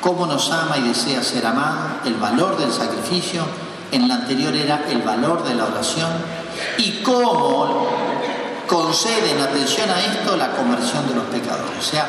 cómo 0.00 0.26
nos 0.26 0.50
ama 0.52 0.78
y 0.78 0.88
desea 0.88 1.22
ser 1.22 1.46
amado, 1.46 2.00
el 2.04 2.14
valor 2.14 2.56
del 2.58 2.72
sacrificio, 2.72 3.42
en 3.90 4.08
la 4.08 4.14
anterior 4.16 4.54
era 4.54 4.84
el 4.88 5.02
valor 5.02 5.44
de 5.44 5.54
la 5.54 5.64
oración, 5.64 6.10
y 6.78 7.02
cómo 7.02 8.13
conceden 8.66 9.40
atención 9.40 9.90
a 9.90 10.00
esto 10.00 10.36
la 10.36 10.52
conversión 10.52 11.08
de 11.08 11.14
los 11.14 11.24
pecadores. 11.24 11.78
O 11.78 11.82
sea, 11.82 12.06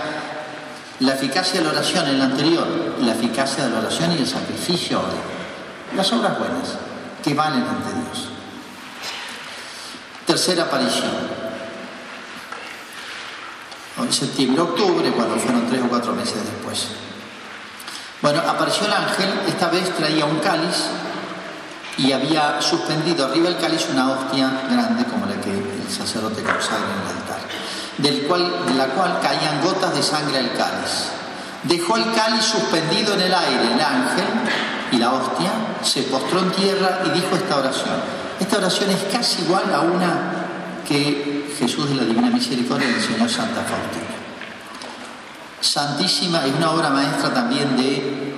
la 1.00 1.14
eficacia 1.14 1.60
de 1.60 1.66
la 1.66 1.72
oración 1.72 2.08
en 2.08 2.20
la 2.20 2.26
anterior, 2.26 2.68
la 3.02 3.14
eficacia 3.14 3.66
de 3.66 3.72
la 3.72 3.80
oración 3.80 4.14
y 4.14 4.18
el 4.18 4.28
sacrificio 4.28 5.02
de 5.92 5.98
las 5.98 6.12
obras 6.14 6.38
buenas 6.40 6.78
que 7.24 7.34
valen 7.34 7.64
ante 7.64 7.92
Dios. 7.94 8.30
Tercera 10.26 10.64
aparición. 10.64 11.46
En 13.98 14.14
septiembre, 14.14 14.62
octubre, 14.62 15.12
cuando 15.12 15.36
fueron 15.38 15.68
tres 15.68 15.82
o 15.82 15.88
cuatro 15.88 16.14
meses 16.14 16.36
después. 16.36 16.88
Bueno, 18.22 18.42
apareció 18.48 18.88
el 18.88 18.94
ángel, 18.94 19.30
esta 19.48 19.70
vez 19.70 19.96
traía 19.96 20.26
un 20.26 20.40
cáliz 20.40 20.90
y 21.98 22.12
había 22.12 22.62
suspendido 22.62 23.26
arriba 23.26 23.50
del 23.50 23.58
cáliz 23.58 23.88
una 23.92 24.12
hostia 24.12 24.64
grande 24.70 25.06
como 25.06 25.26
la 25.26 25.40
que 25.40 25.65
sacerdote 25.90 26.44
consagra 26.44 26.86
en 26.86 27.02
el 27.02 27.18
altar, 27.18 27.40
del 27.98 28.28
cual, 28.28 28.66
de 28.68 28.74
la 28.74 28.88
cual 28.88 29.20
caían 29.22 29.62
gotas 29.62 29.94
de 29.96 30.04
sangre 30.04 30.40
al 30.40 30.54
cáliz. 30.54 31.12
Dejó 31.64 31.98
el 31.98 32.12
cáliz 32.14 32.44
suspendido 32.44 33.14
en 33.16 33.22
el 33.22 33.34
aire, 33.34 33.74
el 33.74 33.82
ángel 33.82 34.26
y 34.92 34.98
la 34.98 35.14
hostia, 35.14 35.52
se 35.84 36.04
postró 36.04 36.40
en 36.40 36.52
tierra 36.52 37.02
y 37.06 37.10
dijo 37.10 37.36
esta 37.36 37.58
oración. 37.58 38.26
Esta 38.40 38.58
oración 38.58 38.90
es 38.92 39.04
casi 39.12 39.42
igual 39.44 39.74
a 39.74 39.82
una 39.82 40.32
que 40.88 41.54
Jesús 41.58 41.90
de 41.90 41.96
la 41.96 42.04
Divina 42.04 42.30
Misericordia 42.30 42.88
le 42.88 42.96
enseñó 42.96 43.28
Santa 43.28 43.62
Faustina. 43.62 44.16
Santísima 45.60 46.46
es 46.46 46.54
una 46.54 46.72
obra 46.72 46.90
maestra 46.90 47.34
también 47.34 47.76
de, 47.76 48.36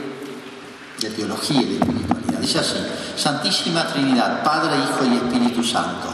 de 1.00 1.10
teología 1.10 1.62
y 1.62 1.66
de 1.66 1.74
espiritualidad. 1.76 2.40
Dice 2.40 2.60
así, 2.60 2.78
Santísima 3.18 3.86
Trinidad, 3.88 4.44
Padre, 4.44 4.78
Hijo 4.78 5.06
y 5.06 5.18
Espíritu 5.18 5.64
Santo, 5.64 6.14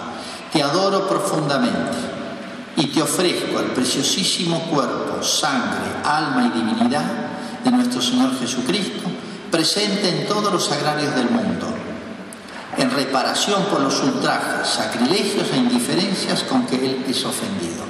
te 0.54 0.62
adoro 0.62 1.08
profundamente 1.08 1.98
y 2.78 2.86
te 2.88 3.02
ofrezco 3.02 3.60
el 3.60 3.72
preciosísimo 3.72 4.60
cuerpo, 4.70 5.24
sangre, 5.24 5.92
alma 6.06 6.46
y 6.54 6.60
divinidad 6.60 7.06
de 7.64 7.72
nuestro 7.72 8.00
Señor 8.02 8.38
Jesucristo, 8.40 9.10
presente 9.50 10.10
en 10.10 10.28
todos 10.28 10.54
los 10.54 10.66
sagrarios 10.66 11.16
del 11.16 11.30
mundo, 11.30 11.68
en 12.78 12.92
reparación 12.92 13.64
por 13.66 13.82
los 13.82 14.00
ultrajes, 14.04 14.68
sacrilegios 14.68 15.48
e 15.52 15.58
indiferencias 15.58 16.44
con 16.44 16.68
que 16.68 16.76
Él 16.76 17.06
es 17.08 17.26
ofendido 17.26 17.84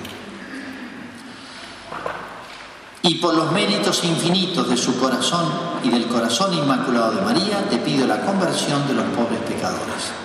y 3.05 3.15
por 3.15 3.35
los 3.35 3.51
méritos 3.51 4.01
infinitos 4.05 4.69
de 4.69 4.77
su 4.77 4.97
corazón 4.97 5.45
y 5.83 5.89
del 5.89 6.07
corazón 6.07 6.53
inmaculado 6.53 7.11
de 7.11 7.21
María, 7.21 7.67
te 7.69 7.77
pido 7.77 8.07
la 8.07 8.21
conversión 8.21 8.87
de 8.87 8.93
los 8.93 9.03
pobres 9.07 9.41
pecadores. 9.41 10.22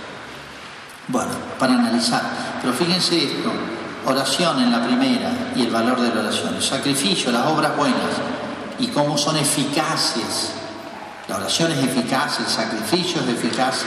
Bueno, 1.09 1.30
para 1.59 1.72
analizar, 1.72 2.20
pero 2.60 2.74
fíjense 2.74 3.16
esto, 3.16 3.51
oración 4.05 4.60
en 4.60 4.70
la 4.70 4.85
primera 4.85 5.30
y 5.56 5.62
el 5.62 5.70
valor 5.70 6.01
de 6.02 6.14
la 6.14 6.20
oración, 6.20 6.55
el 6.55 6.62
sacrificio, 6.62 7.32
las 7.32 7.47
obras 7.47 7.74
buenas 7.76 8.12
y 8.78 8.89
cómo 8.89 9.16
son 9.16 9.36
eficaces. 9.36 10.52
La 11.26 11.36
oración 11.36 11.72
es 11.72 11.78
eficaz, 11.78 12.40
el 12.40 12.47
sacrificio 12.47 13.22
es 13.22 13.28
eficaz. 13.28 13.85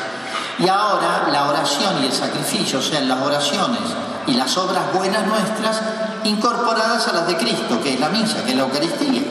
Y 0.58 0.68
ahora 0.68 1.28
la 1.32 1.48
oración 1.48 2.02
y 2.02 2.08
el 2.08 2.12
sacrificio, 2.12 2.80
o 2.80 2.82
sea, 2.82 3.02
las 3.02 3.20
oraciones 3.22 3.82
y 4.26 4.34
las 4.34 4.58
obras 4.58 4.92
buenas 4.92 5.26
nuestras 5.28 5.80
incorporadas 6.24 7.08
a 7.08 7.14
las 7.14 7.28
de 7.28 7.38
Cristo, 7.38 7.82
que 7.84 7.94
es 7.94 8.00
la 8.00 8.10
misa, 8.10 8.44
que 8.44 8.52
es 8.52 8.58
la 8.58 8.64
Eucaristía. 8.64 9.22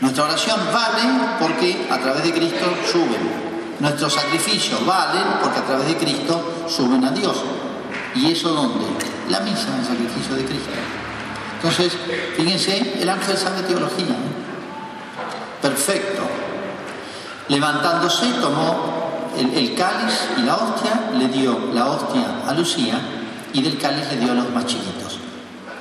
Nuestra 0.00 0.24
oración 0.24 0.58
vale 0.72 1.02
porque 1.40 1.86
a 1.88 1.98
través 1.98 2.24
de 2.24 2.32
Cristo 2.32 2.66
suben. 2.90 3.55
Nuestros 3.80 4.14
sacrificios 4.14 4.84
valen 4.86 5.24
porque 5.42 5.58
a 5.58 5.64
través 5.64 5.88
de 5.88 5.96
Cristo 5.96 6.64
suben 6.68 7.04
a 7.04 7.10
Dios. 7.10 7.36
¿Y 8.14 8.32
eso 8.32 8.50
dónde? 8.50 8.86
La 9.28 9.40
misa, 9.40 9.76
el 9.78 9.84
sacrificio 9.84 10.36
de 10.36 10.44
Cristo. 10.44 10.70
Entonces, 11.56 11.92
fíjense, 12.36 13.02
el 13.02 13.08
ángel 13.08 13.36
sabe 13.36 13.62
teología. 13.62 14.16
Perfecto. 15.60 16.22
Levantándose, 17.48 18.26
tomó 18.40 19.30
el, 19.36 19.52
el 19.54 19.74
cáliz 19.74 20.28
y 20.38 20.42
la 20.42 20.56
hostia, 20.56 21.10
le 21.14 21.28
dio 21.28 21.70
la 21.74 21.86
hostia 21.86 22.42
a 22.48 22.54
Lucía 22.54 22.98
y 23.52 23.62
del 23.62 23.78
cáliz 23.78 24.10
le 24.12 24.18
dio 24.18 24.32
a 24.32 24.34
los 24.34 24.50
más 24.50 24.66
chiquitos. 24.66 25.18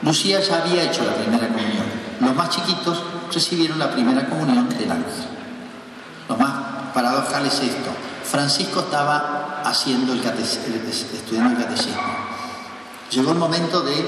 Lucía 0.02 0.40
ya 0.40 0.62
había 0.62 0.84
hecho 0.84 1.04
la 1.04 1.14
primera 1.14 1.48
comunión. 1.48 1.86
Los 2.20 2.36
más 2.36 2.50
chiquitos 2.50 3.02
recibieron 3.34 3.80
la 3.80 3.92
primera 3.92 4.26
comunión 4.28 4.70
del 4.70 4.92
ángel. 4.92 5.28
Lo 6.30 6.38
más 6.38 6.65
paradojal 6.96 7.46
es 7.46 7.60
esto. 7.60 7.92
Francisco 8.24 8.80
estaba 8.80 9.62
haciendo 9.64 10.14
el 10.14 10.22
estudiando 10.22 11.60
el 11.60 11.64
catecismo. 11.64 12.02
Llegó 13.12 13.34
el 13.34 13.38
momento 13.38 13.82
de, 13.82 14.08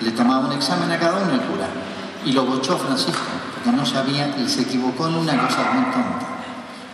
le 0.00 0.10
tomaba 0.12 0.46
un 0.46 0.52
examen 0.52 0.92
a 0.92 0.98
cada 0.98 1.16
uno 1.16 1.32
el 1.32 1.40
cura 1.40 1.66
y 2.24 2.32
lo 2.32 2.44
bochó 2.44 2.78
Francisco, 2.78 3.22
porque 3.54 3.76
no 3.76 3.84
sabía 3.84 4.36
y 4.38 4.48
se 4.48 4.62
equivocó 4.62 5.08
en 5.08 5.16
una 5.16 5.32
cosa 5.48 5.72
muy 5.72 5.84
tonta. 5.86 6.26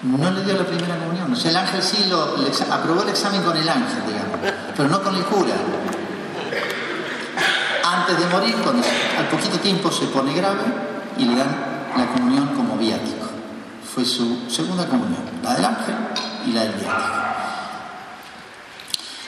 No 0.02 0.30
le 0.30 0.44
dio 0.44 0.56
la 0.56 0.64
primera 0.64 0.96
comunión. 0.98 1.32
O 1.32 1.48
el 1.48 1.56
ángel 1.56 1.82
sí 1.82 2.06
lo, 2.08 2.36
aprobó 2.72 3.02
el 3.02 3.10
examen 3.10 3.42
con 3.42 3.56
el 3.56 3.68
ángel, 3.68 4.02
digamos, 4.06 4.38
pero 4.76 4.88
no 4.88 5.02
con 5.02 5.14
el 5.14 5.24
cura 5.24 5.54
antes 7.84 8.18
de 8.18 8.26
morir, 8.26 8.56
al 9.18 9.28
poquito 9.28 9.58
tiempo 9.58 9.90
se 9.90 10.06
pone 10.06 10.34
grave 10.34 10.64
y 11.18 11.24
le 11.24 11.36
dan 11.36 11.90
la 11.96 12.06
comunión 12.06 12.48
como 12.48 12.76
viático. 12.76 13.21
Fue 13.94 14.06
su 14.06 14.48
segunda 14.48 14.86
comunión, 14.86 15.22
la 15.42 15.54
del 15.54 15.64
ángel 15.66 15.94
y 16.46 16.52
la 16.52 16.62
del 16.62 16.72
viático. 16.72 17.22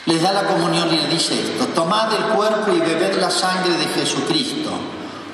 Les 0.07 0.21
da 0.21 0.33
la 0.33 0.47
comunión 0.47 0.91
y 0.91 0.97
le 0.97 1.07
dice 1.07 1.39
esto, 1.39 1.67
tomad 1.67 2.11
el 2.13 2.23
cuerpo 2.35 2.71
y 2.73 2.79
bebed 2.79 3.19
la 3.19 3.29
sangre 3.29 3.77
de 3.77 3.85
Jesucristo, 3.85 4.71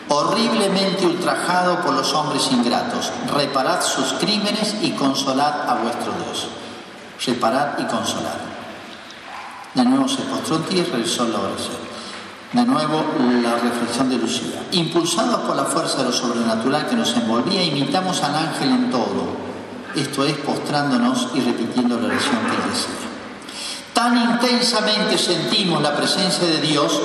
horriblemente 0.10 1.06
ultrajado 1.06 1.82
por 1.82 1.94
los 1.94 2.14
hombres 2.14 2.50
ingratos. 2.52 3.10
Reparad 3.34 3.82
sus 3.82 4.14
crímenes 4.14 4.76
y 4.82 4.92
consolad 4.92 5.70
a 5.70 5.76
vuestro 5.76 6.12
Dios. 6.12 6.48
Reparad 7.26 7.80
y 7.80 7.86
consolad. 7.86 8.38
De 9.74 9.86
nuevo 9.86 10.10
se 10.10 10.24
postró 10.24 10.58
en 10.58 10.64
tierra 10.64 10.90
y 10.90 10.92
realizó 10.92 11.26
la 11.30 11.40
oración. 11.40 11.91
De 12.54 12.66
nuevo, 12.66 13.06
la 13.42 13.56
reflexión 13.56 14.10
de 14.10 14.18
Lucía. 14.18 14.62
Impulsados 14.74 15.42
por 15.42 15.56
la 15.56 15.64
fuerza 15.64 16.00
de 16.00 16.04
lo 16.06 16.12
sobrenatural 16.12 16.86
que 16.86 16.96
nos 16.96 17.16
envolvía, 17.16 17.64
imitamos 17.64 18.22
al 18.24 18.36
ángel 18.36 18.72
en 18.72 18.92
todo, 18.92 19.24
esto 19.96 20.26
es, 20.26 20.36
postrándonos 20.38 21.30
y 21.34 21.40
repitiendo 21.40 21.98
la 21.98 22.08
oración 22.08 22.40
que 22.42 22.70
decía. 22.70 23.12
Tan 23.94 24.18
intensamente 24.18 25.18
sentimos 25.18 25.82
la 25.82 25.96
presencia 25.96 26.46
de 26.46 26.60
Dios 26.60 27.00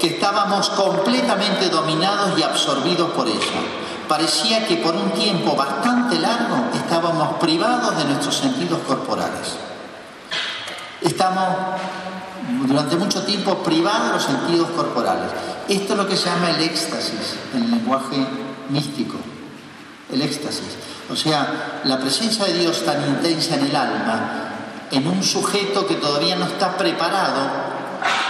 que 0.00 0.08
estábamos 0.08 0.68
completamente 0.70 1.68
dominados 1.68 2.36
y 2.36 2.42
absorbidos 2.42 3.10
por 3.10 3.28
ella. 3.28 3.62
Parecía 4.08 4.66
que 4.66 4.78
por 4.78 4.96
un 4.96 5.10
tiempo 5.10 5.54
bastante 5.54 6.18
largo 6.18 6.70
estábamos 6.74 7.34
privados 7.38 7.96
de 7.98 8.04
nuestros 8.04 8.36
sentidos 8.36 8.80
corporales. 8.86 9.56
Estamos 11.02 11.44
durante 12.66 12.96
mucho 12.96 13.22
tiempo 13.22 13.62
privados 13.62 14.08
de 14.08 14.12
los 14.14 14.22
sentidos 14.24 14.70
corporales. 14.70 15.30
Esto 15.68 15.92
es 15.92 15.98
lo 15.98 16.06
que 16.06 16.16
se 16.16 16.28
llama 16.28 16.50
el 16.50 16.62
éxtasis, 16.62 17.36
en 17.54 17.64
el 17.64 17.70
lenguaje 17.70 18.16
místico. 18.70 19.16
El 20.10 20.22
éxtasis. 20.22 20.76
O 21.10 21.16
sea, 21.16 21.80
la 21.84 21.98
presencia 21.98 22.44
de 22.46 22.54
Dios 22.54 22.84
tan 22.84 23.06
intensa 23.06 23.56
en 23.56 23.66
el 23.66 23.76
alma, 23.76 24.48
en 24.90 25.06
un 25.06 25.22
sujeto 25.22 25.86
que 25.86 25.96
todavía 25.96 26.36
no 26.36 26.46
está 26.46 26.76
preparado, 26.76 27.48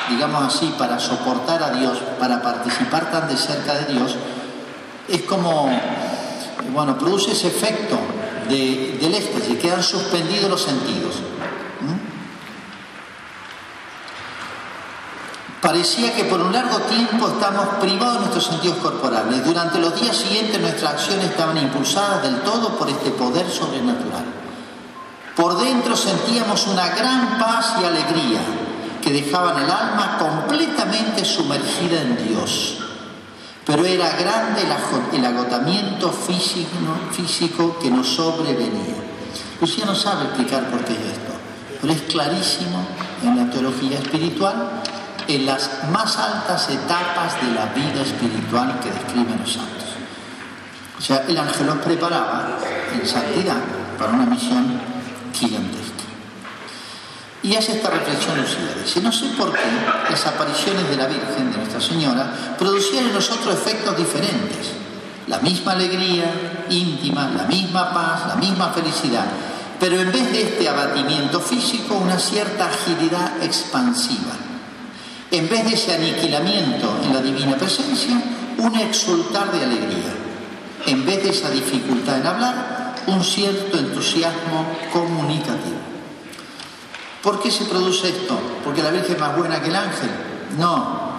digamos 0.08 0.54
así, 0.54 0.74
para 0.78 0.98
soportar 0.98 1.62
a 1.62 1.70
Dios, 1.70 1.98
para 2.18 2.42
participar 2.42 3.10
tan 3.10 3.28
de 3.28 3.36
cerca 3.36 3.74
de 3.74 3.92
Dios, 3.92 4.16
es 5.08 5.22
como, 5.22 5.70
bueno, 6.72 6.98
produce 6.98 7.32
ese 7.32 7.48
efecto 7.48 7.96
de, 8.48 8.98
del 9.00 9.14
éxtasis, 9.14 9.58
quedan 9.58 9.82
suspendidos 9.82 10.50
los 10.50 10.62
sentidos. 10.62 11.14
Parecía 15.60 16.14
que 16.14 16.24
por 16.24 16.40
un 16.40 16.52
largo 16.52 16.78
tiempo 16.82 17.28
estamos 17.28 17.66
privados 17.80 18.14
de 18.14 18.20
nuestros 18.20 18.46
sentidos 18.46 18.78
corporales. 18.78 19.44
Durante 19.44 19.80
los 19.80 20.00
días 20.00 20.16
siguientes 20.16 20.60
nuestras 20.60 20.94
acciones 20.94 21.24
estaban 21.24 21.58
impulsadas 21.58 22.22
del 22.22 22.40
todo 22.42 22.78
por 22.78 22.88
este 22.88 23.10
poder 23.10 23.50
sobrenatural. 23.50 24.24
Por 25.34 25.58
dentro 25.58 25.96
sentíamos 25.96 26.66
una 26.68 26.88
gran 26.90 27.38
paz 27.38 27.74
y 27.80 27.84
alegría 27.84 28.40
que 29.02 29.12
dejaban 29.12 29.62
el 29.62 29.70
alma 29.70 30.16
completamente 30.18 31.24
sumergida 31.24 32.02
en 32.02 32.28
Dios. 32.28 32.78
Pero 33.66 33.84
era 33.84 34.10
grande 34.16 34.62
el 35.12 35.24
agotamiento 35.24 36.10
físico, 36.12 36.68
físico 37.10 37.78
que 37.80 37.90
nos 37.90 38.06
sobrevenía. 38.08 38.96
Lucía 39.60 39.84
no 39.84 39.94
sabe 39.94 40.24
explicar 40.24 40.70
por 40.70 40.84
qué 40.84 40.92
es 40.92 41.00
esto, 41.00 41.32
pero 41.80 41.92
es 41.92 42.02
clarísimo 42.02 42.86
en 43.22 43.36
la 43.36 43.50
teología 43.50 43.98
espiritual 43.98 44.77
en 45.28 45.44
las 45.44 45.70
más 45.92 46.16
altas 46.16 46.70
etapas 46.70 47.40
de 47.42 47.52
la 47.52 47.66
vida 47.66 48.00
espiritual 48.00 48.80
que 48.80 48.90
describen 48.90 49.38
los 49.38 49.52
santos. 49.52 49.84
O 50.98 51.02
sea, 51.02 51.24
el 51.28 51.36
ángel 51.36 51.66
los 51.66 51.76
preparaba 51.76 52.58
en 52.92 53.06
santidad 53.06 53.58
para 53.98 54.12
una 54.12 54.24
misión 54.24 54.80
gigantesca. 55.34 56.04
Y 57.42 57.54
hace 57.54 57.76
esta 57.76 57.90
reflexión 57.90 58.40
Lucía. 58.40 58.74
Dice, 58.82 59.00
no 59.02 59.12
sé 59.12 59.26
por 59.38 59.52
qué 59.52 59.60
las 60.10 60.26
apariciones 60.26 60.88
de 60.88 60.96
la 60.96 61.06
Virgen, 61.06 61.52
de 61.52 61.58
Nuestra 61.58 61.80
Señora, 61.80 62.56
producían 62.58 63.06
en 63.06 63.14
nosotros 63.14 63.54
efectos 63.54 63.96
diferentes. 63.96 64.72
La 65.28 65.38
misma 65.40 65.72
alegría 65.72 66.64
íntima, 66.70 67.28
la 67.36 67.44
misma 67.44 67.92
paz, 67.92 68.28
la 68.28 68.36
misma 68.36 68.70
felicidad. 68.70 69.26
Pero 69.78 70.00
en 70.00 70.10
vez 70.10 70.32
de 70.32 70.42
este 70.42 70.68
abatimiento 70.68 71.38
físico, 71.38 71.94
una 71.94 72.18
cierta 72.18 72.66
agilidad 72.66 73.42
expansiva 73.42 74.47
en 75.30 75.48
vez 75.48 75.64
de 75.64 75.74
ese 75.74 75.94
aniquilamiento 75.94 77.00
en 77.04 77.12
la 77.12 77.20
divina 77.20 77.56
presencia, 77.56 78.20
un 78.58 78.74
exultar 78.76 79.52
de 79.52 79.62
alegría. 79.62 80.14
En 80.86 81.04
vez 81.04 81.22
de 81.22 81.30
esa 81.30 81.50
dificultad 81.50 82.18
en 82.18 82.26
hablar, 82.26 82.94
un 83.06 83.22
cierto 83.22 83.78
entusiasmo 83.78 84.66
comunicativo. 84.92 85.76
¿Por 87.22 87.40
qué 87.42 87.50
se 87.50 87.64
produce 87.64 88.08
esto? 88.08 88.38
¿Porque 88.64 88.82
la 88.82 88.90
Virgen 88.90 89.16
es 89.16 89.20
más 89.20 89.36
buena 89.36 89.60
que 89.60 89.68
el 89.68 89.76
ángel? 89.76 90.10
No, 90.58 91.12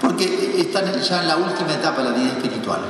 porque 0.00 0.60
están 0.60 1.00
ya 1.00 1.22
en 1.22 1.28
la 1.28 1.36
última 1.36 1.72
etapa 1.72 2.02
de 2.02 2.10
la 2.10 2.16
vida 2.16 2.32
espiritual. 2.32 2.80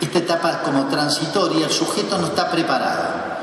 Esta 0.00 0.18
etapa 0.18 0.62
como 0.62 0.86
transitoria, 0.86 1.66
el 1.66 1.72
sujeto 1.72 2.16
no 2.18 2.28
está 2.28 2.50
preparado. 2.50 3.36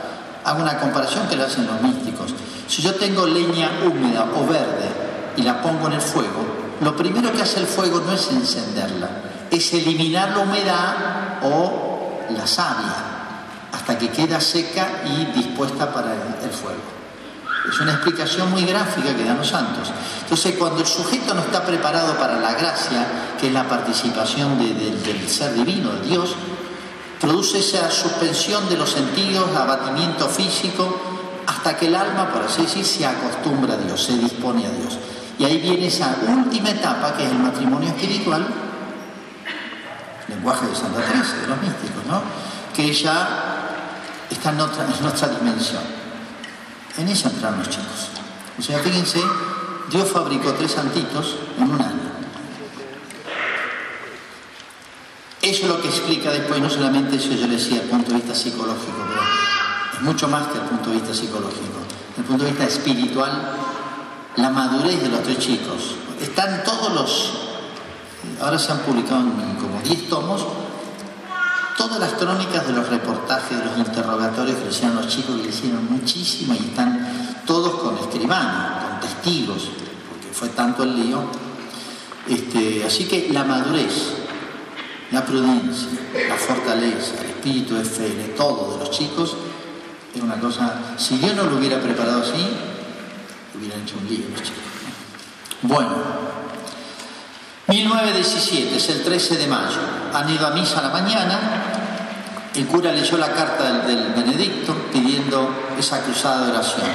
Hago 0.45 0.61
una 0.61 0.79
comparación 0.79 1.27
que 1.27 1.35
lo 1.35 1.45
hacen 1.45 1.67
los 1.67 1.81
místicos. 1.81 2.33
Si 2.67 2.81
yo 2.81 2.95
tengo 2.95 3.27
leña 3.27 3.71
húmeda 3.85 4.27
o 4.35 4.45
verde 4.45 5.02
y 5.37 5.41
la 5.41 5.61
pongo 5.61 5.87
en 5.87 5.93
el 5.93 6.01
fuego, 6.01 6.45
lo 6.81 6.95
primero 6.95 7.31
que 7.31 7.41
hace 7.41 7.59
el 7.59 7.67
fuego 7.67 8.01
no 8.05 8.11
es 8.11 8.29
encenderla, 8.29 9.09
es 9.49 9.73
eliminar 9.73 10.31
la 10.31 10.39
humedad 10.39 10.95
o 11.43 12.19
la 12.29 12.47
savia 12.47 13.13
hasta 13.71 13.97
que 13.97 14.09
queda 14.09 14.39
seca 14.39 15.03
y 15.05 15.25
dispuesta 15.37 15.91
para 15.91 16.13
el 16.13 16.49
fuego. 16.51 16.93
Es 17.69 17.79
una 17.79 17.93
explicación 17.93 18.51
muy 18.51 18.65
gráfica 18.65 19.15
que 19.15 19.23
dan 19.23 19.37
los 19.37 19.47
santos. 19.47 19.89
Entonces, 20.21 20.55
cuando 20.57 20.81
el 20.81 20.85
sujeto 20.85 21.33
no 21.33 21.41
está 21.41 21.65
preparado 21.65 22.17
para 22.17 22.39
la 22.39 22.53
gracia, 22.53 23.07
que 23.39 23.47
es 23.47 23.53
la 23.53 23.67
participación 23.67 24.59
del 24.59 25.29
ser 25.29 25.53
divino, 25.53 25.91
de 25.93 26.01
Dios, 26.07 26.35
produce 27.21 27.59
esa 27.59 27.89
suspensión 27.89 28.67
de 28.67 28.77
los 28.77 28.89
sentidos, 28.89 29.55
abatimiento 29.55 30.27
físico, 30.27 30.99
hasta 31.47 31.77
que 31.77 31.87
el 31.87 31.95
alma, 31.95 32.29
por 32.31 32.43
así 32.43 32.63
decir, 32.63 32.85
se 32.85 33.05
acostumbra 33.05 33.75
a 33.75 33.77
Dios, 33.77 34.03
se 34.03 34.17
dispone 34.17 34.65
a 34.65 34.69
Dios. 34.69 34.97
Y 35.39 35.45
ahí 35.45 35.57
viene 35.59 35.87
esa 35.87 36.15
última 36.27 36.69
etapa 36.69 37.15
que 37.17 37.25
es 37.25 37.31
el 37.31 37.39
matrimonio 37.39 37.89
espiritual, 37.89 38.45
lenguaje 40.27 40.67
de 40.67 40.75
Santa 40.75 41.01
Teresa, 41.01 41.35
de 41.37 41.47
los 41.47 41.61
místicos, 41.61 42.05
¿no? 42.07 42.21
Que 42.75 42.93
ya 42.93 43.69
está 44.29 44.51
en 44.51 44.61
otra 44.61 45.27
dimensión. 45.39 45.83
En 46.97 47.07
ella 47.07 47.29
entran 47.29 47.57
los 47.57 47.69
chicos. 47.69 48.09
O 48.57 48.61
sea, 48.61 48.79
fíjense, 48.79 49.19
Dios 49.89 50.09
fabricó 50.09 50.53
tres 50.53 50.71
santitos 50.71 51.37
en 51.57 51.63
un 51.63 51.81
año. 51.81 52.13
Eso 55.41 55.63
es 55.63 55.67
lo 55.67 55.81
que 55.81 55.89
explica 55.89 56.31
después, 56.31 56.61
no 56.61 56.69
solamente 56.69 57.17
eso 57.17 57.31
yo 57.31 57.47
decía, 57.47 57.81
el 57.81 57.89
punto 57.89 58.11
de 58.11 58.17
vista 58.17 58.33
psicológico, 58.33 59.05
pero 59.09 59.21
es 59.93 60.01
mucho 60.01 60.27
más 60.29 60.47
que 60.47 60.57
el 60.57 60.63
punto 60.63 60.89
de 60.89 60.95
vista 60.95 61.13
psicológico. 61.13 61.79
El 62.17 62.23
punto 62.23 62.45
de 62.45 62.51
vista 62.51 62.65
espiritual, 62.65 63.57
la 64.37 64.49
madurez 64.49 65.01
de 65.01 65.09
los 65.09 65.23
tres 65.23 65.39
chicos. 65.39 65.95
Están 66.21 66.63
todos 66.63 66.93
los, 66.93 67.33
ahora 68.41 68.57
se 68.57 68.71
han 68.71 68.79
publicado 68.79 69.21
como 69.59 69.81
10 69.83 70.09
tomos, 70.09 70.45
todas 71.77 71.99
las 71.99 72.13
crónicas 72.13 72.65
de 72.67 72.73
los 72.73 72.87
reportajes, 72.89 73.57
de 73.57 73.65
los 73.65 73.77
interrogatorios 73.77 74.57
que 74.57 74.69
hicieron 74.69 74.95
los 74.95 75.07
chicos, 75.07 75.41
que 75.41 75.49
hicieron 75.49 75.91
muchísimo 75.91 76.53
y 76.53 76.65
están 76.69 77.43
todos 77.45 77.81
con 77.81 77.97
escribanos, 77.97 78.83
con 78.83 78.99
testigos, 79.01 79.69
porque 80.09 80.27
fue 80.33 80.49
tanto 80.49 80.83
el 80.83 80.95
lío. 80.95 81.21
Este, 82.27 82.85
así 82.85 83.05
que 83.05 83.29
la 83.31 83.43
madurez, 83.43 84.13
la 85.11 85.25
prudencia, 85.25 85.89
la 86.29 86.35
fortaleza, 86.35 87.15
el 87.21 87.29
espíritu 87.31 87.75
de 87.75 87.83
fe, 87.83 88.09
de 88.09 88.29
todo 88.29 88.73
de 88.73 88.79
los 88.79 88.91
chicos, 88.91 89.35
es 90.15 90.21
una 90.21 90.39
cosa, 90.39 90.95
si 90.97 91.17
Dios 91.17 91.35
no 91.35 91.45
lo 91.45 91.57
hubiera 91.57 91.81
preparado 91.81 92.21
así, 92.21 92.47
hubieran 93.55 93.81
hecho 93.81 93.95
un 93.97 94.07
lío 94.07 94.25
los 94.31 94.41
chicos. 94.41 94.63
Bueno, 95.61 95.91
1917, 97.67 98.75
es 98.75 98.89
el 98.89 99.03
13 99.03 99.37
de 99.37 99.47
mayo, 99.47 99.79
han 100.13 100.29
ido 100.29 100.45
a 100.45 100.51
misa 100.51 100.79
a 100.79 100.83
la 100.83 100.89
mañana, 100.89 101.39
el 102.53 102.67
cura 102.67 102.91
leyó 102.91 103.17
la 103.17 103.31
carta 103.31 103.83
del, 103.85 104.13
Benedicto 104.13 104.75
pidiendo 104.91 105.49
esa 105.77 106.01
cruzada 106.01 106.45
de 106.45 106.51
oración. 106.51 106.87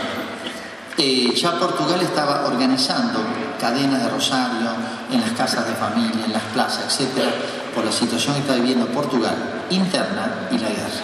Eh, 0.97 1.33
ya 1.35 1.53
Portugal 1.59 2.01
estaba 2.03 2.47
organizando 2.47 3.21
cadenas 3.59 4.03
de 4.03 4.09
rosario 4.11 4.69
en 5.11 5.21
las 5.21 5.31
casas 5.31 5.67
de 5.67 5.75
familia, 5.75 6.25
en 6.27 6.33
las 6.33 6.43
plazas, 6.55 6.85
etcétera, 6.87 7.31
por 7.75 7.85
la 7.85 7.93
situación 7.93 8.35
que 8.35 8.41
está 8.41 8.55
viviendo 8.55 8.87
Portugal, 8.87 9.65
interna 9.71 10.49
y 10.51 10.59
la 10.59 10.69
guerra. 10.69 11.03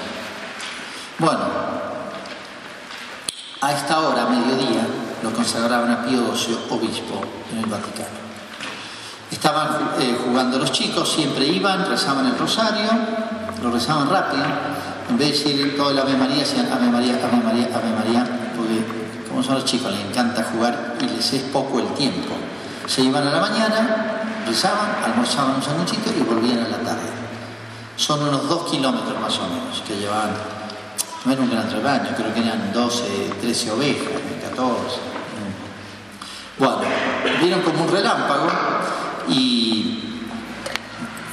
Bueno, 1.18 1.44
a 3.60 3.72
esta 3.72 4.00
hora, 4.00 4.26
mediodía, 4.26 4.86
lo 5.24 5.32
consagraban 5.32 5.90
a 5.90 6.04
Pío 6.04 6.36
XII, 6.36 6.54
obispo 6.68 7.18
en 7.50 7.58
el 7.58 7.66
Vaticano. 7.66 8.22
Estaban 9.30 9.92
eh, 9.98 10.18
jugando 10.22 10.58
los 10.58 10.70
chicos, 10.70 11.10
siempre 11.10 11.46
iban, 11.46 11.88
rezaban 11.88 12.26
el 12.26 12.38
rosario, 12.38 12.90
lo 13.62 13.70
rezaban 13.70 14.10
rápido, 14.10 14.44
en 15.08 15.16
vez 15.16 15.42
de 15.42 15.50
decir 15.50 15.76
todo 15.78 15.90
el 15.90 15.98
Ave 15.98 16.14
María, 16.14 16.40
decían 16.40 16.70
Ave 16.70 16.88
María, 16.88 17.14
Ave 17.14 17.42
María, 17.42 17.70
Ave 17.74 17.90
María, 17.96 18.52
porque 18.54 18.84
como 19.26 19.42
son 19.42 19.54
los 19.54 19.64
chicos, 19.64 19.90
les 19.90 20.00
encanta 20.00 20.44
jugar 20.44 20.96
y 21.00 21.04
les 21.04 21.32
es 21.32 21.42
poco 21.44 21.80
el 21.80 21.88
tiempo. 21.94 22.34
Se 22.86 23.00
iban 23.00 23.26
a 23.26 23.30
la 23.30 23.40
mañana, 23.40 24.44
rezaban, 24.46 25.02
almorzaban 25.04 25.56
un 25.56 25.62
sanguchito 25.62 26.10
y 26.16 26.22
volvían 26.22 26.58
a 26.58 26.68
la 26.68 26.78
tarde. 26.78 27.08
Son 27.96 28.22
unos 28.22 28.46
dos 28.46 28.70
kilómetros 28.70 29.18
más 29.18 29.38
o 29.38 29.48
menos 29.48 29.82
que 29.86 29.96
llevaban. 29.96 30.32
No 31.24 31.32
era 31.32 31.40
un 31.40 31.50
gran 31.50 31.70
rebaño, 31.70 32.10
creo 32.14 32.34
que 32.34 32.40
eran 32.40 32.70
12, 32.74 33.32
13 33.40 33.70
ovejas, 33.70 34.20
14. 34.50 35.13
Bueno, 36.58 36.78
vieron 37.40 37.62
como 37.62 37.84
un 37.84 37.90
relámpago 37.90 38.48
y 39.28 39.98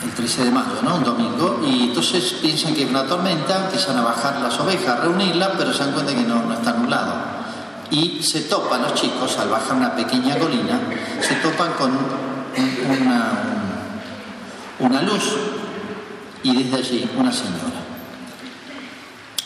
el 0.03 0.11
13 0.11 0.45
de 0.45 0.52
mayo, 0.52 0.81
¿no? 0.81 0.95
Un 0.95 1.03
domingo, 1.03 1.61
y 1.64 1.89
entonces 1.89 2.34
piensan 2.41 2.73
que 2.73 2.84
es 2.84 2.89
una 2.89 3.06
tormenta, 3.06 3.65
empiezan 3.65 3.98
a 3.98 4.02
bajar 4.02 4.41
las 4.41 4.60
ovejas, 4.60 4.88
a 4.88 5.02
reunirlas, 5.02 5.52
pero 5.57 5.72
se 5.72 5.84
dan 5.84 5.93
cuenta 5.93 6.15
que 6.15 6.23
no, 6.23 6.43
no 6.43 6.53
está 6.53 6.73
nublado. 6.73 7.14
Y 7.91 8.23
se 8.23 8.41
topan 8.41 8.81
los 8.81 8.95
chicos, 8.95 9.38
al 9.38 9.49
bajar 9.49 9.76
una 9.76 9.95
pequeña 9.95 10.39
colina, 10.39 10.80
se 11.22 11.35
topan 11.35 11.73
con 11.73 11.91
una, 11.91 13.31
una 14.80 15.02
luz 15.03 15.35
y 16.41 16.64
desde 16.64 16.77
allí 16.77 17.10
una 17.15 17.31
señora. 17.31 17.81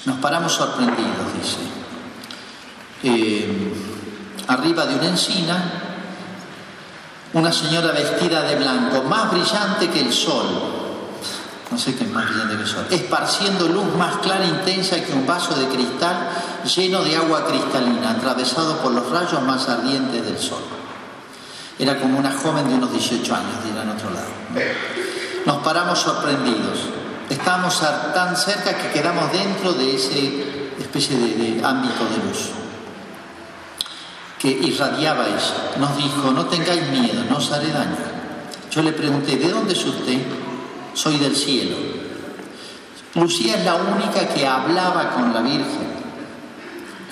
Nos 0.05 0.17
paramos 0.19 0.53
sorprendidos, 0.53 1.33
dice. 1.35 1.57
Eh, 3.03 3.94
arriba 4.47 4.85
de 4.85 4.95
una 4.95 5.07
encina, 5.07 5.81
una 7.33 7.51
señora 7.51 7.91
vestida 7.91 8.43
de 8.43 8.55
blanco, 8.55 9.03
más 9.03 9.31
brillante 9.31 9.89
que 9.89 10.01
el 10.01 10.13
sol, 10.13 10.45
no 11.71 11.77
sé 11.77 11.95
qué 11.95 12.05
es 12.05 12.11
más 12.11 12.25
brillante 12.29 12.55
que 12.55 12.61
el 12.61 12.67
sol, 12.67 12.85
esparciendo 12.89 13.67
luz 13.67 13.93
más 13.97 14.17
clara 14.17 14.45
e 14.45 14.49
intensa 14.49 15.03
que 15.03 15.13
un 15.13 15.25
vaso 15.25 15.55
de 15.55 15.67
cristal 15.67 16.29
lleno 16.63 17.03
de 17.03 17.15
agua 17.15 17.45
cristalina, 17.45 18.11
atravesado 18.11 18.77
por 18.77 18.91
los 18.91 19.09
rayos 19.09 19.41
más 19.41 19.67
ardientes 19.67 20.25
del 20.25 20.37
sol. 20.37 20.61
Era 21.77 21.99
como 21.99 22.17
una 22.17 22.31
joven 22.31 22.69
de 22.69 22.75
unos 22.75 22.91
18 22.91 23.35
años, 23.35 23.63
dirán 23.65 23.89
otro 23.89 24.09
lado. 24.09 24.27
Nos 25.45 25.57
paramos 25.57 25.99
sorprendidos. 25.99 26.79
Estábamos 27.29 27.81
tan 28.13 28.37
cerca 28.37 28.77
que 28.77 28.91
quedamos 28.91 29.29
dentro 29.33 29.73
de 29.73 29.95
ese 29.95 30.71
especie 30.79 31.17
de 31.17 31.65
ámbito 31.65 32.05
de 32.05 32.17
luz 32.27 32.64
que. 34.53 34.75
Nos 35.79 35.97
dijo, 35.97 36.31
no 36.31 36.45
tengáis 36.45 36.87
miedo, 36.89 37.23
no 37.29 37.37
os 37.37 37.51
haré 37.51 37.71
daño. 37.71 37.97
Yo 38.71 38.81
le 38.81 38.91
pregunté, 38.91 39.37
¿de 39.37 39.49
dónde 39.49 39.73
es 39.73 39.85
usted? 39.85 40.21
Soy 40.93 41.17
del 41.17 41.35
cielo. 41.35 41.75
Lucía 43.15 43.57
es 43.57 43.65
la 43.65 43.75
única 43.75 44.27
que 44.27 44.45
hablaba 44.45 45.11
con 45.11 45.33
la 45.33 45.41
Virgen. 45.41 45.95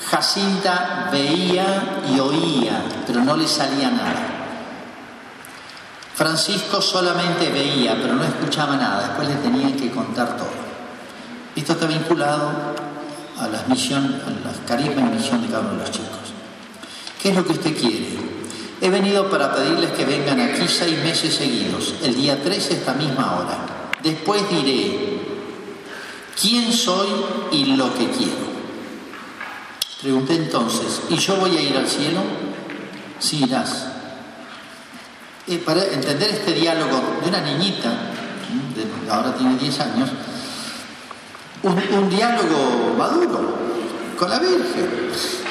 Jacinta 0.09 1.09
veía 1.11 2.01
y 2.13 2.19
oía, 2.19 2.83
pero 3.07 3.21
no 3.21 3.37
le 3.37 3.47
salía 3.47 3.89
nada. 3.89 4.33
Francisco 6.13 6.81
solamente 6.81 7.49
veía, 7.49 7.95
pero 7.99 8.13
no 8.13 8.23
escuchaba 8.23 8.75
nada, 8.75 9.07
después 9.07 9.27
le 9.29 9.35
tenían 9.35 9.73
que 9.73 9.89
contar 9.89 10.37
todo. 10.37 10.51
Esto 11.55 11.73
está 11.73 11.87
vinculado 11.87 12.51
a 13.39 13.47
las 13.47 13.67
misión, 13.67 14.21
a 14.25 14.47
las 14.47 14.57
carismas 14.67 15.11
y 15.11 15.15
misión 15.15 15.41
de 15.41 15.47
cada 15.47 15.61
uno 15.61 15.71
de 15.71 15.77
los 15.77 15.91
chicos. 15.91 16.22
¿Qué 17.23 17.29
es 17.29 17.35
lo 17.37 17.45
que 17.45 17.53
usted 17.53 17.73
quiere? 17.73 18.05
He 18.81 18.89
venido 18.89 19.29
para 19.29 19.55
pedirles 19.55 19.91
que 19.91 20.03
vengan 20.03 20.41
aquí 20.41 20.67
seis 20.67 21.01
meses 21.01 21.33
seguidos, 21.33 21.93
el 22.03 22.15
día 22.15 22.43
13 22.43 22.73
esta 22.73 22.93
misma 22.95 23.37
hora. 23.37 23.57
Después 24.03 24.41
diré 24.49 25.21
quién 26.39 26.73
soy 26.73 27.07
y 27.53 27.77
lo 27.77 27.93
que 27.93 28.09
quiero. 28.09 28.43
Pregunté 30.01 30.35
entonces, 30.35 31.03
¿y 31.07 31.15
yo 31.15 31.37
voy 31.37 31.55
a 31.55 31.61
ir 31.61 31.77
al 31.77 31.87
cielo? 31.87 32.19
Sí, 33.19 33.45
irás. 33.45 33.87
Eh, 35.47 35.59
para 35.59 35.81
entender 35.85 36.29
este 36.29 36.51
diálogo 36.51 37.21
de 37.21 37.29
una 37.29 37.39
niñita, 37.39 37.89
ahora 39.09 39.33
tiene 39.33 39.55
10 39.55 39.79
años, 39.79 40.09
un, 41.61 42.09
diálogo 42.09 42.95
maduro 42.97 43.55
con 44.19 44.29
la 44.29 44.39
Virgen. 44.39 45.42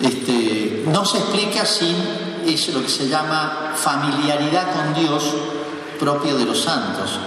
Este, 0.00 0.84
no 0.86 1.04
se 1.04 1.18
explica 1.18 1.64
sin 1.66 1.96
es 2.54 2.68
lo 2.74 2.82
que 2.82 2.88
se 2.88 3.08
llama 3.08 3.74
familiaridad 3.76 4.72
con 4.72 4.94
Dios 4.94 5.24
propio 5.98 6.36
de 6.36 6.44
los 6.44 6.62
santos. 6.62 7.18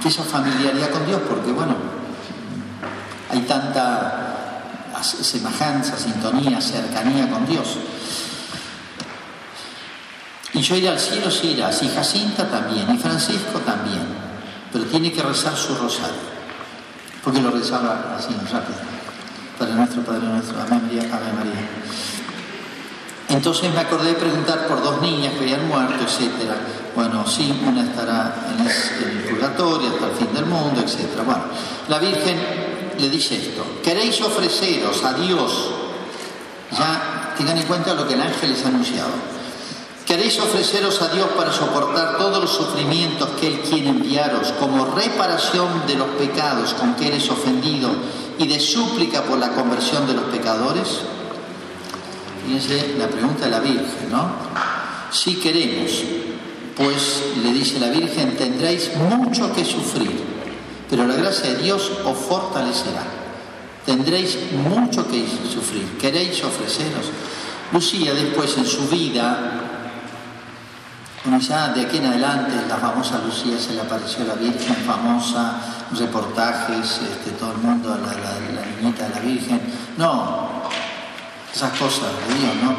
¿Qué 0.00 0.08
es 0.08 0.14
esa 0.14 0.24
familiaridad 0.24 0.90
con 0.90 1.06
Dios? 1.06 1.20
Porque 1.28 1.52
bueno, 1.52 1.74
hay 3.30 3.40
tanta 3.42 4.94
semejanza, 5.02 5.96
sintonía, 5.96 6.60
cercanía 6.60 7.30
con 7.30 7.46
Dios. 7.46 7.76
Y 10.54 10.60
yo 10.60 10.76
iré 10.76 10.88
al 10.88 10.98
cielo, 10.98 11.30
sí 11.30 11.48
irás, 11.48 11.82
y 11.82 11.88
Jacinta 11.88 12.48
también, 12.48 12.90
y 12.94 12.98
Francisco 12.98 13.58
también, 13.60 14.06
pero 14.72 14.86
tiene 14.86 15.12
que 15.12 15.22
rezar 15.22 15.54
su 15.54 15.74
rosario, 15.74 16.16
porque 17.22 17.42
lo 17.42 17.50
rezaba 17.50 18.16
así 18.18 18.34
rápido. 18.50 18.95
Padre 19.58 19.74
nuestro, 19.74 20.02
Padre 20.02 20.26
nuestro, 20.26 20.60
Amén 20.60 20.82
María, 20.82 21.02
Amén 21.02 21.34
María. 21.36 21.68
Entonces 23.28 23.72
me 23.72 23.80
acordé 23.80 24.08
de 24.08 24.14
preguntar 24.14 24.66
por 24.68 24.82
dos 24.82 25.00
niñas 25.02 25.32
que 25.34 25.40
habían 25.40 25.66
muerto, 25.66 25.94
etc. 26.04 26.52
Bueno, 26.94 27.26
sí, 27.26 27.52
una 27.66 27.82
estará 27.82 28.34
en 28.52 28.66
el, 28.66 29.22
purgatorio 29.24 29.88
hasta 29.88 30.06
el 30.06 30.12
fin 30.12 30.34
del 30.34 30.46
mundo, 30.46 30.80
etc. 30.80 31.22
Bueno, 31.24 31.44
la 31.88 31.98
Virgen 31.98 32.38
le 32.98 33.10
dice 33.10 33.36
esto, 33.36 33.64
queréis 33.82 34.20
ofreceros 34.20 35.02
a 35.04 35.14
Dios, 35.14 35.70
ya 36.70 37.34
tengan 37.36 37.58
en 37.58 37.64
cuenta 37.64 37.94
lo 37.94 38.06
que 38.06 38.14
el 38.14 38.22
ángel 38.22 38.50
les 38.50 38.64
ha 38.64 38.68
anunciado, 38.68 39.10
¿Queréis 40.06 40.38
ofreceros 40.38 41.02
a 41.02 41.08
Dios 41.08 41.26
para 41.36 41.52
soportar 41.52 42.16
todos 42.16 42.40
los 42.40 42.50
sufrimientos 42.50 43.28
que 43.40 43.48
Él 43.48 43.60
quiere 43.68 43.88
enviaros 43.88 44.52
como 44.52 44.94
reparación 44.94 45.84
de 45.88 45.96
los 45.96 46.06
pecados 46.10 46.74
con 46.74 46.94
que 46.94 47.08
eres 47.08 47.28
ofendido 47.28 47.90
y 48.38 48.46
de 48.46 48.60
súplica 48.60 49.22
por 49.22 49.38
la 49.38 49.50
conversión 49.50 50.06
de 50.06 50.14
los 50.14 50.26
pecadores? 50.26 51.00
Fíjense 52.46 52.94
la 52.96 53.08
pregunta 53.08 53.46
de 53.46 53.50
la 53.50 53.58
Virgen, 53.58 54.12
¿no? 54.12 54.30
Si 55.10 55.40
queremos, 55.40 55.90
pues 56.76 57.24
le 57.42 57.52
dice 57.52 57.80
la 57.80 57.88
Virgen, 57.88 58.36
tendréis 58.36 58.92
mucho 58.94 59.52
que 59.52 59.64
sufrir, 59.64 60.20
pero 60.88 61.04
la 61.04 61.16
gracia 61.16 61.50
de 61.50 61.64
Dios 61.64 61.90
os 62.04 62.16
fortalecerá. 62.16 63.02
Tendréis 63.84 64.38
mucho 64.52 65.08
que 65.08 65.26
sufrir. 65.52 65.98
¿Queréis 65.98 66.44
ofreceros? 66.44 67.06
Lucía 67.72 68.14
después 68.14 68.56
en 68.56 68.66
su 68.66 68.86
vida 68.86 69.65
bueno, 71.26 71.40
ya 71.40 71.70
de 71.70 71.80
aquí 71.80 71.96
en 71.96 72.06
adelante, 72.06 72.52
la 72.68 72.76
famosa 72.76 73.18
Lucía 73.18 73.58
se 73.58 73.74
le 73.74 73.80
apareció 73.80 74.24
la 74.24 74.34
Virgen, 74.34 74.76
famosa, 74.86 75.58
reportajes, 75.98 77.00
este, 77.02 77.32
todo 77.32 77.50
el 77.50 77.58
mundo, 77.58 77.88
la, 77.88 78.12
la, 78.14 78.66
niñita 78.80 79.08
de 79.08 79.14
la 79.16 79.20
Virgen. 79.20 79.60
No, 79.96 80.48
esas 81.52 81.72
cosas 81.72 82.10
de 82.28 82.34
Dios, 82.38 82.54
¿no? 82.62 82.76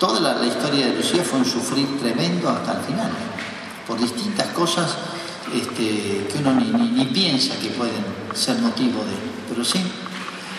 Toda 0.00 0.34
la, 0.34 0.44
historia 0.44 0.86
de 0.86 0.96
Lucía 0.96 1.22
fue 1.22 1.38
un 1.38 1.44
sufrir 1.44 2.00
tremendo 2.00 2.48
hasta 2.48 2.72
el 2.72 2.80
final, 2.80 3.12
por 3.86 3.96
distintas 4.00 4.48
cosas 4.48 4.96
este, 5.54 6.26
que 6.26 6.38
uno 6.40 6.54
ni, 6.54 6.66
ni, 6.66 7.04
piensa 7.04 7.54
que 7.60 7.68
pueden 7.68 8.04
ser 8.34 8.58
motivo 8.58 9.04
de, 9.04 9.14
pero 9.48 9.64
sí, 9.64 9.80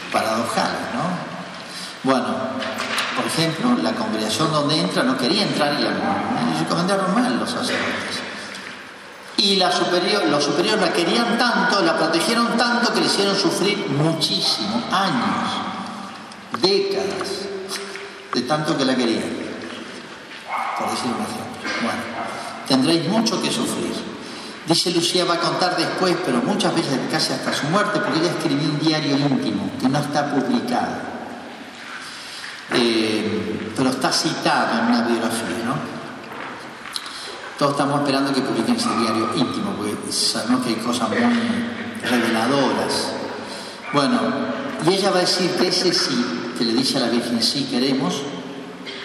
paradojales, 0.10 0.88
¿no? 0.94 2.10
Bueno, 2.10 2.28
por 3.20 3.28
ejemplo, 3.28 3.76
la 3.84 3.92
congregación 3.92 4.50
donde 4.50 4.80
entra 4.80 5.04
no 5.04 5.18
quería 5.18 5.44
entrar 5.44 5.74
y 5.78 5.84
le 5.84 5.90
recomendaron 6.58 7.14
mal 7.14 7.38
los 7.38 7.50
sacerdotes. 7.50 8.22
Y 9.36 9.58
la 9.58 9.74
superior, 9.74 10.26
los 10.28 10.42
superiores 10.42 10.80
la 10.80 10.94
querían 10.94 11.38
tanto, 11.38 11.82
la 11.82 11.98
protegieron 11.98 12.58
tanto 12.58 12.94
que 12.94 13.02
le 13.02 13.08
hicieron 13.08 13.36
sufrir 13.36 13.90
muchísimo, 13.90 14.82
años, 14.90 15.52
décadas, 16.62 17.30
de 18.34 18.42
tanto 18.44 18.78
que 18.78 18.86
la 18.86 18.96
querían. 18.96 19.30
Por 20.78 20.90
decir 20.90 21.08
un 21.08 21.22
ejemplo. 21.22 21.82
Bueno, 21.82 22.02
tendréis 22.70 23.06
mucho 23.10 23.42
que 23.42 23.52
sufrir. 23.52 23.96
Dice 24.66 24.92
Lucía, 24.92 25.26
va 25.26 25.34
a 25.34 25.40
contar 25.40 25.76
después, 25.76 26.16
pero 26.26 26.38
muchas 26.38 26.74
veces 26.74 26.98
casi 27.12 27.34
hasta 27.34 27.52
su 27.54 27.68
muerte, 27.68 28.00
porque 28.00 28.20
ella 28.20 28.32
escribió 28.32 28.70
un 28.70 28.80
diario 28.80 29.18
íntimo 29.18 29.70
que 29.78 29.90
no 29.90 30.00
está 30.00 30.32
publicado 30.32 31.20
eh, 32.72 33.72
pero 33.76 33.90
está 33.90 34.08
citado 34.20 34.80
en 34.80 34.88
una 34.88 35.02
biografía, 35.04 35.66
¿no? 35.66 35.76
Todos 37.58 37.72
estamos 37.72 38.00
esperando 38.00 38.34
que 38.34 38.42
publiquen 38.42 38.76
ese 38.76 38.90
diario 38.98 39.30
íntimo, 39.36 39.74
porque 39.78 40.12
sabemos 40.12 40.64
que 40.64 40.70
hay 40.70 40.76
cosas 40.76 41.10
muy 41.10 41.20
reveladoras. 42.10 43.12
Bueno, 43.94 44.20
y 44.86 44.94
ella 44.94 45.12
va 45.12 45.18
a 45.18 45.22
decir 45.22 45.52
que 45.52 45.68
ese 45.68 45.94
sí, 45.94 46.54
que 46.58 46.66
le 46.66 46.74
dice 46.74 46.98
a 46.98 47.02
la 47.02 47.10
Virgen, 47.10 47.42
sí 47.42 47.68
queremos, 47.70 48.22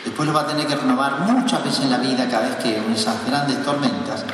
después 0.04 0.28
lo 0.28 0.34
va 0.34 0.42
a 0.42 0.46
tener 0.46 0.66
que 0.66 0.76
renovar 0.76 1.20
muchas 1.20 1.64
veces 1.64 1.84
en 1.84 1.90
la 1.90 1.98
vida, 1.98 2.28
cada 2.28 2.48
vez 2.48 2.56
que 2.56 2.76
en 2.76 2.92
esas 2.92 3.26
grandes 3.26 3.62
tormentas, 3.64 4.24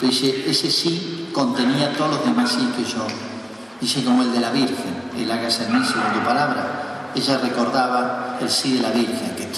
dice, 0.00 0.50
ese 0.50 0.70
sí 0.70 1.28
contenía 1.32 1.92
todos 1.96 2.16
los 2.16 2.24
demás 2.24 2.50
sí 2.50 2.68
que 2.76 2.84
yo, 2.84 3.06
dice 3.80 4.02
como 4.04 4.22
el 4.22 4.32
de 4.32 4.40
la 4.40 4.50
Virgen, 4.50 5.02
el 5.16 5.30
hágase 5.30 5.66
en 5.66 5.78
mí 5.78 5.86
según 5.86 6.12
tu 6.14 6.20
palabra, 6.26 7.10
ella 7.14 7.38
recordaba 7.38 8.38
el 8.40 8.48
sí 8.50 8.74
de 8.74 8.82
la 8.82 8.90
Virgen, 8.90 9.36
que 9.36 9.48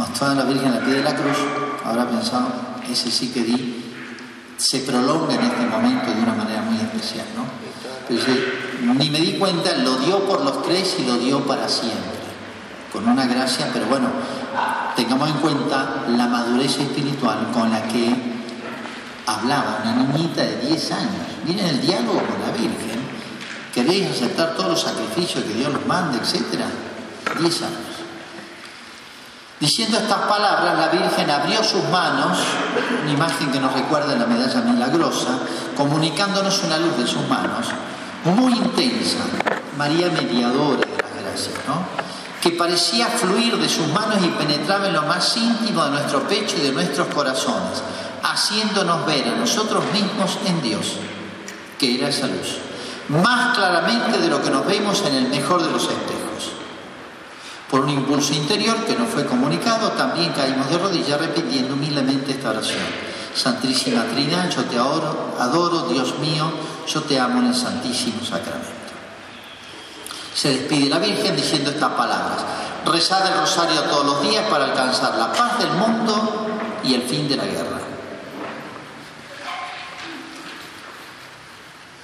cuando 0.00 0.14
estaba 0.14 0.34
la 0.34 0.44
Virgen 0.44 0.72
la 0.72 0.80
pie 0.80 0.94
de 0.94 1.02
la 1.02 1.14
cruz, 1.14 1.36
habrá 1.84 2.08
pensado, 2.08 2.48
ese 2.90 3.10
sí 3.10 3.28
que 3.28 3.42
di 3.42 3.84
se 4.56 4.78
prolonga 4.80 5.34
en 5.34 5.42
este 5.42 5.66
momento 5.66 6.10
de 6.10 6.22
una 6.22 6.32
manera 6.32 6.62
muy 6.62 6.76
especial, 6.76 7.26
¿no? 7.36 7.44
Pero 8.08 8.94
ni 8.94 9.10
me 9.10 9.20
di 9.20 9.34
cuenta, 9.34 9.76
lo 9.76 9.96
dio 9.96 10.20
por 10.20 10.42
los 10.42 10.62
tres 10.62 10.96
y 11.00 11.04
lo 11.04 11.18
dio 11.18 11.46
para 11.46 11.68
siempre, 11.68 12.18
con 12.90 13.06
una 13.06 13.26
gracia, 13.26 13.68
pero 13.74 13.86
bueno, 13.86 14.08
tengamos 14.96 15.28
en 15.28 15.36
cuenta 15.36 16.06
la 16.08 16.26
madurez 16.28 16.78
espiritual 16.78 17.50
con 17.52 17.70
la 17.70 17.82
que 17.82 18.14
hablaba 19.26 19.82
una 19.82 19.96
niñita 19.96 20.42
de 20.42 20.66
10 20.66 20.92
años. 20.92 21.26
Miren 21.46 21.66
el 21.66 21.80
diálogo 21.82 22.20
con 22.20 22.40
la 22.40 22.52
Virgen. 22.52 23.00
¿Queréis 23.74 24.10
aceptar 24.10 24.54
todos 24.56 24.70
los 24.70 24.80
sacrificios 24.80 25.44
que 25.44 25.52
Dios 25.52 25.70
nos 25.70 25.86
manda, 25.86 26.18
etcétera? 26.18 26.66
10 27.38 27.62
años. 27.62 27.89
Diciendo 29.60 29.98
estas 29.98 30.20
palabras, 30.20 30.78
la 30.78 30.88
Virgen 30.88 31.30
abrió 31.30 31.62
sus 31.62 31.84
manos, 31.90 32.38
una 33.02 33.12
imagen 33.12 33.52
que 33.52 33.60
nos 33.60 33.74
recuerda 33.74 34.16
la 34.16 34.24
medalla 34.24 34.62
milagrosa, 34.62 35.38
comunicándonos 35.76 36.62
una 36.64 36.78
luz 36.78 36.96
de 36.96 37.06
sus 37.06 37.28
manos, 37.28 37.66
muy 38.24 38.54
intensa, 38.54 39.18
María 39.76 40.08
mediadora 40.08 40.80
de 40.80 41.02
la 41.02 41.22
gracia, 41.22 41.52
¿no? 41.68 42.00
que 42.40 42.52
parecía 42.52 43.06
fluir 43.08 43.58
de 43.58 43.68
sus 43.68 43.86
manos 43.88 44.16
y 44.24 44.28
penetraba 44.28 44.86
en 44.86 44.94
lo 44.94 45.02
más 45.02 45.36
íntimo 45.36 45.84
de 45.84 45.90
nuestro 45.90 46.26
pecho 46.26 46.56
y 46.56 46.62
de 46.62 46.72
nuestros 46.72 47.08
corazones, 47.08 47.82
haciéndonos 48.22 49.04
ver 49.04 49.28
a 49.28 49.36
nosotros 49.36 49.84
mismos 49.92 50.38
en 50.46 50.62
Dios, 50.62 50.96
que 51.78 51.96
era 51.96 52.08
esa 52.08 52.28
luz, 52.28 52.56
más 53.08 53.56
claramente 53.56 54.18
de 54.18 54.28
lo 54.28 54.42
que 54.42 54.50
nos 54.50 54.66
vemos 54.66 55.02
en 55.06 55.16
el 55.16 55.28
mejor 55.28 55.62
de 55.62 55.70
los 55.70 55.82
espejos. 55.82 56.19
Por 57.70 57.80
un 57.82 57.90
impulso 57.90 58.34
interior 58.34 58.84
que 58.84 58.96
nos 58.96 59.08
fue 59.10 59.24
comunicado, 59.24 59.92
también 59.92 60.32
caímos 60.32 60.68
de 60.68 60.78
rodillas 60.78 61.20
repitiendo 61.20 61.74
humildemente 61.74 62.32
esta 62.32 62.50
oración. 62.50 62.82
Santísima 63.32 64.04
Trinidad, 64.06 64.50
yo 64.50 64.64
te 64.64 64.76
adoro, 64.76 65.36
adoro, 65.38 65.88
Dios 65.88 66.18
mío, 66.18 66.50
yo 66.88 67.02
te 67.02 67.18
amo 67.18 67.38
en 67.38 67.46
el 67.46 67.54
Santísimo 67.54 68.24
Sacramento. 68.24 68.70
Se 70.34 70.48
despide 70.48 70.88
la 70.88 70.98
Virgen 70.98 71.36
diciendo 71.36 71.70
estas 71.70 71.92
palabras. 71.92 72.38
Rezad 72.86 73.26
el 73.28 73.38
rosario 73.38 73.82
todos 73.82 74.06
los 74.06 74.22
días 74.22 74.44
para 74.50 74.64
alcanzar 74.64 75.16
la 75.16 75.32
paz 75.32 75.58
del 75.58 75.70
mundo 75.72 76.46
y 76.82 76.94
el 76.94 77.02
fin 77.02 77.28
de 77.28 77.36
la 77.36 77.44
guerra. 77.44 77.78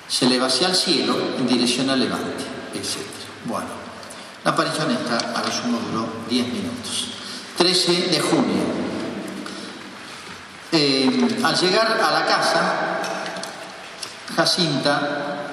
Se 0.06 0.26
eleva 0.26 0.47
hacia 0.47 0.68
el 0.68 0.76
cielo 0.76 1.16
en 1.38 1.47
dirección 1.48 1.90
al 1.90 1.98
levante, 1.98 2.44
etc. 2.74 2.98
Bueno. 3.47 3.75
La 4.47 4.52
aparición 4.52 4.93
esta 4.93 5.18
a 5.36 5.43
lo 5.43 5.51
sumo 5.51 5.81
duró 5.90 6.06
10 6.31 6.47
minutos. 6.47 7.09
13 7.59 7.93
de 8.12 8.20
junio. 8.20 8.62
Eh, 10.70 11.40
al 11.43 11.56
llegar 11.56 11.98
a 12.01 12.10
la 12.12 12.27
casa, 12.27 13.01
Jacinta 14.36 15.51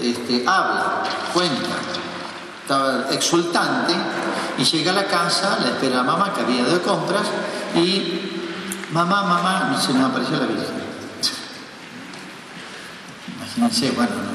este, 0.00 0.42
habla, 0.44 1.04
cuenta, 1.32 1.68
estaba 2.62 3.06
exultante 3.12 3.94
y 4.58 4.64
llega 4.64 4.90
a 4.90 4.94
la 4.94 5.06
casa, 5.06 5.58
la 5.60 5.68
espera 5.68 6.00
a 6.00 6.02
mamá 6.02 6.34
que 6.34 6.40
había 6.40 6.64
de 6.64 6.80
compras 6.80 7.28
y 7.76 8.22
mamá, 8.90 9.22
mamá, 9.22 9.80
se 9.80 9.92
me 9.92 10.02
apareció 10.02 10.40
la 10.40 10.46
Virgen. 10.46 10.82
Imagínense, 13.38 13.92
bueno, 13.92 14.10
no, 14.16 14.32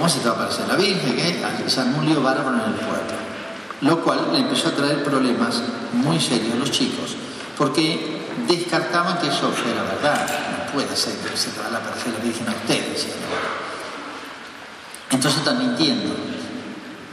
¿Cómo 0.00 0.08
se 0.08 0.20
te 0.20 0.30
va 0.30 0.32
a 0.32 0.36
aparecer 0.38 0.66
la 0.66 0.76
Virgen? 0.76 1.68
Se 1.68 1.78
armó 1.78 1.98
un 1.98 2.06
lío 2.06 2.22
bárbaro 2.22 2.56
en 2.56 2.72
el 2.72 2.72
pueblo. 2.72 3.20
Lo 3.82 4.02
cual 4.02 4.32
le 4.32 4.38
empezó 4.38 4.68
a 4.68 4.70
traer 4.70 5.04
problemas 5.04 5.62
muy 5.92 6.18
serios 6.18 6.54
a 6.54 6.56
los 6.56 6.70
chicos, 6.70 7.16
porque 7.58 8.22
descartaban 8.48 9.18
que 9.18 9.28
eso 9.28 9.50
fuera 9.50 9.82
verdad. 9.82 10.26
No 10.26 10.72
puede 10.72 10.96
ser 10.96 11.16
que 11.16 11.36
se 11.36 11.50
te 11.50 11.60
va 11.60 11.66
a 11.66 11.80
aparecer 11.82 12.14
la 12.14 12.18
Virgen 12.20 12.48
a 12.48 12.52
ustedes. 12.52 13.08
Entonces 15.10 15.40
están 15.40 15.58
mintiendo. 15.58 16.14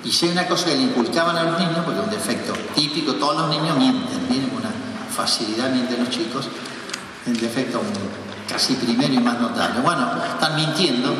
Y 0.06 0.10
si 0.10 0.28
hay 0.28 0.32
una 0.32 0.48
cosa 0.48 0.68
que 0.68 0.76
le 0.76 0.84
inculcaban 0.84 1.36
a 1.36 1.44
los 1.44 1.60
niños, 1.60 1.80
porque 1.84 2.00
es 2.00 2.06
un 2.06 2.12
defecto 2.12 2.54
típico, 2.74 3.16
todos 3.16 3.36
los 3.36 3.50
niños 3.50 3.78
mienten, 3.78 4.28
tienen 4.30 4.50
una 4.56 4.72
facilidad, 5.14 5.72
mienten 5.72 6.06
los 6.06 6.10
chicos, 6.10 6.48
el 7.26 7.38
defecto 7.38 7.82
casi 8.48 8.76
primero 8.76 9.14
y 9.14 9.20
más 9.20 9.42
notable. 9.42 9.82
Bueno, 9.82 10.10
están 10.36 10.56
mintiendo 10.56 11.14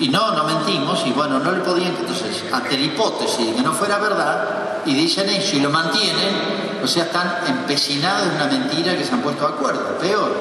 Y 0.00 0.08
no, 0.08 0.32
no 0.32 0.44
mentimos, 0.44 1.04
y 1.06 1.10
bueno, 1.10 1.38
no 1.38 1.50
le 1.50 1.60
podían, 1.60 1.96
entonces, 1.96 2.44
ante 2.52 2.78
la 2.78 2.84
hipótesis 2.84 3.46
de 3.46 3.54
que 3.54 3.62
no 3.62 3.72
fuera 3.72 3.98
verdad, 3.98 4.82
y 4.86 4.94
dicen 4.94 5.28
eso 5.28 5.56
y 5.56 5.60
lo 5.60 5.70
mantienen, 5.70 6.78
o 6.82 6.86
sea, 6.86 7.04
están 7.04 7.38
empecinados 7.46 8.28
en 8.28 8.34
una 8.34 8.46
mentira 8.46 8.96
que 8.96 9.04
se 9.04 9.12
han 9.12 9.22
puesto 9.22 9.46
de 9.46 9.54
acuerdo, 9.54 9.98
peor. 9.98 10.32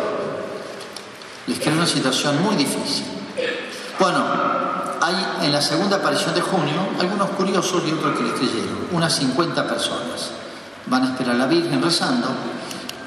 Les 1.48 1.60
crea 1.60 1.74
una 1.74 1.88
situación 1.88 2.42
muy 2.44 2.56
difícil. 2.56 3.06
Bueno, 4.00 4.24
hay 5.02 5.46
en 5.46 5.52
la 5.52 5.62
segunda 5.62 5.98
aparición 5.98 6.36
de 6.36 6.42
junio 6.42 6.76
algunos 7.00 7.30
curiosos 7.32 7.84
y 7.88 7.92
otros 7.92 8.18
que 8.18 8.24
les 8.24 8.34
creyeron, 8.34 8.88
unas 8.92 9.16
50 9.16 9.68
personas. 9.68 10.32
Van 10.86 11.04
a 11.04 11.08
esperar 11.08 11.36
a 11.36 11.40
la 11.40 11.46
Virgen 11.48 11.82
rezando. 11.82 12.28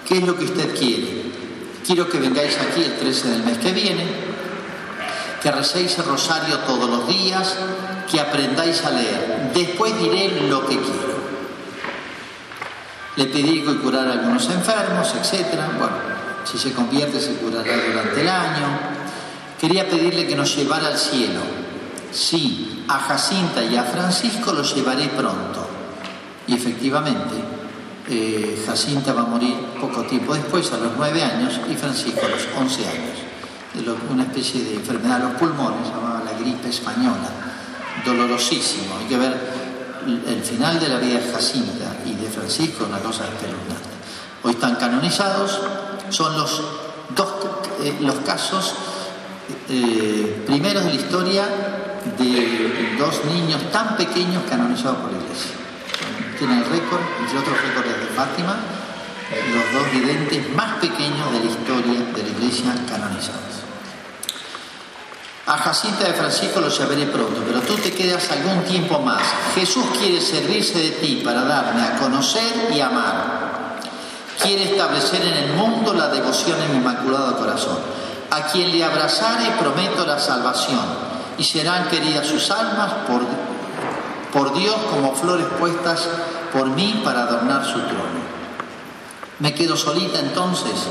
¿Qué 0.06 0.18
es 0.18 0.26
lo 0.26 0.36
que 0.36 0.44
usted 0.44 0.76
quiere? 0.76 1.30
Quiero 1.86 2.08
que 2.08 2.18
vengáis 2.18 2.58
aquí 2.58 2.82
el 2.82 2.96
13 2.98 3.28
del 3.28 3.42
mes 3.44 3.58
que 3.58 3.72
viene, 3.72 4.04
que 5.42 5.50
recéis 5.50 5.98
el 5.98 6.04
rosario 6.04 6.58
todos 6.60 6.88
los 6.88 7.08
días, 7.08 7.56
que 8.10 8.20
aprendáis 8.20 8.84
a 8.84 8.90
leer. 8.90 9.50
Después 9.54 9.98
diré 9.98 10.48
lo 10.48 10.66
que 10.66 10.78
quiero. 10.78 11.20
Le 13.16 13.26
pedí 13.26 13.62
que 13.62 13.76
curara 13.76 14.10
a 14.10 14.12
algunos 14.14 14.48
enfermos, 14.50 15.14
etc. 15.14 15.46
Bueno, 15.78 15.96
si 16.44 16.58
se 16.58 16.72
convierte 16.72 17.20
se 17.20 17.34
curará 17.34 17.76
durante 17.86 18.20
el 18.20 18.28
año. 18.28 18.66
Quería 19.60 19.88
pedirle 19.88 20.26
que 20.26 20.36
nos 20.36 20.56
llevara 20.56 20.88
al 20.88 20.98
cielo. 20.98 21.40
Sí, 22.12 22.84
a 22.88 22.98
Jacinta 22.98 23.62
y 23.62 23.76
a 23.76 23.84
Francisco 23.84 24.52
los 24.52 24.74
llevaré 24.74 25.08
pronto. 25.08 25.68
Y 26.46 26.54
efectivamente, 26.54 27.36
eh, 28.08 28.62
Jacinta 28.66 29.12
va 29.12 29.22
a 29.22 29.26
morir 29.26 29.54
poco 29.80 30.02
tiempo 30.02 30.34
después, 30.34 30.72
a 30.72 30.78
los 30.78 30.92
nueve 30.96 31.22
años, 31.22 31.60
y 31.70 31.74
Francisco 31.74 32.20
a 32.24 32.28
los 32.28 32.48
once 32.58 32.86
años. 32.86 33.19
Una 34.10 34.24
especie 34.24 34.64
de 34.64 34.74
enfermedad 34.74 35.18
de 35.18 35.24
los 35.26 35.34
pulmones, 35.34 35.88
llamada 35.88 36.24
la 36.24 36.32
gripe 36.32 36.68
española, 36.68 37.30
dolorosísimo. 38.04 38.96
Hay 38.98 39.06
que 39.06 39.16
ver 39.16 39.50
el 40.26 40.42
final 40.42 40.80
de 40.80 40.88
la 40.88 40.98
vida 40.98 41.20
de 41.20 41.32
Jacinta 41.32 41.96
y 42.04 42.14
de 42.14 42.28
Francisco, 42.28 42.86
una 42.86 42.98
cosa 42.98 43.24
espeluznante. 43.24 43.88
Hoy 44.42 44.52
están 44.52 44.74
canonizados, 44.76 45.60
son 46.08 46.36
los 46.36 46.62
dos 47.14 47.28
eh, 47.82 47.96
los 48.00 48.16
casos 48.16 48.74
eh, 49.68 50.42
primeros 50.46 50.84
de 50.84 50.90
la 50.90 51.00
historia 51.00 51.44
de 52.18 52.96
dos 52.98 53.24
niños 53.26 53.70
tan 53.70 53.96
pequeños 53.96 54.42
canonizados 54.48 54.98
por 54.98 55.12
la 55.12 55.18
iglesia. 55.18 55.52
Tienen 56.38 56.58
el 56.58 56.64
récord, 56.64 57.00
entre 57.20 57.38
otros 57.38 57.56
récords 57.62 58.00
de 58.00 58.06
Fátima, 58.16 58.56
los 59.30 59.72
dos 59.72 59.92
videntes 59.92 60.50
más 60.54 60.78
pequeños 60.80 61.32
de 61.32 61.38
la 61.38 61.44
historia 61.44 62.00
de 62.14 62.22
la 62.22 62.28
iglesia 62.28 62.74
canonizados. 62.88 63.60
A 65.46 65.56
Jacinta 65.56 66.04
de 66.04 66.14
Francisco 66.14 66.60
lo 66.60 66.68
llevaré 66.68 67.06
pronto, 67.06 67.42
pero 67.46 67.60
tú 67.60 67.74
te 67.76 67.92
quedas 67.92 68.30
algún 68.30 68.62
tiempo 68.64 68.98
más. 69.00 69.22
Jesús 69.54 69.84
quiere 69.98 70.20
servirse 70.20 70.78
de 70.78 70.90
ti 70.90 71.22
para 71.24 71.42
darme 71.42 71.82
a 71.82 71.96
conocer 71.98 72.70
y 72.72 72.80
amar. 72.80 73.78
Quiere 74.40 74.70
establecer 74.72 75.22
en 75.22 75.34
el 75.34 75.52
mundo 75.54 75.92
la 75.92 76.08
devoción 76.08 76.60
en 76.62 76.72
mi 76.72 76.76
inmaculado 76.78 77.36
corazón. 77.36 77.78
A 78.30 78.42
quien 78.46 78.70
le 78.70 78.84
abrazare 78.84 79.50
prometo 79.58 80.06
la 80.06 80.18
salvación 80.18 80.86
y 81.36 81.44
serán 81.44 81.88
queridas 81.88 82.26
sus 82.26 82.50
almas 82.50 82.92
por, 83.08 83.22
por 84.32 84.56
Dios 84.56 84.76
como 84.90 85.14
flores 85.14 85.46
puestas 85.58 86.08
por 86.52 86.68
mí 86.68 87.00
para 87.04 87.22
adornar 87.22 87.64
su 87.64 87.80
trono. 87.80 88.19
Me 89.40 89.54
quedo 89.54 89.76
solita 89.76 90.20
entonces. 90.20 90.86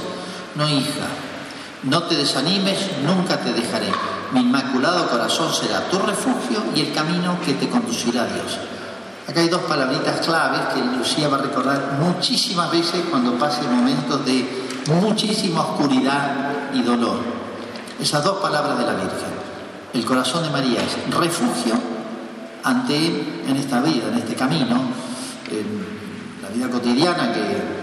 No, 0.56 0.68
hija, 0.68 1.08
no 1.84 2.04
te 2.04 2.16
desanimes, 2.16 2.78
nunca 3.06 3.38
te 3.38 3.54
dejaré. 3.54 3.88
Mi 4.32 4.42
inmaculado 4.42 5.08
corazón 5.08 5.54
será 5.54 5.90
tu 5.90 6.00
refugio 6.00 6.64
y 6.76 6.82
el 6.82 6.94
camino 6.94 7.40
que 7.46 7.54
te 7.54 7.70
conducirá 7.70 8.24
a 8.24 8.26
Dios. 8.26 8.58
Acá 9.28 9.42
hay 9.42 9.50
dos 9.50 9.62
palabritas 9.62 10.26
claves 10.26 10.62
que 10.74 10.98
Lucía 10.98 11.28
va 11.30 11.38
a 11.38 11.42
recordar 11.42 12.00
muchísimas 12.00 12.72
veces 12.72 13.04
cuando 13.10 13.38
pase 13.38 13.62
momentos 13.62 14.26
de 14.26 14.66
muchísima 14.88 15.62
oscuridad 15.62 16.72
y 16.74 16.82
dolor. 16.82 17.20
Esas 18.02 18.24
dos 18.24 18.40
palabras 18.40 18.78
de 18.80 18.86
la 18.86 18.94
Virgen. 18.94 19.50
El 19.94 20.06
corazón 20.06 20.44
de 20.44 20.50
María 20.50 20.82
es 20.84 21.16
refugio 21.16 21.76
ante 22.64 22.96
en 23.48 23.56
esta 23.56 23.82
vida, 23.82 24.08
en 24.12 24.18
este 24.18 24.36
camino, 24.36 24.82
en 25.52 26.42
la 26.42 26.50
vida 26.50 26.70
cotidiana 26.70 27.32
que 27.32 27.79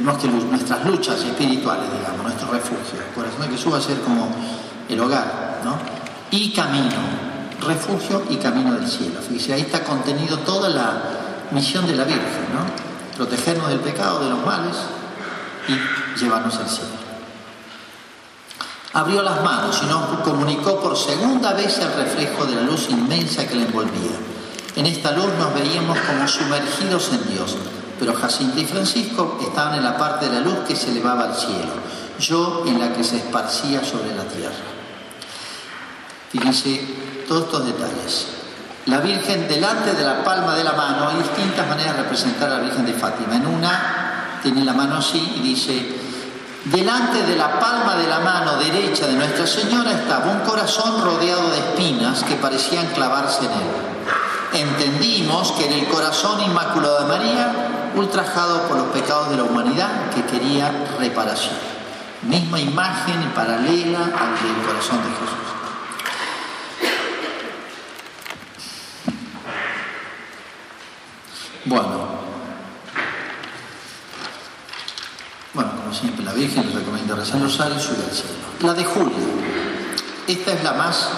nuestras 0.00 0.84
luchas 0.84 1.20
espirituales, 1.22 1.90
digamos, 1.92 2.22
nuestro 2.22 2.50
refugio. 2.50 3.00
El 3.06 3.14
corazón 3.14 3.42
de 3.42 3.48
Jesús 3.48 3.72
va 3.72 3.78
a 3.78 3.82
ser 3.82 4.00
como 4.00 4.28
el 4.88 5.00
hogar, 5.00 5.60
¿no? 5.64 5.78
Y 6.30 6.52
camino, 6.52 6.96
refugio 7.60 8.24
y 8.30 8.36
camino 8.36 8.74
del 8.74 8.88
cielo. 8.88 9.20
Fíjese, 9.20 9.54
ahí 9.54 9.62
está 9.62 9.84
contenido 9.84 10.38
toda 10.38 10.68
la 10.68 11.02
misión 11.50 11.86
de 11.86 11.94
la 11.94 12.04
Virgen, 12.04 12.46
¿no? 12.52 13.16
Protegernos 13.16 13.68
del 13.68 13.80
pecado, 13.80 14.22
de 14.24 14.30
los 14.30 14.44
males 14.44 14.76
y 15.68 16.18
llevarnos 16.20 16.56
al 16.56 16.68
cielo. 16.68 16.90
Abrió 18.92 19.22
las 19.22 19.42
manos 19.42 19.78
y 19.82 19.86
nos 19.86 20.20
comunicó 20.20 20.80
por 20.80 20.96
segunda 20.96 21.52
vez 21.52 21.78
el 21.78 21.92
reflejo 21.92 22.46
de 22.46 22.56
la 22.56 22.62
luz 22.62 22.88
inmensa 22.88 23.46
que 23.46 23.54
la 23.54 23.62
envolvía. 23.62 24.16
En 24.74 24.86
esta 24.86 25.12
luz 25.12 25.28
nos 25.38 25.52
veíamos 25.54 25.98
como 26.00 26.26
sumergidos 26.26 27.10
en 27.12 27.34
Dios, 27.34 27.56
pero 27.98 28.14
Jacinta 28.14 28.60
y 28.60 28.66
Francisco 28.66 29.38
estaban 29.40 29.74
en 29.76 29.84
la 29.84 29.96
parte 29.96 30.28
de 30.28 30.34
la 30.34 30.40
luz 30.40 30.58
que 30.66 30.76
se 30.76 30.90
elevaba 30.90 31.24
al 31.24 31.34
cielo, 31.34 31.72
yo 32.18 32.64
en 32.66 32.78
la 32.78 32.92
que 32.92 33.04
se 33.04 33.16
esparcía 33.16 33.84
sobre 33.84 34.14
la 34.14 34.24
tierra. 34.24 34.54
Fíjense 36.30 36.80
todos 37.28 37.44
estos 37.44 37.66
detalles. 37.66 38.26
La 38.86 38.98
Virgen 38.98 39.48
delante 39.48 39.94
de 39.94 40.04
la 40.04 40.22
palma 40.22 40.54
de 40.54 40.62
la 40.62 40.72
mano, 40.72 41.08
hay 41.08 41.16
distintas 41.16 41.66
maneras 41.66 41.96
de 41.96 42.02
representar 42.02 42.50
a 42.50 42.58
la 42.58 42.62
Virgen 42.62 42.86
de 42.86 42.92
Fátima. 42.92 43.36
En 43.36 43.46
una 43.46 44.38
tiene 44.42 44.64
la 44.64 44.74
mano 44.74 44.98
así 44.98 45.34
y 45.36 45.40
dice, 45.40 45.96
delante 46.66 47.22
de 47.24 47.36
la 47.36 47.58
palma 47.58 47.96
de 47.96 48.06
la 48.06 48.20
mano 48.20 48.56
derecha 48.58 49.06
de 49.06 49.14
Nuestra 49.14 49.46
Señora 49.46 49.90
estaba 49.92 50.30
un 50.30 50.40
corazón 50.40 51.02
rodeado 51.02 51.50
de 51.50 51.58
espinas 51.58 52.22
que 52.22 52.36
parecían 52.36 52.86
clavarse 52.88 53.46
en 53.46 53.52
él. 53.52 54.68
Entendimos 54.68 55.52
que 55.52 55.66
era 55.66 55.74
el 55.74 55.88
corazón 55.88 56.40
inmaculado 56.42 57.00
de 57.00 57.06
María, 57.06 57.52
ultrajado 57.96 58.68
por 58.68 58.76
los 58.76 58.88
pecados 58.88 59.30
de 59.30 59.38
la 59.38 59.44
humanidad, 59.44 60.10
que 60.14 60.22
quería 60.24 60.70
reparación. 60.98 61.56
Misma 62.22 62.60
imagen 62.60 63.32
paralela 63.34 63.98
al 63.98 64.34
del 64.42 64.66
corazón 64.66 64.98
de 64.98 65.10
Jesús. 65.10 65.46
Bueno, 71.64 72.06
bueno, 75.52 75.70
como 75.76 75.92
siempre, 75.92 76.24
la 76.24 76.32
Virgen 76.32 76.66
les 76.66 76.74
recomienda 76.74 77.16
rezar 77.16 77.40
rosario 77.40 77.76
y 77.76 77.80
subir 77.80 78.04
al 78.04 78.14
cielo. 78.14 78.34
La 78.60 78.74
de 78.74 78.84
julio, 78.84 79.16
esta 80.28 80.52
es 80.52 80.62
la 80.62 80.72
más 80.74 81.08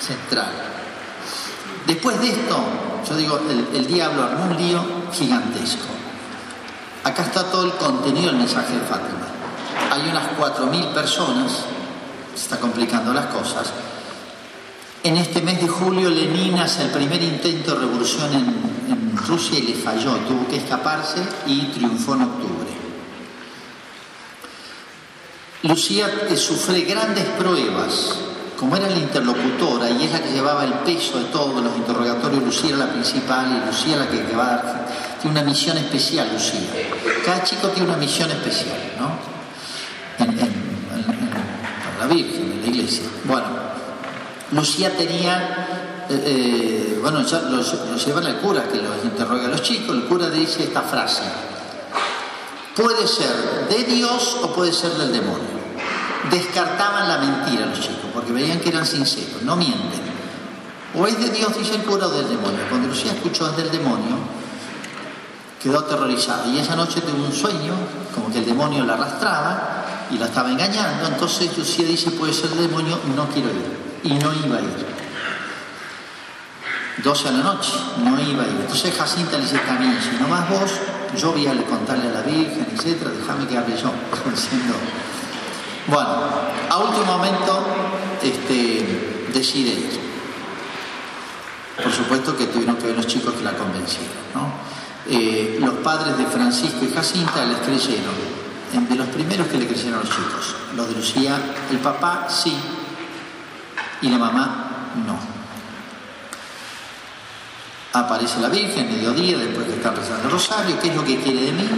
central. 0.00 0.77
Después 1.88 2.20
de 2.20 2.28
esto, 2.28 2.58
yo 3.08 3.16
digo, 3.16 3.40
el, 3.74 3.86
diablo 3.86 4.22
armó 4.22 4.44
un 4.44 4.56
lío 4.58 4.84
gigantesco. 5.10 5.86
Acá 7.02 7.22
está 7.22 7.44
todo 7.50 7.64
el 7.64 7.72
contenido 7.72 8.26
del 8.26 8.36
mensaje 8.36 8.74
de 8.74 8.80
Fátima. 8.80 9.26
Hay 9.90 10.10
unas 10.10 10.36
4.000 10.38 10.92
personas, 10.92 11.64
se 12.34 12.42
está 12.42 12.60
complicando 12.60 13.14
las 13.14 13.26
cosas. 13.28 13.72
En 15.02 15.16
este 15.16 15.40
mes 15.40 15.62
de 15.62 15.68
julio, 15.68 16.10
Lenin 16.10 16.58
hace 16.58 16.82
el 16.82 16.90
primer 16.90 17.22
intento 17.22 17.72
de 17.72 17.80
revolución 17.80 18.34
en, 18.34 18.92
en 18.92 19.16
Rusia 19.16 19.58
y 19.58 19.62
le 19.62 19.74
falló, 19.74 20.14
tuvo 20.28 20.46
que 20.46 20.56
escaparse 20.56 21.22
y 21.46 21.68
triunfó 21.72 22.16
en 22.16 22.22
octubre. 22.22 22.68
Lucía 25.62 26.06
eh, 26.28 26.36
sufre 26.36 26.82
grandes 26.82 27.24
pruebas, 27.38 28.18
como 28.58 28.76
era 28.76 28.90
la 28.90 28.98
interlocutora 28.98 29.88
y 29.88 30.04
es 30.04 30.12
la 30.12 30.20
que 30.20 30.32
llevaba 30.32 30.64
el 30.64 30.72
peso 30.80 31.18
de 31.18 31.26
todos 31.26 31.62
los 31.62 31.76
interrogatorios, 31.76 32.42
Lucía 32.42 32.70
era 32.70 32.78
la 32.78 32.92
principal 32.92 33.46
y 33.52 33.66
Lucía 33.66 33.96
la 33.96 34.08
que 34.08 34.34
va 34.34 34.46
a 34.46 34.56
dar, 34.56 34.86
tiene 35.22 35.38
una 35.40 35.48
misión 35.48 35.78
especial, 35.78 36.28
Lucía. 36.32 36.68
Cada 37.24 37.44
chico 37.44 37.68
tiene 37.68 37.88
una 37.88 37.98
misión 37.98 38.28
especial, 38.32 38.76
¿no? 38.98 39.16
En, 40.24 40.36
la 42.00 42.06
Virgen, 42.06 42.52
en 42.52 42.62
la 42.62 42.68
iglesia. 42.68 43.04
Bueno, 43.24 43.46
Lucía 44.50 44.96
tenía, 44.96 46.04
eh, 46.08 46.22
eh, 46.26 46.98
bueno, 47.00 47.24
ya 47.24 47.40
los 47.42 48.04
llevan 48.04 48.26
al 48.26 48.38
cura 48.38 48.64
que 48.64 48.78
los 48.78 49.04
interroga 49.04 49.46
a 49.46 49.50
los 49.50 49.62
chicos, 49.62 49.94
el 49.94 50.04
cura 50.04 50.30
dice 50.30 50.64
esta 50.64 50.82
frase, 50.82 51.22
puede 52.74 53.06
ser 53.06 53.68
de 53.68 53.84
Dios 53.84 54.38
o 54.42 54.52
puede 54.52 54.72
ser 54.72 54.90
del 54.94 55.12
demonio. 55.12 55.58
Descartaban 56.28 57.08
la 57.08 57.18
mentira 57.18 57.66
los 57.66 57.80
chicos, 57.80 57.97
porque 58.28 58.42
veían 58.42 58.60
que 58.60 58.68
eran 58.68 58.84
sinceros, 58.84 59.42
no 59.42 59.56
mienten. 59.56 60.00
O 60.94 61.06
es 61.06 61.18
de 61.18 61.30
Dios, 61.30 61.56
dice 61.56 61.76
el 61.76 61.82
cura, 61.82 62.06
o 62.06 62.10
del 62.10 62.28
demonio. 62.28 62.60
Cuando 62.68 62.88
Lucía 62.88 63.12
escuchó 63.12 63.48
es 63.48 63.56
del 63.56 63.70
demonio, 63.70 64.16
quedó 65.62 65.78
aterrorizada. 65.78 66.46
Y 66.46 66.58
esa 66.58 66.76
noche 66.76 67.00
tuvo 67.00 67.24
un 67.24 67.32
sueño, 67.32 67.72
como 68.14 68.30
que 68.30 68.38
el 68.38 68.44
demonio 68.44 68.84
la 68.84 68.94
arrastraba 68.94 70.08
y 70.10 70.18
la 70.18 70.26
estaba 70.26 70.50
engañando. 70.50 71.06
Entonces 71.06 71.56
Lucía 71.56 71.86
dice, 71.86 72.10
puede 72.10 72.34
ser 72.34 72.50
del 72.50 72.68
demonio, 72.68 72.98
no 73.16 73.28
quiero 73.28 73.48
ir. 73.48 73.78
y 74.04 74.14
no 74.14 74.32
iba 74.34 74.58
a 74.58 74.60
ir. 74.60 74.86
12 77.02 77.28
a 77.28 77.32
la 77.32 77.42
noche, 77.42 77.72
no 77.98 78.20
iba 78.20 78.44
a 78.44 78.46
ir. 78.46 78.56
Entonces 78.60 78.94
Jacinta 78.94 79.38
le 79.38 79.44
dice, 79.44 79.60
bien, 79.78 79.98
si 80.02 80.22
no 80.22 80.28
vas 80.28 80.50
vos, 80.50 80.70
yo 81.16 81.32
voy 81.32 81.46
a 81.46 81.54
contarle 81.64 82.08
a 82.08 82.12
la 82.12 82.22
Virgen, 82.22 82.66
etcétera, 82.74 83.10
déjame 83.10 83.46
que 83.46 83.56
hable 83.56 83.74
yo. 83.80 83.90
Bueno, 85.88 86.10
a 86.68 86.78
último 86.80 87.06
momento 87.06 87.64
este, 88.22 89.28
decide. 89.32 89.76
Por 91.82 91.92
supuesto 91.92 92.36
que 92.36 92.46
tuvieron 92.46 92.76
que 92.76 92.86
ver 92.86 92.96
los 92.96 93.06
chicos 93.06 93.34
que 93.34 93.44
la 93.44 93.52
convencieron. 93.52 94.08
Eh, 95.10 95.58
los 95.60 95.74
padres 95.76 96.18
de 96.18 96.26
Francisco 96.26 96.84
y 96.84 96.92
Jacinta 96.92 97.44
les 97.46 97.58
creyeron, 97.58 98.14
de 98.88 98.94
los 98.94 99.06
primeros 99.08 99.46
que 99.46 99.58
le 99.58 99.66
creyeron 99.66 100.00
los 100.00 100.08
chicos. 100.08 100.54
Los 100.76 100.88
de 100.88 100.94
Lucía, 100.96 101.40
el 101.70 101.78
papá 101.78 102.26
sí, 102.28 102.54
y 104.02 104.08
la 104.08 104.18
mamá 104.18 104.92
no 105.06 105.38
aparece 107.92 108.40
la 108.40 108.48
Virgen, 108.48 108.88
mediodía, 108.88 109.38
después 109.38 109.66
que 109.66 109.74
están 109.74 109.96
rezando 109.96 110.24
el 110.24 110.30
rosario, 110.30 110.78
¿qué 110.80 110.88
es 110.88 110.96
lo 110.96 111.04
que 111.04 111.18
quiere 111.20 111.42
de 111.42 111.52
mí? 111.52 111.68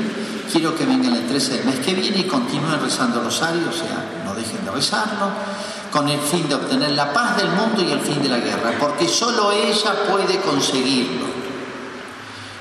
Quiero 0.50 0.74
que 0.74 0.84
vengan 0.84 1.14
el 1.14 1.26
13 1.26 1.58
del 1.58 1.64
mes 1.66 1.78
que 1.78 1.94
viene 1.94 2.18
y 2.18 2.24
continúen 2.24 2.80
rezando 2.80 3.20
el 3.20 3.26
rosario, 3.26 3.68
o 3.68 3.72
sea, 3.72 4.22
no 4.24 4.34
dejen 4.34 4.64
de 4.64 4.70
rezarlo, 4.70 5.30
con 5.92 6.08
el 6.08 6.20
fin 6.20 6.48
de 6.48 6.54
obtener 6.54 6.90
la 6.90 7.12
paz 7.12 7.36
del 7.36 7.48
mundo 7.48 7.82
y 7.82 7.90
el 7.90 8.00
fin 8.00 8.22
de 8.22 8.28
la 8.28 8.38
guerra, 8.38 8.72
porque 8.78 9.08
solo 9.08 9.52
ella 9.52 9.94
puede 10.08 10.38
conseguirlo. 10.40 11.26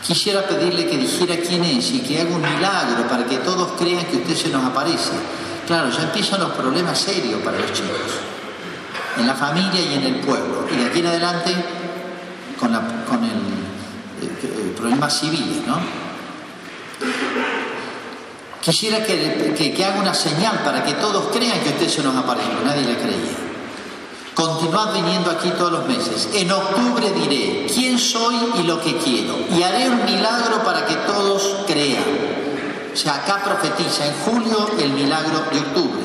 Quisiera 0.06 0.42
pedirle 0.44 0.88
que 0.88 0.98
dijera 0.98 1.36
quién 1.38 1.64
es 1.64 1.92
y 1.92 2.00
que 2.00 2.22
haga 2.22 2.36
un 2.36 2.42
milagro 2.42 3.08
para 3.08 3.26
que 3.26 3.38
todos 3.38 3.74
crean 3.78 4.06
que 4.06 4.18
usted 4.18 4.36
se 4.36 4.50
nos 4.50 4.64
aparece. 4.66 5.12
Claro, 5.68 5.90
ya 5.92 6.04
empiezan 6.04 6.40
los 6.40 6.52
problemas 6.52 6.98
serios 6.98 7.42
para 7.42 7.60
los 7.60 7.72
chicos, 7.74 8.00
en 9.18 9.28
la 9.28 9.36
familia 9.36 9.82
y 9.82 9.94
en 9.96 10.04
el 10.04 10.16
pueblo. 10.22 10.66
Y 10.72 10.78
de 10.78 10.86
aquí 10.88 11.00
en 11.00 11.06
adelante 11.08 11.54
con, 12.60 12.74
el, 12.74 13.30
eh, 14.22 14.74
problema 14.76 15.10
civil, 15.10 15.64
¿no? 15.68 16.09
Quisiera 18.62 19.04
que, 19.06 19.86
haga 19.86 20.00
una 20.00 20.14
señal 20.14 20.64
para 20.64 20.84
que 20.84 20.94
todos 20.94 21.36
crean 21.36 21.60
que 21.62 21.70
usted 21.70 21.88
se 21.88 22.04
nos 22.04 22.16
apareció, 22.16 22.54
nadie 22.64 22.84
le 22.84 22.98
creía. 22.98 23.50
Continuad 24.34 24.94
viniendo 24.94 25.32
aquí 25.32 25.50
todos 25.52 25.72
los 25.72 25.88
meses. 25.88 26.30
En 26.34 26.52
octubre 26.52 27.10
diré 27.12 27.68
quién 27.74 27.98
soy 27.98 28.36
y 28.60 28.64
lo 28.64 28.82
que 28.82 28.98
quiero. 28.98 29.36
Y 29.58 29.64
haré 29.64 29.90
un 29.90 30.06
milagro 30.06 30.64
para 30.64 30.86
que 30.86 30.96
todos 30.96 31.66
crean. 31.68 32.04
O 32.94 32.96
sea, 32.96 33.16
acá 33.16 33.42
profetiza 33.44 34.08
en 34.08 34.14
julio 34.26 34.70
el 34.80 34.92
milagro 34.92 35.40
de 35.52 35.60
octubre. 35.60 36.02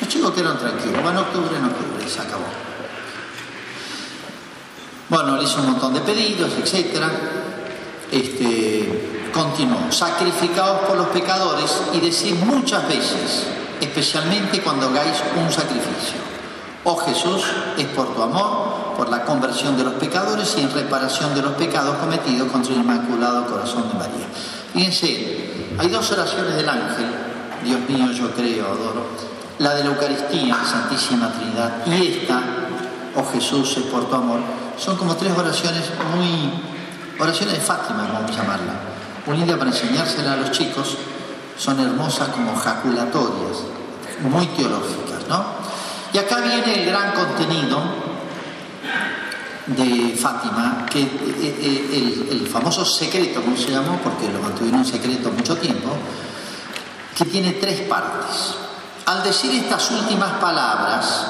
Los 0.00 0.08
chicos 0.08 0.32
quedaron 0.32 0.58
tranquilos. 0.58 1.02
Van 1.02 1.16
octubre, 1.16 1.56
en 1.56 1.64
octubre, 1.64 2.08
se 2.08 2.20
acabó. 2.20 2.44
Bueno, 5.08 5.36
le 5.36 5.44
hizo 5.44 5.60
un 5.60 5.70
montón 5.70 5.94
de 5.94 6.00
pedidos, 6.00 6.50
etc. 6.54 7.00
Este, 8.10 8.85
continuó, 9.36 9.92
sacrificados 9.92 10.80
por 10.88 10.96
los 10.96 11.08
pecadores 11.08 11.82
y 11.92 12.00
decir 12.00 12.34
muchas 12.36 12.88
veces, 12.88 13.46
especialmente 13.80 14.62
cuando 14.62 14.88
hagáis 14.88 15.22
un 15.36 15.52
sacrificio. 15.52 16.16
Oh 16.84 16.96
Jesús, 16.96 17.42
es 17.76 17.86
por 17.88 18.14
tu 18.14 18.22
amor, 18.22 18.94
por 18.96 19.10
la 19.10 19.24
conversión 19.24 19.76
de 19.76 19.84
los 19.84 19.94
pecadores 19.94 20.54
y 20.56 20.62
en 20.62 20.72
reparación 20.72 21.34
de 21.34 21.42
los 21.42 21.52
pecados 21.52 21.96
cometidos 21.98 22.50
contra 22.50 22.72
el 22.72 22.80
Inmaculado 22.80 23.46
Corazón 23.46 23.88
de 23.88 23.94
María. 23.94 24.26
Fíjense, 24.72 25.74
hay 25.78 25.88
dos 25.88 26.10
oraciones 26.12 26.56
del 26.56 26.68
ángel, 26.68 27.06
Dios 27.62 27.80
mío, 27.88 28.10
yo 28.12 28.30
creo, 28.34 28.66
adoro, 28.66 29.06
la 29.58 29.74
de 29.74 29.84
la 29.84 29.90
Eucaristía, 29.90 30.56
Santísima 30.64 31.30
Trinidad, 31.32 31.86
y 31.86 32.06
esta, 32.06 32.40
oh 33.16 33.32
Jesús, 33.32 33.76
es 33.76 33.84
por 33.84 34.08
tu 34.08 34.14
amor, 34.14 34.40
son 34.78 34.96
como 34.96 35.14
tres 35.16 35.36
oraciones 35.36 35.84
muy, 36.14 36.52
oraciones 37.18 37.54
de 37.54 37.60
Fátima, 37.60 38.08
vamos 38.12 38.30
a 38.30 38.34
llamarla, 38.34 38.95
unida 39.26 39.58
para 39.58 39.70
enseñársela 39.70 40.34
a 40.34 40.36
los 40.36 40.50
chicos, 40.52 40.96
son 41.58 41.80
hermosas 41.80 42.28
como 42.28 42.54
jaculatorias, 42.54 43.58
muy 44.20 44.46
teológicas, 44.48 45.26
¿no? 45.28 45.44
Y 46.12 46.18
acá 46.18 46.40
viene 46.40 46.82
el 46.82 46.86
gran 46.86 47.12
contenido 47.12 48.06
de 49.66 50.16
Fátima, 50.16 50.86
que 50.88 51.02
eh, 51.02 51.08
eh, 51.42 52.28
el, 52.30 52.46
famoso 52.46 52.84
secreto, 52.84 53.42
como 53.42 53.56
se 53.56 53.70
llamó, 53.70 53.98
porque 53.98 54.28
lo 54.28 54.40
mantuvieron 54.40 54.80
en 54.80 54.86
secreto 54.86 55.30
mucho 55.30 55.56
tiempo, 55.56 55.90
que 57.16 57.24
tiene 57.24 57.52
tres 57.52 57.80
partes. 57.82 58.54
Al 59.06 59.22
decir 59.24 59.52
estas 59.52 59.90
últimas 59.90 60.32
palabras, 60.34 61.26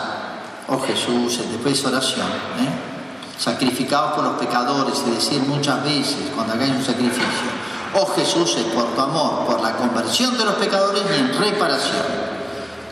oh 0.69 0.81
Jesús, 0.81 1.39
después 1.51 1.83
de 1.83 1.89
oración, 1.89 2.27
¿eh? 2.27 3.39
sacrificados 3.39 4.13
por 4.13 4.25
los 4.25 4.39
pecadores 4.39 5.03
y 5.07 5.11
decir 5.11 5.41
muchas 5.43 5.83
veces 5.85 6.31
cuando 6.35 6.55
hagáis 6.55 6.73
un 6.73 6.85
sacrificio, 6.85 7.51
oh 7.97 8.07
Jesús, 8.15 8.57
es 8.57 8.65
por 8.67 8.85
tu 8.95 9.01
amor, 9.01 9.47
por 9.47 9.61
la 9.61 9.73
conversión 9.73 10.37
de 10.39 10.45
los 10.45 10.55
pecadores 10.55 11.03
y 11.11 11.19
en 11.19 11.39
reparación. 11.39 12.03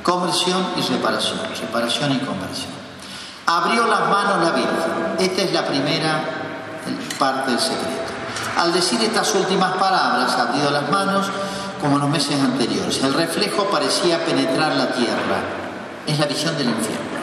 Conversión 0.02 0.66
y 0.76 0.80
reparación, 0.82 1.40
reparación 1.60 2.12
y 2.12 2.18
conversión. 2.18 2.72
Abrió 3.46 3.86
las 3.86 4.08
manos 4.08 4.42
la 4.42 4.50
Virgen. 4.50 5.16
Esta 5.18 5.42
es 5.42 5.52
la 5.52 5.66
primera 5.66 6.24
parte 7.18 7.50
del 7.50 7.60
secreto. 7.60 7.88
Al 8.58 8.72
decir 8.72 9.00
estas 9.02 9.34
últimas 9.34 9.72
palabras, 9.76 10.32
abrió 10.34 10.70
las 10.70 10.90
manos 10.90 11.26
como 11.80 11.98
los 11.98 12.08
meses 12.08 12.40
anteriores. 12.40 13.02
El 13.02 13.14
reflejo 13.14 13.64
parecía 13.64 14.24
penetrar 14.24 14.74
la 14.74 14.92
tierra. 14.92 15.42
Es 16.06 16.18
la 16.18 16.26
visión 16.26 16.56
del 16.56 16.68
infierno 16.68 17.14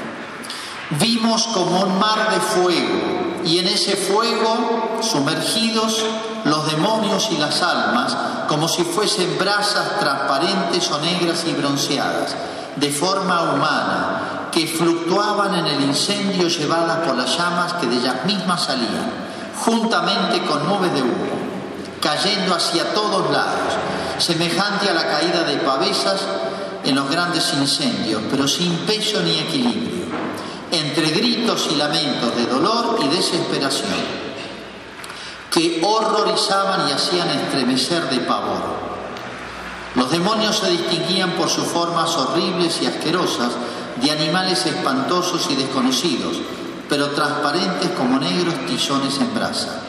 vimos 0.99 1.47
como 1.47 1.81
un 1.81 1.99
mar 1.99 2.31
de 2.31 2.39
fuego 2.39 3.41
y 3.45 3.59
en 3.59 3.67
ese 3.67 3.95
fuego 3.95 4.99
sumergidos 5.01 6.03
los 6.45 6.71
demonios 6.71 7.29
y 7.31 7.37
las 7.37 7.61
almas 7.61 8.15
como 8.47 8.67
si 8.67 8.83
fuesen 8.83 9.37
brasas 9.37 9.99
transparentes 9.99 10.91
o 10.91 10.99
negras 10.99 11.43
y 11.45 11.53
bronceadas, 11.53 12.35
de 12.75 12.91
forma 12.91 13.53
humana, 13.53 14.49
que 14.51 14.67
fluctuaban 14.67 15.55
en 15.55 15.67
el 15.67 15.81
incendio 15.85 16.47
llevadas 16.47 17.07
por 17.07 17.15
las 17.15 17.37
llamas 17.37 17.73
que 17.73 17.87
de 17.87 17.95
ellas 17.97 18.25
mismas 18.25 18.63
salían, 18.65 19.11
juntamente 19.63 20.41
con 20.45 20.67
nubes 20.67 20.93
de 20.93 21.01
humo, 21.01 21.31
cayendo 22.01 22.55
hacia 22.55 22.93
todos 22.93 23.31
lados, 23.31 23.75
semejante 24.17 24.89
a 24.89 24.93
la 24.93 25.07
caída 25.07 25.43
de 25.43 25.57
pavesas 25.57 26.21
en 26.83 26.95
los 26.95 27.09
grandes 27.09 27.53
incendios, 27.53 28.21
pero 28.29 28.47
sin 28.47 28.75
peso 28.79 29.21
ni 29.21 29.39
equilibrio 29.39 30.01
entre 30.71 31.09
gritos 31.09 31.67
y 31.71 31.75
lamentos 31.75 32.35
de 32.35 32.45
dolor 32.45 32.99
y 33.03 33.07
desesperación, 33.09 33.89
que 35.51 35.81
horrorizaban 35.83 36.87
y 36.87 36.93
hacían 36.93 37.29
estremecer 37.29 38.09
de 38.09 38.19
pavor. 38.21 38.61
Los 39.95 40.09
demonios 40.09 40.57
se 40.57 40.69
distinguían 40.69 41.31
por 41.31 41.49
sus 41.49 41.65
formas 41.65 42.15
horribles 42.15 42.81
y 42.81 42.85
asquerosas 42.85 43.51
de 44.01 44.09
animales 44.09 44.65
espantosos 44.65 45.49
y 45.51 45.55
desconocidos, 45.55 46.37
pero 46.87 47.09
transparentes 47.09 47.89
como 47.91 48.17
negros 48.17 48.65
tizones 48.65 49.19
en 49.19 49.35
brasa. 49.35 49.81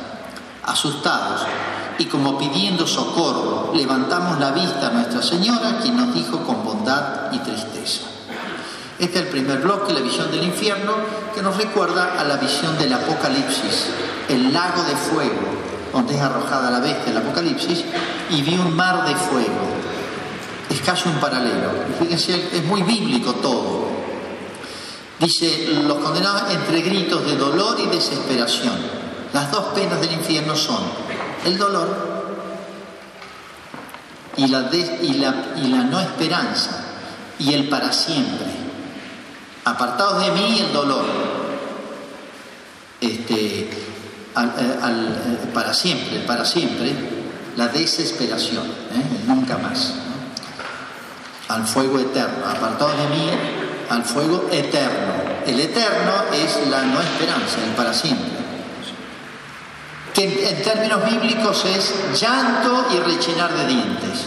Asustados 0.64 1.42
y 1.98 2.06
como 2.06 2.36
pidiendo 2.36 2.86
socorro, 2.86 3.72
levantamos 3.74 4.40
la 4.40 4.50
vista 4.50 4.88
a 4.88 4.90
Nuestra 4.90 5.22
Señora, 5.22 5.78
quien 5.80 5.96
nos 5.96 6.12
dijo 6.12 6.42
con 6.42 6.64
bondad 6.64 7.30
y 7.30 7.38
tristeza. 7.38 8.02
Este 8.98 9.18
es 9.18 9.24
el 9.24 9.30
primer 9.30 9.58
bloque, 9.58 9.92
la 9.92 10.00
visión 10.00 10.30
del 10.30 10.44
infierno, 10.44 10.94
que 11.34 11.42
nos 11.42 11.56
recuerda 11.56 12.20
a 12.20 12.24
la 12.24 12.36
visión 12.36 12.76
del 12.78 12.92
Apocalipsis, 12.92 13.88
el 14.28 14.52
lago 14.52 14.82
de 14.84 14.96
fuego, 14.96 15.40
donde 15.92 16.14
es 16.14 16.20
arrojada 16.20 16.70
la 16.70 16.80
bestia 16.80 17.12
del 17.12 17.18
Apocalipsis, 17.18 17.84
y 18.30 18.42
vi 18.42 18.56
un 18.56 18.74
mar 18.74 19.06
de 19.06 19.14
fuego. 19.14 19.82
Es 20.70 20.80
casi 20.80 21.08
un 21.08 21.16
paralelo. 21.16 21.70
Fíjense, 21.98 22.48
es 22.52 22.64
muy 22.64 22.82
bíblico 22.82 23.32
todo. 23.34 23.88
Dice, 25.18 25.68
los 25.86 25.98
condenados 25.98 26.50
entre 26.50 26.80
gritos 26.80 27.24
de 27.24 27.36
dolor 27.36 27.78
y 27.80 27.86
desesperación. 27.86 28.74
Las 29.32 29.50
dos 29.50 29.66
penas 29.74 30.00
del 30.00 30.12
infierno 30.12 30.54
son 30.56 30.82
el 31.44 31.56
dolor 31.56 32.12
y 34.36 34.46
la, 34.48 35.84
no 35.90 36.00
esperanza 36.00 36.84
y 37.38 37.52
el 37.52 37.68
para 37.68 37.92
siempre. 37.92 38.61
Apartados 39.64 40.24
de 40.24 40.30
mí 40.32 40.58
el 40.60 40.72
dolor, 40.72 41.04
este, 43.00 43.60
eh, 43.60 43.70
para 45.54 45.72
siempre, 45.72 46.20
para 46.20 46.44
siempre, 46.44 46.92
la 47.56 47.68
desesperación, 47.68 48.66
¿eh? 48.66 49.24
nunca 49.26 49.58
más, 49.58 49.94
al 51.48 51.66
fuego 51.66 51.98
eterno, 51.98 52.46
apartados 52.46 52.96
de 52.96 53.08
mí 53.08 53.30
al 53.92 54.04
fuego 54.04 54.48
eterno. 54.50 55.12
El 55.46 55.60
eterno 55.60 56.12
es 56.32 56.66
la 56.68 56.82
no 56.82 57.00
esperanza, 57.00 57.58
el 57.66 57.74
para 57.74 57.92
siempre, 57.92 58.30
que 60.14 60.48
en, 60.48 60.62
términos 60.62 61.04
bíblicos 61.04 61.64
es 61.64 62.20
llanto 62.20 62.86
y 62.92 62.98
rechinar 63.00 63.52
de 63.52 63.66
dientes, 63.66 64.26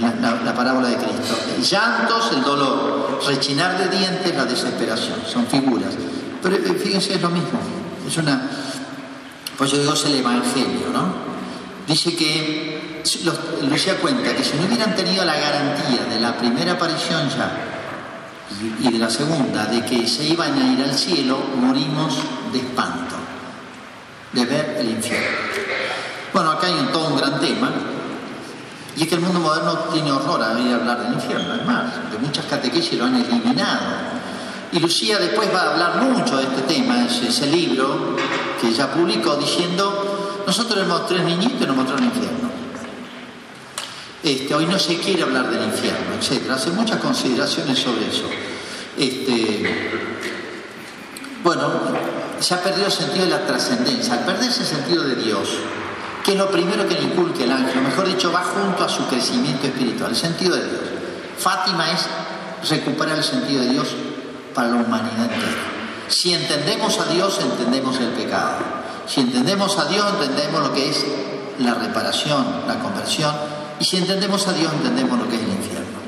la, 0.00 0.12
la 0.44 0.54
parábola 0.54 0.88
de 0.88 0.96
Cristo. 0.96 1.36
El 1.56 1.62
llanto 1.62 2.18
es 2.18 2.36
el 2.36 2.42
dolor, 2.42 3.20
rechinar 3.26 3.78
de 3.78 3.96
dientes 3.96 4.34
la 4.34 4.44
desesperación, 4.44 5.20
son 5.26 5.46
figuras. 5.46 5.94
Pero 6.42 6.56
eh, 6.56 6.74
fíjense, 6.82 7.14
es 7.14 7.22
lo 7.22 7.30
mismo, 7.30 7.58
es 8.06 8.16
una... 8.16 8.50
Pues 9.56 9.70
yo 9.70 9.78
digo, 9.78 9.94
es 9.94 10.04
el 10.04 10.16
Evangelio, 10.16 10.90
¿no? 10.92 11.26
Dice 11.86 12.14
que, 12.14 13.02
Lucía 13.70 13.96
cuenta 13.98 14.34
que 14.34 14.44
si 14.44 14.56
no 14.56 14.66
hubieran 14.66 14.94
tenido 14.96 15.24
la 15.24 15.36
garantía 15.36 16.04
de 16.10 16.20
la 16.20 16.36
primera 16.36 16.72
aparición 16.72 17.28
ya 17.30 17.56
y 18.80 18.92
de 18.92 18.98
la 18.98 19.08
segunda, 19.08 19.66
de 19.66 19.84
que 19.84 20.06
se 20.06 20.24
iban 20.24 20.52
a 20.60 20.72
ir 20.72 20.82
al 20.82 20.94
cielo, 20.94 21.38
morimos 21.56 22.18
de 22.52 22.58
espanto, 22.58 23.14
de 24.32 24.44
ver 24.44 24.76
el 24.80 24.90
infierno. 24.90 25.38
Bueno, 26.32 26.50
acá 26.50 26.66
hay 26.66 26.74
un, 26.74 26.88
todo 26.88 27.08
un 27.08 27.16
gran 27.16 27.40
tema, 27.40 27.70
y 28.96 29.02
es 29.02 29.08
que 29.08 29.14
el 29.14 29.20
mundo 29.20 29.40
moderno 29.40 29.74
tiene 29.92 30.10
horror 30.10 30.42
a 30.42 30.48
a 30.48 30.74
hablar 30.74 31.02
del 31.02 31.12
infierno, 31.12 31.54
es 31.54 31.66
más, 31.66 32.10
de 32.10 32.18
muchas 32.18 32.46
catequesis 32.46 32.98
lo 32.98 33.04
han 33.04 33.16
eliminado. 33.16 34.16
Y 34.72 34.80
Lucía 34.80 35.18
después 35.18 35.48
va 35.54 35.60
a 35.60 35.72
hablar 35.72 36.02
mucho 36.02 36.38
de 36.38 36.44
este 36.44 36.62
tema, 36.62 37.04
ese, 37.04 37.28
ese 37.28 37.46
libro 37.46 38.16
que 38.60 38.68
ella 38.68 38.90
publicó 38.90 39.36
diciendo, 39.36 40.42
nosotros 40.46 40.78
éramos 40.78 41.06
tres 41.06 41.22
niñitos 41.24 41.60
y 41.60 41.66
nos 41.66 41.76
mostraron 41.76 42.04
el 42.04 42.14
infierno. 42.14 42.50
Este, 44.22 44.54
hoy 44.54 44.66
no 44.66 44.78
se 44.78 44.98
quiere 44.98 45.22
hablar 45.22 45.50
del 45.50 45.64
infierno, 45.64 46.14
etc. 46.18 46.50
Hace 46.50 46.70
muchas 46.70 46.98
consideraciones 46.98 47.78
sobre 47.78 48.08
eso. 48.08 48.24
Este, 48.98 50.00
bueno, 51.44 51.70
se 52.40 52.54
ha 52.54 52.62
perdido 52.62 52.86
el 52.86 52.92
sentido 52.92 53.24
de 53.24 53.30
la 53.30 53.46
trascendencia. 53.46 54.14
Al 54.14 54.24
perderse 54.24 54.62
el 54.62 54.66
sentido 54.66 55.04
de 55.04 55.16
Dios, 55.16 55.48
que 56.26 56.32
es 56.32 56.38
lo 56.38 56.50
primero 56.50 56.88
que 56.88 56.96
le 56.96 57.04
inculque 57.04 57.44
el 57.44 57.52
ángel, 57.52 57.82
mejor 57.82 58.08
dicho, 58.08 58.32
va 58.32 58.42
junto 58.42 58.82
a 58.82 58.88
su 58.88 59.06
crecimiento 59.06 59.68
espiritual, 59.68 60.10
el 60.10 60.16
sentido 60.16 60.56
de 60.56 60.64
Dios. 60.64 60.82
Fátima 61.38 61.88
es 61.92 62.04
recuperar 62.68 63.18
el 63.18 63.22
sentido 63.22 63.62
de 63.62 63.68
Dios 63.68 63.94
para 64.52 64.70
la 64.70 64.74
humanidad 64.74 65.32
entera. 65.32 65.54
Si 66.08 66.34
entendemos 66.34 66.98
a 66.98 67.04
Dios, 67.04 67.38
entendemos 67.40 68.00
el 68.00 68.08
pecado. 68.08 68.56
Si 69.06 69.20
entendemos 69.20 69.78
a 69.78 69.84
Dios, 69.84 70.04
entendemos 70.20 70.66
lo 70.66 70.74
que 70.74 70.90
es 70.90 71.06
la 71.60 71.74
reparación, 71.74 72.44
la 72.66 72.80
conversión. 72.80 73.32
Y 73.78 73.84
si 73.84 73.98
entendemos 73.98 74.48
a 74.48 74.52
Dios, 74.52 74.72
entendemos 74.72 75.20
lo 75.20 75.28
que 75.28 75.36
es 75.36 75.42
el 75.42 75.50
infierno. 75.50 75.98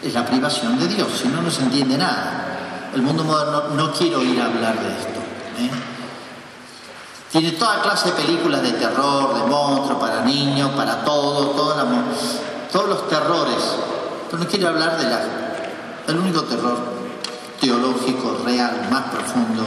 Es 0.00 0.14
la 0.14 0.26
privación 0.26 0.78
de 0.78 0.86
Dios, 0.86 1.08
si 1.20 1.26
no, 1.26 1.42
no 1.42 1.50
se 1.50 1.62
entiende 1.62 1.98
nada. 1.98 2.90
El 2.94 3.02
mundo 3.02 3.24
moderno 3.24 3.64
no 3.74 3.92
quiere 3.92 4.14
oír 4.14 4.40
hablar 4.40 4.78
de 4.78 4.90
esto. 4.90 5.20
¿eh? 5.58 5.89
Tiene 7.30 7.52
toda 7.52 7.80
clase 7.80 8.10
de 8.10 8.16
películas 8.16 8.60
de 8.62 8.72
terror, 8.72 9.34
de 9.34 9.44
monstruos, 9.44 10.00
para 10.00 10.22
niños, 10.22 10.70
para 10.70 11.04
todos, 11.04 11.54
todos 12.72 12.88
los 12.88 13.08
terrores. 13.08 13.76
Pero 14.28 14.42
no 14.42 14.48
quiere 14.48 14.66
hablar 14.66 14.98
de 14.98 15.04
la, 15.04 15.20
del 16.08 16.18
único 16.18 16.42
terror 16.42 16.76
teológico, 17.60 18.40
real, 18.44 18.88
más 18.90 19.04
profundo. 19.10 19.64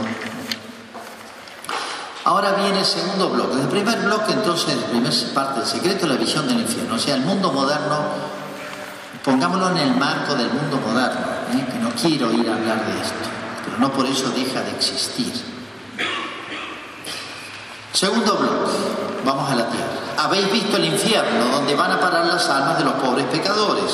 Ahora 2.24 2.52
viene 2.52 2.80
el 2.80 2.84
segundo 2.84 3.30
bloque. 3.30 3.58
El 3.58 3.68
primer 3.68 3.98
bloque, 4.00 4.32
entonces, 4.32 4.76
la 4.76 4.86
primera 4.86 5.14
parte 5.34 5.60
del 5.60 5.68
secreto, 5.68 6.06
la 6.06 6.16
visión 6.16 6.46
del 6.46 6.60
infierno. 6.60 6.96
O 6.96 6.98
sea, 6.98 7.14
el 7.14 7.22
mundo 7.22 7.50
moderno, 7.50 7.96
pongámoslo 9.24 9.70
en 9.70 9.78
el 9.78 9.96
marco 9.96 10.34
del 10.34 10.50
mundo 10.50 10.78
moderno, 10.86 11.26
¿eh? 11.54 11.66
que 11.72 11.78
no 11.78 11.90
quiero 11.90 12.30
ir 12.30 12.50
a 12.50 12.56
hablar 12.56 12.84
de 12.84 13.00
esto, 13.00 13.14
pero 13.64 13.78
no 13.78 13.90
por 13.90 14.04
eso 14.04 14.30
deja 14.30 14.60
de 14.60 14.70
existir. 14.72 15.53
Segundo 17.94 18.34
bloque, 18.34 18.72
vamos 19.24 19.48
a 19.48 19.54
la 19.54 19.66
tierra. 19.68 19.86
Habéis 20.18 20.50
visto 20.50 20.76
el 20.76 20.86
infierno 20.86 21.44
donde 21.52 21.76
van 21.76 21.92
a 21.92 22.00
parar 22.00 22.26
las 22.26 22.48
almas 22.48 22.76
de 22.76 22.84
los 22.84 22.94
pobres 22.94 23.24
pecadores. 23.26 23.92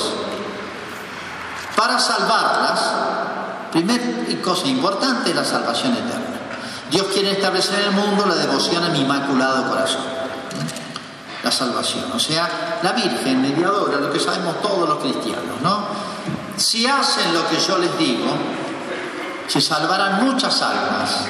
Para 1.77 1.99
salvarlas, 1.99 2.81
primera 3.71 4.03
cosa 4.43 4.67
importante 4.69 5.31
es 5.31 5.37
la 5.37 5.45
salvación 5.45 5.93
eterna. 5.93 6.41
Dios 6.91 7.09
quiere 7.13 7.33
establecer 7.33 7.79
en 7.81 7.89
el 7.89 7.91
mundo 7.91 8.25
la 8.25 8.37
devoción 8.37 8.83
a 8.83 8.89
mi 8.89 9.01
inmaculado 9.01 9.69
corazón. 9.69 10.05
La 11.45 11.51
salvación, 11.51 12.11
o 12.11 12.19
sea, 12.19 12.81
la 12.83 12.93
Virgen 12.93 13.43
mediadora, 13.43 13.99
lo 13.99 14.11
que 14.11 14.19
sabemos 14.19 14.63
todos 14.63 14.89
los 14.89 14.99
cristianos, 15.01 15.61
¿no? 15.63 15.85
Si 16.57 16.87
hacen 16.87 17.35
lo 17.35 17.47
que 17.49 17.59
yo 17.59 17.77
les 17.77 17.99
digo, 17.99 18.31
se 19.47 19.61
salvarán 19.61 20.25
muchas 20.25 20.63
almas 20.63 21.27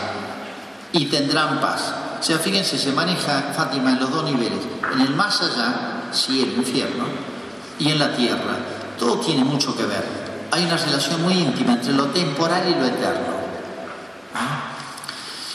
y 0.93 1.07
tendrán 1.07 1.61
paz. 1.61 1.95
O 2.21 2.23
sea, 2.23 2.39
fíjense, 2.39 2.77
se 2.77 2.93
maneja 2.93 3.51
Fátima 3.57 3.93
en 3.93 4.01
los 4.01 4.11
dos 4.11 4.25
niveles, 4.25 4.61
en 4.93 5.01
el 5.01 5.15
más 5.15 5.41
allá, 5.41 6.13
cielo, 6.13 6.53
infierno, 6.57 7.07
y 7.79 7.91
en 7.91 7.99
la 7.99 8.15
tierra. 8.15 8.57
Todo 8.99 9.19
tiene 9.21 9.43
mucho 9.43 9.75
que 9.75 9.85
ver. 9.85 10.05
Hay 10.51 10.67
una 10.67 10.77
relación 10.77 11.23
muy 11.23 11.33
íntima 11.33 11.73
entre 11.73 11.95
lo 11.95 12.07
temporal 12.07 12.69
y 12.69 12.75
lo 12.75 12.85
eterno. 12.85 13.41
¿Ah? 14.35 14.73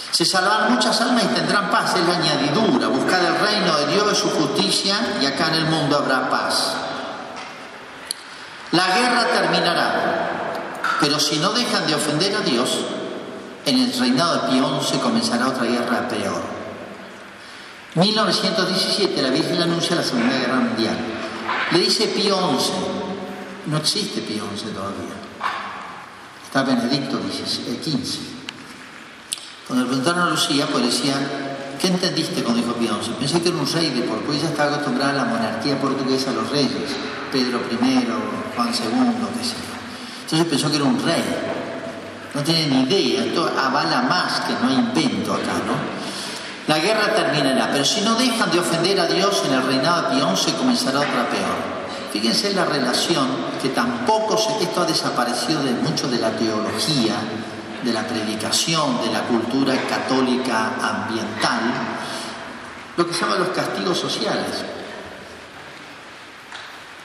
Se 0.10 0.26
salvarán 0.26 0.74
muchas 0.74 1.00
almas 1.02 1.26
y 1.26 1.28
tendrán 1.28 1.70
paz, 1.70 1.96
es 1.98 2.08
la 2.08 2.16
añadidura, 2.16 2.88
buscar 2.88 3.22
el 3.22 3.38
reino 3.38 3.78
de 3.78 3.94
Dios 3.94 4.14
y 4.14 4.16
su 4.16 4.30
justicia 4.32 4.96
y 5.22 5.26
acá 5.28 5.50
en 5.50 5.56
el 5.56 5.66
mundo 5.66 5.98
habrá 5.98 6.30
paz. 6.32 6.74
La 8.72 8.88
guerra 8.88 9.28
terminará, 9.28 10.82
pero 11.00 11.20
si 11.20 11.38
no 11.38 11.52
dejan 11.52 11.86
de 11.86 11.94
ofender 11.94 12.36
a 12.36 12.42
Dios, 12.42 12.80
en 13.66 13.80
el 13.80 13.94
reinado 13.94 14.36
de 14.36 14.52
Pío 14.52 14.82
XI 14.82 14.98
comenzará 14.98 15.48
otra 15.48 15.66
guerra 15.66 16.08
peor. 16.08 16.55
1917 17.96 19.22
la 19.22 19.30
Virgen 19.30 19.62
anuncia 19.62 19.96
la 19.96 20.04
Segunda 20.04 20.38
Guerra 20.38 20.56
Mundial. 20.56 20.98
Le 21.72 21.80
dice 21.80 22.08
Pío 22.08 22.36
XI, 22.60 22.72
no 23.68 23.78
existe 23.78 24.22
Pío 24.22 24.44
XI 24.54 24.72
todavía. 24.72 25.16
Está 26.44 26.64
Benedicto 26.64 27.18
XV. 27.18 28.20
Cuando 29.66 29.86
le 29.86 29.90
preguntaron 29.90 30.28
a 30.28 30.30
Lucía, 30.32 30.68
pues 30.70 30.84
decía, 30.84 31.16
¿qué 31.80 31.88
entendiste 31.88 32.44
cuando 32.44 32.62
dijo 32.62 32.74
Pío 32.74 33.02
XI? 33.02 33.12
Pensé 33.12 33.42
que 33.42 33.50
era 33.50 33.58
un 33.58 33.72
rey 33.72 33.90
de 33.90 34.02
porque 34.02 34.38
ella 34.38 34.50
estaba 34.50 34.74
acostumbrada 34.74 35.12
a 35.12 35.16
la 35.16 35.26
monarquía 35.26 35.80
portuguesa, 35.80 36.32
a 36.32 36.34
los 36.34 36.50
reyes, 36.50 36.92
Pedro 37.32 37.62
I, 37.72 38.08
Juan 38.56 38.68
II, 38.68 39.28
qué 39.38 39.46
sé. 39.46 39.56
Entonces 40.24 40.48
pensó 40.48 40.70
que 40.70 40.76
era 40.76 40.86
un 40.86 41.02
rey. 41.02 41.24
No 42.34 42.44
tiene 42.44 42.68
ni 42.68 42.82
idea, 42.84 43.24
esto 43.24 43.50
avala 43.58 44.02
más 44.02 44.42
que 44.42 44.54
no 44.62 44.70
invento 44.70 45.34
acá, 45.34 45.54
¿no? 45.66 45.95
La 46.68 46.80
guerra 46.80 47.14
terminará, 47.14 47.70
pero 47.72 47.86
si 47.86 48.02
no 48.02 48.16
dejan 48.16 48.50
de 48.52 48.60
ofender 48.60 49.00
a 49.00 49.06
Dios 49.06 49.44
en 49.46 49.54
el 49.54 49.62
reinado 49.62 50.10
de 50.10 50.16
Pío 50.16 50.36
XI 50.36 50.54
comenzará 50.54 51.00
otra 51.00 51.30
peor. 51.30 51.76
Fíjense 52.12 52.54
la 52.54 52.66
relación 52.66 53.28
que 53.62 53.70
tampoco 53.70 54.36
se, 54.36 54.64
esto 54.64 54.82
ha 54.82 54.86
desaparecido 54.86 55.62
de 55.62 55.72
mucho 55.72 56.08
de 56.08 56.18
la 56.18 56.32
teología, 56.32 57.16
de 57.84 57.94
la 57.94 58.02
predicación, 58.08 59.00
de 59.04 59.12
la 59.12 59.22
cultura 59.22 59.76
católica 59.88 60.72
ambiental, 60.82 61.62
lo 62.98 63.06
que 63.06 63.14
se 63.14 63.22
llama 63.22 63.36
los 63.36 63.50
castigos 63.50 64.00
sociales. 64.00 64.64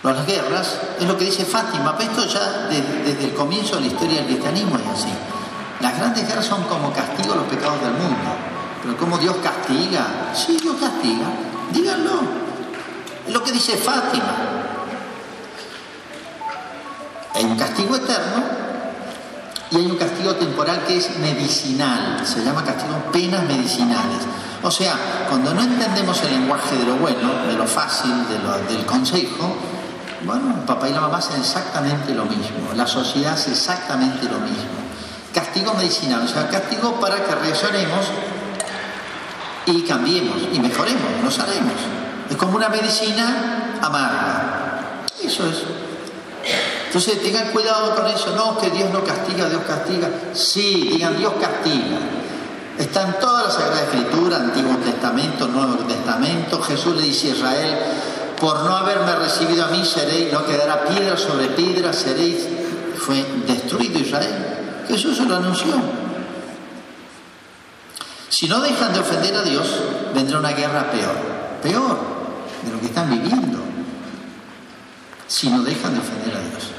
Las 0.03 0.27
guerras 0.27 0.78
es 0.99 1.07
lo 1.07 1.19
que 1.19 1.27
dice 1.27 1.45
Fátima, 1.45 1.99
pero 1.99 2.12
esto 2.12 2.27
ya 2.27 2.69
desde 3.05 3.24
el 3.24 3.35
comienzo 3.35 3.74
de 3.77 3.82
la 3.82 3.87
historia 3.89 4.16
del 4.19 4.27
cristianismo 4.27 4.77
es 4.77 4.99
así. 5.01 5.12
Las 5.81 5.99
grandes 5.99 6.27
guerras 6.27 6.47
son 6.47 6.62
como 6.62 6.91
castigo 6.95 7.35
a 7.35 7.37
los 7.37 7.47
pecados 7.47 7.82
del 7.82 7.93
mundo. 7.93 8.49
Pero 8.82 8.97
¿cómo 8.97 9.19
Dios 9.19 9.36
castiga? 9.43 10.32
Sí, 10.35 10.59
Dios 10.61 10.77
castiga. 10.81 11.27
Díganlo. 11.73 12.23
Lo 13.28 13.43
que 13.44 13.52
dice 13.52 13.77
Fátima. 13.77 14.35
Hay 17.35 17.44
un 17.44 17.57
castigo 17.57 17.97
eterno 17.97 18.43
y 19.70 19.77
hay 19.77 19.86
un 19.86 19.97
castigo 19.97 20.35
temporal 20.35 20.85
que 20.86 20.97
es 20.97 21.16
medicinal. 21.19 22.27
Se 22.27 22.43
llama 22.43 22.65
castigo 22.65 22.97
penas 23.12 23.44
medicinales. 23.44 24.23
O 24.62 24.70
sea, 24.70 24.94
cuando 25.28 25.55
no 25.55 25.62
entendemos 25.62 26.20
el 26.23 26.32
lenguaje 26.32 26.77
de 26.77 26.85
lo 26.85 26.97
bueno, 26.97 27.47
de 27.47 27.55
lo 27.55 27.66
fácil, 27.66 28.12
del 28.69 28.85
consejo, 28.85 29.57
bueno, 30.24 30.66
papá 30.66 30.89
y 30.89 30.93
la 30.93 31.01
mamá 31.01 31.19
hacen 31.19 31.40
exactamente 31.40 32.15
lo 32.15 32.24
mismo. 32.24 32.73
La 32.74 32.86
sociedad 32.86 33.35
hace 33.35 33.52
exactamente 33.52 34.24
lo 34.24 34.39
mismo. 34.40 34.81
Castigo 35.32 35.73
medicinal, 35.74 36.23
o 36.24 36.28
sea, 36.28 36.48
castigo 36.48 37.01
para 37.01 37.24
que 37.24 37.35
reaccionemos 37.35 38.07
y 39.66 39.82
cambiemos 39.82 40.37
y 40.53 40.61
mejoremos, 40.61 41.23
nos 41.23 41.39
haremos. 41.39 41.74
Es 42.28 42.37
como 42.37 42.57
una 42.57 42.69
medicina 42.69 43.78
amarga. 43.82 45.07
Eso 45.23 45.47
es. 45.47 45.62
Entonces 46.87 47.23
tengan 47.23 47.49
cuidado 47.49 47.95
con 47.95 48.07
eso. 48.07 48.35
No, 48.35 48.59
que 48.59 48.70
Dios 48.70 48.91
no 48.93 49.05
castiga, 49.05 49.49
Dios 49.49 49.62
castiga. 49.66 50.09
Sí, 50.32 50.89
digan 50.93 51.16
Dios 51.19 51.35
castiga. 51.41 51.99
Está 52.78 53.03
en 53.03 53.20
toda 53.20 53.45
la 53.45 53.51
Sagrada 53.51 53.82
Escritura, 53.82 54.37
Antiguo 54.39 54.77
Testamento, 54.78 55.47
Nuevo 55.47 55.85
Testamento. 55.85 56.61
Jesús 56.62 56.97
le 56.97 57.03
dice 57.03 57.28
a 57.28 57.35
Israel, 57.35 57.78
por 58.41 58.61
no 58.65 58.74
haberme 58.74 59.15
recibido 59.16 59.66
a 59.66 59.69
mí 59.69 59.85
seréis, 59.85 60.32
no 60.32 60.45
quedará 60.47 60.85
piedra 60.87 61.16
sobre 61.16 61.49
piedra, 61.49 61.93
seréis, 61.93 62.47
fue 62.97 63.24
destruido 63.47 63.99
Israel. 63.99 64.85
Jesús 64.89 65.16
se 65.16 65.24
lo 65.27 65.37
anunció. 65.37 65.74
Si 68.31 68.48
no 68.48 68.61
dejan 68.61 68.93
de 68.93 69.01
ofender 69.01 69.35
a 69.35 69.43
Dios, 69.43 69.66
vendrá 70.15 70.39
una 70.39 70.52
guerra 70.52 70.90
peor, 70.90 71.16
peor 71.62 71.98
de 72.62 72.70
lo 72.73 72.81
que 72.81 72.86
están 72.86 73.11
viviendo. 73.11 73.59
sino 75.27 75.62
dejan 75.62 75.94
de 75.94 76.01
ofender 76.01 76.35
a 76.35 76.40
Dios. 76.40 76.73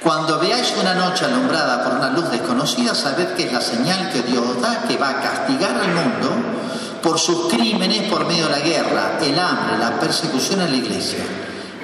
Cuando 0.00 0.38
veáis 0.38 0.72
una 0.80 0.94
noche 0.94 1.24
alumbrada 1.24 1.82
por 1.82 1.94
una 1.94 2.10
luz 2.10 2.30
desconocida, 2.30 2.94
sabed 2.94 3.34
que 3.34 3.46
es 3.46 3.52
la 3.52 3.60
señal 3.60 4.10
que 4.12 4.22
Dios 4.22 4.60
da 4.60 4.82
que 4.82 4.96
va 4.96 5.10
a 5.10 5.20
castigar 5.20 5.76
al 5.76 5.88
mundo 5.88 6.30
por 7.02 7.18
sus 7.18 7.52
crímenes 7.52 8.08
por 8.08 8.24
medio 8.26 8.44
de 8.44 8.52
la 8.52 8.60
guerra, 8.60 9.18
el 9.20 9.36
hambre, 9.36 9.78
la 9.78 9.98
persecución 9.98 10.60
en 10.60 10.70
la 10.70 10.76
iglesia, 10.76 11.24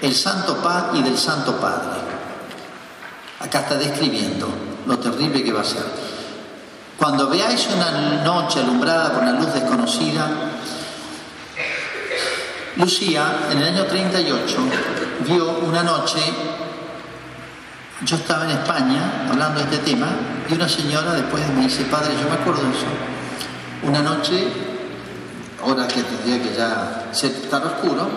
el 0.00 0.14
santo 0.14 0.56
paz 0.58 0.84
y 0.94 1.02
del 1.02 1.18
santo 1.18 1.56
Padre. 1.56 1.98
Acá 3.40 3.60
está 3.60 3.74
describiendo 3.74 4.48
lo 4.86 4.98
terrible 4.98 5.42
que 5.42 5.52
va 5.52 5.62
a 5.62 5.64
ser. 5.64 6.07
Cuando 6.98 7.30
veáis 7.30 7.68
una 7.74 8.22
noche 8.24 8.58
alumbrada 8.58 9.12
por 9.12 9.22
una 9.22 9.32
luz 9.32 9.54
desconocida, 9.54 10.28
Lucía 12.76 13.46
en 13.50 13.58
el 13.58 13.64
año 13.64 13.84
38 13.84 14.56
vio 15.26 15.58
una 15.60 15.82
noche 15.82 16.20
yo 18.02 18.16
estaba 18.16 18.44
en 18.44 18.50
España 18.50 19.26
hablando 19.28 19.58
de 19.58 19.64
este 19.64 19.78
tema 19.78 20.08
y 20.48 20.54
una 20.54 20.68
señora 20.68 21.14
después 21.14 21.42
me 21.48 21.62
dice, 21.62 21.82
padre, 21.84 22.14
yo 22.20 22.28
me 22.28 22.36
acuerdo 22.36 22.62
de 22.62 22.70
eso. 22.70 22.86
Una 23.82 24.02
noche, 24.02 24.46
hora 25.64 25.88
que 25.88 26.02
tendría 26.02 26.40
que 26.40 26.56
ya 26.56 27.08
ser 27.10 27.32
tan 27.50 27.64
oscuro, 27.64 28.08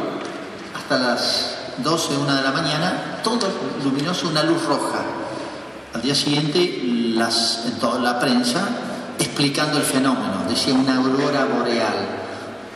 hasta 0.75 0.99
las 0.99 1.55
12, 1.77 2.15
1 2.15 2.35
de 2.35 2.41
la 2.43 2.51
mañana, 2.51 3.21
todo 3.23 3.47
luminoso, 3.83 4.27
una 4.27 4.43
luz 4.43 4.63
roja. 4.65 4.99
Al 5.95 6.01
día 6.03 6.13
siguiente, 6.13 6.59
en 7.65 7.79
toda 7.79 7.99
la 7.99 8.19
prensa 8.19 8.67
explicando 9.19 9.77
el 9.77 9.83
fenómeno, 9.83 10.43
decía 10.47 10.73
una 10.73 10.97
aurora 10.97 11.45
boreal. 11.45 12.19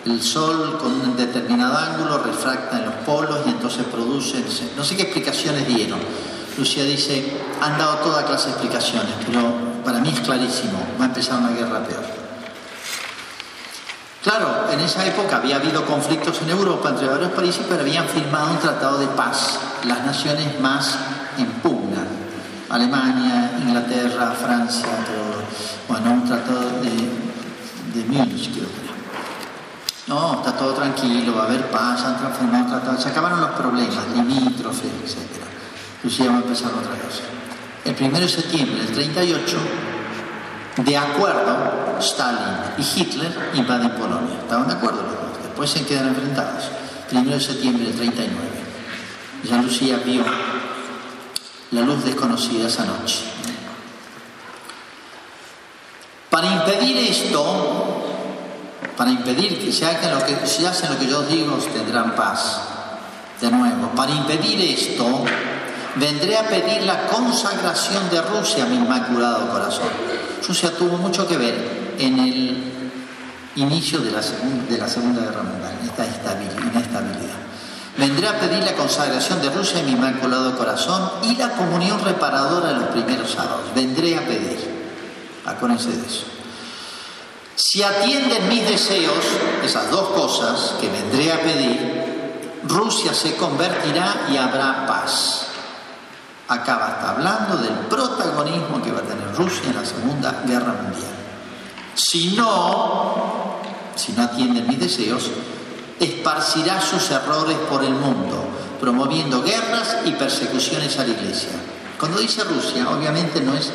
El 0.06 0.22
sol 0.22 0.78
con 0.80 0.92
un 0.92 1.18
determinado 1.18 1.78
ángulo 1.78 2.20
refracta 2.20 2.78
en 2.78 2.86
los 2.86 2.94
polos 3.06 3.40
y 3.48 3.50
entonces 3.50 3.84
produce, 3.86 4.44
no 4.78 4.84
sé 4.84 4.96
qué 4.96 5.04
explicaciones 5.04 5.68
dieron 5.68 6.00
Lucía 6.58 6.86
dice, 6.86 7.38
han 7.62 7.78
dado 7.78 7.98
toda 7.98 8.26
clase 8.26 8.46
de 8.46 8.52
explicaciones, 8.54 9.14
pero 9.26 9.42
para 9.84 10.00
mí 10.00 10.10
es 10.10 10.22
clarísimo, 10.22 10.80
va 11.00 11.06
a 11.06 11.08
empezar 11.08 11.40
una 11.40 11.50
guerra 11.50 11.84
peor. 11.84 12.04
Claro, 14.24 14.72
en 14.72 14.80
esa 14.80 15.06
época 15.06 15.38
había 15.38 15.58
habido 15.58 15.86
conflictos 15.86 16.42
en 16.42 16.50
Europa 16.50 16.90
entre 16.90 17.08
varios 17.08 17.32
países, 17.32 17.66
pero 17.68 17.82
habían 17.82 18.08
firmado 18.08 18.52
un 18.52 18.60
tratado 18.60 18.98
de 19.00 19.08
paz, 19.08 19.60
las 19.86 20.06
naciones 20.06 20.60
más 20.62 20.98
en 21.38 21.46
pugna, 21.62 21.85
Alemania, 22.76 23.52
Inglaterra, 23.62 24.32
Francia, 24.32 24.88
todo. 25.06 25.44
bueno, 25.88 26.22
un 26.22 26.26
tratado 26.26 26.70
de, 26.82 26.90
de 27.94 28.06
Múnich, 28.08 28.52
creo 28.52 28.68
que 28.68 30.08
No, 30.08 30.36
está 30.36 30.54
todo 30.58 30.74
tranquilo, 30.74 31.36
va 31.36 31.44
a 31.44 31.46
haber 31.46 31.70
paz, 31.70 32.04
han 32.04 32.18
transformado 32.18 32.68
tratados, 32.68 33.02
se 33.02 33.10
acabaron 33.10 33.42
los 33.42 33.52
problemas, 33.52 34.08
limítrofes, 34.14 34.92
etc 35.04 35.46
inclusive 36.06 36.30
va 36.30 36.36
a 36.36 36.42
empezar 36.42 36.72
otra 36.72 36.92
cosa. 37.02 37.24
El 37.84 37.96
1 38.00 38.20
de 38.20 38.30
septiembre 38.30 38.84
del 38.84 38.94
38, 38.94 39.58
de 40.78 40.98
acuerdo, 40.98 41.98
Stalin 42.00 42.58
y 42.78 42.82
Hitler 42.82 43.52
invaden 43.56 43.90
Polonia. 43.92 44.38
Estaban 44.42 44.68
de 44.68 44.74
acuerdo 44.74 45.02
los 45.02 45.12
dos, 45.14 45.44
después 45.44 45.70
se 45.70 45.84
quedan 45.86 46.10
enfrentados. 46.10 46.66
1 47.12 47.32
de 47.32 47.40
septiembre 47.40 47.86
del 47.86 47.96
39. 47.96 48.36
Ya 49.50 49.62
Lucía 49.62 50.00
vio 50.06 50.24
la 51.72 51.82
luz 51.82 52.04
desconocida 52.04 52.68
esa 52.68 52.86
noche. 52.86 53.24
Para 56.30 56.48
impedir 56.48 56.98
esto, 56.98 58.04
para 58.98 59.12
impedir 59.12 59.60
que 59.60 59.72
se 59.72 59.86
hagan 59.86 60.20
lo 60.20 60.26
que, 60.26 60.46
si 60.46 60.66
hacen 60.66 60.90
lo 60.94 61.00
que 61.00 61.08
yo 61.08 61.24
digo, 61.24 61.58
tendrán 61.74 62.16
paz. 62.16 62.62
De 63.40 63.52
nuevo, 63.52 63.92
para 63.96 64.12
impedir 64.12 64.62
esto, 64.62 65.26
vendré 65.96 66.38
a 66.38 66.48
pedir 66.48 66.84
la 66.84 67.08
consagración 67.08 68.10
de 68.10 68.22
Rusia 68.22 68.64
a 68.64 68.68
mi 68.68 68.76
inmaculado 68.76 69.50
corazón. 69.50 69.90
Rusia 70.46 70.72
tuvo 70.78 70.98
mucho 70.98 71.28
que 71.28 71.38
ver 71.38 71.96
en 72.00 72.20
el 72.20 72.74
inicio 73.56 74.00
de 74.00 74.12
la, 74.12 74.22
Segunda 74.22 75.22
Guerra 75.22 75.44
Mundial, 75.44 75.80
esta 75.84 76.06
inestabilidad. 76.06 76.85
Vendré 77.98 78.28
a 78.28 78.40
pedir 78.40 78.62
la 78.64 78.74
consagración 78.74 79.42
de 79.42 79.50
Rusia 79.50 79.80
a 79.80 79.84
mi 79.84 79.92
inmaculado 79.92 80.58
corazón 80.58 81.10
y 81.24 81.36
la 81.36 81.52
comunión 81.52 82.04
reparadora 82.04 82.70
de 82.70 82.76
los 82.76 82.90
primeros 82.90 83.32
sábados. 83.32 83.74
Vendré 83.74 84.18
a 84.18 84.22
pedir. 84.26 84.60
Acuérdense 85.46 85.92
de 85.92 86.06
eso. 86.06 86.26
Si 87.56 87.82
atienden 87.82 88.50
mis 88.50 88.68
deseos, 88.68 89.24
esas 89.64 89.90
dos 89.90 90.10
cosas 90.10 90.76
que 90.82 90.90
vendré 90.90 91.32
a 91.32 91.42
pedir, 91.42 92.62
Rusia 92.68 93.14
se 93.14 93.36
convertirá 93.36 94.28
y 94.30 94.36
habrá 94.36 94.86
paz. 94.86 95.48
Acaba 96.50 96.90
está 96.90 97.12
hablando 97.12 97.58
del 97.58 97.74
protagonismo 97.88 98.82
que 98.82 98.92
va 98.92 99.00
a 99.00 99.04
tener 99.04 99.34
Rusia 99.36 99.70
en 99.70 99.76
la 99.76 99.86
Segunda 99.86 100.44
Guerra 100.46 100.74
Mundial. 100.74 101.12
Si 101.96 102.36
no, 102.36 103.56
si 103.96 104.12
no 104.12 104.24
atienden 104.24 104.68
mis 104.68 104.80
deseos, 104.80 105.32
esparcirá 106.00 106.82
sus 106.82 107.10
errores 107.12 107.58
por 107.70 107.84
el 107.84 107.94
mundo, 107.94 108.44
promoviendo 108.80 109.42
guerras 109.42 109.98
y 110.06 110.12
persecuciones 110.12 110.98
a 111.00 111.06
la 111.06 111.14
Iglesia. 111.14 111.50
Cuando 112.00 112.20
dice 112.20 112.44
Rusia, 112.44 112.90
obviamente 112.90 113.42
no 113.42 113.54
es, 113.54 113.72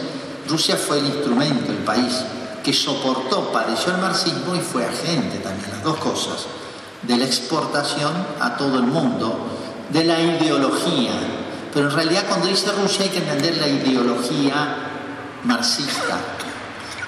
Rusia 0.49 0.77
fue 0.77 0.99
el 0.99 1.07
instrumento, 1.07 1.73
el 1.73 1.79
país 1.79 2.23
que 2.63 2.73
soportó, 2.73 3.51
padeció 3.53 3.95
el 3.95 4.01
marxismo 4.01 4.55
y 4.55 4.61
fue 4.61 4.85
agente 4.85 5.39
también, 5.39 5.71
las 5.71 5.83
dos 5.83 5.97
cosas, 5.97 6.47
de 7.03 7.17
la 7.17 7.25
exportación 7.25 8.13
a 8.39 8.57
todo 8.57 8.79
el 8.79 8.85
mundo, 8.85 9.47
de 9.91 10.05
la 10.05 10.21
ideología, 10.21 11.13
pero 11.73 11.89
en 11.89 11.95
realidad 11.95 12.25
cuando 12.29 12.47
dice 12.49 12.71
Rusia 12.73 13.05
hay 13.05 13.11
que 13.11 13.19
entender 13.19 13.57
la 13.57 13.69
ideología 13.69 14.77
marxista, 15.45 16.19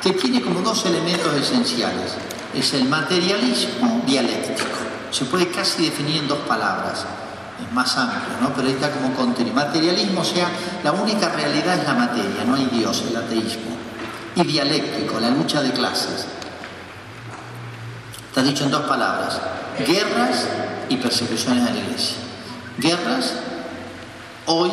que 0.03 0.13
tiene 0.13 0.41
como 0.41 0.61
dos 0.61 0.85
elementos 0.87 1.35
esenciales. 1.35 2.13
Es 2.55 2.75
el 2.75 2.85
materialismo 2.85 4.03
dialéctico. 4.07 4.92
Se 5.13 5.25
puede 5.27 5.49
casi 5.49 5.85
definir 5.85 6.23
en 6.23 6.29
dos 6.29 6.41
palabras. 6.41 7.05
Es 7.65 7.73
más 7.73 7.97
amplio, 7.97 8.39
¿no? 8.41 8.53
Pero 8.55 8.67
ahí 8.67 8.75
está 8.75 8.91
como 8.91 9.15
contenido. 9.15 9.55
Materialismo, 9.55 10.23
o 10.23 10.25
sea, 10.25 10.49
la 10.83 10.91
única 10.91 11.29
realidad 11.29 11.79
es 11.79 11.87
la 11.87 11.95
materia, 11.95 12.45
no 12.45 12.57
hay 12.57 12.67
Dios, 12.67 13.05
el 13.09 13.17
ateísmo. 13.17 13.77
Y 14.35 14.43
dialéctico, 14.43 15.21
la 15.21 15.31
lucha 15.31 15.63
de 15.63 15.71
clases. 15.71 16.27
Está 18.29 18.43
dicho 18.43 18.65
en 18.65 18.71
dos 18.73 18.83
palabras. 18.83 19.39
Guerras 19.79 20.49
y 20.89 20.97
persecuciones 20.97 21.69
a 21.69 21.73
la 21.73 21.79
iglesia. 21.79 22.17
Guerras 22.79 23.35
Hoy 24.47 24.71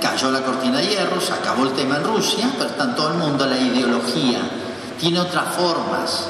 cayó 0.00 0.30
la 0.30 0.42
cortina 0.42 0.78
de 0.78 0.88
hierro, 0.88 1.20
se 1.20 1.32
acabó 1.32 1.64
el 1.64 1.72
tema 1.72 1.96
en 1.96 2.04
Rusia, 2.04 2.50
pero 2.58 2.68
está 2.68 2.84
en 2.84 2.94
todo 2.96 3.12
el 3.12 3.18
mundo 3.18 3.46
la 3.46 3.56
ideología. 3.56 4.40
Tiene 5.00 5.20
otras 5.20 5.54
formas. 5.54 6.28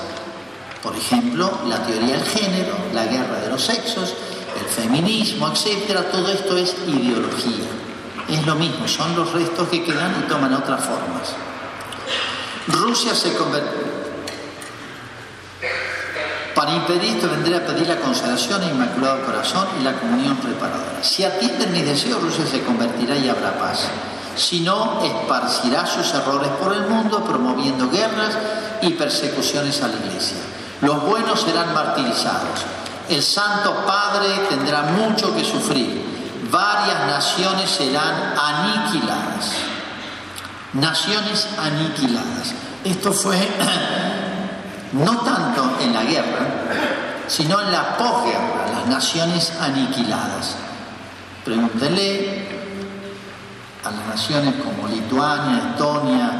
Por 0.86 0.96
ejemplo, 0.96 1.50
la 1.66 1.84
teoría 1.84 2.16
del 2.16 2.24
género, 2.24 2.76
la 2.94 3.06
guerra 3.06 3.40
de 3.40 3.50
los 3.50 3.60
sexos, 3.60 4.14
el 4.56 4.66
feminismo, 4.66 5.48
etcétera. 5.48 6.04
Todo 6.12 6.28
esto 6.28 6.56
es 6.56 6.76
ideología. 6.86 7.66
Es 8.28 8.46
lo 8.46 8.54
mismo, 8.54 8.86
son 8.86 9.16
los 9.16 9.32
restos 9.32 9.68
que 9.68 9.82
quedan 9.82 10.14
y 10.22 10.28
toman 10.28 10.54
otras 10.54 10.84
formas. 10.84 11.34
Rusia 12.68 13.16
se 13.16 13.34
convirtió 13.34 13.96
para 16.54 16.72
impedir 16.72 17.16
esto 17.16 17.28
vendré 17.28 17.56
a 17.56 17.66
pedir 17.66 17.88
la 17.88 17.96
consagración 17.96 18.62
al 18.62 18.70
Inmaculado 18.70 19.26
Corazón 19.26 19.66
y 19.80 19.82
la 19.82 19.92
comunión 19.92 20.38
reparadora. 20.40 21.02
Si 21.02 21.24
atienden 21.24 21.72
mis 21.72 21.84
deseos, 21.84 22.22
Rusia 22.22 22.46
se 22.46 22.62
convertirá 22.62 23.16
y 23.16 23.28
habrá 23.28 23.58
paz. 23.58 23.88
Si 24.36 24.60
no, 24.60 25.02
esparcirá 25.02 25.84
sus 25.84 26.14
errores 26.14 26.50
por 26.62 26.72
el 26.72 26.86
mundo, 26.86 27.24
promoviendo 27.24 27.90
guerras 27.90 28.38
y 28.82 28.90
persecuciones 28.90 29.82
a 29.82 29.88
la 29.88 29.96
Iglesia. 29.96 30.55
Los 30.80 31.02
buenos 31.02 31.40
serán 31.40 31.72
martirizados. 31.72 32.64
El 33.08 33.22
Santo 33.22 33.84
Padre 33.86 34.28
tendrá 34.48 34.82
mucho 34.82 35.34
que 35.34 35.44
sufrir. 35.44 36.04
Varias 36.50 37.06
naciones 37.06 37.70
serán 37.70 38.34
aniquiladas. 38.36 39.52
Naciones 40.72 41.48
aniquiladas. 41.58 42.54
Esto 42.84 43.12
fue 43.12 43.38
no 44.92 45.18
tanto 45.18 45.78
en 45.80 45.92
la 45.92 46.04
guerra, 46.04 46.46
sino 47.26 47.60
en 47.60 47.72
la 47.72 47.96
posguerra, 47.96 48.66
las 48.72 48.86
naciones 48.86 49.52
aniquiladas. 49.60 50.56
Pregúntenle 51.44 52.48
a 53.84 53.90
las 53.90 54.06
naciones 54.06 54.54
como 54.62 54.88
Lituania, 54.88 55.70
Estonia, 55.70 56.30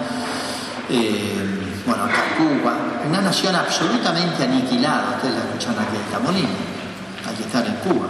eh, 0.88 1.55
bueno, 1.86 2.04
acá 2.04 2.34
Cuba, 2.36 2.76
una 3.08 3.20
nación 3.20 3.54
absolutamente 3.54 4.42
aniquilada, 4.42 5.16
ustedes 5.16 5.34
la 5.34 5.44
escucharon 5.44 5.78
aquí 5.78 5.96
en 5.96 6.12
Camolín, 6.12 6.48
aquí 7.24 7.42
están 7.42 7.66
en 7.66 7.76
Cuba. 7.76 8.06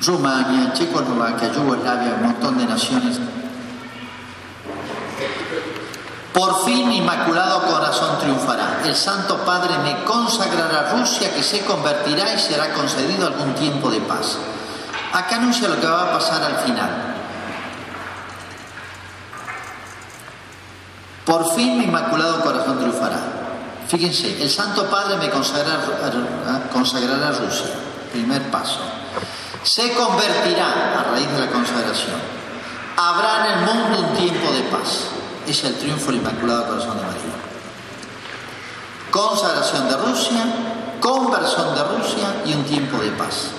Rumania, 0.00 0.72
Checoslovaquia, 0.72 1.52
Yugoslavia, 1.52 2.14
un 2.14 2.22
montón 2.24 2.58
de 2.58 2.66
naciones 2.66 3.18
por 6.34 6.64
fin 6.64 6.90
Inmaculado 6.90 7.62
Corazón 7.62 8.18
triunfará. 8.18 8.80
El 8.84 8.96
Santo 8.96 9.38
Padre 9.44 9.78
me 9.78 10.02
consagrará 10.02 10.80
a 10.80 10.98
Rusia 10.98 11.32
que 11.32 11.44
se 11.44 11.64
convertirá 11.64 12.34
y 12.34 12.40
será 12.40 12.74
concedido 12.74 13.28
algún 13.28 13.54
tiempo 13.54 13.88
de 13.88 14.00
paz. 14.00 14.38
Acá 15.12 15.36
anuncia 15.36 15.68
lo 15.68 15.80
que 15.80 15.86
va 15.86 16.02
a 16.02 16.12
pasar 16.12 16.42
al 16.42 16.56
final. 16.56 17.13
Por 21.24 21.54
fin 21.54 21.78
mi 21.78 21.84
inmaculado 21.84 22.42
corazón 22.42 22.78
triunfará. 22.78 23.18
Fíjense, 23.88 24.42
el 24.42 24.50
Santo 24.50 24.88
Padre 24.88 25.16
me 25.16 25.30
consagrará, 25.30 25.80
consagrará 26.72 27.28
a 27.28 27.32
Rusia. 27.32 27.70
Primer 28.12 28.50
paso. 28.50 28.80
Se 29.62 29.92
convertirá 29.94 31.00
a 31.00 31.04
raíz 31.04 31.30
de 31.30 31.40
la 31.40 31.50
consagración. 31.50 32.16
Habrá 32.96 33.46
en 33.46 33.52
el 33.52 33.64
mundo 33.64 34.00
un 34.00 34.16
tiempo 34.16 34.52
de 34.52 34.62
paz. 34.64 35.06
Es 35.46 35.64
el 35.64 35.74
triunfo 35.76 36.06
del 36.06 36.16
Inmaculado 36.16 36.66
Corazón 36.68 36.96
de 36.96 37.02
María. 37.02 37.34
Consagración 39.10 39.88
de 39.88 39.96
Rusia, 39.96 40.44
conversión 41.00 41.74
de 41.74 41.84
Rusia 41.84 42.42
y 42.46 42.52
un 42.54 42.64
tiempo 42.64 42.98
de 42.98 43.10
paz. 43.12 43.50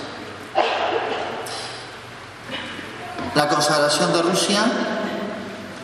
La 3.34 3.48
consagración 3.48 4.12
de 4.12 4.22
Rusia, 4.22 4.64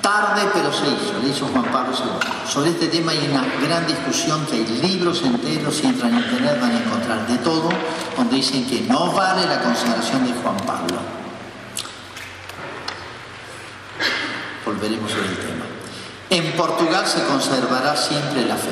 tarde 0.03 0.51
pero 0.53 0.73
se 0.73 0.89
hizo, 0.89 1.19
le 1.23 1.29
hizo 1.29 1.47
Juan 1.47 1.65
Pablo 1.73 1.95
II. 1.97 2.51
Sobre 2.53 2.71
este 2.71 2.89
tema 2.89 3.13
hay 3.13 3.29
una 3.31 3.47
gran 3.65 3.87
discusión 3.87 4.45
que 4.47 4.57
hay 4.57 4.67
libros 4.67 5.23
enteros, 5.23 5.77
si 5.77 5.87
entran 5.87 6.13
en 6.13 6.19
internet 6.19 6.61
van 6.61 6.73
a 6.73 6.79
encontrar 6.79 7.27
de 7.27 7.39
todo, 7.39 7.71
donde 8.17 8.37
dicen 8.37 8.67
que 8.67 8.81
no 8.83 9.13
vale 9.13 9.47
la 9.47 9.63
consagración 9.63 10.27
de 10.27 10.33
Juan 10.43 10.57
Pablo. 10.67 10.99
Volveremos 14.67 15.11
sobre 15.11 15.29
el 15.29 15.37
tema. 15.37 15.65
En 16.31 16.53
Portugal 16.53 17.07
se 17.07 17.25
conservará 17.25 17.97
siempre 17.97 18.45
la 18.45 18.57
fe. 18.57 18.71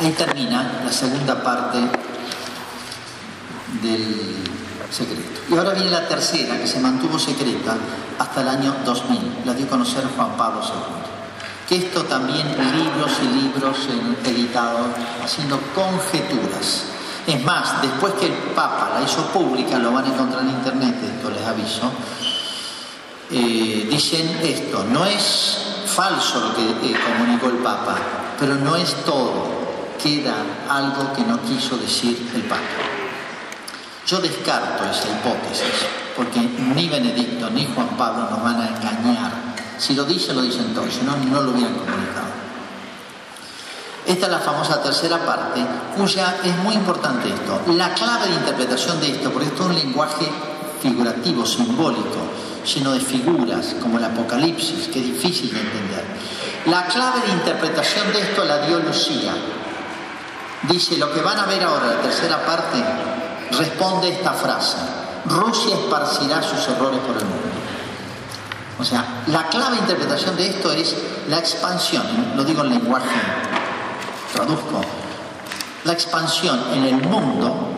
Ahí 0.00 0.12
termina 0.12 0.80
la 0.84 0.92
segunda 0.92 1.42
parte 1.42 1.78
del 3.82 4.53
Y 5.50 5.56
ahora 5.56 5.72
viene 5.72 5.90
la 5.90 6.06
tercera, 6.06 6.58
que 6.58 6.66
se 6.66 6.80
mantuvo 6.80 7.18
secreta 7.18 7.76
hasta 8.18 8.42
el 8.42 8.48
año 8.48 8.74
2000, 8.84 9.42
la 9.44 9.54
dio 9.54 9.66
a 9.66 9.70
conocer 9.70 10.04
Juan 10.16 10.36
Pablo 10.36 10.60
II. 10.62 11.68
Que 11.68 11.86
esto 11.86 12.04
también 12.04 12.46
libros 12.48 13.12
y 13.22 13.42
libros 13.42 13.76
editados 14.24 14.86
haciendo 15.22 15.58
conjeturas. 15.74 16.84
Es 17.26 17.42
más, 17.42 17.80
después 17.80 18.12
que 18.14 18.26
el 18.26 18.32
Papa 18.54 18.90
la 18.94 19.02
hizo 19.02 19.24
pública, 19.28 19.78
lo 19.78 19.92
van 19.92 20.04
a 20.04 20.08
encontrar 20.08 20.42
en 20.42 20.50
internet, 20.50 20.96
esto 21.02 21.30
les 21.30 21.42
aviso, 21.46 21.90
eh, 23.30 23.88
dicen 23.90 24.38
esto, 24.42 24.84
no 24.84 25.06
es 25.06 25.58
falso 25.86 26.40
lo 26.40 26.54
que 26.54 26.90
eh, 26.90 26.96
comunicó 27.06 27.46
el 27.48 27.58
Papa, 27.62 27.96
pero 28.38 28.56
no 28.56 28.76
es 28.76 28.94
todo, 29.06 29.46
queda 30.02 30.34
algo 30.68 31.14
que 31.14 31.22
no 31.22 31.40
quiso 31.40 31.78
decir 31.78 32.30
el 32.34 32.42
Papa. 32.42 33.03
Yo 34.06 34.18
descarto 34.18 34.84
esa 34.84 35.08
hipótesis, 35.08 35.86
porque 36.16 36.40
ni 36.40 36.88
Benedicto 36.88 37.48
ni 37.50 37.66
Juan 37.74 37.88
Pablo 37.96 38.28
nos 38.30 38.42
van 38.42 38.60
a 38.60 38.68
engañar. 38.68 39.32
Si 39.78 39.94
lo 39.94 40.04
dicen, 40.04 40.36
lo 40.36 40.42
dicen 40.42 40.74
todos, 40.74 40.92
si 40.92 41.02
no, 41.04 41.16
no 41.16 41.42
lo 41.42 41.52
hubieran 41.52 41.74
comunicado. 41.74 42.34
Esta 44.06 44.26
es 44.26 44.32
la 44.32 44.38
famosa 44.38 44.82
tercera 44.82 45.18
parte, 45.24 45.64
cuya 45.96 46.36
es 46.44 46.54
muy 46.58 46.74
importante 46.74 47.28
esto. 47.28 47.62
La 47.72 47.94
clave 47.94 48.28
de 48.28 48.34
interpretación 48.34 49.00
de 49.00 49.12
esto, 49.12 49.30
porque 49.32 49.48
esto 49.48 49.62
es 49.62 49.68
un 49.70 49.74
lenguaje 49.76 50.28
figurativo, 50.82 51.46
simbólico, 51.46 52.20
lleno 52.74 52.92
de 52.92 53.00
figuras, 53.00 53.74
como 53.80 53.96
el 53.96 54.04
Apocalipsis, 54.04 54.88
que 54.88 55.00
es 55.00 55.06
difícil 55.06 55.54
de 55.54 55.60
entender. 55.60 56.04
La 56.66 56.86
clave 56.86 57.20
de 57.26 57.32
interpretación 57.32 58.12
de 58.12 58.20
esto 58.20 58.44
la 58.44 58.66
dio 58.66 58.80
Lucía. 58.80 59.32
Dice, 60.68 60.98
lo 60.98 61.10
que 61.12 61.22
van 61.22 61.38
a 61.38 61.46
ver 61.46 61.62
ahora, 61.62 61.86
la 61.86 62.02
tercera 62.02 62.44
parte, 62.44 62.84
responde 63.58 64.08
esta 64.08 64.32
frase, 64.32 64.76
Rusia 65.26 65.74
esparcirá 65.74 66.42
sus 66.42 66.68
errores 66.68 67.00
por 67.00 67.16
el 67.16 67.24
mundo. 67.24 67.48
O 68.78 68.84
sea, 68.84 69.22
la 69.28 69.48
clave 69.48 69.76
interpretación 69.78 70.36
de 70.36 70.48
esto 70.48 70.72
es 70.72 70.96
la 71.28 71.38
expansión, 71.38 72.04
lo 72.36 72.44
digo 72.44 72.62
en 72.62 72.70
lenguaje, 72.70 73.20
traduzco, 74.32 74.80
la 75.84 75.92
expansión 75.92 76.58
en 76.72 76.84
el 76.84 76.96
mundo 77.08 77.70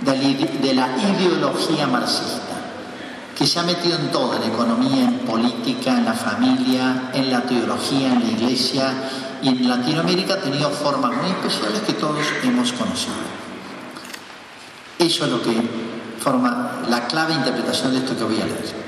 de 0.00 0.74
la 0.74 0.88
ideología 0.98 1.86
marxista, 1.86 2.54
que 3.36 3.46
se 3.46 3.58
ha 3.60 3.62
metido 3.62 3.98
en 3.98 4.10
todo, 4.10 4.34
en 4.34 4.40
la 4.42 4.48
economía, 4.48 5.04
en 5.04 5.18
política, 5.20 5.92
en 5.92 6.04
la 6.04 6.14
familia, 6.14 7.10
en 7.14 7.30
la 7.30 7.42
teología, 7.42 8.12
en 8.12 8.20
la 8.20 8.30
iglesia, 8.30 8.92
y 9.42 9.48
en 9.48 9.68
Latinoamérica 9.68 10.34
ha 10.34 10.40
tenido 10.40 10.70
formas 10.70 11.12
muy 11.16 11.30
especiales 11.30 11.80
que 11.82 11.92
todos 11.94 12.18
hemos 12.42 12.72
conocido. 12.72 13.43
Eso 15.04 15.26
es 15.26 15.30
lo 15.30 15.42
que 15.42 15.54
forma 16.18 16.80
la 16.88 17.06
clave 17.06 17.34
interpretación 17.34 17.92
de 17.92 17.98
esto 17.98 18.16
que 18.16 18.24
voy 18.24 18.40
a 18.40 18.46
leer. 18.46 18.84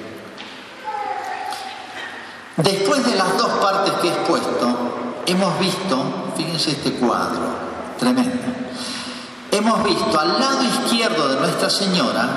Después 2.57 3.05
de 3.05 3.17
las 3.17 3.37
dos 3.37 3.49
partes 3.61 3.93
que 4.01 4.09
he 4.09 4.13
expuesto, 4.13 5.23
hemos 5.27 5.61
visto, 5.61 6.33
fíjense 6.35 6.71
este 6.71 6.93
cuadro, 6.93 7.49
tremendo, 7.99 8.33
hemos 9.51 9.85
visto 9.85 10.19
al 10.19 10.41
lado 10.41 10.63
izquierdo 10.65 11.29
de 11.29 11.37
Nuestra 11.39 11.69
Señora, 11.69 12.29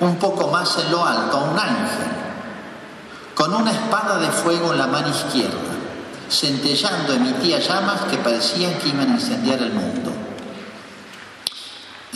un 0.00 0.16
poco 0.16 0.48
más 0.48 0.76
en 0.78 0.90
lo 0.90 1.06
alto, 1.06 1.38
un 1.52 1.56
ángel, 1.56 2.08
con 3.36 3.54
una 3.54 3.70
espada 3.70 4.18
de 4.18 4.26
fuego 4.26 4.72
en 4.72 4.78
la 4.78 4.88
mano 4.88 5.08
izquierda, 5.10 5.54
centellando 6.28 7.12
emitía 7.12 7.60
llamas 7.60 8.00
que 8.10 8.16
parecían 8.16 8.74
que 8.80 8.88
iban 8.88 9.08
a 9.08 9.14
incendiar 9.14 9.62
el 9.62 9.72
mundo. 9.72 10.23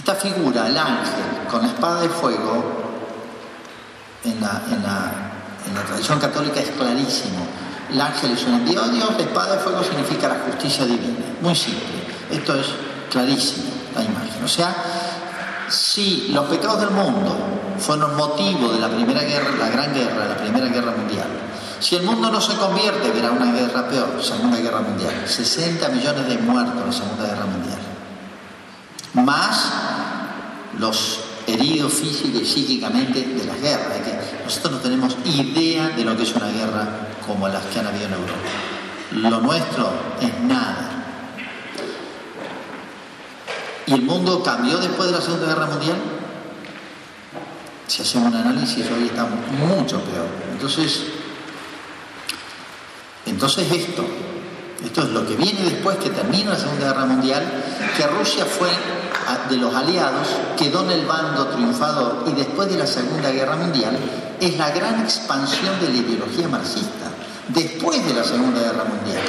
Esta 0.09 0.21
figura, 0.23 0.67
el 0.67 0.79
ángel, 0.79 1.47
con 1.51 1.61
la 1.61 1.69
espada 1.69 2.01
de 2.01 2.09
fuego, 2.09 2.65
en 4.25 4.41
la, 4.41 5.13
tradición 5.87 6.19
católica 6.19 6.61
es 6.61 6.71
clarísimo. 6.71 7.47
El 7.93 8.01
ángel 8.01 8.31
es 8.31 8.43
un 8.45 8.55
envío 8.55 8.85
de 8.85 8.93
Dios, 8.93 9.11
la 9.19 9.23
espada 9.23 9.57
de 9.57 9.59
fuego 9.59 9.85
significa 9.85 10.29
la 10.29 10.37
justicia 10.47 10.87
divina. 10.87 11.27
Muy 11.43 11.55
simple. 11.55 12.09
Esto 12.31 12.55
es 12.55 12.69
clarísimo, 13.11 13.65
la 13.95 14.03
imagen. 14.03 14.43
O 14.43 14.49
sea, 14.49 14.75
si 15.69 16.29
los 16.33 16.47
pecados 16.47 16.81
del 16.81 16.91
mundo 16.93 17.37
fueron 17.79 18.17
motivo 18.17 18.73
de 18.73 18.81
la 18.81 18.89
primera 18.89 19.21
guerra, 19.21 19.51
la 19.59 19.69
gran 19.69 19.93
guerra, 19.93 20.25
la 20.27 20.39
primera 20.39 20.69
guerra 20.69 20.93
mundial, 20.93 21.29
si 21.81 21.97
el 21.97 22.05
mundo 22.05 22.31
no 22.31 22.41
se 22.41 22.57
convierte, 22.57 23.11
verá 23.11 23.31
una 23.31 23.53
guerra 23.53 23.87
peor, 23.87 24.25
Segunda 24.25 24.57
Guerra 24.57 24.81
Mundial. 24.81 25.13
60 25.27 25.87
millones 25.91 26.29
de 26.29 26.39
muertos 26.39 26.81
en 26.81 26.87
la 26.87 26.93
Segunda 26.93 27.27
Guerra 27.27 27.45
Mundial. 27.45 27.88
Más 29.15 29.73
los 30.79 31.21
heridos 31.47 31.93
física 31.93 32.39
y 32.39 32.45
psíquicamente 32.45 33.23
de 33.23 33.45
las 33.45 33.61
guerras. 33.61 33.99
Nosotros 34.45 34.73
no 34.75 34.79
tenemos 34.79 35.17
idea 35.25 35.89
de 35.89 36.05
lo 36.05 36.17
que 36.17 36.23
es 36.23 36.35
una 36.35 36.49
guerra 36.49 36.89
como 37.27 37.49
las 37.49 37.65
que 37.67 37.81
han 37.81 37.87
habido 37.87 38.07
en 38.07 38.13
Europa. 38.13 38.33
Lo 39.13 39.41
nuestro 39.41 39.91
es 40.21 40.41
nada. 40.41 40.99
¿Y 43.87 43.95
el 43.95 44.03
mundo 44.03 44.43
cambió 44.43 44.77
después 44.79 45.11
de 45.11 45.17
la 45.17 45.23
Segunda 45.23 45.47
Guerra 45.47 45.67
Mundial? 45.67 45.97
Si 47.87 48.03
hacemos 48.03 48.29
un 48.29 48.37
análisis, 48.37 48.85
hoy 48.91 49.07
estamos 49.07 49.39
mucho 49.59 49.99
peor. 50.03 50.27
Entonces, 50.53 51.05
entonces 53.25 53.73
esto, 53.73 54.07
esto 54.85 55.03
es 55.03 55.09
lo 55.09 55.27
que 55.27 55.35
viene 55.35 55.63
después 55.63 55.97
que 55.99 56.11
termina 56.11 56.51
la 56.51 56.57
Segunda 56.57 56.87
Guerra 56.87 57.07
Mundial, 57.07 57.43
que 57.97 58.07
Rusia 58.07 58.45
fue 58.45 58.69
de 59.51 59.57
los 59.57 59.75
aliados, 59.75 60.29
quedó 60.57 60.85
en 60.85 60.91
el 60.91 61.07
bando 61.07 61.49
triunfador 61.49 62.25
y 62.27 62.33
después 62.33 62.71
de 62.71 62.79
la 62.79 62.87
Segunda 62.87 63.31
Guerra 63.31 63.57
Mundial 63.57 63.99
es 64.41 64.57
la 64.57 64.71
gran 64.71 65.01
expansión 65.01 65.79
de 65.81 65.89
la 65.89 65.97
ideología 65.97 66.49
marxista, 66.49 67.11
después 67.49 68.05
de 68.07 68.15
la 68.15 68.25
Segunda 68.25 68.61
Guerra 68.61 68.85
Mundial. 68.85 69.23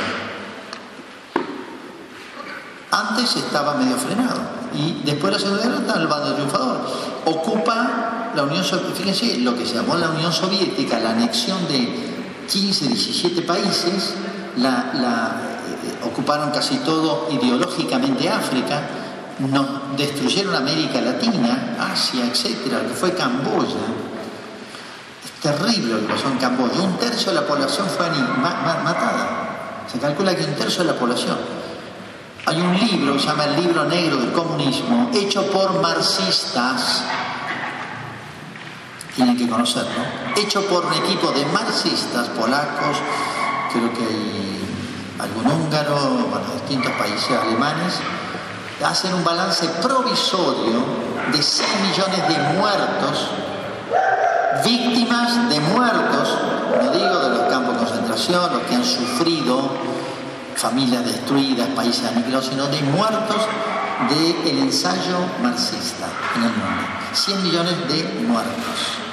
Antes 2.91 3.35
estaba 3.35 3.75
medio 3.75 3.97
frenado 3.97 4.39
y 4.73 5.01
después 5.03 5.33
de 5.33 5.39
la 5.39 5.39
Segunda 5.39 5.63
Guerra 5.63 5.79
está 5.79 5.95
en 5.95 6.01
el 6.01 6.07
bando 6.07 6.33
triunfador. 6.35 6.79
Ocupa 7.25 8.31
la 8.35 8.43
Unión 8.43 8.63
Soviética, 8.63 8.95
fíjense 8.95 9.39
lo 9.39 9.57
que 9.57 9.65
se 9.65 9.75
llamó 9.75 9.95
la 9.95 10.09
Unión 10.09 10.31
Soviética, 10.31 10.99
la 10.99 11.11
anexión 11.11 11.67
de 11.67 12.09
15, 12.47 12.87
17 12.87 13.41
países, 13.43 14.13
la, 14.61 15.41
eh, 15.83 16.05
ocuparon 16.05 16.51
casi 16.51 16.77
todo 16.77 17.27
ideológicamente 17.31 18.29
África, 18.29 18.81
nos 19.39 19.97
destruyeron 19.97 20.55
América 20.55 20.99
Latina, 21.01 21.77
Asia, 21.91 22.25
etcétera, 22.25 22.81
que 22.81 22.93
fue 22.93 23.13
Camboya. 23.13 23.75
Es 25.23 25.41
terrible 25.41 25.93
lo 25.93 25.99
que 26.01 26.13
pasó 26.13 26.27
en 26.27 26.37
Camboya. 26.37 26.81
Un 26.81 26.97
tercio 26.97 27.31
de 27.31 27.41
la 27.41 27.47
población 27.47 27.87
fue 27.87 28.09
matada. 28.09 29.85
Se 29.91 29.97
calcula 29.97 30.35
que 30.35 30.43
un 30.43 30.55
tercio 30.55 30.83
de 30.83 30.91
la 30.91 30.99
población. 30.99 31.37
Hay 32.45 32.59
un 32.61 32.77
libro 32.77 33.19
se 33.19 33.27
llama 33.27 33.45
El 33.45 33.61
libro 33.61 33.85
negro 33.85 34.17
del 34.17 34.31
comunismo, 34.31 35.11
hecho 35.13 35.45
por 35.51 35.81
marxistas, 35.81 37.03
tienen 39.15 39.37
que 39.37 39.47
conocerlo, 39.47 40.01
hecho 40.35 40.65
por 40.65 40.85
un 40.85 40.93
equipo 40.93 41.31
de 41.31 41.45
marxistas 41.47 42.29
polacos, 42.29 42.97
creo 43.71 43.93
que 43.93 44.03
hay 44.03 44.59
algún 45.19 45.47
húngaro, 45.47 45.95
bueno, 46.29 46.45
distintos 46.53 46.91
países 46.93 47.31
alemanes, 47.31 47.95
hacen 48.83 49.13
un 49.13 49.23
balance 49.23 49.67
provisorio 49.81 50.83
de 51.31 51.41
100 51.41 51.67
millones 51.89 52.27
de 52.27 52.57
muertos, 52.57 53.29
víctimas 54.65 55.49
de 55.49 55.59
muertos, 55.59 56.37
no 56.81 56.91
digo 56.91 57.19
de 57.19 57.29
los 57.29 57.49
campos 57.49 57.73
de 57.73 57.85
concentración, 57.85 58.53
los 58.53 58.61
que 58.63 58.75
han 58.75 58.85
sufrido 58.85 59.69
familias 60.55 61.05
destruidas, 61.05 61.67
países 61.69 62.05
aniquilados, 62.05 62.47
sino 62.47 62.67
de 62.67 62.81
muertos 62.83 63.47
del 64.09 64.59
ensayo 64.59 65.17
marxista 65.41 66.07
en 66.35 66.43
el 66.43 66.49
mundo. 66.49 66.83
100 67.13 67.43
millones 67.43 67.75
de 67.89 68.23
muertos. 68.27 69.08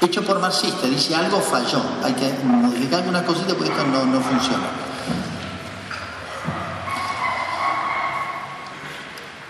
Hecho 0.00 0.24
por 0.24 0.38
marxistas, 0.38 0.88
dice 0.88 1.14
algo 1.14 1.40
falló, 1.40 1.82
hay 2.04 2.12
que 2.12 2.32
modificar 2.44 3.00
alguna 3.00 3.24
cosita 3.24 3.54
porque 3.54 3.70
esto 3.70 3.84
no, 3.84 4.04
no 4.06 4.20
funciona. 4.20 4.68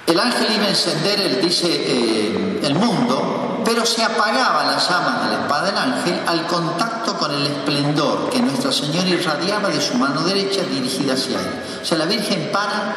El 0.07 0.19
ángel 0.19 0.47
iba 0.55 0.65
a 0.65 0.69
encender, 0.70 1.20
el, 1.20 1.43
dice, 1.43 1.66
eh, 1.69 2.61
el 2.62 2.75
mundo, 2.77 3.61
pero 3.62 3.85
se 3.85 4.03
apagaba 4.03 4.65
la 4.65 4.79
llama 4.79 5.20
de 5.25 5.37
la 5.37 5.43
espada 5.43 5.66
del 5.66 5.77
ángel 5.77 6.20
al 6.27 6.47
contacto 6.47 7.19
con 7.19 7.31
el 7.31 7.47
esplendor 7.47 8.31
que 8.31 8.41
Nuestra 8.41 8.73
Señora 8.73 9.07
irradiaba 9.07 9.69
de 9.69 9.83
su 9.83 9.99
mano 9.99 10.23
derecha 10.23 10.62
dirigida 10.62 11.12
hacia 11.12 11.39
él. 11.39 11.62
O 11.83 11.85
sea, 11.85 11.99
la 11.99 12.07
Virgen 12.07 12.51
para 12.51 12.97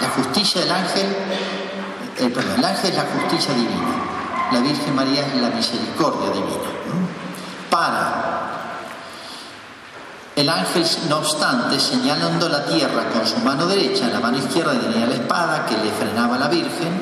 la 0.00 0.08
justicia 0.16 0.62
del 0.62 0.72
ángel, 0.72 1.16
el, 2.18 2.32
perdón, 2.32 2.54
el 2.58 2.64
ángel 2.64 2.90
es 2.90 2.96
la 2.96 3.04
justicia 3.04 3.52
divina, 3.52 4.11
la 4.52 4.60
Virgen 4.60 4.94
María 4.94 5.26
es 5.26 5.34
la 5.40 5.50
misericordia 5.50 6.30
divina. 6.30 6.70
Para 7.70 8.42
el 10.36 10.48
ángel, 10.48 10.86
no 11.08 11.18
obstante, 11.18 11.78
señalando 11.78 12.48
la 12.48 12.64
tierra 12.66 13.08
con 13.10 13.26
su 13.26 13.38
mano 13.40 13.66
derecha, 13.66 14.06
en 14.06 14.12
la 14.12 14.20
mano 14.20 14.38
izquierda 14.38 14.78
tenía 14.78 15.06
la 15.06 15.14
espada 15.14 15.66
que 15.66 15.76
le 15.76 15.90
frenaba 15.90 16.36
a 16.36 16.38
la 16.38 16.48
Virgen, 16.48 17.00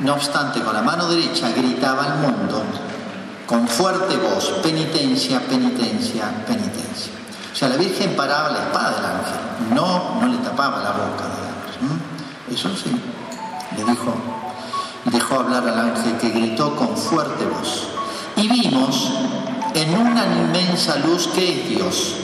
no 0.00 0.14
obstante, 0.14 0.60
con 0.60 0.74
la 0.74 0.82
mano 0.82 1.08
derecha 1.08 1.50
gritaba 1.50 2.04
al 2.04 2.18
mundo 2.18 2.62
con 3.48 3.66
fuerte 3.66 4.14
voz, 4.18 4.60
penitencia, 4.62 5.40
penitencia, 5.40 6.44
penitencia. 6.46 7.12
O 7.50 7.56
sea, 7.56 7.70
la 7.70 7.76
Virgen 7.76 8.14
paraba 8.14 8.50
la 8.50 8.58
espada 8.64 8.96
del 8.96 9.04
ángel, 9.06 9.74
no, 9.74 10.20
no 10.20 10.28
le 10.28 10.36
tapaba 10.38 10.82
la 10.82 10.90
boca, 10.90 11.24
digamos. 11.24 11.98
Eso 12.52 12.68
sí, 12.76 12.90
le 13.74 13.84
dijo, 13.84 14.14
dejó 15.10 15.40
hablar 15.40 15.66
al 15.66 15.78
ángel 15.78 16.16
que 16.18 16.30
gritó 16.30 16.74
con 16.76 16.96
fuerte 16.96 17.44
voz. 17.46 17.88
Y 18.36 18.48
vimos 18.48 19.10
en 19.74 19.98
una 19.98 20.24
inmensa 20.26 20.96
luz 20.98 21.28
que 21.28 21.52
es 21.52 21.68
Dios, 21.68 22.14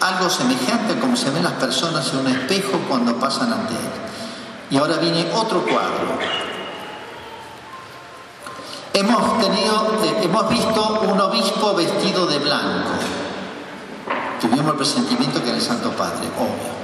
algo 0.00 0.28
semejante 0.28 0.94
a 0.94 1.00
como 1.00 1.16
se 1.16 1.30
ven 1.30 1.44
las 1.44 1.54
personas 1.54 2.12
en 2.12 2.20
un 2.20 2.28
espejo 2.28 2.78
cuando 2.88 3.16
pasan 3.16 3.52
ante 3.52 3.74
él. 3.74 3.90
Y 4.70 4.76
ahora 4.76 4.96
viene 4.96 5.26
otro 5.34 5.62
cuadro. 5.64 6.18
Hemos, 8.92 9.38
tenido, 9.40 10.00
eh, 10.04 10.20
hemos 10.22 10.48
visto 10.48 11.00
un 11.08 11.20
obispo 11.20 11.74
vestido 11.74 12.26
de 12.26 12.38
blanco. 12.38 12.90
Tuvimos 14.40 14.72
el 14.72 14.76
presentimiento 14.76 15.42
que 15.42 15.48
era 15.48 15.58
el 15.58 15.62
Santo 15.62 15.90
Padre, 15.90 16.28
obvio. 16.36 16.79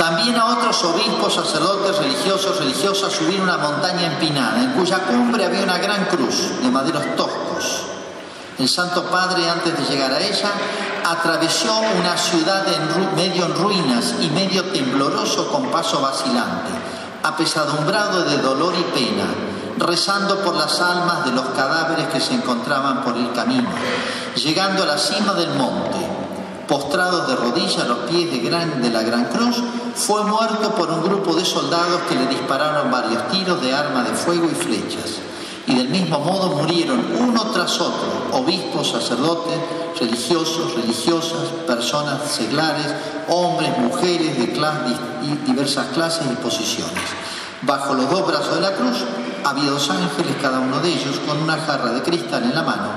También 0.00 0.34
a 0.38 0.46
otros 0.46 0.82
obispos, 0.82 1.34
sacerdotes, 1.34 1.98
religiosos, 1.98 2.58
religiosas 2.58 3.12
subir 3.12 3.38
una 3.38 3.58
montaña 3.58 4.06
empinada, 4.06 4.62
en 4.62 4.72
cuya 4.72 5.00
cumbre 5.00 5.44
había 5.44 5.62
una 5.62 5.76
gran 5.76 6.06
cruz 6.06 6.58
de 6.62 6.70
maderos 6.70 7.04
toscos. 7.16 7.82
El 8.58 8.66
Santo 8.66 9.04
Padre, 9.10 9.46
antes 9.50 9.76
de 9.76 9.84
llegar 9.84 10.10
a 10.10 10.18
ella, 10.18 10.52
atravesó 11.04 11.82
una 11.98 12.16
ciudad 12.16 12.64
medio 13.14 13.44
en 13.44 13.54
ruinas 13.54 14.14
y 14.22 14.30
medio 14.30 14.64
tembloroso 14.72 15.48
con 15.52 15.70
paso 15.70 16.00
vacilante, 16.00 16.70
apesadumbrado 17.22 18.22
de 18.22 18.38
dolor 18.38 18.72
y 18.78 18.98
pena, 18.98 19.26
rezando 19.76 20.38
por 20.38 20.56
las 20.56 20.80
almas 20.80 21.26
de 21.26 21.32
los 21.32 21.44
cadáveres 21.50 22.06
que 22.06 22.22
se 22.22 22.32
encontraban 22.32 23.04
por 23.04 23.18
el 23.18 23.30
camino, 23.34 23.68
llegando 24.34 24.82
a 24.82 24.86
la 24.86 24.96
cima 24.96 25.34
del 25.34 25.50
monte, 25.50 26.19
postrados 26.70 27.26
de 27.26 27.34
rodillas 27.34 27.78
a 27.78 27.84
los 27.84 27.98
pies 28.08 28.30
de, 28.30 28.90
la 28.90 29.02
Gran 29.02 29.24
Cruz, 29.24 29.60
fue 29.96 30.22
muerto 30.22 30.72
por 30.76 30.88
un 30.88 31.02
grupo 31.02 31.34
de 31.34 31.44
soldados 31.44 32.02
que 32.08 32.14
le 32.14 32.28
dispararon 32.28 32.92
varios 32.92 33.26
tiros 33.28 33.60
de 33.60 33.74
arma 33.74 34.04
de 34.04 34.14
fuego 34.14 34.48
y 34.48 34.54
flechas. 34.54 35.18
Y 35.66 35.74
del 35.74 35.88
mismo 35.88 36.20
modo 36.20 36.50
murieron 36.50 37.04
uno 37.18 37.42
tras 37.50 37.80
otro 37.80 38.38
obispos, 38.38 38.88
sacerdotes, 38.88 39.58
religiosos, 39.98 40.76
religiosas, 40.76 41.48
personas 41.66 42.30
seglares, 42.30 42.86
hombres, 43.28 43.76
mujeres 43.76 44.38
de 44.38 44.56
diversas 45.44 45.86
clases 45.88 46.22
y 46.30 46.36
posiciones. 46.36 47.02
Bajo 47.62 47.94
los 47.94 48.08
dos 48.08 48.28
brazos 48.28 48.54
de 48.54 48.60
la 48.60 48.74
cruz 48.74 49.04
había 49.44 49.70
dos 49.70 49.90
ángeles, 49.90 50.36
cada 50.40 50.60
uno 50.60 50.78
de 50.78 50.88
ellos 50.88 51.18
con 51.26 51.42
una 51.42 51.56
jarra 51.58 51.90
de 51.90 52.02
cristal 52.02 52.44
en 52.44 52.54
la 52.54 52.62
mano, 52.62 52.88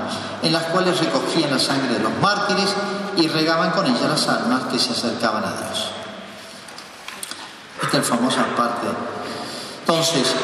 en 0.42 0.52
las 0.52 0.62
cuales 0.64 1.00
recogían 1.00 1.50
la 1.50 1.58
sangre 1.58 1.94
de 1.94 1.98
los 1.98 2.12
mártires 2.22 2.72
y 3.16 3.28
regaban 3.28 3.70
con 3.70 3.86
ella 3.86 4.08
las 4.08 4.28
almas 4.28 4.64
que 4.64 4.78
se 4.78 4.92
acercaban 4.92 5.44
a 5.44 5.50
Dios. 5.50 5.90
Esta 7.82 7.98
es 7.98 8.10
la 8.10 8.16
famosa 8.16 8.46
parte. 8.56 8.86
Entonces, 9.80 10.34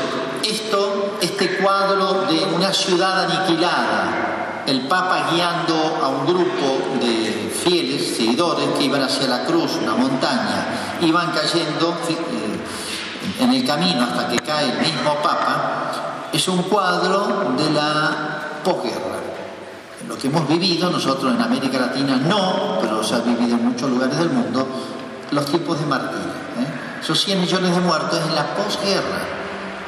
esto, 0.44 1.16
este 1.20 1.56
cuadro 1.56 2.26
de 2.26 2.44
una 2.54 2.72
ciudad 2.72 3.24
aniquilada, 3.24 4.62
el 4.66 4.86
Papa 4.86 5.30
guiando 5.32 5.98
a 6.02 6.08
un 6.08 6.26
grupo 6.26 6.98
de 7.00 7.50
fieles, 7.64 8.16
seguidores, 8.16 8.68
que 8.76 8.84
iban 8.84 9.02
hacia 9.02 9.26
la 9.26 9.44
cruz, 9.44 9.72
una 9.82 9.94
montaña, 9.94 10.98
iban 11.00 11.32
cayendo 11.32 11.96
eh, 12.08 12.60
en 13.40 13.52
el 13.52 13.66
camino 13.66 14.02
hasta 14.04 14.28
que 14.28 14.38
cae 14.38 14.70
el 14.70 14.78
mismo 14.80 15.14
Papa, 15.22 16.28
es 16.32 16.46
un 16.48 16.62
cuadro 16.64 17.54
de 17.56 17.70
la 17.70 18.60
posguerra. 18.62 19.29
Que 20.20 20.28
hemos 20.28 20.46
vivido 20.46 20.90
nosotros 20.90 21.34
en 21.34 21.40
América 21.40 21.78
Latina 21.78 22.16
no, 22.16 22.78
pero 22.80 23.02
se 23.02 23.14
ha 23.14 23.20
vivido 23.20 23.56
en 23.56 23.68
muchos 23.68 23.90
lugares 23.90 24.18
del 24.18 24.30
mundo, 24.30 24.66
los 25.30 25.46
tiempos 25.46 25.80
de 25.80 25.86
martirio. 25.86 26.26
¿eh? 26.58 27.00
Esos 27.02 27.18
100 27.24 27.40
millones 27.40 27.74
de 27.74 27.80
muertos 27.80 28.20
en 28.28 28.34
la 28.34 28.54
posguerra 28.54 29.40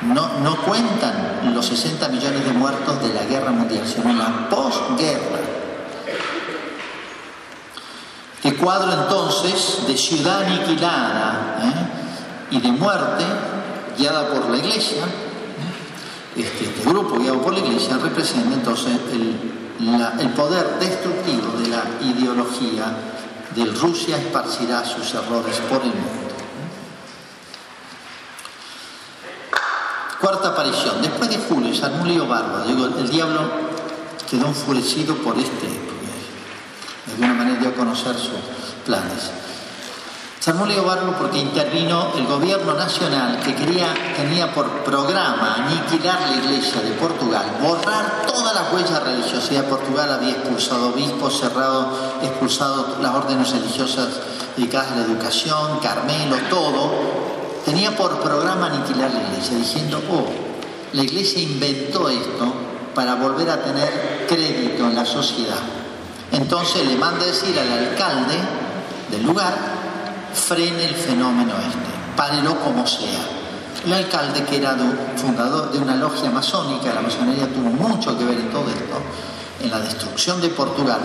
no, 0.02 0.38
no 0.40 0.56
cuentan 0.62 1.54
los 1.54 1.66
60 1.66 2.08
millones 2.08 2.44
de 2.44 2.52
muertos 2.52 3.02
de 3.02 3.12
la 3.12 3.24
guerra 3.24 3.50
mundial, 3.50 3.86
sino 3.86 4.12
la 4.14 4.48
posguerra. 4.48 5.40
Que 8.42 8.56
cuadro 8.56 8.92
entonces 8.92 9.86
de 9.86 9.96
ciudad 9.96 10.42
aniquilada 10.42 11.58
¿eh? 11.62 12.56
y 12.56 12.60
de 12.60 12.72
muerte 12.72 13.24
guiada 13.96 14.28
por 14.28 14.50
la 14.50 14.56
iglesia. 14.56 15.04
Este, 16.36 16.64
este, 16.64 16.88
grupo 16.88 17.18
guiado 17.18 17.42
por 17.42 17.52
la 17.52 17.60
iglesia 17.60 17.98
representa 17.98 18.54
entonces 18.54 18.98
el, 19.12 20.30
poder 20.36 20.78
destructivo 20.78 21.58
de 21.58 21.68
la 21.68 21.84
ideología 22.00 22.84
del 23.54 23.78
Rusia 23.78 24.16
esparcirá 24.16 24.84
sus 24.84 25.12
errores 25.14 25.58
por 25.68 25.82
el 25.82 25.88
mundo. 25.88 26.22
Cuarta 30.20 30.48
aparición. 30.48 31.02
Después 31.02 31.28
de 31.28 31.36
Julio, 31.36 31.74
armó 31.84 32.02
un 32.02 32.08
lío 32.08 32.26
bárbaro. 32.26 32.64
Digo, 32.64 32.86
el 32.86 33.10
diablo 33.10 33.40
quedó 34.30 34.46
enfurecido 34.46 35.16
por 35.16 35.36
este, 35.36 35.66
de 35.66 37.12
alguna 37.12 37.34
manera 37.34 37.58
dio 37.58 37.68
a 37.70 37.74
conocer 37.74 38.14
sus 38.14 38.30
planes. 38.86 39.30
Un 40.44 40.68
lío 40.68 40.82
bárbaro 40.82 41.16
porque 41.18 41.38
intervino 41.38 42.14
el 42.16 42.26
gobierno 42.26 42.74
nacional 42.74 43.38
que 43.38 43.54
quería, 43.54 43.94
tenía 44.16 44.52
por 44.52 44.68
programa 44.82 45.54
aniquilar 45.54 46.20
la 46.20 46.36
iglesia 46.36 46.82
de 46.82 46.90
Portugal, 46.92 47.46
borrar 47.62 48.26
todas 48.26 48.52
las 48.52 48.72
huellas 48.72 49.00
religiosas. 49.04 49.50
Ya 49.50 49.62
Portugal 49.68 50.10
había 50.10 50.30
expulsado 50.30 50.88
obispos, 50.88 51.38
cerrado, 51.38 51.92
expulsado 52.22 52.96
las 53.00 53.14
órdenes 53.14 53.52
religiosas 53.52 54.08
dedicadas 54.56 54.90
a 54.90 54.96
la 54.96 55.02
educación, 55.02 55.78
Carmelo, 55.80 56.36
todo 56.50 56.90
tenía 57.64 57.96
por 57.96 58.20
programa 58.20 58.66
aniquilar 58.66 59.12
la 59.12 59.22
iglesia, 59.22 59.56
diciendo, 59.56 60.02
oh, 60.10 60.26
la 60.92 61.02
iglesia 61.04 61.40
inventó 61.40 62.08
esto 62.08 62.52
para 62.96 63.14
volver 63.14 63.48
a 63.48 63.62
tener 63.62 64.26
crédito 64.28 64.88
en 64.88 64.96
la 64.96 65.04
sociedad. 65.06 65.60
Entonces 66.32 66.84
le 66.84 66.96
manda 66.96 67.24
decir 67.24 67.56
al 67.60 67.70
alcalde 67.70 68.34
del 69.08 69.22
lugar, 69.22 69.81
frene 70.34 70.84
el 70.84 70.94
fenómeno 70.94 71.52
este, 71.58 72.16
párelo 72.16 72.58
como 72.60 72.86
sea. 72.86 73.20
El 73.84 73.92
alcalde, 73.92 74.44
que 74.44 74.58
era 74.58 74.76
fundador 75.16 75.72
de 75.72 75.78
una 75.78 75.96
logia 75.96 76.30
masónica, 76.30 76.94
la 76.94 77.00
masonería 77.00 77.48
tuvo 77.48 77.70
mucho 77.70 78.16
que 78.16 78.24
ver 78.24 78.38
en 78.38 78.50
todo 78.50 78.68
esto, 78.68 79.00
en 79.60 79.70
la 79.70 79.80
destrucción 79.80 80.40
de 80.40 80.48
Portugal, 80.50 81.00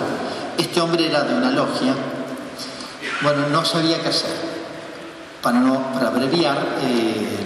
este 0.57 0.79
hombre 0.81 1.07
era 1.07 1.23
de 1.23 1.35
una 1.35 1.51
logia, 1.51 1.95
bueno, 3.21 3.47
no 3.49 3.65
sabía 3.65 4.01
qué 4.01 4.09
hacer 4.09 4.35
para, 5.41 5.59
no, 5.59 5.91
para 5.93 6.09
abreviar, 6.09 6.77
eh, 6.81 7.37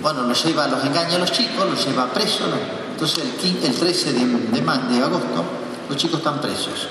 bueno, 0.00 0.22
los 0.22 0.44
lleva, 0.44 0.68
los 0.68 0.84
engaña 0.84 1.16
a 1.16 1.18
los 1.18 1.32
chicos, 1.32 1.68
los 1.68 1.84
lleva 1.84 2.06
presos. 2.06 2.48
Entonces 2.92 3.24
el, 3.42 3.64
el 3.64 3.74
13 3.74 4.12
de, 4.12 4.20
de, 4.20 4.60
de 4.60 5.02
agosto 5.02 5.44
los 5.88 5.96
chicos 5.96 6.18
están 6.18 6.40
presos. 6.40 6.88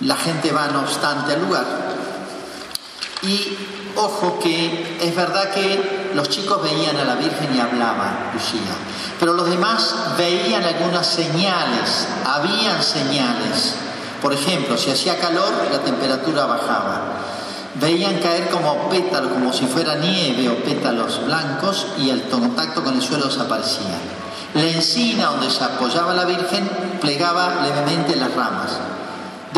La 0.00 0.16
gente 0.16 0.50
va, 0.52 0.68
no 0.68 0.80
obstante, 0.80 1.32
al 1.32 1.42
lugar 1.42 1.64
Y 3.22 3.56
ojo 3.96 4.38
que 4.38 4.98
es 5.00 5.14
verdad 5.14 5.50
que 5.50 6.10
los 6.14 6.28
chicos 6.28 6.62
veían 6.62 6.96
a 6.96 7.04
la 7.04 7.16
Virgen 7.16 7.54
y 7.54 7.60
hablaban, 7.60 8.30
Lucía, 8.32 8.74
pero 9.18 9.34
los 9.34 9.48
demás 9.48 9.94
veían 10.16 10.64
algunas 10.64 11.06
señales, 11.06 12.08
habían 12.24 12.82
señales. 12.82 13.74
Por 14.22 14.32
ejemplo, 14.32 14.76
si 14.76 14.90
hacía 14.90 15.18
calor, 15.18 15.52
la 15.70 15.80
temperatura 15.80 16.46
bajaba. 16.46 17.02
Veían 17.74 18.18
caer 18.18 18.48
como 18.48 18.88
pétalos, 18.88 19.32
como 19.32 19.52
si 19.52 19.66
fuera 19.66 19.94
nieve 19.96 20.48
o 20.48 20.56
pétalos 20.56 21.24
blancos, 21.24 21.86
y 21.98 22.10
el 22.10 22.22
contacto 22.24 22.82
con 22.82 22.94
el 22.94 23.02
suelo 23.02 23.26
desaparecía. 23.26 23.98
La 24.54 24.62
encina 24.64 25.26
donde 25.26 25.50
se 25.50 25.62
apoyaba 25.62 26.12
la 26.14 26.24
Virgen 26.24 26.68
plegaba 27.00 27.62
levemente 27.62 28.16
las 28.16 28.34
ramas. 28.34 28.78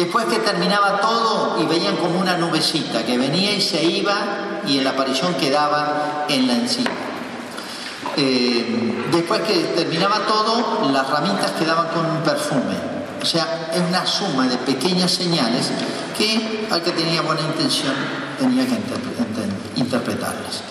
Después 0.02 0.24
que 0.24 0.40
terminaba 0.40 1.00
todo 1.00 1.62
y 1.62 1.66
veían 1.66 1.94
como 1.94 2.18
una 2.18 2.36
nubecita 2.36 3.06
que 3.06 3.16
venía 3.16 3.52
y 3.52 3.60
se 3.60 3.84
iba 3.84 4.60
y 4.66 4.80
la 4.80 4.90
aparición 4.90 5.32
quedaba 5.34 6.26
en 6.28 6.48
la 6.48 6.54
encina. 6.54 6.90
Eh, 8.16 9.06
después 9.12 9.42
que 9.42 9.54
terminaba 9.76 10.26
todo, 10.26 10.90
las 10.90 11.08
ramitas 11.08 11.52
quedaban 11.52 11.86
con 11.94 12.04
un 12.04 12.20
perfume. 12.22 12.74
O 13.22 13.24
sea, 13.24 13.70
es 13.72 13.80
una 13.80 14.04
suma 14.04 14.48
de 14.48 14.56
pequeñas 14.56 15.12
señales 15.12 15.70
que 16.18 16.66
al 16.68 16.82
que 16.82 16.90
tenía 16.90 17.22
buena 17.22 17.42
intención 17.42 17.94
tenía 18.40 18.66
que 18.66 18.80
interpretarlas. 19.76 20.62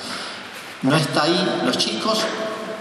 No 0.82 0.94
está 0.98 1.24
ahí 1.24 1.62
los 1.64 1.78
chicos, 1.78 2.20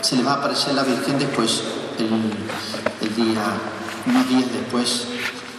se 0.00 0.16
les 0.16 0.26
va 0.26 0.32
a 0.32 0.34
aparecer 0.38 0.74
la 0.74 0.82
Virgen 0.82 1.16
después, 1.16 1.62
el 1.96 3.14
día, 3.14 3.44
unos 4.04 4.28
días 4.28 4.52
después 4.52 5.06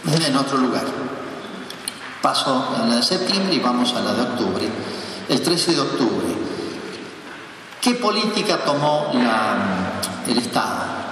en 0.04 0.36
otro 0.36 0.58
lugar. 0.58 0.84
Paso 2.20 2.74
a 2.76 2.86
la 2.86 2.96
de 2.96 3.02
septiembre 3.02 3.54
y 3.54 3.60
vamos 3.60 3.92
a 3.94 4.00
la 4.00 4.14
de 4.14 4.22
octubre. 4.22 4.68
El 5.28 5.40
13 5.40 5.74
de 5.74 5.80
octubre. 5.80 6.26
¿Qué 7.80 7.94
política 7.94 8.58
tomó 8.64 9.12
el 10.26 10.38
Estado? 10.38 11.02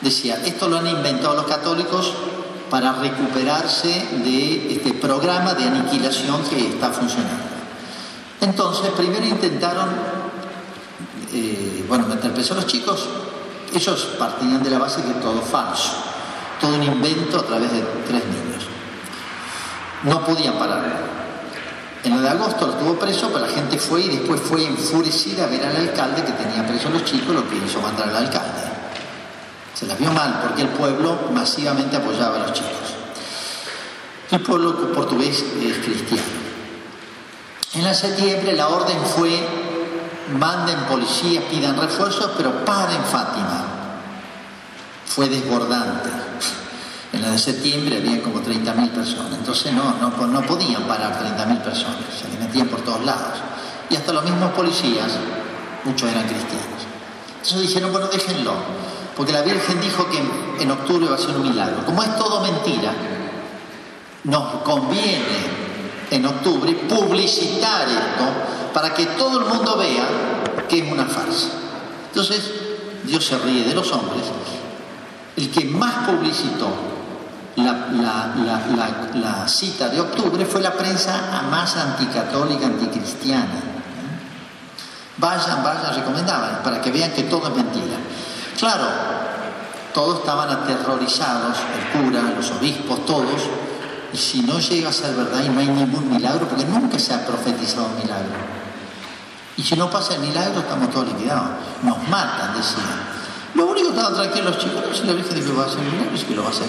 Decía, 0.00 0.40
esto 0.44 0.68
lo 0.68 0.78
han 0.78 0.86
inventado 0.86 1.36
los 1.36 1.46
católicos 1.46 2.12
para 2.68 2.92
recuperarse 2.92 4.08
de 4.24 4.72
este 4.72 4.94
programa 4.94 5.54
de 5.54 5.64
aniquilación 5.64 6.42
que 6.44 6.68
está 6.68 6.90
funcionando. 6.90 7.44
Entonces, 8.40 8.90
primero 8.96 9.26
intentaron, 9.26 9.88
eh, 11.32 11.84
bueno, 11.86 12.06
preso 12.34 12.54
a 12.54 12.56
los 12.56 12.66
chicos, 12.66 13.06
ellos 13.74 14.08
partían 14.18 14.62
de 14.62 14.70
la 14.70 14.78
base 14.78 15.02
que 15.02 15.12
todo 15.14 15.42
falso 15.42 16.09
todo 16.60 16.76
un 16.76 16.82
invento 16.82 17.38
a 17.38 17.42
través 17.42 17.72
de 17.72 17.80
tres 18.06 18.24
niños. 18.24 18.64
No 20.04 20.24
podían 20.24 20.58
pararlo. 20.58 21.20
En 22.02 22.14
el 22.14 22.22
de 22.22 22.28
agosto 22.28 22.66
lo 22.66 22.74
tuvo 22.74 22.94
preso, 22.94 23.28
pero 23.28 23.46
la 23.46 23.52
gente 23.52 23.78
fue 23.78 24.02
y 24.02 24.08
después 24.08 24.40
fue 24.40 24.64
enfurecida 24.64 25.44
a 25.44 25.46
ver 25.48 25.64
al 25.64 25.76
alcalde 25.76 26.24
que 26.24 26.32
tenía 26.32 26.66
preso 26.66 26.88
a 26.88 26.92
los 26.92 27.04
chicos, 27.04 27.34
lo 27.34 27.48
que 27.48 27.56
hizo 27.56 27.80
mandar 27.80 28.08
al 28.08 28.16
alcalde. 28.16 28.62
Se 29.74 29.86
la 29.86 29.94
vio 29.94 30.10
mal 30.12 30.40
porque 30.42 30.62
el 30.62 30.68
pueblo 30.68 31.18
masivamente 31.32 31.96
apoyaba 31.96 32.36
a 32.36 32.38
los 32.40 32.52
chicos. 32.52 32.70
El 34.30 34.40
pueblo 34.40 34.92
portugués 34.92 35.44
es 35.62 35.78
cristiano. 35.78 36.22
En 37.74 37.84
la 37.84 37.94
septiembre 37.94 38.52
la 38.54 38.68
orden 38.68 38.98
fue 39.04 39.46
manden 40.38 40.78
policías, 40.84 41.44
pidan 41.44 41.76
refuerzos, 41.76 42.30
pero 42.36 42.64
paren 42.64 43.02
Fátima. 43.04 43.69
Fue 45.10 45.28
desbordante. 45.28 46.08
En 47.12 47.22
la 47.22 47.32
de 47.32 47.38
septiembre 47.38 47.96
había 47.96 48.22
como 48.22 48.40
30.000 48.40 48.90
personas, 48.90 49.32
entonces 49.36 49.72
no, 49.72 49.92
no, 49.98 50.42
podían 50.42 50.84
parar 50.84 51.18
30.000 51.36 51.62
personas, 51.62 51.98
se 52.16 52.28
les 52.28 52.38
metían 52.38 52.68
por 52.68 52.82
todos 52.82 53.04
lados. 53.04 53.40
Y 53.90 53.96
hasta 53.96 54.12
los 54.12 54.22
mismos 54.22 54.52
policías, 54.52 55.10
muchos 55.84 56.08
eran 56.08 56.28
cristianos. 56.28 56.86
Entonces 57.42 57.62
dijeron, 57.62 57.90
bueno, 57.90 58.06
déjenlo, 58.06 58.52
porque 59.16 59.32
la 59.32 59.42
Virgen 59.42 59.80
dijo 59.80 60.06
que 60.08 60.62
en 60.62 60.70
octubre 60.70 61.08
va 61.08 61.16
a 61.16 61.18
ser 61.18 61.34
un 61.34 61.42
milagro. 61.42 61.84
Como 61.84 62.04
es 62.04 62.16
todo 62.16 62.40
mentira, 62.42 62.92
nos 64.22 64.62
conviene 64.62 65.60
en 66.12 66.24
octubre 66.24 66.72
publicitar 66.88 67.88
esto 67.88 68.72
para 68.72 68.94
que 68.94 69.06
todo 69.06 69.40
el 69.40 69.46
mundo 69.46 69.76
vea 69.76 70.06
que 70.68 70.86
es 70.86 70.92
una 70.92 71.06
farsa. 71.06 71.48
Entonces, 72.10 72.52
Dios 73.02 73.24
se 73.24 73.36
ríe 73.38 73.64
de 73.64 73.74
los 73.74 73.90
hombres. 73.90 74.22
El 75.36 75.50
que 75.50 75.64
más 75.64 76.06
publicitó 76.08 76.68
la, 77.56 79.46
cita 79.48 79.88
de 79.88 80.00
octubre 80.00 80.44
fue 80.46 80.60
la 80.60 80.72
prensa 80.72 81.42
más 81.50 81.76
anticatólica, 81.76 82.66
anticristiana. 82.66 83.60
Vayan, 85.16 85.62
vayan, 85.62 85.94
recomendaban, 85.94 86.62
para 86.62 86.80
que 86.80 86.90
vean 86.90 87.12
que 87.12 87.24
todo 87.24 87.48
es 87.48 87.54
mentira. 87.54 87.96
Claro, 88.58 88.84
todos 89.92 90.20
estaban 90.20 90.48
aterrorizados, 90.48 91.56
el 91.58 92.00
cura, 92.00 92.22
los 92.36 92.50
obispos, 92.52 93.04
todos, 93.04 93.42
y 94.12 94.16
si 94.16 94.42
no 94.42 94.58
llega 94.58 94.88
a 94.88 94.92
ser 94.92 95.14
verdad 95.14 95.42
y 95.44 95.48
no 95.48 95.60
hay 95.60 95.68
ningún 95.68 96.10
milagro, 96.10 96.48
porque 96.48 96.64
nunca 96.64 96.98
se 96.98 97.14
ha 97.14 97.26
profetizado 97.26 97.86
un 97.86 97.96
milagro. 97.96 98.32
Y 99.56 99.62
si 99.62 99.76
no 99.76 99.90
pasa 99.90 100.14
el 100.14 100.20
milagro, 100.20 100.60
estamos 100.60 100.90
todos 100.90 101.08
liquidados. 101.08 101.48
Nos 101.82 102.08
matan, 102.08 102.56
decían. 102.56 103.09
Lo 103.54 103.66
único 103.66 103.88
que 103.88 103.96
estaban 103.96 104.14
tranquilos 104.14 104.56
los 104.56 104.58
chicos, 104.58 104.84
si 104.98 105.06
la 105.06 105.12
Virgen 105.12 105.34
dijo 105.34 105.50
que 105.50 105.56
va 105.56 105.64
a 105.64 105.66
hacer 105.66 105.80
milagro, 105.80 106.14
es 106.14 106.24
que 106.24 106.34
lo 106.34 106.42
va 106.42 106.48
a 106.48 106.52
hacer. 106.52 106.68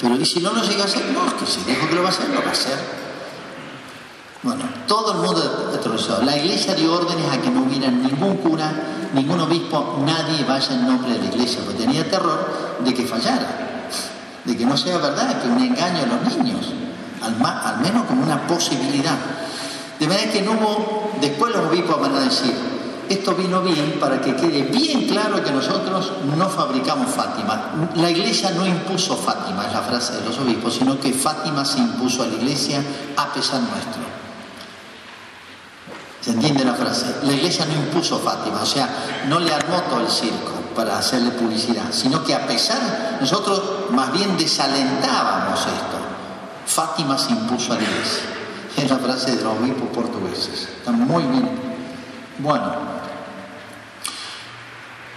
Pero 0.00 0.16
y 0.16 0.24
si 0.24 0.40
no 0.40 0.52
lo 0.52 0.62
llega 0.62 0.82
a 0.82 0.86
hacer, 0.86 1.04
no, 1.12 1.26
es 1.26 1.34
que 1.34 1.46
si 1.46 1.60
dijo 1.64 1.88
que 1.88 1.94
lo 1.94 2.02
va 2.02 2.08
a 2.08 2.12
hacer, 2.12 2.28
lo 2.28 2.40
va 2.40 2.48
a 2.48 2.52
hacer. 2.52 2.78
Bueno, 4.42 4.64
todo 4.86 5.12
el 5.12 5.18
mundo 5.18 5.72
aterrorizado. 5.74 6.22
La 6.22 6.36
iglesia 6.36 6.74
dio 6.74 6.92
órdenes 6.94 7.26
a 7.32 7.40
que 7.40 7.50
no 7.50 7.62
hubiera 7.62 7.90
ningún 7.90 8.36
cura, 8.36 8.72
ningún 9.12 9.40
obispo, 9.40 10.02
nadie 10.04 10.44
vaya 10.44 10.72
en 10.72 10.86
nombre 10.86 11.12
de 11.14 11.18
la 11.18 11.24
iglesia, 11.24 11.60
porque 11.64 11.82
tenía 11.82 12.08
terror 12.08 12.78
de 12.84 12.94
que 12.94 13.06
fallara, 13.06 13.88
de 14.44 14.56
que 14.56 14.64
no 14.64 14.76
sea 14.76 14.98
verdad, 14.98 15.42
que 15.42 15.48
un 15.48 15.60
engaño 15.60 16.04
a 16.04 16.06
los 16.06 16.36
niños, 16.36 16.66
al, 17.22 17.44
al 17.44 17.80
menos 17.80 18.04
como 18.06 18.22
una 18.22 18.46
posibilidad. 18.46 19.16
De 19.98 20.06
manera 20.06 20.30
que 20.30 20.42
no 20.42 20.52
hubo, 20.52 21.10
después 21.20 21.52
los 21.52 21.66
obispos 21.66 22.00
van 22.00 22.14
a 22.14 22.20
decir, 22.20 22.54
esto 23.08 23.34
vino 23.34 23.62
bien 23.62 23.98
para 24.00 24.20
que 24.20 24.34
quede 24.34 24.62
bien 24.62 25.06
claro 25.08 25.42
que 25.42 25.50
nosotros 25.50 26.12
no 26.36 26.48
fabricamos 26.48 27.10
Fátima. 27.10 27.90
La 27.94 28.10
iglesia 28.10 28.50
no 28.50 28.66
impuso 28.66 29.16
Fátima, 29.16 29.66
es 29.66 29.72
la 29.72 29.82
frase 29.82 30.14
de 30.14 30.24
los 30.24 30.38
obispos, 30.38 30.74
sino 30.74 30.98
que 30.98 31.12
Fátima 31.12 31.64
se 31.64 31.78
impuso 31.78 32.22
a 32.22 32.26
la 32.26 32.34
iglesia 32.34 32.82
a 33.16 33.32
pesar 33.32 33.60
nuestro. 33.60 34.02
¿Se 36.20 36.32
entiende 36.32 36.64
la 36.64 36.74
frase? 36.74 37.06
La 37.22 37.32
iglesia 37.32 37.66
no 37.66 37.74
impuso 37.74 38.18
Fátima, 38.18 38.62
o 38.62 38.66
sea, 38.66 38.88
no 39.28 39.38
le 39.38 39.54
armó 39.54 39.80
todo 39.82 40.00
el 40.00 40.10
circo 40.10 40.52
para 40.74 40.98
hacerle 40.98 41.30
publicidad, 41.30 41.84
sino 41.92 42.24
que 42.24 42.34
a 42.34 42.46
pesar, 42.46 43.18
nosotros 43.20 43.62
más 43.90 44.12
bien 44.12 44.36
desalentábamos 44.36 45.60
esto. 45.60 45.96
Fátima 46.66 47.16
se 47.16 47.30
impuso 47.30 47.72
a 47.72 47.76
la 47.76 47.82
iglesia. 47.82 48.24
Es 48.76 48.90
la 48.90 48.98
frase 48.98 49.36
de 49.36 49.42
los 49.42 49.56
obispos 49.56 49.88
portugueses. 49.88 50.68
Está 50.78 50.90
muy 50.90 51.22
bien. 51.22 51.48
Bueno, 52.38 52.72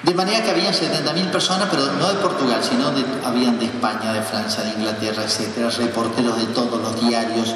de 0.04 0.14
manera 0.14 0.44
que 0.44 0.52
habían 0.52 0.74
70.000 0.74 1.30
personas, 1.30 1.68
pero 1.70 1.86
no 1.94 2.08
de 2.08 2.16
Portugal, 2.16 2.64
sino 2.64 2.92
de, 2.92 3.04
habían 3.26 3.60
de 3.60 3.66
España, 3.66 4.14
de 4.14 4.22
Francia, 4.22 4.64
de 4.64 4.72
Inglaterra, 4.72 5.24
etcétera, 5.24 5.70
reporteros 5.70 6.38
de 6.38 6.46
todos 6.48 6.82
los 6.82 7.02
diarios. 7.02 7.54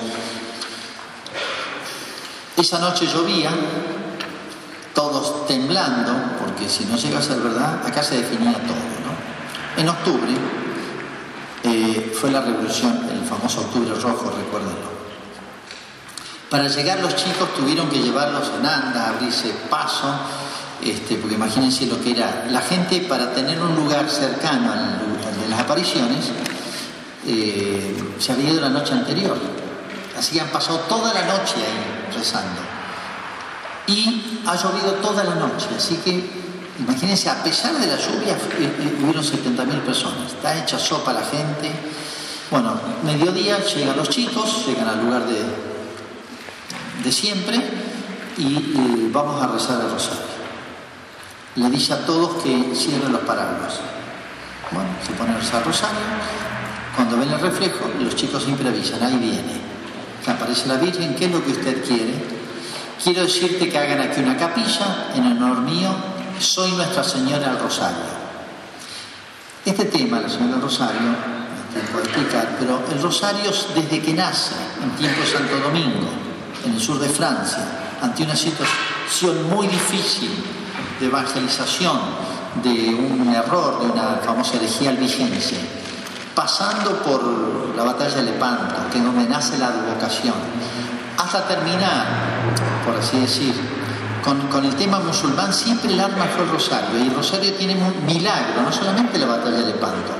Esa 2.58 2.80
noche 2.80 3.08
llovía, 3.08 3.50
todos 4.94 5.48
temblando, 5.48 6.14
porque 6.40 6.68
si 6.68 6.84
no 6.86 6.98
llega 6.98 7.20
a 7.20 7.22
ser 7.22 7.38
verdad, 7.38 7.86
acá 7.86 8.04
se 8.04 8.18
definía 8.18 8.54
todo. 8.54 8.76
¿no? 8.76 9.82
En 9.82 9.88
octubre 9.88 10.34
eh, 11.64 12.14
fue 12.20 12.30
la 12.30 12.42
revolución, 12.42 13.10
el 13.10 13.26
famoso 13.26 13.62
octubre 13.62 13.94
rojo, 14.02 14.34
recuérdenlo. 14.38 14.92
Para 16.50 16.68
llegar 16.68 17.00
los 17.00 17.16
chicos 17.16 17.54
tuvieron 17.56 17.90
que 17.90 18.00
llevarlos 18.00 18.52
en 18.60 18.66
anda, 18.66 19.08
abrirse 19.08 19.50
paso 19.70 20.14
este, 20.86 21.16
porque 21.16 21.36
imagínense 21.36 21.86
lo 21.86 22.02
que 22.02 22.12
era. 22.12 22.48
La 22.50 22.62
gente 22.62 23.00
para 23.02 23.34
tener 23.34 23.60
un 23.60 23.76
lugar 23.76 24.10
cercano 24.10 24.72
al, 24.72 25.00
de 25.42 25.50
las 25.50 25.60
apariciones 25.60 26.32
eh, 27.26 27.96
se 28.20 28.32
había 28.32 28.52
ido 28.52 28.62
la 28.62 28.70
noche 28.70 28.94
anterior. 28.94 29.38
Así 30.18 30.34
que 30.34 30.42
han 30.42 30.50
pasado 30.50 30.80
toda 30.82 31.14
la 31.14 31.22
noche 31.22 31.56
ahí 31.58 32.16
rezando. 32.16 32.62
Y 33.88 34.42
ha 34.46 34.56
llovido 34.56 34.94
toda 35.02 35.24
la 35.24 35.36
noche, 35.36 35.68
así 35.76 35.98
que 35.98 36.30
imagínense, 36.80 37.30
a 37.30 37.44
pesar 37.44 37.74
de 37.74 37.88
la 37.88 37.98
lluvia, 37.98 38.34
eh, 38.34 38.38
eh, 38.80 39.00
hubieron 39.02 39.24
70.000 39.24 39.82
personas. 39.82 40.32
Está 40.32 40.58
hecha 40.58 40.80
sopa 40.80 41.12
la 41.12 41.24
gente. 41.24 41.72
Bueno, 42.50 42.74
mediodía 43.04 43.64
llegan 43.66 43.98
los 43.98 44.10
chicos, 44.10 44.66
llegan 44.68 44.88
al 44.88 45.04
lugar 45.04 45.24
de, 45.26 47.12
siempre 47.12 47.62
y 48.38 49.10
vamos 49.12 49.42
a 49.42 49.48
rezar 49.48 49.82
el 49.82 49.92
rosario 49.92 50.33
le 51.56 51.70
dice 51.70 51.94
a 51.94 52.06
todos 52.06 52.44
que 52.44 52.74
cierren 52.76 53.12
los 53.12 53.22
paraguas. 53.22 53.80
Bueno, 54.72 54.90
se 55.06 55.14
ponen 55.14 55.36
el 55.36 55.64
rosario, 55.64 56.00
cuando 56.96 57.18
ven 57.18 57.32
el 57.32 57.40
reflejo, 57.40 57.90
los 58.00 58.16
chicos 58.16 58.44
siempre 58.44 58.68
avisan, 58.68 59.04
ahí 59.04 59.18
viene. 59.18 59.62
Aparece 60.26 60.68
la 60.68 60.78
Virgen, 60.78 61.16
¿qué 61.16 61.26
es 61.26 61.32
lo 61.32 61.44
que 61.44 61.52
usted 61.52 61.84
quiere? 61.86 62.44
quiero 63.04 63.24
decirte 63.24 63.70
que 63.70 63.78
hagan 63.78 64.00
aquí 64.00 64.22
una 64.22 64.38
capilla 64.38 65.10
en 65.14 65.26
honor 65.26 65.62
mío, 65.62 65.90
soy 66.40 66.72
Nuestra 66.72 67.04
Señora 67.04 67.50
del 67.50 67.60
Rosario. 67.60 68.24
Este 69.66 69.86
tema, 69.86 70.22
la 70.22 70.30
Señora 70.30 70.54
del 70.54 70.62
Rosario, 70.62 71.02
no 71.02 71.44
tiempo 71.74 71.98
de 71.98 72.04
explicar, 72.04 72.56
pero 72.60 72.82
el 72.92 73.02
Rosario 73.02 73.52
desde 73.76 74.02
que 74.02 74.14
nace, 74.14 74.54
en 74.82 74.92
tiempo 74.92 75.22
de 75.22 75.28
Santo 75.28 75.60
Domingo, 75.60 76.08
en 76.66 76.74
el 76.74 76.80
sur 76.80 77.00
de 77.00 77.10
Francia, 77.10 77.66
ante 78.02 78.24
una 78.24 78.36
situación 78.36 79.50
muy 79.50 79.68
difícil 79.68 80.30
de 81.04 81.10
evangelización, 81.10 82.00
de 82.64 82.96
un 82.96 83.34
error, 83.34 83.82
de 83.82 83.92
una 83.92 84.22
famosa 84.24 84.56
herejía 84.56 84.92
albigense, 84.92 85.58
pasando 86.34 87.04
por 87.04 87.76
la 87.76 87.84
batalla 87.84 88.16
de 88.16 88.24
Lepanto, 88.24 88.76
que 88.92 89.02
donde 89.02 89.28
nace 89.28 89.58
la 89.58 89.68
advocación, 89.68 90.36
hasta 91.18 91.46
terminar, 91.46 92.06
por 92.86 92.96
así 92.96 93.20
decir, 93.20 93.54
con, 94.24 94.64
el 94.64 94.76
tema 94.76 95.00
musulmán, 95.00 95.54
siempre 95.54 95.92
el 95.92 96.00
arma 96.00 96.26
fue 96.34 96.46
el 96.46 96.52
rosario, 96.52 96.98
y 96.98 97.08
el 97.08 97.14
rosario 97.14 97.54
tiene 97.54 97.76
un 97.76 98.06
milagro, 98.06 98.62
no 98.62 98.72
solamente 98.72 99.20
la 99.20 99.26
batalla 99.26 99.58
de 99.58 99.74
Lepanto, 99.74 100.14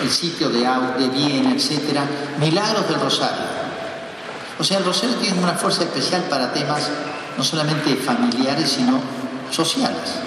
el 0.00 0.10
sitio 0.10 0.50
de, 0.50 0.60
de 0.60 1.08
Viena, 1.08 1.52
etcétera, 1.52 2.04
milagros 2.38 2.88
del 2.88 3.00
rosario. 3.00 3.62
O 4.56 4.62
sea, 4.62 4.78
el 4.78 4.84
rosario 4.84 5.16
tiene 5.16 5.42
una 5.42 5.54
fuerza 5.54 5.82
especial 5.82 6.22
para 6.30 6.52
temas 6.52 6.88
no 7.36 7.42
solamente 7.42 7.96
familiares, 7.96 8.70
sino 8.70 9.00
sociales. 9.54 10.18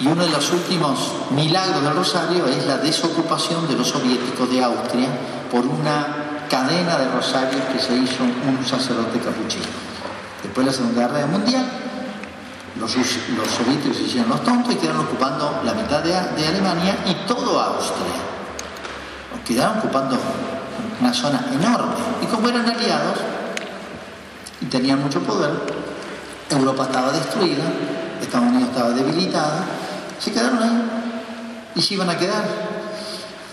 Y 0.00 0.06
uno 0.06 0.24
de 0.24 0.30
los 0.30 0.50
últimos 0.50 1.12
milagros 1.30 1.82
del 1.82 1.94
Rosario 1.94 2.46
es 2.46 2.66
la 2.66 2.78
desocupación 2.78 3.68
de 3.68 3.76
los 3.76 3.88
soviéticos 3.88 4.50
de 4.50 4.62
Austria 4.62 5.08
por 5.50 5.64
una 5.64 6.46
cadena 6.50 6.96
de 6.98 7.08
rosarios 7.10 7.62
que 7.72 7.78
se 7.78 7.94
hizo 7.96 8.24
un 8.24 8.64
sacerdote 8.66 9.20
capuchino. 9.20 9.66
Después 10.42 10.66
de 10.66 10.72
la 10.72 10.76
Segunda 10.76 11.08
Guerra 11.08 11.26
Mundial, 11.26 11.64
los, 12.78 12.90
soviéticos 12.90 13.96
se 13.96 14.02
hicieron 14.02 14.30
los 14.30 14.42
tontos 14.42 14.74
y 14.74 14.76
quedaron 14.76 15.02
ocupando 15.02 15.60
la 15.64 15.74
mitad 15.74 16.02
de, 16.02 16.14
Alemania 16.14 16.96
y 17.06 17.26
todo 17.26 17.60
Austria. 17.60 18.14
Quedaron 19.46 19.78
ocupando 19.78 20.18
una 21.00 21.14
zona 21.14 21.46
enorme. 21.52 21.94
Y 22.22 22.26
como 22.26 22.48
eran 22.48 22.68
aliados 22.68 23.18
y 24.60 24.66
tenían 24.66 25.02
mucho 25.02 25.20
poder, 25.20 25.50
Europa 26.50 26.84
estaba 26.84 27.12
destruida, 27.12 27.64
Estados 28.24 28.48
Unidos 28.48 28.68
estaba 28.70 28.90
debilitada, 28.90 29.64
se 30.18 30.32
quedaron 30.32 30.62
ahí 30.62 30.90
y 31.76 31.82
se 31.82 31.94
iban 31.94 32.10
a 32.10 32.18
quedar. 32.18 32.44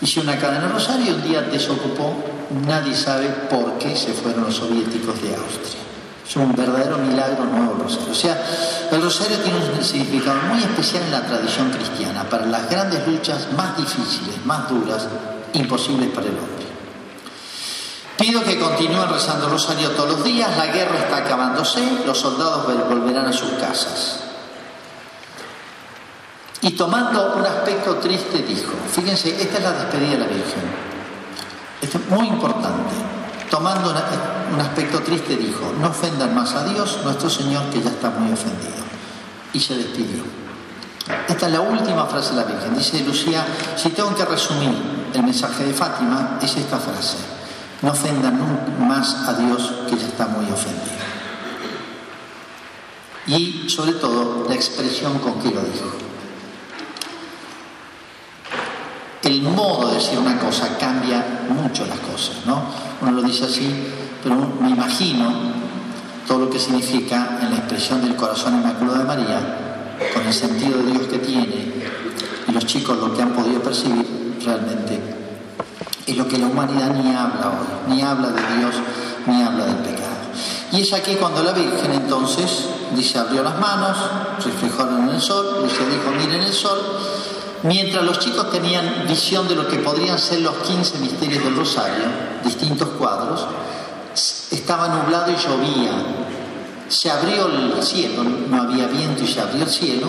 Hicieron 0.01 0.33
una 0.33 0.41
cadena 0.41 0.67
Rosario 0.67 1.15
un 1.15 1.23
día 1.23 1.41
desocupó, 1.41 2.15
nadie 2.65 2.95
sabe 2.95 3.27
por 3.49 3.77
qué 3.77 3.95
se 3.95 4.13
fueron 4.13 4.45
los 4.45 4.55
soviéticos 4.55 5.21
de 5.21 5.35
Austria. 5.35 5.81
Es 6.27 6.35
un 6.35 6.55
verdadero 6.55 6.97
milagro 6.97 7.43
nuevo 7.45 7.75
Rosario. 7.83 8.11
O 8.11 8.15
sea, 8.15 8.41
el 8.91 9.01
Rosario 9.01 9.37
tiene 9.39 9.59
un 9.59 9.83
significado 9.83 10.41
muy 10.49 10.59
especial 10.59 11.03
en 11.03 11.11
la 11.11 11.21
tradición 11.21 11.69
cristiana, 11.71 12.23
para 12.23 12.45
las 12.45 12.69
grandes 12.69 13.07
luchas 13.07 13.47
más 13.55 13.77
difíciles, 13.77 14.43
más 14.45 14.67
duras, 14.69 15.07
imposibles 15.53 16.09
para 16.09 16.27
el 16.27 16.33
hombre. 16.33 16.61
Pido 18.17 18.43
que 18.43 18.59
continúen 18.59 19.09
rezando 19.09 19.47
el 19.47 19.51
rosario 19.51 19.89
todos 19.91 20.11
los 20.11 20.23
días, 20.23 20.55
la 20.55 20.67
guerra 20.67 20.99
está 20.99 21.17
acabándose, 21.17 21.81
los 22.05 22.19
soldados 22.19 22.67
volverán 22.87 23.25
a 23.25 23.33
sus 23.33 23.49
casas. 23.53 24.30
Y 26.61 26.71
tomando 26.71 27.35
un 27.37 27.45
aspecto 27.45 27.95
triste 27.95 28.43
dijo, 28.43 28.73
fíjense, 28.91 29.41
esta 29.41 29.57
es 29.57 29.63
la 29.63 29.71
despedida 29.71 30.11
de 30.11 30.17
la 30.19 30.27
Virgen. 30.27 30.63
Esto 31.81 31.97
es 31.97 32.09
muy 32.09 32.27
importante. 32.27 32.93
Tomando 33.49 33.89
un 33.89 34.59
aspecto 34.59 34.99
triste 34.99 35.35
dijo, 35.35 35.73
no 35.79 35.89
ofendan 35.89 36.35
más 36.35 36.53
a 36.53 36.63
Dios, 36.65 36.99
nuestro 37.03 37.29
Señor, 37.29 37.63
que 37.71 37.81
ya 37.81 37.89
está 37.89 38.11
muy 38.11 38.31
ofendido. 38.31 38.83
Y 39.53 39.59
se 39.59 39.75
despidió. 39.75 40.23
Esta 41.27 41.47
es 41.47 41.51
la 41.51 41.61
última 41.61 42.05
frase 42.05 42.29
de 42.29 42.35
la 42.37 42.43
Virgen. 42.43 42.77
Dice 42.77 43.03
Lucía, 43.03 43.43
si 43.75 43.89
tengo 43.89 44.13
que 44.13 44.23
resumir 44.23 44.71
el 45.13 45.23
mensaje 45.23 45.63
de 45.63 45.73
Fátima, 45.73 46.37
es 46.41 46.55
esta 46.55 46.77
frase. 46.77 47.17
No 47.81 47.91
ofendan 47.91 48.39
más 48.87 49.15
a 49.27 49.33
Dios, 49.33 49.73
que 49.89 49.97
ya 49.97 50.05
está 50.05 50.27
muy 50.27 50.45
ofendido. 50.45 51.01
Y 53.25 53.67
sobre 53.67 53.93
todo 53.93 54.45
la 54.47 54.53
expresión 54.53 55.17
con 55.19 55.41
que 55.41 55.49
lo 55.49 55.61
dijo. 55.61 56.10
El 59.51 59.57
modo 59.57 59.89
de 59.89 59.95
decir 59.95 60.17
una 60.17 60.39
cosa 60.39 60.77
cambia 60.77 61.43
mucho 61.49 61.85
las 61.85 61.99
cosas, 61.99 62.37
¿no? 62.45 62.63
Uno 63.01 63.11
lo 63.11 63.21
dice 63.21 63.45
así, 63.45 63.69
pero 64.23 64.35
me 64.61 64.69
imagino 64.69 65.29
todo 66.27 66.39
lo 66.39 66.49
que 66.49 66.59
significa 66.59 67.39
en 67.41 67.51
la 67.51 67.57
expresión 67.57 68.01
del 68.01 68.15
corazón 68.15 68.55
inmaculado 68.55 68.99
de 68.99 69.03
María, 69.03 69.97
con 70.13 70.25
el 70.25 70.33
sentido 70.33 70.77
de 70.79 70.91
Dios 70.91 71.07
que 71.07 71.19
tiene, 71.19 71.73
y 72.47 72.51
los 72.51 72.65
chicos 72.65 72.97
lo 72.97 73.13
que 73.13 73.21
han 73.21 73.33
podido 73.33 73.61
percibir 73.61 74.39
realmente 74.43 74.99
es 76.07 76.17
lo 76.17 76.27
que 76.27 76.37
la 76.37 76.47
humanidad 76.47 76.93
ni 76.95 77.13
habla 77.13 77.51
hoy, 77.59 77.93
ni 77.93 78.01
habla 78.01 78.29
de 78.29 78.57
Dios, 78.57 78.75
ni 79.27 79.41
habla 79.41 79.65
del 79.65 79.77
pecado. 79.77 80.11
Y 80.71 80.81
es 80.81 80.93
aquí 80.93 81.15
cuando 81.15 81.43
la 81.43 81.51
Virgen 81.51 81.91
entonces 81.91 82.67
dice 82.95 83.19
abrió 83.19 83.43
las 83.43 83.59
manos, 83.59 83.97
reflejaron 84.43 85.09
en 85.09 85.15
el 85.15 85.21
sol, 85.21 85.67
se 85.69 85.85
dijo 85.89 86.11
miren 86.17 86.41
el 86.41 86.53
sol, 86.53 86.79
Mientras 87.63 88.03
los 88.03 88.17
chicos 88.17 88.49
tenían 88.49 89.05
visión 89.07 89.47
de 89.47 89.55
lo 89.55 89.67
que 89.67 89.77
podrían 89.77 90.17
ser 90.17 90.41
los 90.41 90.55
15 90.55 90.97
misterios 90.97 91.43
del 91.43 91.55
Rosario, 91.55 92.05
distintos 92.43 92.89
cuadros, 92.97 93.45
estaba 94.49 94.87
nublado 94.87 95.31
y 95.31 95.35
llovía. 95.35 95.91
Se 96.89 97.11
abrió 97.11 97.47
el 97.47 97.83
cielo, 97.83 98.23
no 98.23 98.63
había 98.63 98.87
viento 98.87 99.23
y 99.23 99.27
se 99.27 99.41
abrió 99.41 99.63
el 99.63 99.69
cielo. 99.69 100.07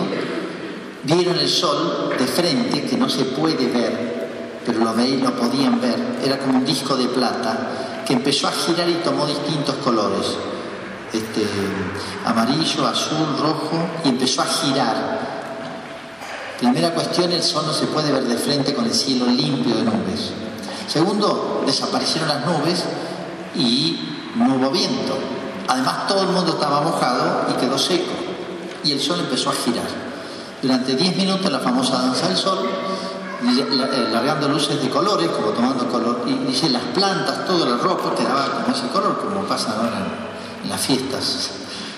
Vieron 1.03 1.37
el 1.37 1.47
sol 1.47 2.15
de 2.17 2.25
frente, 2.25 2.85
que 2.85 2.97
no 2.97 3.07
se 3.07 3.25
puede 3.25 3.67
ver, 3.67 4.61
pero 4.65 4.79
lo 4.79 4.93
veis, 4.95 5.21
lo 5.21 5.33
podían 5.35 5.79
ver. 5.79 5.95
Era 6.25 6.39
como 6.39 6.57
un 6.57 6.65
disco 6.65 6.95
de 6.95 7.05
plata 7.05 8.03
que 8.05 8.13
empezó 8.13 8.47
a 8.47 8.51
girar 8.51 8.89
y 8.89 8.95
tomó 8.95 9.27
distintos 9.27 9.75
colores. 9.75 10.35
Este, 11.13 11.45
amarillo, 12.25 12.87
azul, 12.87 13.37
rojo, 13.39 13.77
y 14.03 14.09
empezó 14.09 14.41
a 14.41 14.45
girar 14.45 15.32
Primera 16.63 16.93
cuestión, 16.93 17.29
el 17.29 17.43
sol 17.43 17.65
no 17.67 17.73
se 17.73 17.87
puede 17.87 18.09
ver 18.09 18.23
de 18.23 18.37
frente 18.37 18.73
con 18.73 18.85
el 18.85 18.93
cielo 18.93 19.25
limpio 19.25 19.75
de 19.75 19.83
nubes. 19.83 20.31
Segundo, 20.87 21.61
desaparecieron 21.65 22.29
las 22.29 22.45
nubes 22.45 22.85
y 23.53 23.99
no 24.37 24.55
hubo 24.55 24.71
viento. 24.71 25.17
Además, 25.67 26.07
todo 26.07 26.21
el 26.21 26.29
mundo 26.29 26.53
estaba 26.53 26.79
mojado 26.79 27.47
y 27.51 27.59
quedó 27.59 27.77
seco. 27.77 28.13
Y 28.81 28.93
el 28.93 29.01
sol 29.01 29.19
empezó 29.19 29.49
a 29.49 29.53
girar. 29.53 29.87
Durante 30.61 30.95
10 30.95 31.17
minutos, 31.17 31.51
la 31.51 31.59
famosa 31.59 32.01
danza 32.01 32.29
del 32.29 32.37
sol, 32.37 32.59
eh, 32.65 34.07
largando 34.13 34.47
luces 34.47 34.81
de 34.81 34.89
colores, 34.89 35.27
como 35.31 35.49
tomando 35.49 35.89
color, 35.89 36.23
y 36.25 36.47
dice 36.47 36.69
las 36.69 36.83
plantas, 36.93 37.45
todo 37.45 37.65
el 37.65 37.77
ropa 37.77 38.15
quedaba 38.15 38.63
como 38.63 38.73
ese 38.73 38.87
color, 38.87 39.19
como 39.19 39.41
pasa 39.41 39.75
ahora 39.75 39.97
en, 40.63 40.69
las 40.69 40.79
fiestas, 40.79 41.49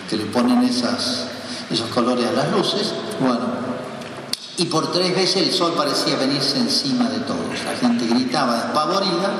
que 0.10 0.18
le 0.18 0.26
ponen 0.26 0.64
esos 0.64 1.88
colores 1.94 2.28
a 2.28 2.32
las 2.32 2.52
luces. 2.52 2.96
Bueno, 3.20 3.65
y 4.58 4.66
por 4.66 4.92
tres 4.92 5.14
veces 5.14 5.48
el 5.48 5.52
sol 5.52 5.74
parecía 5.76 6.16
venirse 6.16 6.58
encima 6.58 7.10
de 7.10 7.20
todos. 7.20 7.64
La 7.66 7.76
gente 7.76 8.08
gritaba 8.08 8.56
despavorida 8.56 9.32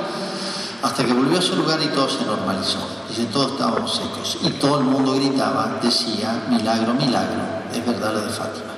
hasta 0.82 1.04
que 1.04 1.12
volvió 1.12 1.38
a 1.38 1.42
su 1.42 1.56
lugar 1.56 1.80
y 1.82 1.86
todo 1.88 2.08
se 2.08 2.24
normalizó. 2.24 2.86
Dice, 3.08 3.24
todos 3.26 3.52
estábamos 3.52 3.94
secos. 3.94 4.38
Y 4.42 4.50
todo 4.50 4.78
el 4.78 4.84
mundo 4.84 5.14
gritaba, 5.14 5.78
decía, 5.82 6.44
milagro, 6.50 6.94
milagro, 6.94 7.40
es 7.72 7.86
verdad 7.86 8.12
lo 8.12 8.20
de 8.20 8.30
Fátima. 8.30 8.74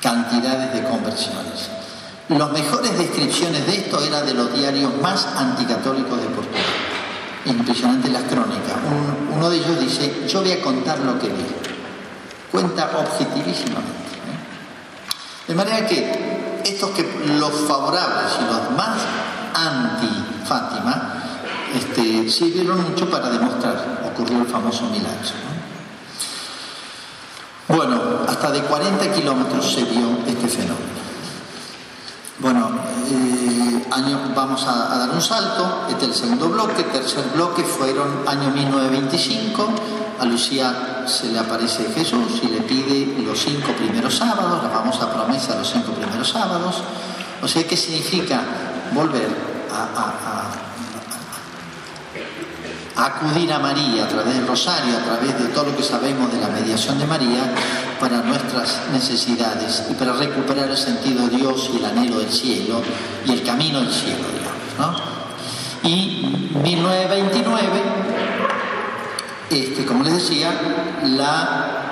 Cantidades 0.00 0.74
de 0.74 0.88
conversiones. 0.88 1.70
Las 2.28 2.50
mejores 2.52 2.96
descripciones 2.96 3.66
de 3.66 3.76
esto 3.76 4.02
eran 4.02 4.26
de 4.26 4.34
los 4.34 4.52
diarios 4.52 4.92
más 5.00 5.26
anticatólicos 5.36 6.20
de 6.20 6.26
Portugal. 6.28 6.62
Impresionante 7.46 8.08
las 8.08 8.24
crónicas. 8.24 8.74
uno 9.34 9.50
de 9.50 9.56
ellos 9.56 9.80
dice, 9.80 10.26
yo 10.28 10.40
voy 10.40 10.52
a 10.52 10.62
contar 10.62 10.98
lo 11.00 11.18
que 11.18 11.28
vi. 11.28 11.46
Cuenta 12.50 12.90
objetivísimamente. 12.98 14.05
De 15.46 15.54
manera 15.54 15.86
que 15.86 16.60
estos 16.64 16.90
que 16.90 17.04
los 17.38 17.52
favorables 17.68 18.32
y 18.40 18.44
los 18.44 18.70
más 18.76 18.98
anti-Fátima 19.54 21.22
este, 21.74 22.28
sirvieron 22.28 22.82
mucho 22.82 23.08
para 23.08 23.30
demostrar, 23.30 24.02
ocurrió 24.04 24.38
el 24.38 24.46
famoso 24.46 24.84
milagro. 24.84 25.30
Bueno, 27.68 28.00
hasta 28.28 28.50
de 28.50 28.60
40 28.62 29.12
kilómetros 29.12 29.72
se 29.72 29.84
vio 29.84 30.18
este 30.26 30.48
fenómeno. 30.48 31.05
Bueno, 32.38 32.68
eh, 33.08 33.86
año, 33.90 34.32
vamos 34.34 34.66
a, 34.66 34.92
a, 34.92 34.98
dar 34.98 35.10
un 35.10 35.22
salto, 35.22 35.86
este 35.88 36.04
es 36.04 36.10
el 36.10 36.14
segundo 36.14 36.50
bloque, 36.50 36.82
tercer 36.82 37.24
bloque 37.34 37.62
fueron 37.62 38.28
año 38.28 38.50
1925, 38.50 39.68
a 40.20 40.24
Lucía 40.26 41.04
se 41.06 41.28
le 41.32 41.38
aparece 41.38 41.90
Jesús 41.94 42.40
y 42.42 42.48
le 42.48 42.60
pide 42.60 43.22
los 43.22 43.38
cinco 43.38 43.72
primeros 43.72 44.16
sábados, 44.16 44.62
la 44.62 44.68
famosa 44.68 45.10
promesa 45.10 45.52
de 45.52 45.60
los 45.60 45.70
cinco 45.70 45.92
primeros 45.92 46.28
sábados. 46.28 46.82
O 47.42 47.48
sea, 47.48 47.66
¿qué 47.66 47.76
significa 47.76 48.42
volver 48.92 49.28
a, 49.72 50.65
acudir 52.96 53.52
a 53.52 53.58
María 53.58 54.04
a 54.04 54.08
través 54.08 54.34
del 54.34 54.46
rosario, 54.46 54.96
a 54.96 55.04
través 55.04 55.38
de 55.38 55.48
todo 55.48 55.66
lo 55.66 55.76
que 55.76 55.82
sabemos 55.82 56.32
de 56.32 56.40
la 56.40 56.48
mediación 56.48 56.98
de 56.98 57.06
María, 57.06 57.52
para 58.00 58.22
nuestras 58.22 58.80
necesidades 58.92 59.84
y 59.90 59.94
para 59.94 60.12
recuperar 60.12 60.70
el 60.70 60.76
sentido 60.76 61.26
de 61.28 61.36
Dios 61.36 61.70
y 61.72 61.78
el 61.78 61.84
anhelo 61.84 62.18
del 62.18 62.32
cielo 62.32 62.82
y 63.26 63.32
el 63.32 63.42
camino 63.42 63.80
del 63.80 63.92
cielo, 63.92 64.24
digamos. 64.32 65.02
¿no? 65.82 65.88
Y 65.88 66.50
1929, 66.62 67.68
este, 69.50 69.84
como 69.84 70.02
les 70.02 70.14
decía, 70.14 70.50
la 71.04 71.86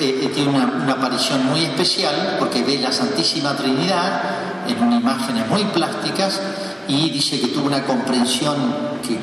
eh, 0.00 0.20
eh, 0.22 0.32
tiene 0.34 0.50
una, 0.50 0.92
aparición 0.92 1.44
muy 1.46 1.64
especial 1.64 2.36
porque 2.38 2.62
ve 2.62 2.78
la 2.78 2.92
Santísima 2.92 3.54
Trinidad 3.56 4.22
en 4.66 4.92
imágenes 4.92 5.48
muy 5.48 5.64
plásticas 5.64 6.40
y 6.88 7.10
dice 7.10 7.40
que 7.40 7.48
tuvo 7.48 7.66
una 7.66 7.82
comprensión 7.84 8.54
que, 9.06 9.18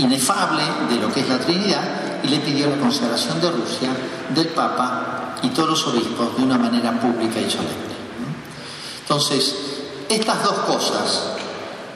inefable 0.00 0.62
de 0.88 0.96
lo 0.96 1.12
que 1.12 1.20
es 1.20 1.28
la 1.28 1.38
Trinidad 1.38 1.82
y 2.22 2.28
le 2.28 2.38
pidió 2.40 2.68
la 2.68 2.76
consagración 2.76 3.40
de 3.40 3.50
Rusia, 3.50 3.90
del 4.34 4.48
Papa 4.48 5.36
y 5.42 5.48
todos 5.48 5.70
los 5.70 5.86
obispos 5.86 6.36
de 6.36 6.42
una 6.42 6.58
manera 6.58 6.98
pública 7.00 7.40
y 7.40 7.50
solemne. 7.50 7.90
Entonces, 9.02 9.54
estas 10.08 10.42
dos 10.42 10.58
cosas, 10.60 11.22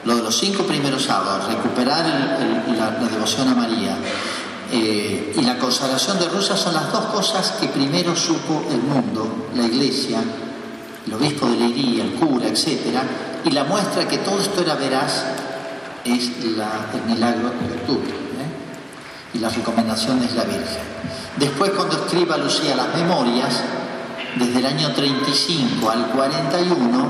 lo 0.05 0.17
de 0.17 0.23
los 0.23 0.37
cinco 0.37 0.65
primeros 0.65 1.05
sábados, 1.05 1.47
recuperar 1.47 2.05
la 2.77 2.91
devoción 3.09 3.49
a 3.49 3.55
María, 3.55 3.97
eh, 4.73 5.35
y 5.37 5.43
la 5.43 5.59
consagración 5.59 6.19
de 6.19 6.29
Rusia 6.29 6.57
son 6.57 6.75
las 6.75 6.91
dos 6.91 7.05
cosas 7.07 7.53
que 7.61 7.69
primero 7.69 8.17
supo 8.17 8.65
el 8.71 8.79
mundo, 8.79 9.49
la 9.55 9.65
iglesia, 9.65 10.21
el 11.07 11.15
obispo 11.15 11.47
de 11.47 11.57
Leiría, 11.57 12.03
el 12.03 12.15
cura, 12.15 12.49
etc. 12.49 12.67
Y 13.45 13.51
la 13.51 13.65
muestra 13.65 14.09
que 14.09 14.19
todo 14.19 14.41
esto 14.41 14.63
era 14.63 14.75
veraz 14.75 15.25
es 16.05 16.45
la, 16.57 16.87
el 16.93 17.03
milagro 17.15 17.51
de 17.51 17.75
octubre 17.75 18.11
¿eh? 18.11 19.35
y 19.35 19.39
la 19.39 19.49
recomendación 19.49 20.23
es 20.23 20.35
la 20.35 20.45
Virgen. 20.45 20.83
Después 21.37 21.71
cuando 21.73 21.97
escriba 21.97 22.37
Lucía 22.37 22.77
las 22.77 22.95
memorias, 22.95 23.63
desde 24.37 24.59
el 24.59 24.67
año 24.67 24.93
35 24.93 25.91
al 25.91 26.07
41, 26.09 27.09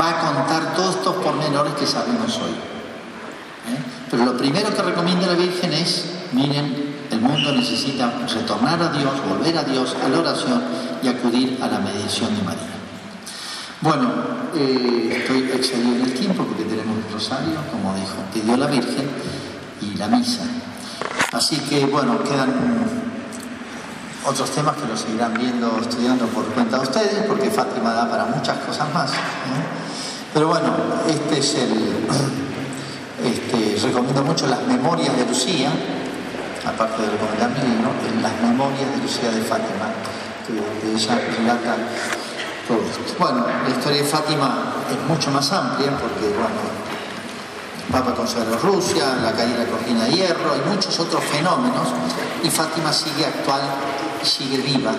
va 0.00 0.10
a 0.10 0.34
contar 0.34 0.74
todos 0.74 0.96
estos 0.96 1.16
pormenores 1.16 1.74
que 1.74 1.86
sabemos 1.86 2.36
hoy. 2.38 2.50
¿eh? 2.50 3.82
Pero 4.10 4.24
lo 4.24 4.36
primero 4.36 4.74
que 4.74 4.82
recomienda 4.82 5.26
la 5.26 5.34
Virgen 5.34 5.72
es 5.72 6.04
Miren, 6.32 7.06
el 7.10 7.20
mundo 7.20 7.52
necesita 7.52 8.12
retornar 8.28 8.82
a 8.82 8.88
Dios, 8.90 9.12
volver 9.26 9.56
a 9.56 9.64
Dios, 9.64 9.96
a 10.04 10.08
la 10.08 10.18
oración 10.18 10.62
y 11.02 11.08
acudir 11.08 11.58
a 11.62 11.66
la 11.66 11.78
mediación 11.78 12.34
de 12.36 12.42
María. 12.42 12.77
Bueno, 13.80 14.10
eh, 14.56 15.20
estoy 15.20 15.52
excedido 15.52 15.94
en 15.94 16.02
el 16.02 16.12
tiempo 16.12 16.42
porque 16.42 16.64
tenemos 16.64 16.96
el 16.96 17.12
rosario, 17.12 17.60
como 17.70 17.94
dijo, 17.94 18.16
pidió 18.34 18.56
la 18.56 18.66
Virgen 18.66 19.08
y 19.80 19.96
la 19.96 20.08
misa. 20.08 20.42
Así 21.30 21.58
que, 21.58 21.86
bueno, 21.86 22.18
quedan 22.24 22.52
otros 24.26 24.50
temas 24.50 24.74
que 24.78 24.88
los 24.88 24.98
seguirán 24.98 25.32
viendo, 25.34 25.78
estudiando 25.80 26.26
por 26.26 26.46
cuenta 26.46 26.78
de 26.78 26.82
ustedes, 26.82 27.24
porque 27.28 27.52
Fátima 27.52 27.92
da 27.92 28.10
para 28.10 28.24
muchas 28.24 28.58
cosas 28.66 28.92
más. 28.92 29.12
Pero 30.34 30.48
bueno, 30.48 30.74
este 31.08 31.38
es 31.38 31.54
el. 31.54 31.72
Este, 33.18 33.84
recomiendo 33.84 34.22
mucho 34.22 34.46
las 34.46 34.62
memorias 34.62 35.16
de 35.16 35.26
Lucía, 35.26 35.72
aparte 36.64 37.02
de 37.02 37.10
recomendar 37.10 37.50
mi 37.50 37.68
libro, 37.68 37.90
las 38.22 38.40
memorias 38.40 38.88
de 38.94 39.02
Lucía 39.02 39.28
de 39.32 39.42
Fátima, 39.42 39.90
que 40.46 40.94
ella 40.94 41.20
relata 41.36 41.76
Bueno, 43.18 43.46
la 43.64 43.70
historia 43.70 44.02
de 44.02 44.08
Fátima 44.08 44.74
es 44.90 45.08
mucho 45.08 45.30
más 45.30 45.50
amplia 45.52 45.90
porque, 45.92 46.28
bueno, 46.28 46.60
el 47.86 47.92
Papa 47.92 48.14
consagró 48.14 48.58
Rusia, 48.58 49.16
la 49.22 49.32
caída 49.32 49.60
de 49.60 49.64
la 49.64 49.70
cortina 49.70 50.04
de 50.04 50.12
hierro, 50.12 50.52
hay 50.52 50.60
muchos 50.68 51.00
otros 51.00 51.24
fenómenos 51.24 51.88
y 52.44 52.50
Fátima 52.50 52.92
sigue 52.92 53.24
actual 53.24 53.62
y 54.22 54.26
sigue 54.26 54.58
viva. 54.58 54.92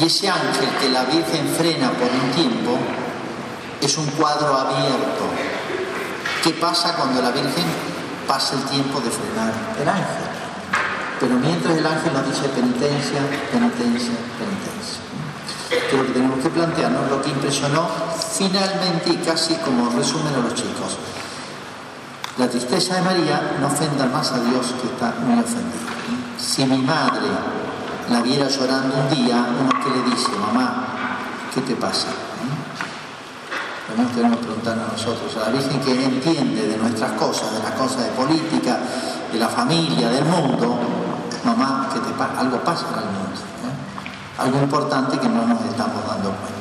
Y 0.00 0.06
ese 0.06 0.28
ángel 0.28 0.68
que 0.80 0.88
la 0.88 1.04
Virgen 1.04 1.48
frena 1.56 1.90
por 1.92 2.08
un 2.10 2.30
tiempo 2.34 2.76
es 3.80 3.96
un 3.96 4.06
cuadro 4.06 4.56
abierto. 4.56 5.24
¿Qué 6.42 6.50
pasa 6.50 6.96
cuando 6.96 7.22
la 7.22 7.30
Virgen 7.30 7.64
pasa 8.26 8.56
el 8.56 8.62
tiempo 8.64 9.00
de 9.00 9.10
frenar 9.10 9.52
el 9.80 9.88
ángel? 9.88 10.28
Pero 11.20 11.34
mientras 11.36 11.76
el 11.76 11.86
ángel 11.86 12.12
nos 12.12 12.26
dice 12.26 12.48
penitencia, 12.48 13.20
penitencia, 13.52 14.14
penitencia. 14.38 14.47
Que 15.68 15.96
lo 15.96 16.06
que 16.06 16.12
tenemos 16.12 16.38
que 16.40 16.48
plantearnos, 16.48 17.10
lo 17.10 17.20
que 17.20 17.30
impresionó 17.30 17.86
finalmente 18.32 19.10
y 19.10 19.16
casi 19.16 19.54
como 19.56 19.90
resumen 19.90 20.34
a 20.34 20.38
los 20.38 20.54
chicos. 20.54 20.96
La 22.38 22.48
tristeza 22.48 22.94
de 22.94 23.02
María 23.02 23.56
no 23.60 23.66
ofenda 23.66 24.06
más 24.06 24.32
a 24.32 24.38
Dios 24.38 24.74
que 24.80 24.88
está 24.88 25.14
muy 25.20 25.38
ofendido. 25.40 25.88
Si 26.38 26.64
mi 26.64 26.78
madre 26.78 27.28
la 28.08 28.22
viera 28.22 28.48
llorando 28.48 28.94
un 28.96 29.10
día, 29.10 29.44
uno 29.60 29.70
que 29.82 29.90
le 29.90 30.10
dice, 30.10 30.30
mamá, 30.38 30.86
¿qué 31.52 31.60
te 31.60 31.74
pasa? 31.74 32.08
También 33.88 34.08
tenemos 34.14 34.38
que 34.38 34.44
preguntarnos 34.44 34.88
a 34.88 34.92
nosotros, 34.92 35.36
a 35.36 35.50
la 35.50 35.58
Virgen 35.58 35.80
que 35.80 36.04
entiende 36.04 36.68
de 36.68 36.76
nuestras 36.76 37.12
cosas, 37.12 37.52
de 37.52 37.62
las 37.62 37.72
cosas 37.72 38.04
de 38.04 38.10
política, 38.12 38.78
de 39.32 39.38
la 39.38 39.48
familia, 39.48 40.08
del 40.08 40.24
mundo, 40.24 40.78
mamá, 41.44 41.88
que 41.92 42.00
te 42.00 42.10
pa 42.12 42.30
algo 42.38 42.58
pasa 42.60 42.86
en 42.92 42.98
el 43.00 43.04
mundo. 43.06 43.40
Algo 44.38 44.58
importante 44.60 45.18
que 45.18 45.28
no 45.28 45.46
nos 45.46 45.60
estamos 45.64 46.06
dando 46.06 46.30
cuenta. 46.30 46.57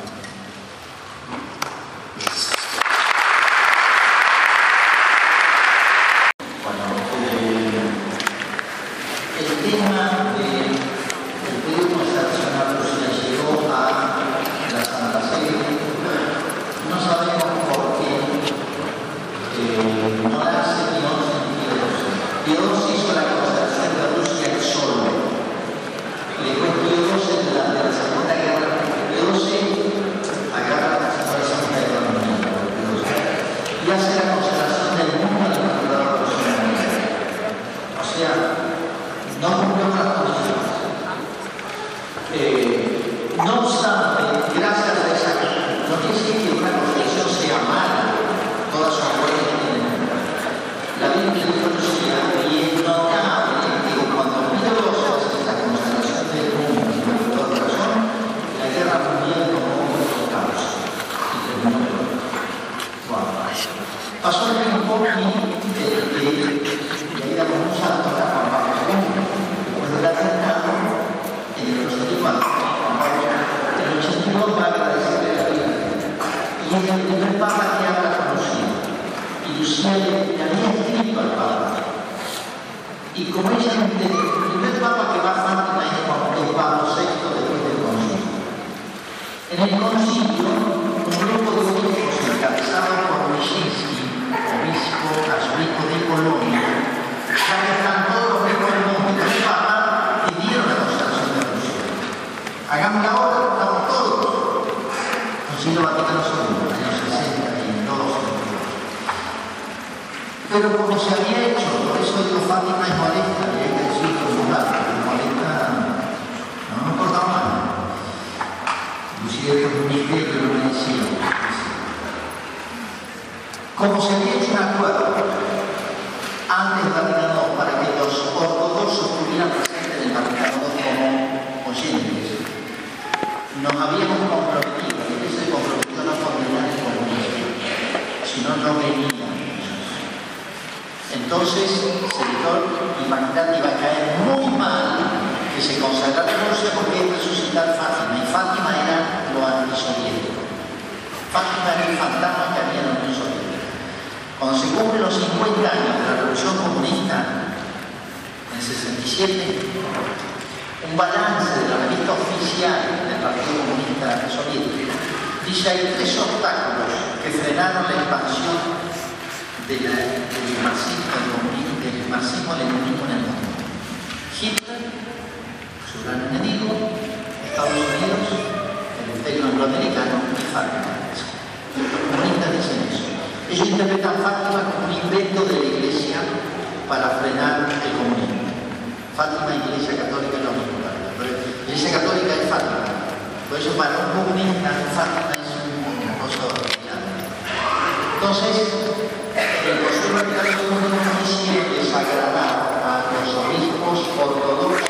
Quisiera 202.08 202.32
desagradar 202.32 202.56
a 202.84 202.96
los 203.12 203.30
obispos 203.36 204.00
ortodoxos 204.18 204.88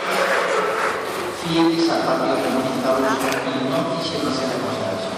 fieles 1.44 1.90
al 1.90 2.02
Partido 2.02 2.36
Comunista 2.44 2.90
Ruso 2.98 3.30
y 3.48 3.70
no 3.70 3.78
quisieron 3.98 4.28
hacer 4.32 4.50
consagración. 4.62 5.18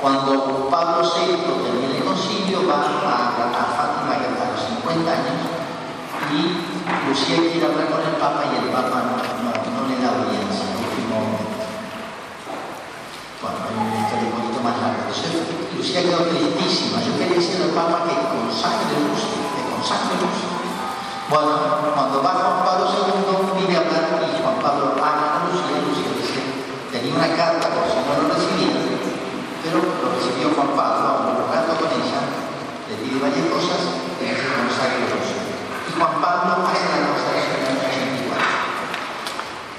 Cuando 0.00 0.68
Pablo 0.70 1.02
VI 1.02 1.36
termina 1.62 1.96
el 1.96 2.04
concilio, 2.04 2.66
va 2.66 2.74
a, 2.74 3.18
a 3.46 3.64
Fátima 3.76 4.14
a 4.14 4.50
los 4.50 4.62
50 4.82 5.10
años 5.12 5.38
y 6.32 6.38
Lucía 7.08 7.36
quiere 7.36 7.66
hablar 7.66 7.86
con 7.90 8.00
el 8.00 8.16
Papa 8.18 8.42
y 8.52 8.64
el 8.64 8.70
Papa 8.72 8.96
no, 9.06 9.14
no, 9.14 9.80
le 9.88 9.96
da 10.02 10.08
audiencia, 10.10 10.45
larga. 15.22 15.38
Entonces, 15.38 15.76
Lucía 15.76 16.02
quedó 16.02 16.24
tristísima. 16.28 17.00
Yo 17.00 17.12
quería 17.18 17.36
decirle 17.36 17.64
al 17.64 17.76
Papa 17.76 18.04
que 18.04 18.14
consagre 18.16 18.96
Rusia, 19.08 19.38
que 19.54 19.62
consagre 19.72 20.14
Rusia. 20.20 20.56
Bueno, 21.28 21.52
cuando 21.94 22.22
va 22.22 22.38
Juan 22.38 22.58
Pablo 22.62 22.86
II, 22.86 23.66
pide 23.66 23.76
hablar 23.76 24.22
y 24.22 24.38
Juan 24.38 24.58
Pablo 24.62 24.94
habla 24.94 25.26
a 25.26 25.50
Lucía, 25.50 25.82
Lucía 25.82 26.14
dice, 26.14 26.38
tenía 26.92 27.18
una 27.18 27.26
carta 27.34 27.66
por 27.74 27.90
si 27.90 27.98
no 27.98 28.14
lo 28.14 28.30
recibía, 28.30 28.78
pero 29.66 29.82
lo 29.82 30.06
recibió 30.14 30.54
Juan 30.54 30.70
Pablo, 30.78 31.34
hablando 31.34 31.72
con 31.82 31.90
ella, 31.98 32.22
le 32.86 32.94
pide 33.02 33.18
varias 33.18 33.50
cosas 33.50 34.06
y 34.22 34.38
se 34.38 34.46
consagre 34.54 35.02
Rusia. 35.10 35.46
Juan 35.98 36.14
Pablo 36.22 36.62
hace 36.62 36.94
la 36.94 37.10
consagración 37.10 37.58
en 37.58 37.74
el 37.74 37.82
84. 37.82 38.46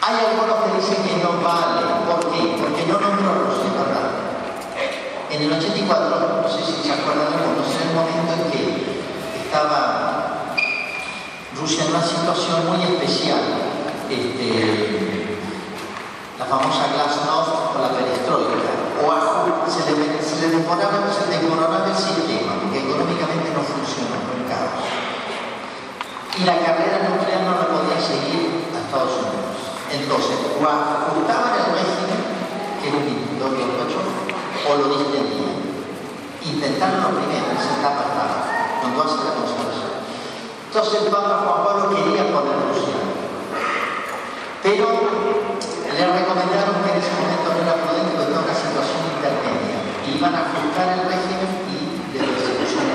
Hay 0.03 0.15
algunos 0.19 0.57
que 0.67 0.69
dicen 0.83 0.99
que 1.07 1.15
no 1.23 1.31
vale. 1.39 1.79
¿Por 2.11 2.19
qué? 2.27 2.59
Porque 2.59 2.83
no 2.91 2.99
nombró 2.99 3.55
Rusia, 3.55 3.71
¿verdad? 3.71 4.06
En 5.37 5.43
el 5.43 5.53
84, 5.53 6.41
no 6.41 6.49
sé 6.49 6.65
si 6.65 6.81
se 6.81 6.97
acuerdan 6.97 7.29
algunos, 7.29 7.69
en 7.69 7.85
el 7.85 7.93
momento 7.93 8.33
en 8.33 8.49
que 8.49 8.89
estaba 9.45 10.49
Rusia 11.53 11.85
en 11.85 11.93
una 11.93 12.01
situación 12.01 12.65
muy 12.65 12.81
especial, 12.81 13.45
este, 14.09 15.37
la 16.41 16.45
famosa 16.49 16.89
glasnost 16.89 17.69
o 17.69 17.77
la 17.77 17.93
perestroika, 17.93 18.65
o 18.97 19.13
a, 19.13 19.69
se 19.69 19.85
le, 19.85 20.17
se 20.25 20.41
el 20.41 21.93
sistema, 21.93 22.57
porque 22.57 22.81
económicamente 22.81 23.53
no 23.53 23.61
funciona, 23.61 24.17
el 24.17 24.41
caos 24.49 24.89
y 26.33 26.49
la 26.49 26.65
carrera 26.65 27.13
nuclear 27.13 27.45
no 27.45 27.61
la 27.61 27.77
podía 27.77 28.01
seguir 28.01 28.73
a 28.73 28.81
Estados 28.89 29.21
Unidos. 29.21 29.69
Entonces, 29.93 30.33
o 30.57 30.65
ajustaban 30.65 31.61
el 31.61 31.77
régimen, 31.77 32.25
que 32.81 32.89
es 32.89 32.93
un 32.97 34.26
o 34.65 34.71
lo 34.77 34.97
distendían. 34.97 35.67
Intentaron 36.41 37.03
lo 37.03 37.11
primero, 37.19 37.51
en 37.51 37.57
esa 37.57 37.77
etapa 37.77 38.07
estaba, 38.07 38.37
cuando 38.81 39.03
hace 39.03 39.19
la 39.27 39.35
conservación. 39.35 39.91
Entonces 40.67 40.93
el 41.03 41.11
Papa 41.11 41.43
Juan 41.43 41.59
Pablo 41.65 41.83
quería 41.91 42.31
poner 42.31 42.55
Rusia, 42.71 42.97
pero 44.63 44.87
le 44.87 46.03
recomendaron 46.05 46.75
que 46.83 46.89
en 46.91 46.99
ese 46.99 47.11
momento 47.17 47.47
no 47.51 47.59
era 47.63 47.75
prudente 47.81 48.19
era 48.19 48.37
una 48.37 48.55
situación 48.55 48.99
intermedia. 49.17 49.79
Iban 50.07 50.33
a 50.35 50.43
ajustar 50.47 50.87
el 50.93 51.03
régimen 51.07 51.51
y 51.71 52.15
de 52.15 52.19
persecución 52.19 52.85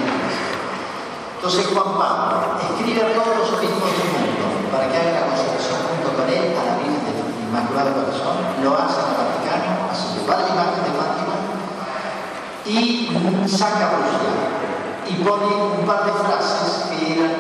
Entonces 1.36 1.66
Juan 1.73 1.91
Pablo 1.97 2.60
escribe 2.60 3.02
a 3.02 3.12
todos 3.16 3.34
los 3.36 3.49
obispos 3.57 3.91
del 3.99 4.08
mundo 4.16 4.47
para 4.73 4.89
que 4.89 4.97
hagan 4.97 5.16
la 5.16 5.26
consagración 5.28 5.81
junto 5.92 6.08
con 6.16 6.26
él 6.28 6.57
a 6.57 6.62
la 6.62 6.74
Virgen 6.81 7.02
del 7.05 7.18
Inmaculado 7.52 7.92
Corazón, 7.92 8.36
lo 8.65 8.70
hace 8.76 9.00
en 9.00 9.12
el 9.12 9.16
Vaticano, 9.20 9.52
que 9.52 9.60
la 9.60 9.68
imagen 9.76 10.08
de 10.16 10.20
Fátima 10.24 10.65
y 12.66 13.08
saca 13.47 13.92
Rusia 13.97 14.32
y 15.08 15.23
pone 15.23 15.47
un 15.81 15.86
par 15.86 16.05
de 16.05 16.12
frases 16.12 16.84
que 16.91 17.18
eran 17.18 17.34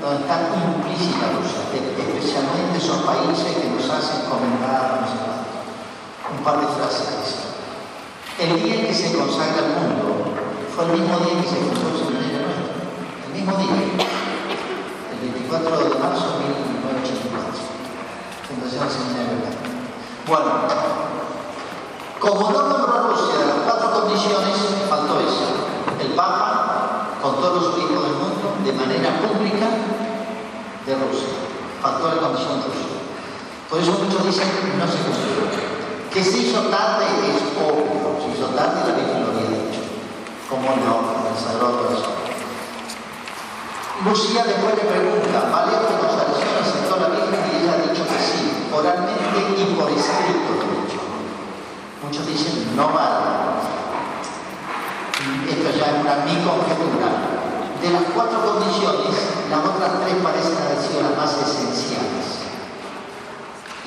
donde 0.00 0.22
están 0.22 0.46
implícitas 0.54 1.34
Rusia, 1.36 1.62
especialmente 1.72 2.78
esos 2.78 3.02
países 3.02 3.56
que 3.56 3.68
nos 3.70 3.88
hacen 3.90 4.28
comentar, 4.28 5.00
no 5.00 5.06
sé 5.06 5.32
un 6.32 6.44
par 6.44 6.60
de 6.60 6.66
frases. 6.66 7.52
El 8.38 8.62
día 8.62 8.74
en 8.80 8.86
que 8.86 8.94
se 8.94 9.12
consagra 9.12 9.66
el 9.66 9.72
mundo 9.76 10.32
fue 10.74 10.84
el 10.86 10.92
mismo 10.92 11.18
día 11.18 11.40
que 11.42 11.48
se 11.48 11.56
fundó 11.56 11.92
el 11.92 11.98
Seminario 12.00 12.40
Nuestro, 12.40 12.72
el 13.28 13.32
mismo 13.36 13.52
día. 13.58 14.08
24 15.22 15.78
de 15.78 15.98
marzo 16.00 16.40
de 16.40 16.48
1984. 16.48 17.52
Fundación 18.48 18.90
Seminario 18.90 19.38
Bueno, 20.26 21.11
como 22.22 22.52
no 22.52 22.62
nombró 22.62 23.10
Rusia 23.10 23.34
de 23.34 23.46
las 23.50 23.58
cuatro 23.66 23.90
condiciones, 23.90 24.54
faltó 24.88 25.18
eso. 25.18 25.66
El 25.98 26.14
Papa, 26.14 27.18
con 27.20 27.34
todos 27.42 27.54
los 27.54 27.74
obispos 27.74 28.02
del 28.06 28.14
mundo, 28.14 28.62
de 28.62 28.72
manera 28.78 29.18
pública, 29.18 29.66
de 30.86 30.92
Rusia. 31.02 31.34
Faltó 31.82 32.14
la 32.14 32.22
condición 32.22 32.62
rusa. 32.62 32.94
Por 33.68 33.82
eso 33.82 33.98
muchos 33.98 34.22
dicen 34.22 34.46
que 34.54 34.78
no 34.78 34.86
se 34.86 35.02
cumplió. 35.02 35.50
Que 36.14 36.22
se 36.22 36.38
hizo 36.46 36.62
tarde 36.70 37.10
es 37.26 37.42
obvio. 37.58 38.14
Se 38.22 38.38
hizo 38.38 38.54
tarde 38.54 38.86
la 38.86 38.94
Virgen 38.94 39.18
lo 39.18 39.34
había 39.34 39.58
dicho. 39.58 39.82
Como 40.46 40.78
no, 40.78 41.26
el 41.26 41.34
Sagrado 41.34 41.74
Corazón. 41.74 42.22
Lucía 44.06 44.46
después 44.46 44.78
le 44.78 44.86
pregunta, 44.86 45.50
¿vale 45.50 45.74
tu 45.74 45.94
consagración? 45.98 46.54
Aceptó 46.62 47.02
la 47.02 47.08
Virgen 47.18 47.42
y 47.50 47.66
ella 47.66 47.72
ha 47.74 47.82
dicho 47.82 48.06
que 48.06 48.18
sí, 48.22 48.70
oralmente 48.70 49.58
y 49.58 49.74
por 49.74 49.90
escrito. 49.90 50.71
Muchos 52.02 52.26
dicen, 52.26 52.76
no 52.76 52.88
vale. 52.88 53.62
Esto 55.48 55.70
ya 55.78 55.86
es 55.86 56.00
una 56.02 56.24
mi 56.26 56.34
conjetura. 56.42 57.08
De 57.80 57.90
las 57.90 58.02
cuatro 58.14 58.38
condiciones, 58.42 59.14
las 59.50 59.60
otras 59.64 60.02
tres 60.02 60.16
parecen 60.22 60.58
haber 60.58 60.78
sido 60.82 61.02
las 61.02 61.16
más 61.16 61.30
esenciales. 61.38 62.42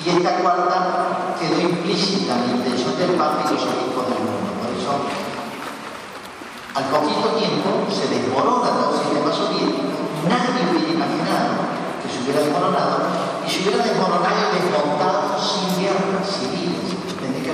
Y 0.04 0.10
esta 0.10 0.38
cuarta 0.40 1.36
quedó 1.40 1.60
implícita 1.60 2.36
en 2.36 2.48
la 2.48 2.56
intención 2.56 2.98
del 2.98 3.12
Papa 3.20 3.44
y 3.50 3.54
los 3.54 3.64
obispos 3.64 4.06
del 4.08 4.20
mundo. 4.24 4.52
Por 4.64 4.72
eso, 4.72 4.96
al 6.76 6.86
poquito 6.92 7.28
tiempo 7.36 7.88
se 7.92 8.08
desmorona 8.08 8.70
todo 8.70 8.96
el 8.96 9.00
sistema 9.00 9.32
soviético 9.32 9.96
Nadie 10.28 10.66
hubiera 10.72 10.90
imaginado 10.90 11.70
que 12.02 12.10
se 12.10 12.24
hubiera 12.24 12.42
desmoronado 12.42 12.98
y 13.46 13.50
se 13.50 13.62
hubiera 13.62 13.84
desmoronado 13.84 14.50
y 14.50 14.62
desmontado 14.62 15.38
sin 15.38 15.84
guerras 15.84 16.26
civiles. 16.26 16.95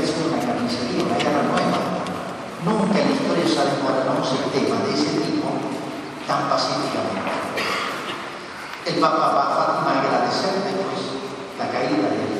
Que 0.01 0.07
sido 0.07 0.33
una 0.33 0.41
carnicería, 0.41 1.05
una 1.05 1.13
guerra 1.13 1.45
nueva. 1.45 1.77
Nunca 2.65 2.97
en 2.97 3.05
la 3.05 3.13
historia 3.13 3.45
se 3.45 3.53
ha 3.61 3.69
desmoronado 3.69 4.17
un 4.17 4.25
sistema 4.25 4.81
de 4.81 4.97
ese 4.97 5.29
tipo 5.29 5.45
tan 6.25 6.49
pacíficamente. 6.49 7.29
El 8.89 8.97
Papa 8.97 9.29
va 9.29 9.45
a 9.45 10.01
agradecer 10.01 10.57
después 10.65 11.21
la 11.61 11.69
caída 11.69 12.09
del, 12.17 12.33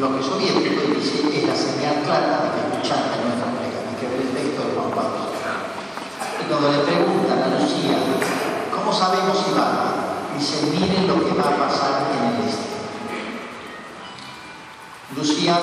bloque 0.00 0.24
soviético 0.24 0.88
y 0.88 0.96
dice 0.96 1.28
es 1.36 1.44
la 1.44 1.52
señal 1.52 2.00
clara 2.08 2.40
de 2.40 2.48
que 2.56 2.60
escuchaste 2.64 3.28
nuestra 3.28 3.52
plega. 3.52 3.84
Hay 3.84 3.96
que 4.00 4.08
ver 4.08 4.24
el 4.24 4.32
texto 4.32 4.64
de 4.64 4.72
Juan 4.72 4.88
Pablo. 4.96 5.28
Y 5.36 6.48
cuando 6.48 6.72
le 6.72 6.80
preguntan 6.80 7.44
a 7.44 7.60
Lucía 7.60 8.00
¿Cómo 8.72 8.88
sabemos 8.88 9.36
si 9.36 9.52
va? 9.52 10.32
Dice, 10.32 10.72
miren 10.72 11.12
lo 11.12 11.20
que 11.20 11.36
va 11.36 11.52
a 11.52 11.68
pasar 11.68 12.08
en 12.08 12.40
el 12.40 12.48
este. 12.48 12.68
Lucía 15.14 15.60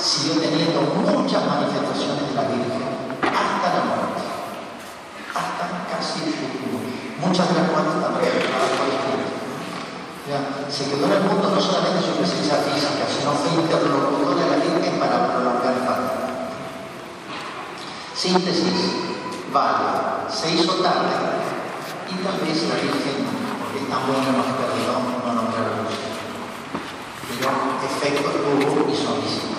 siguió 0.00 0.40
teniendo 0.40 0.80
muchas 0.80 1.44
manifestaciones 1.44 2.32
de 2.32 2.34
la 2.34 2.48
Virgen 2.48 2.88
hasta 3.20 3.68
la 3.68 3.84
muerte, 3.84 4.24
hasta 5.28 5.64
casi 5.92 6.24
el 6.24 6.32
futuro, 6.40 6.80
muchas 7.20 7.52
de 7.52 7.60
las 7.60 7.68
cuales 7.68 8.00
Espíritu. 8.00 9.36
Se 10.72 10.88
quedó 10.88 11.04
en 11.04 11.12
el 11.12 11.24
mundo 11.28 11.52
no 11.52 11.60
solamente 11.60 12.00
su 12.00 12.16
presencia 12.16 12.64
física, 12.64 13.04
sino 13.12 13.32
fue 13.36 13.60
interlocutor 13.60 14.40
de 14.40 14.46
la 14.48 14.56
Virgen 14.56 14.98
para 14.98 15.36
prolongar 15.36 15.74
el 15.76 15.84
Fátima. 15.84 16.48
Síntesis, 18.14 18.80
vale, 19.52 20.32
se 20.32 20.52
hizo 20.54 20.80
tarde 20.80 21.12
y 22.08 22.14
tal 22.24 22.40
vez 22.40 22.62
la 22.68 22.76
Virgen, 22.80 23.20
porque 23.60 23.84
tan 23.90 24.00
bueno 24.08 24.32
nos 24.32 24.48
perdió, 24.56 24.96
no 24.96 25.28
a 25.28 25.44
Lucía. 25.84 26.16
Pero 27.28 27.50
efectos 27.84 28.32
tuvo 28.40 28.88
y 28.88 28.96
son. 28.96 29.49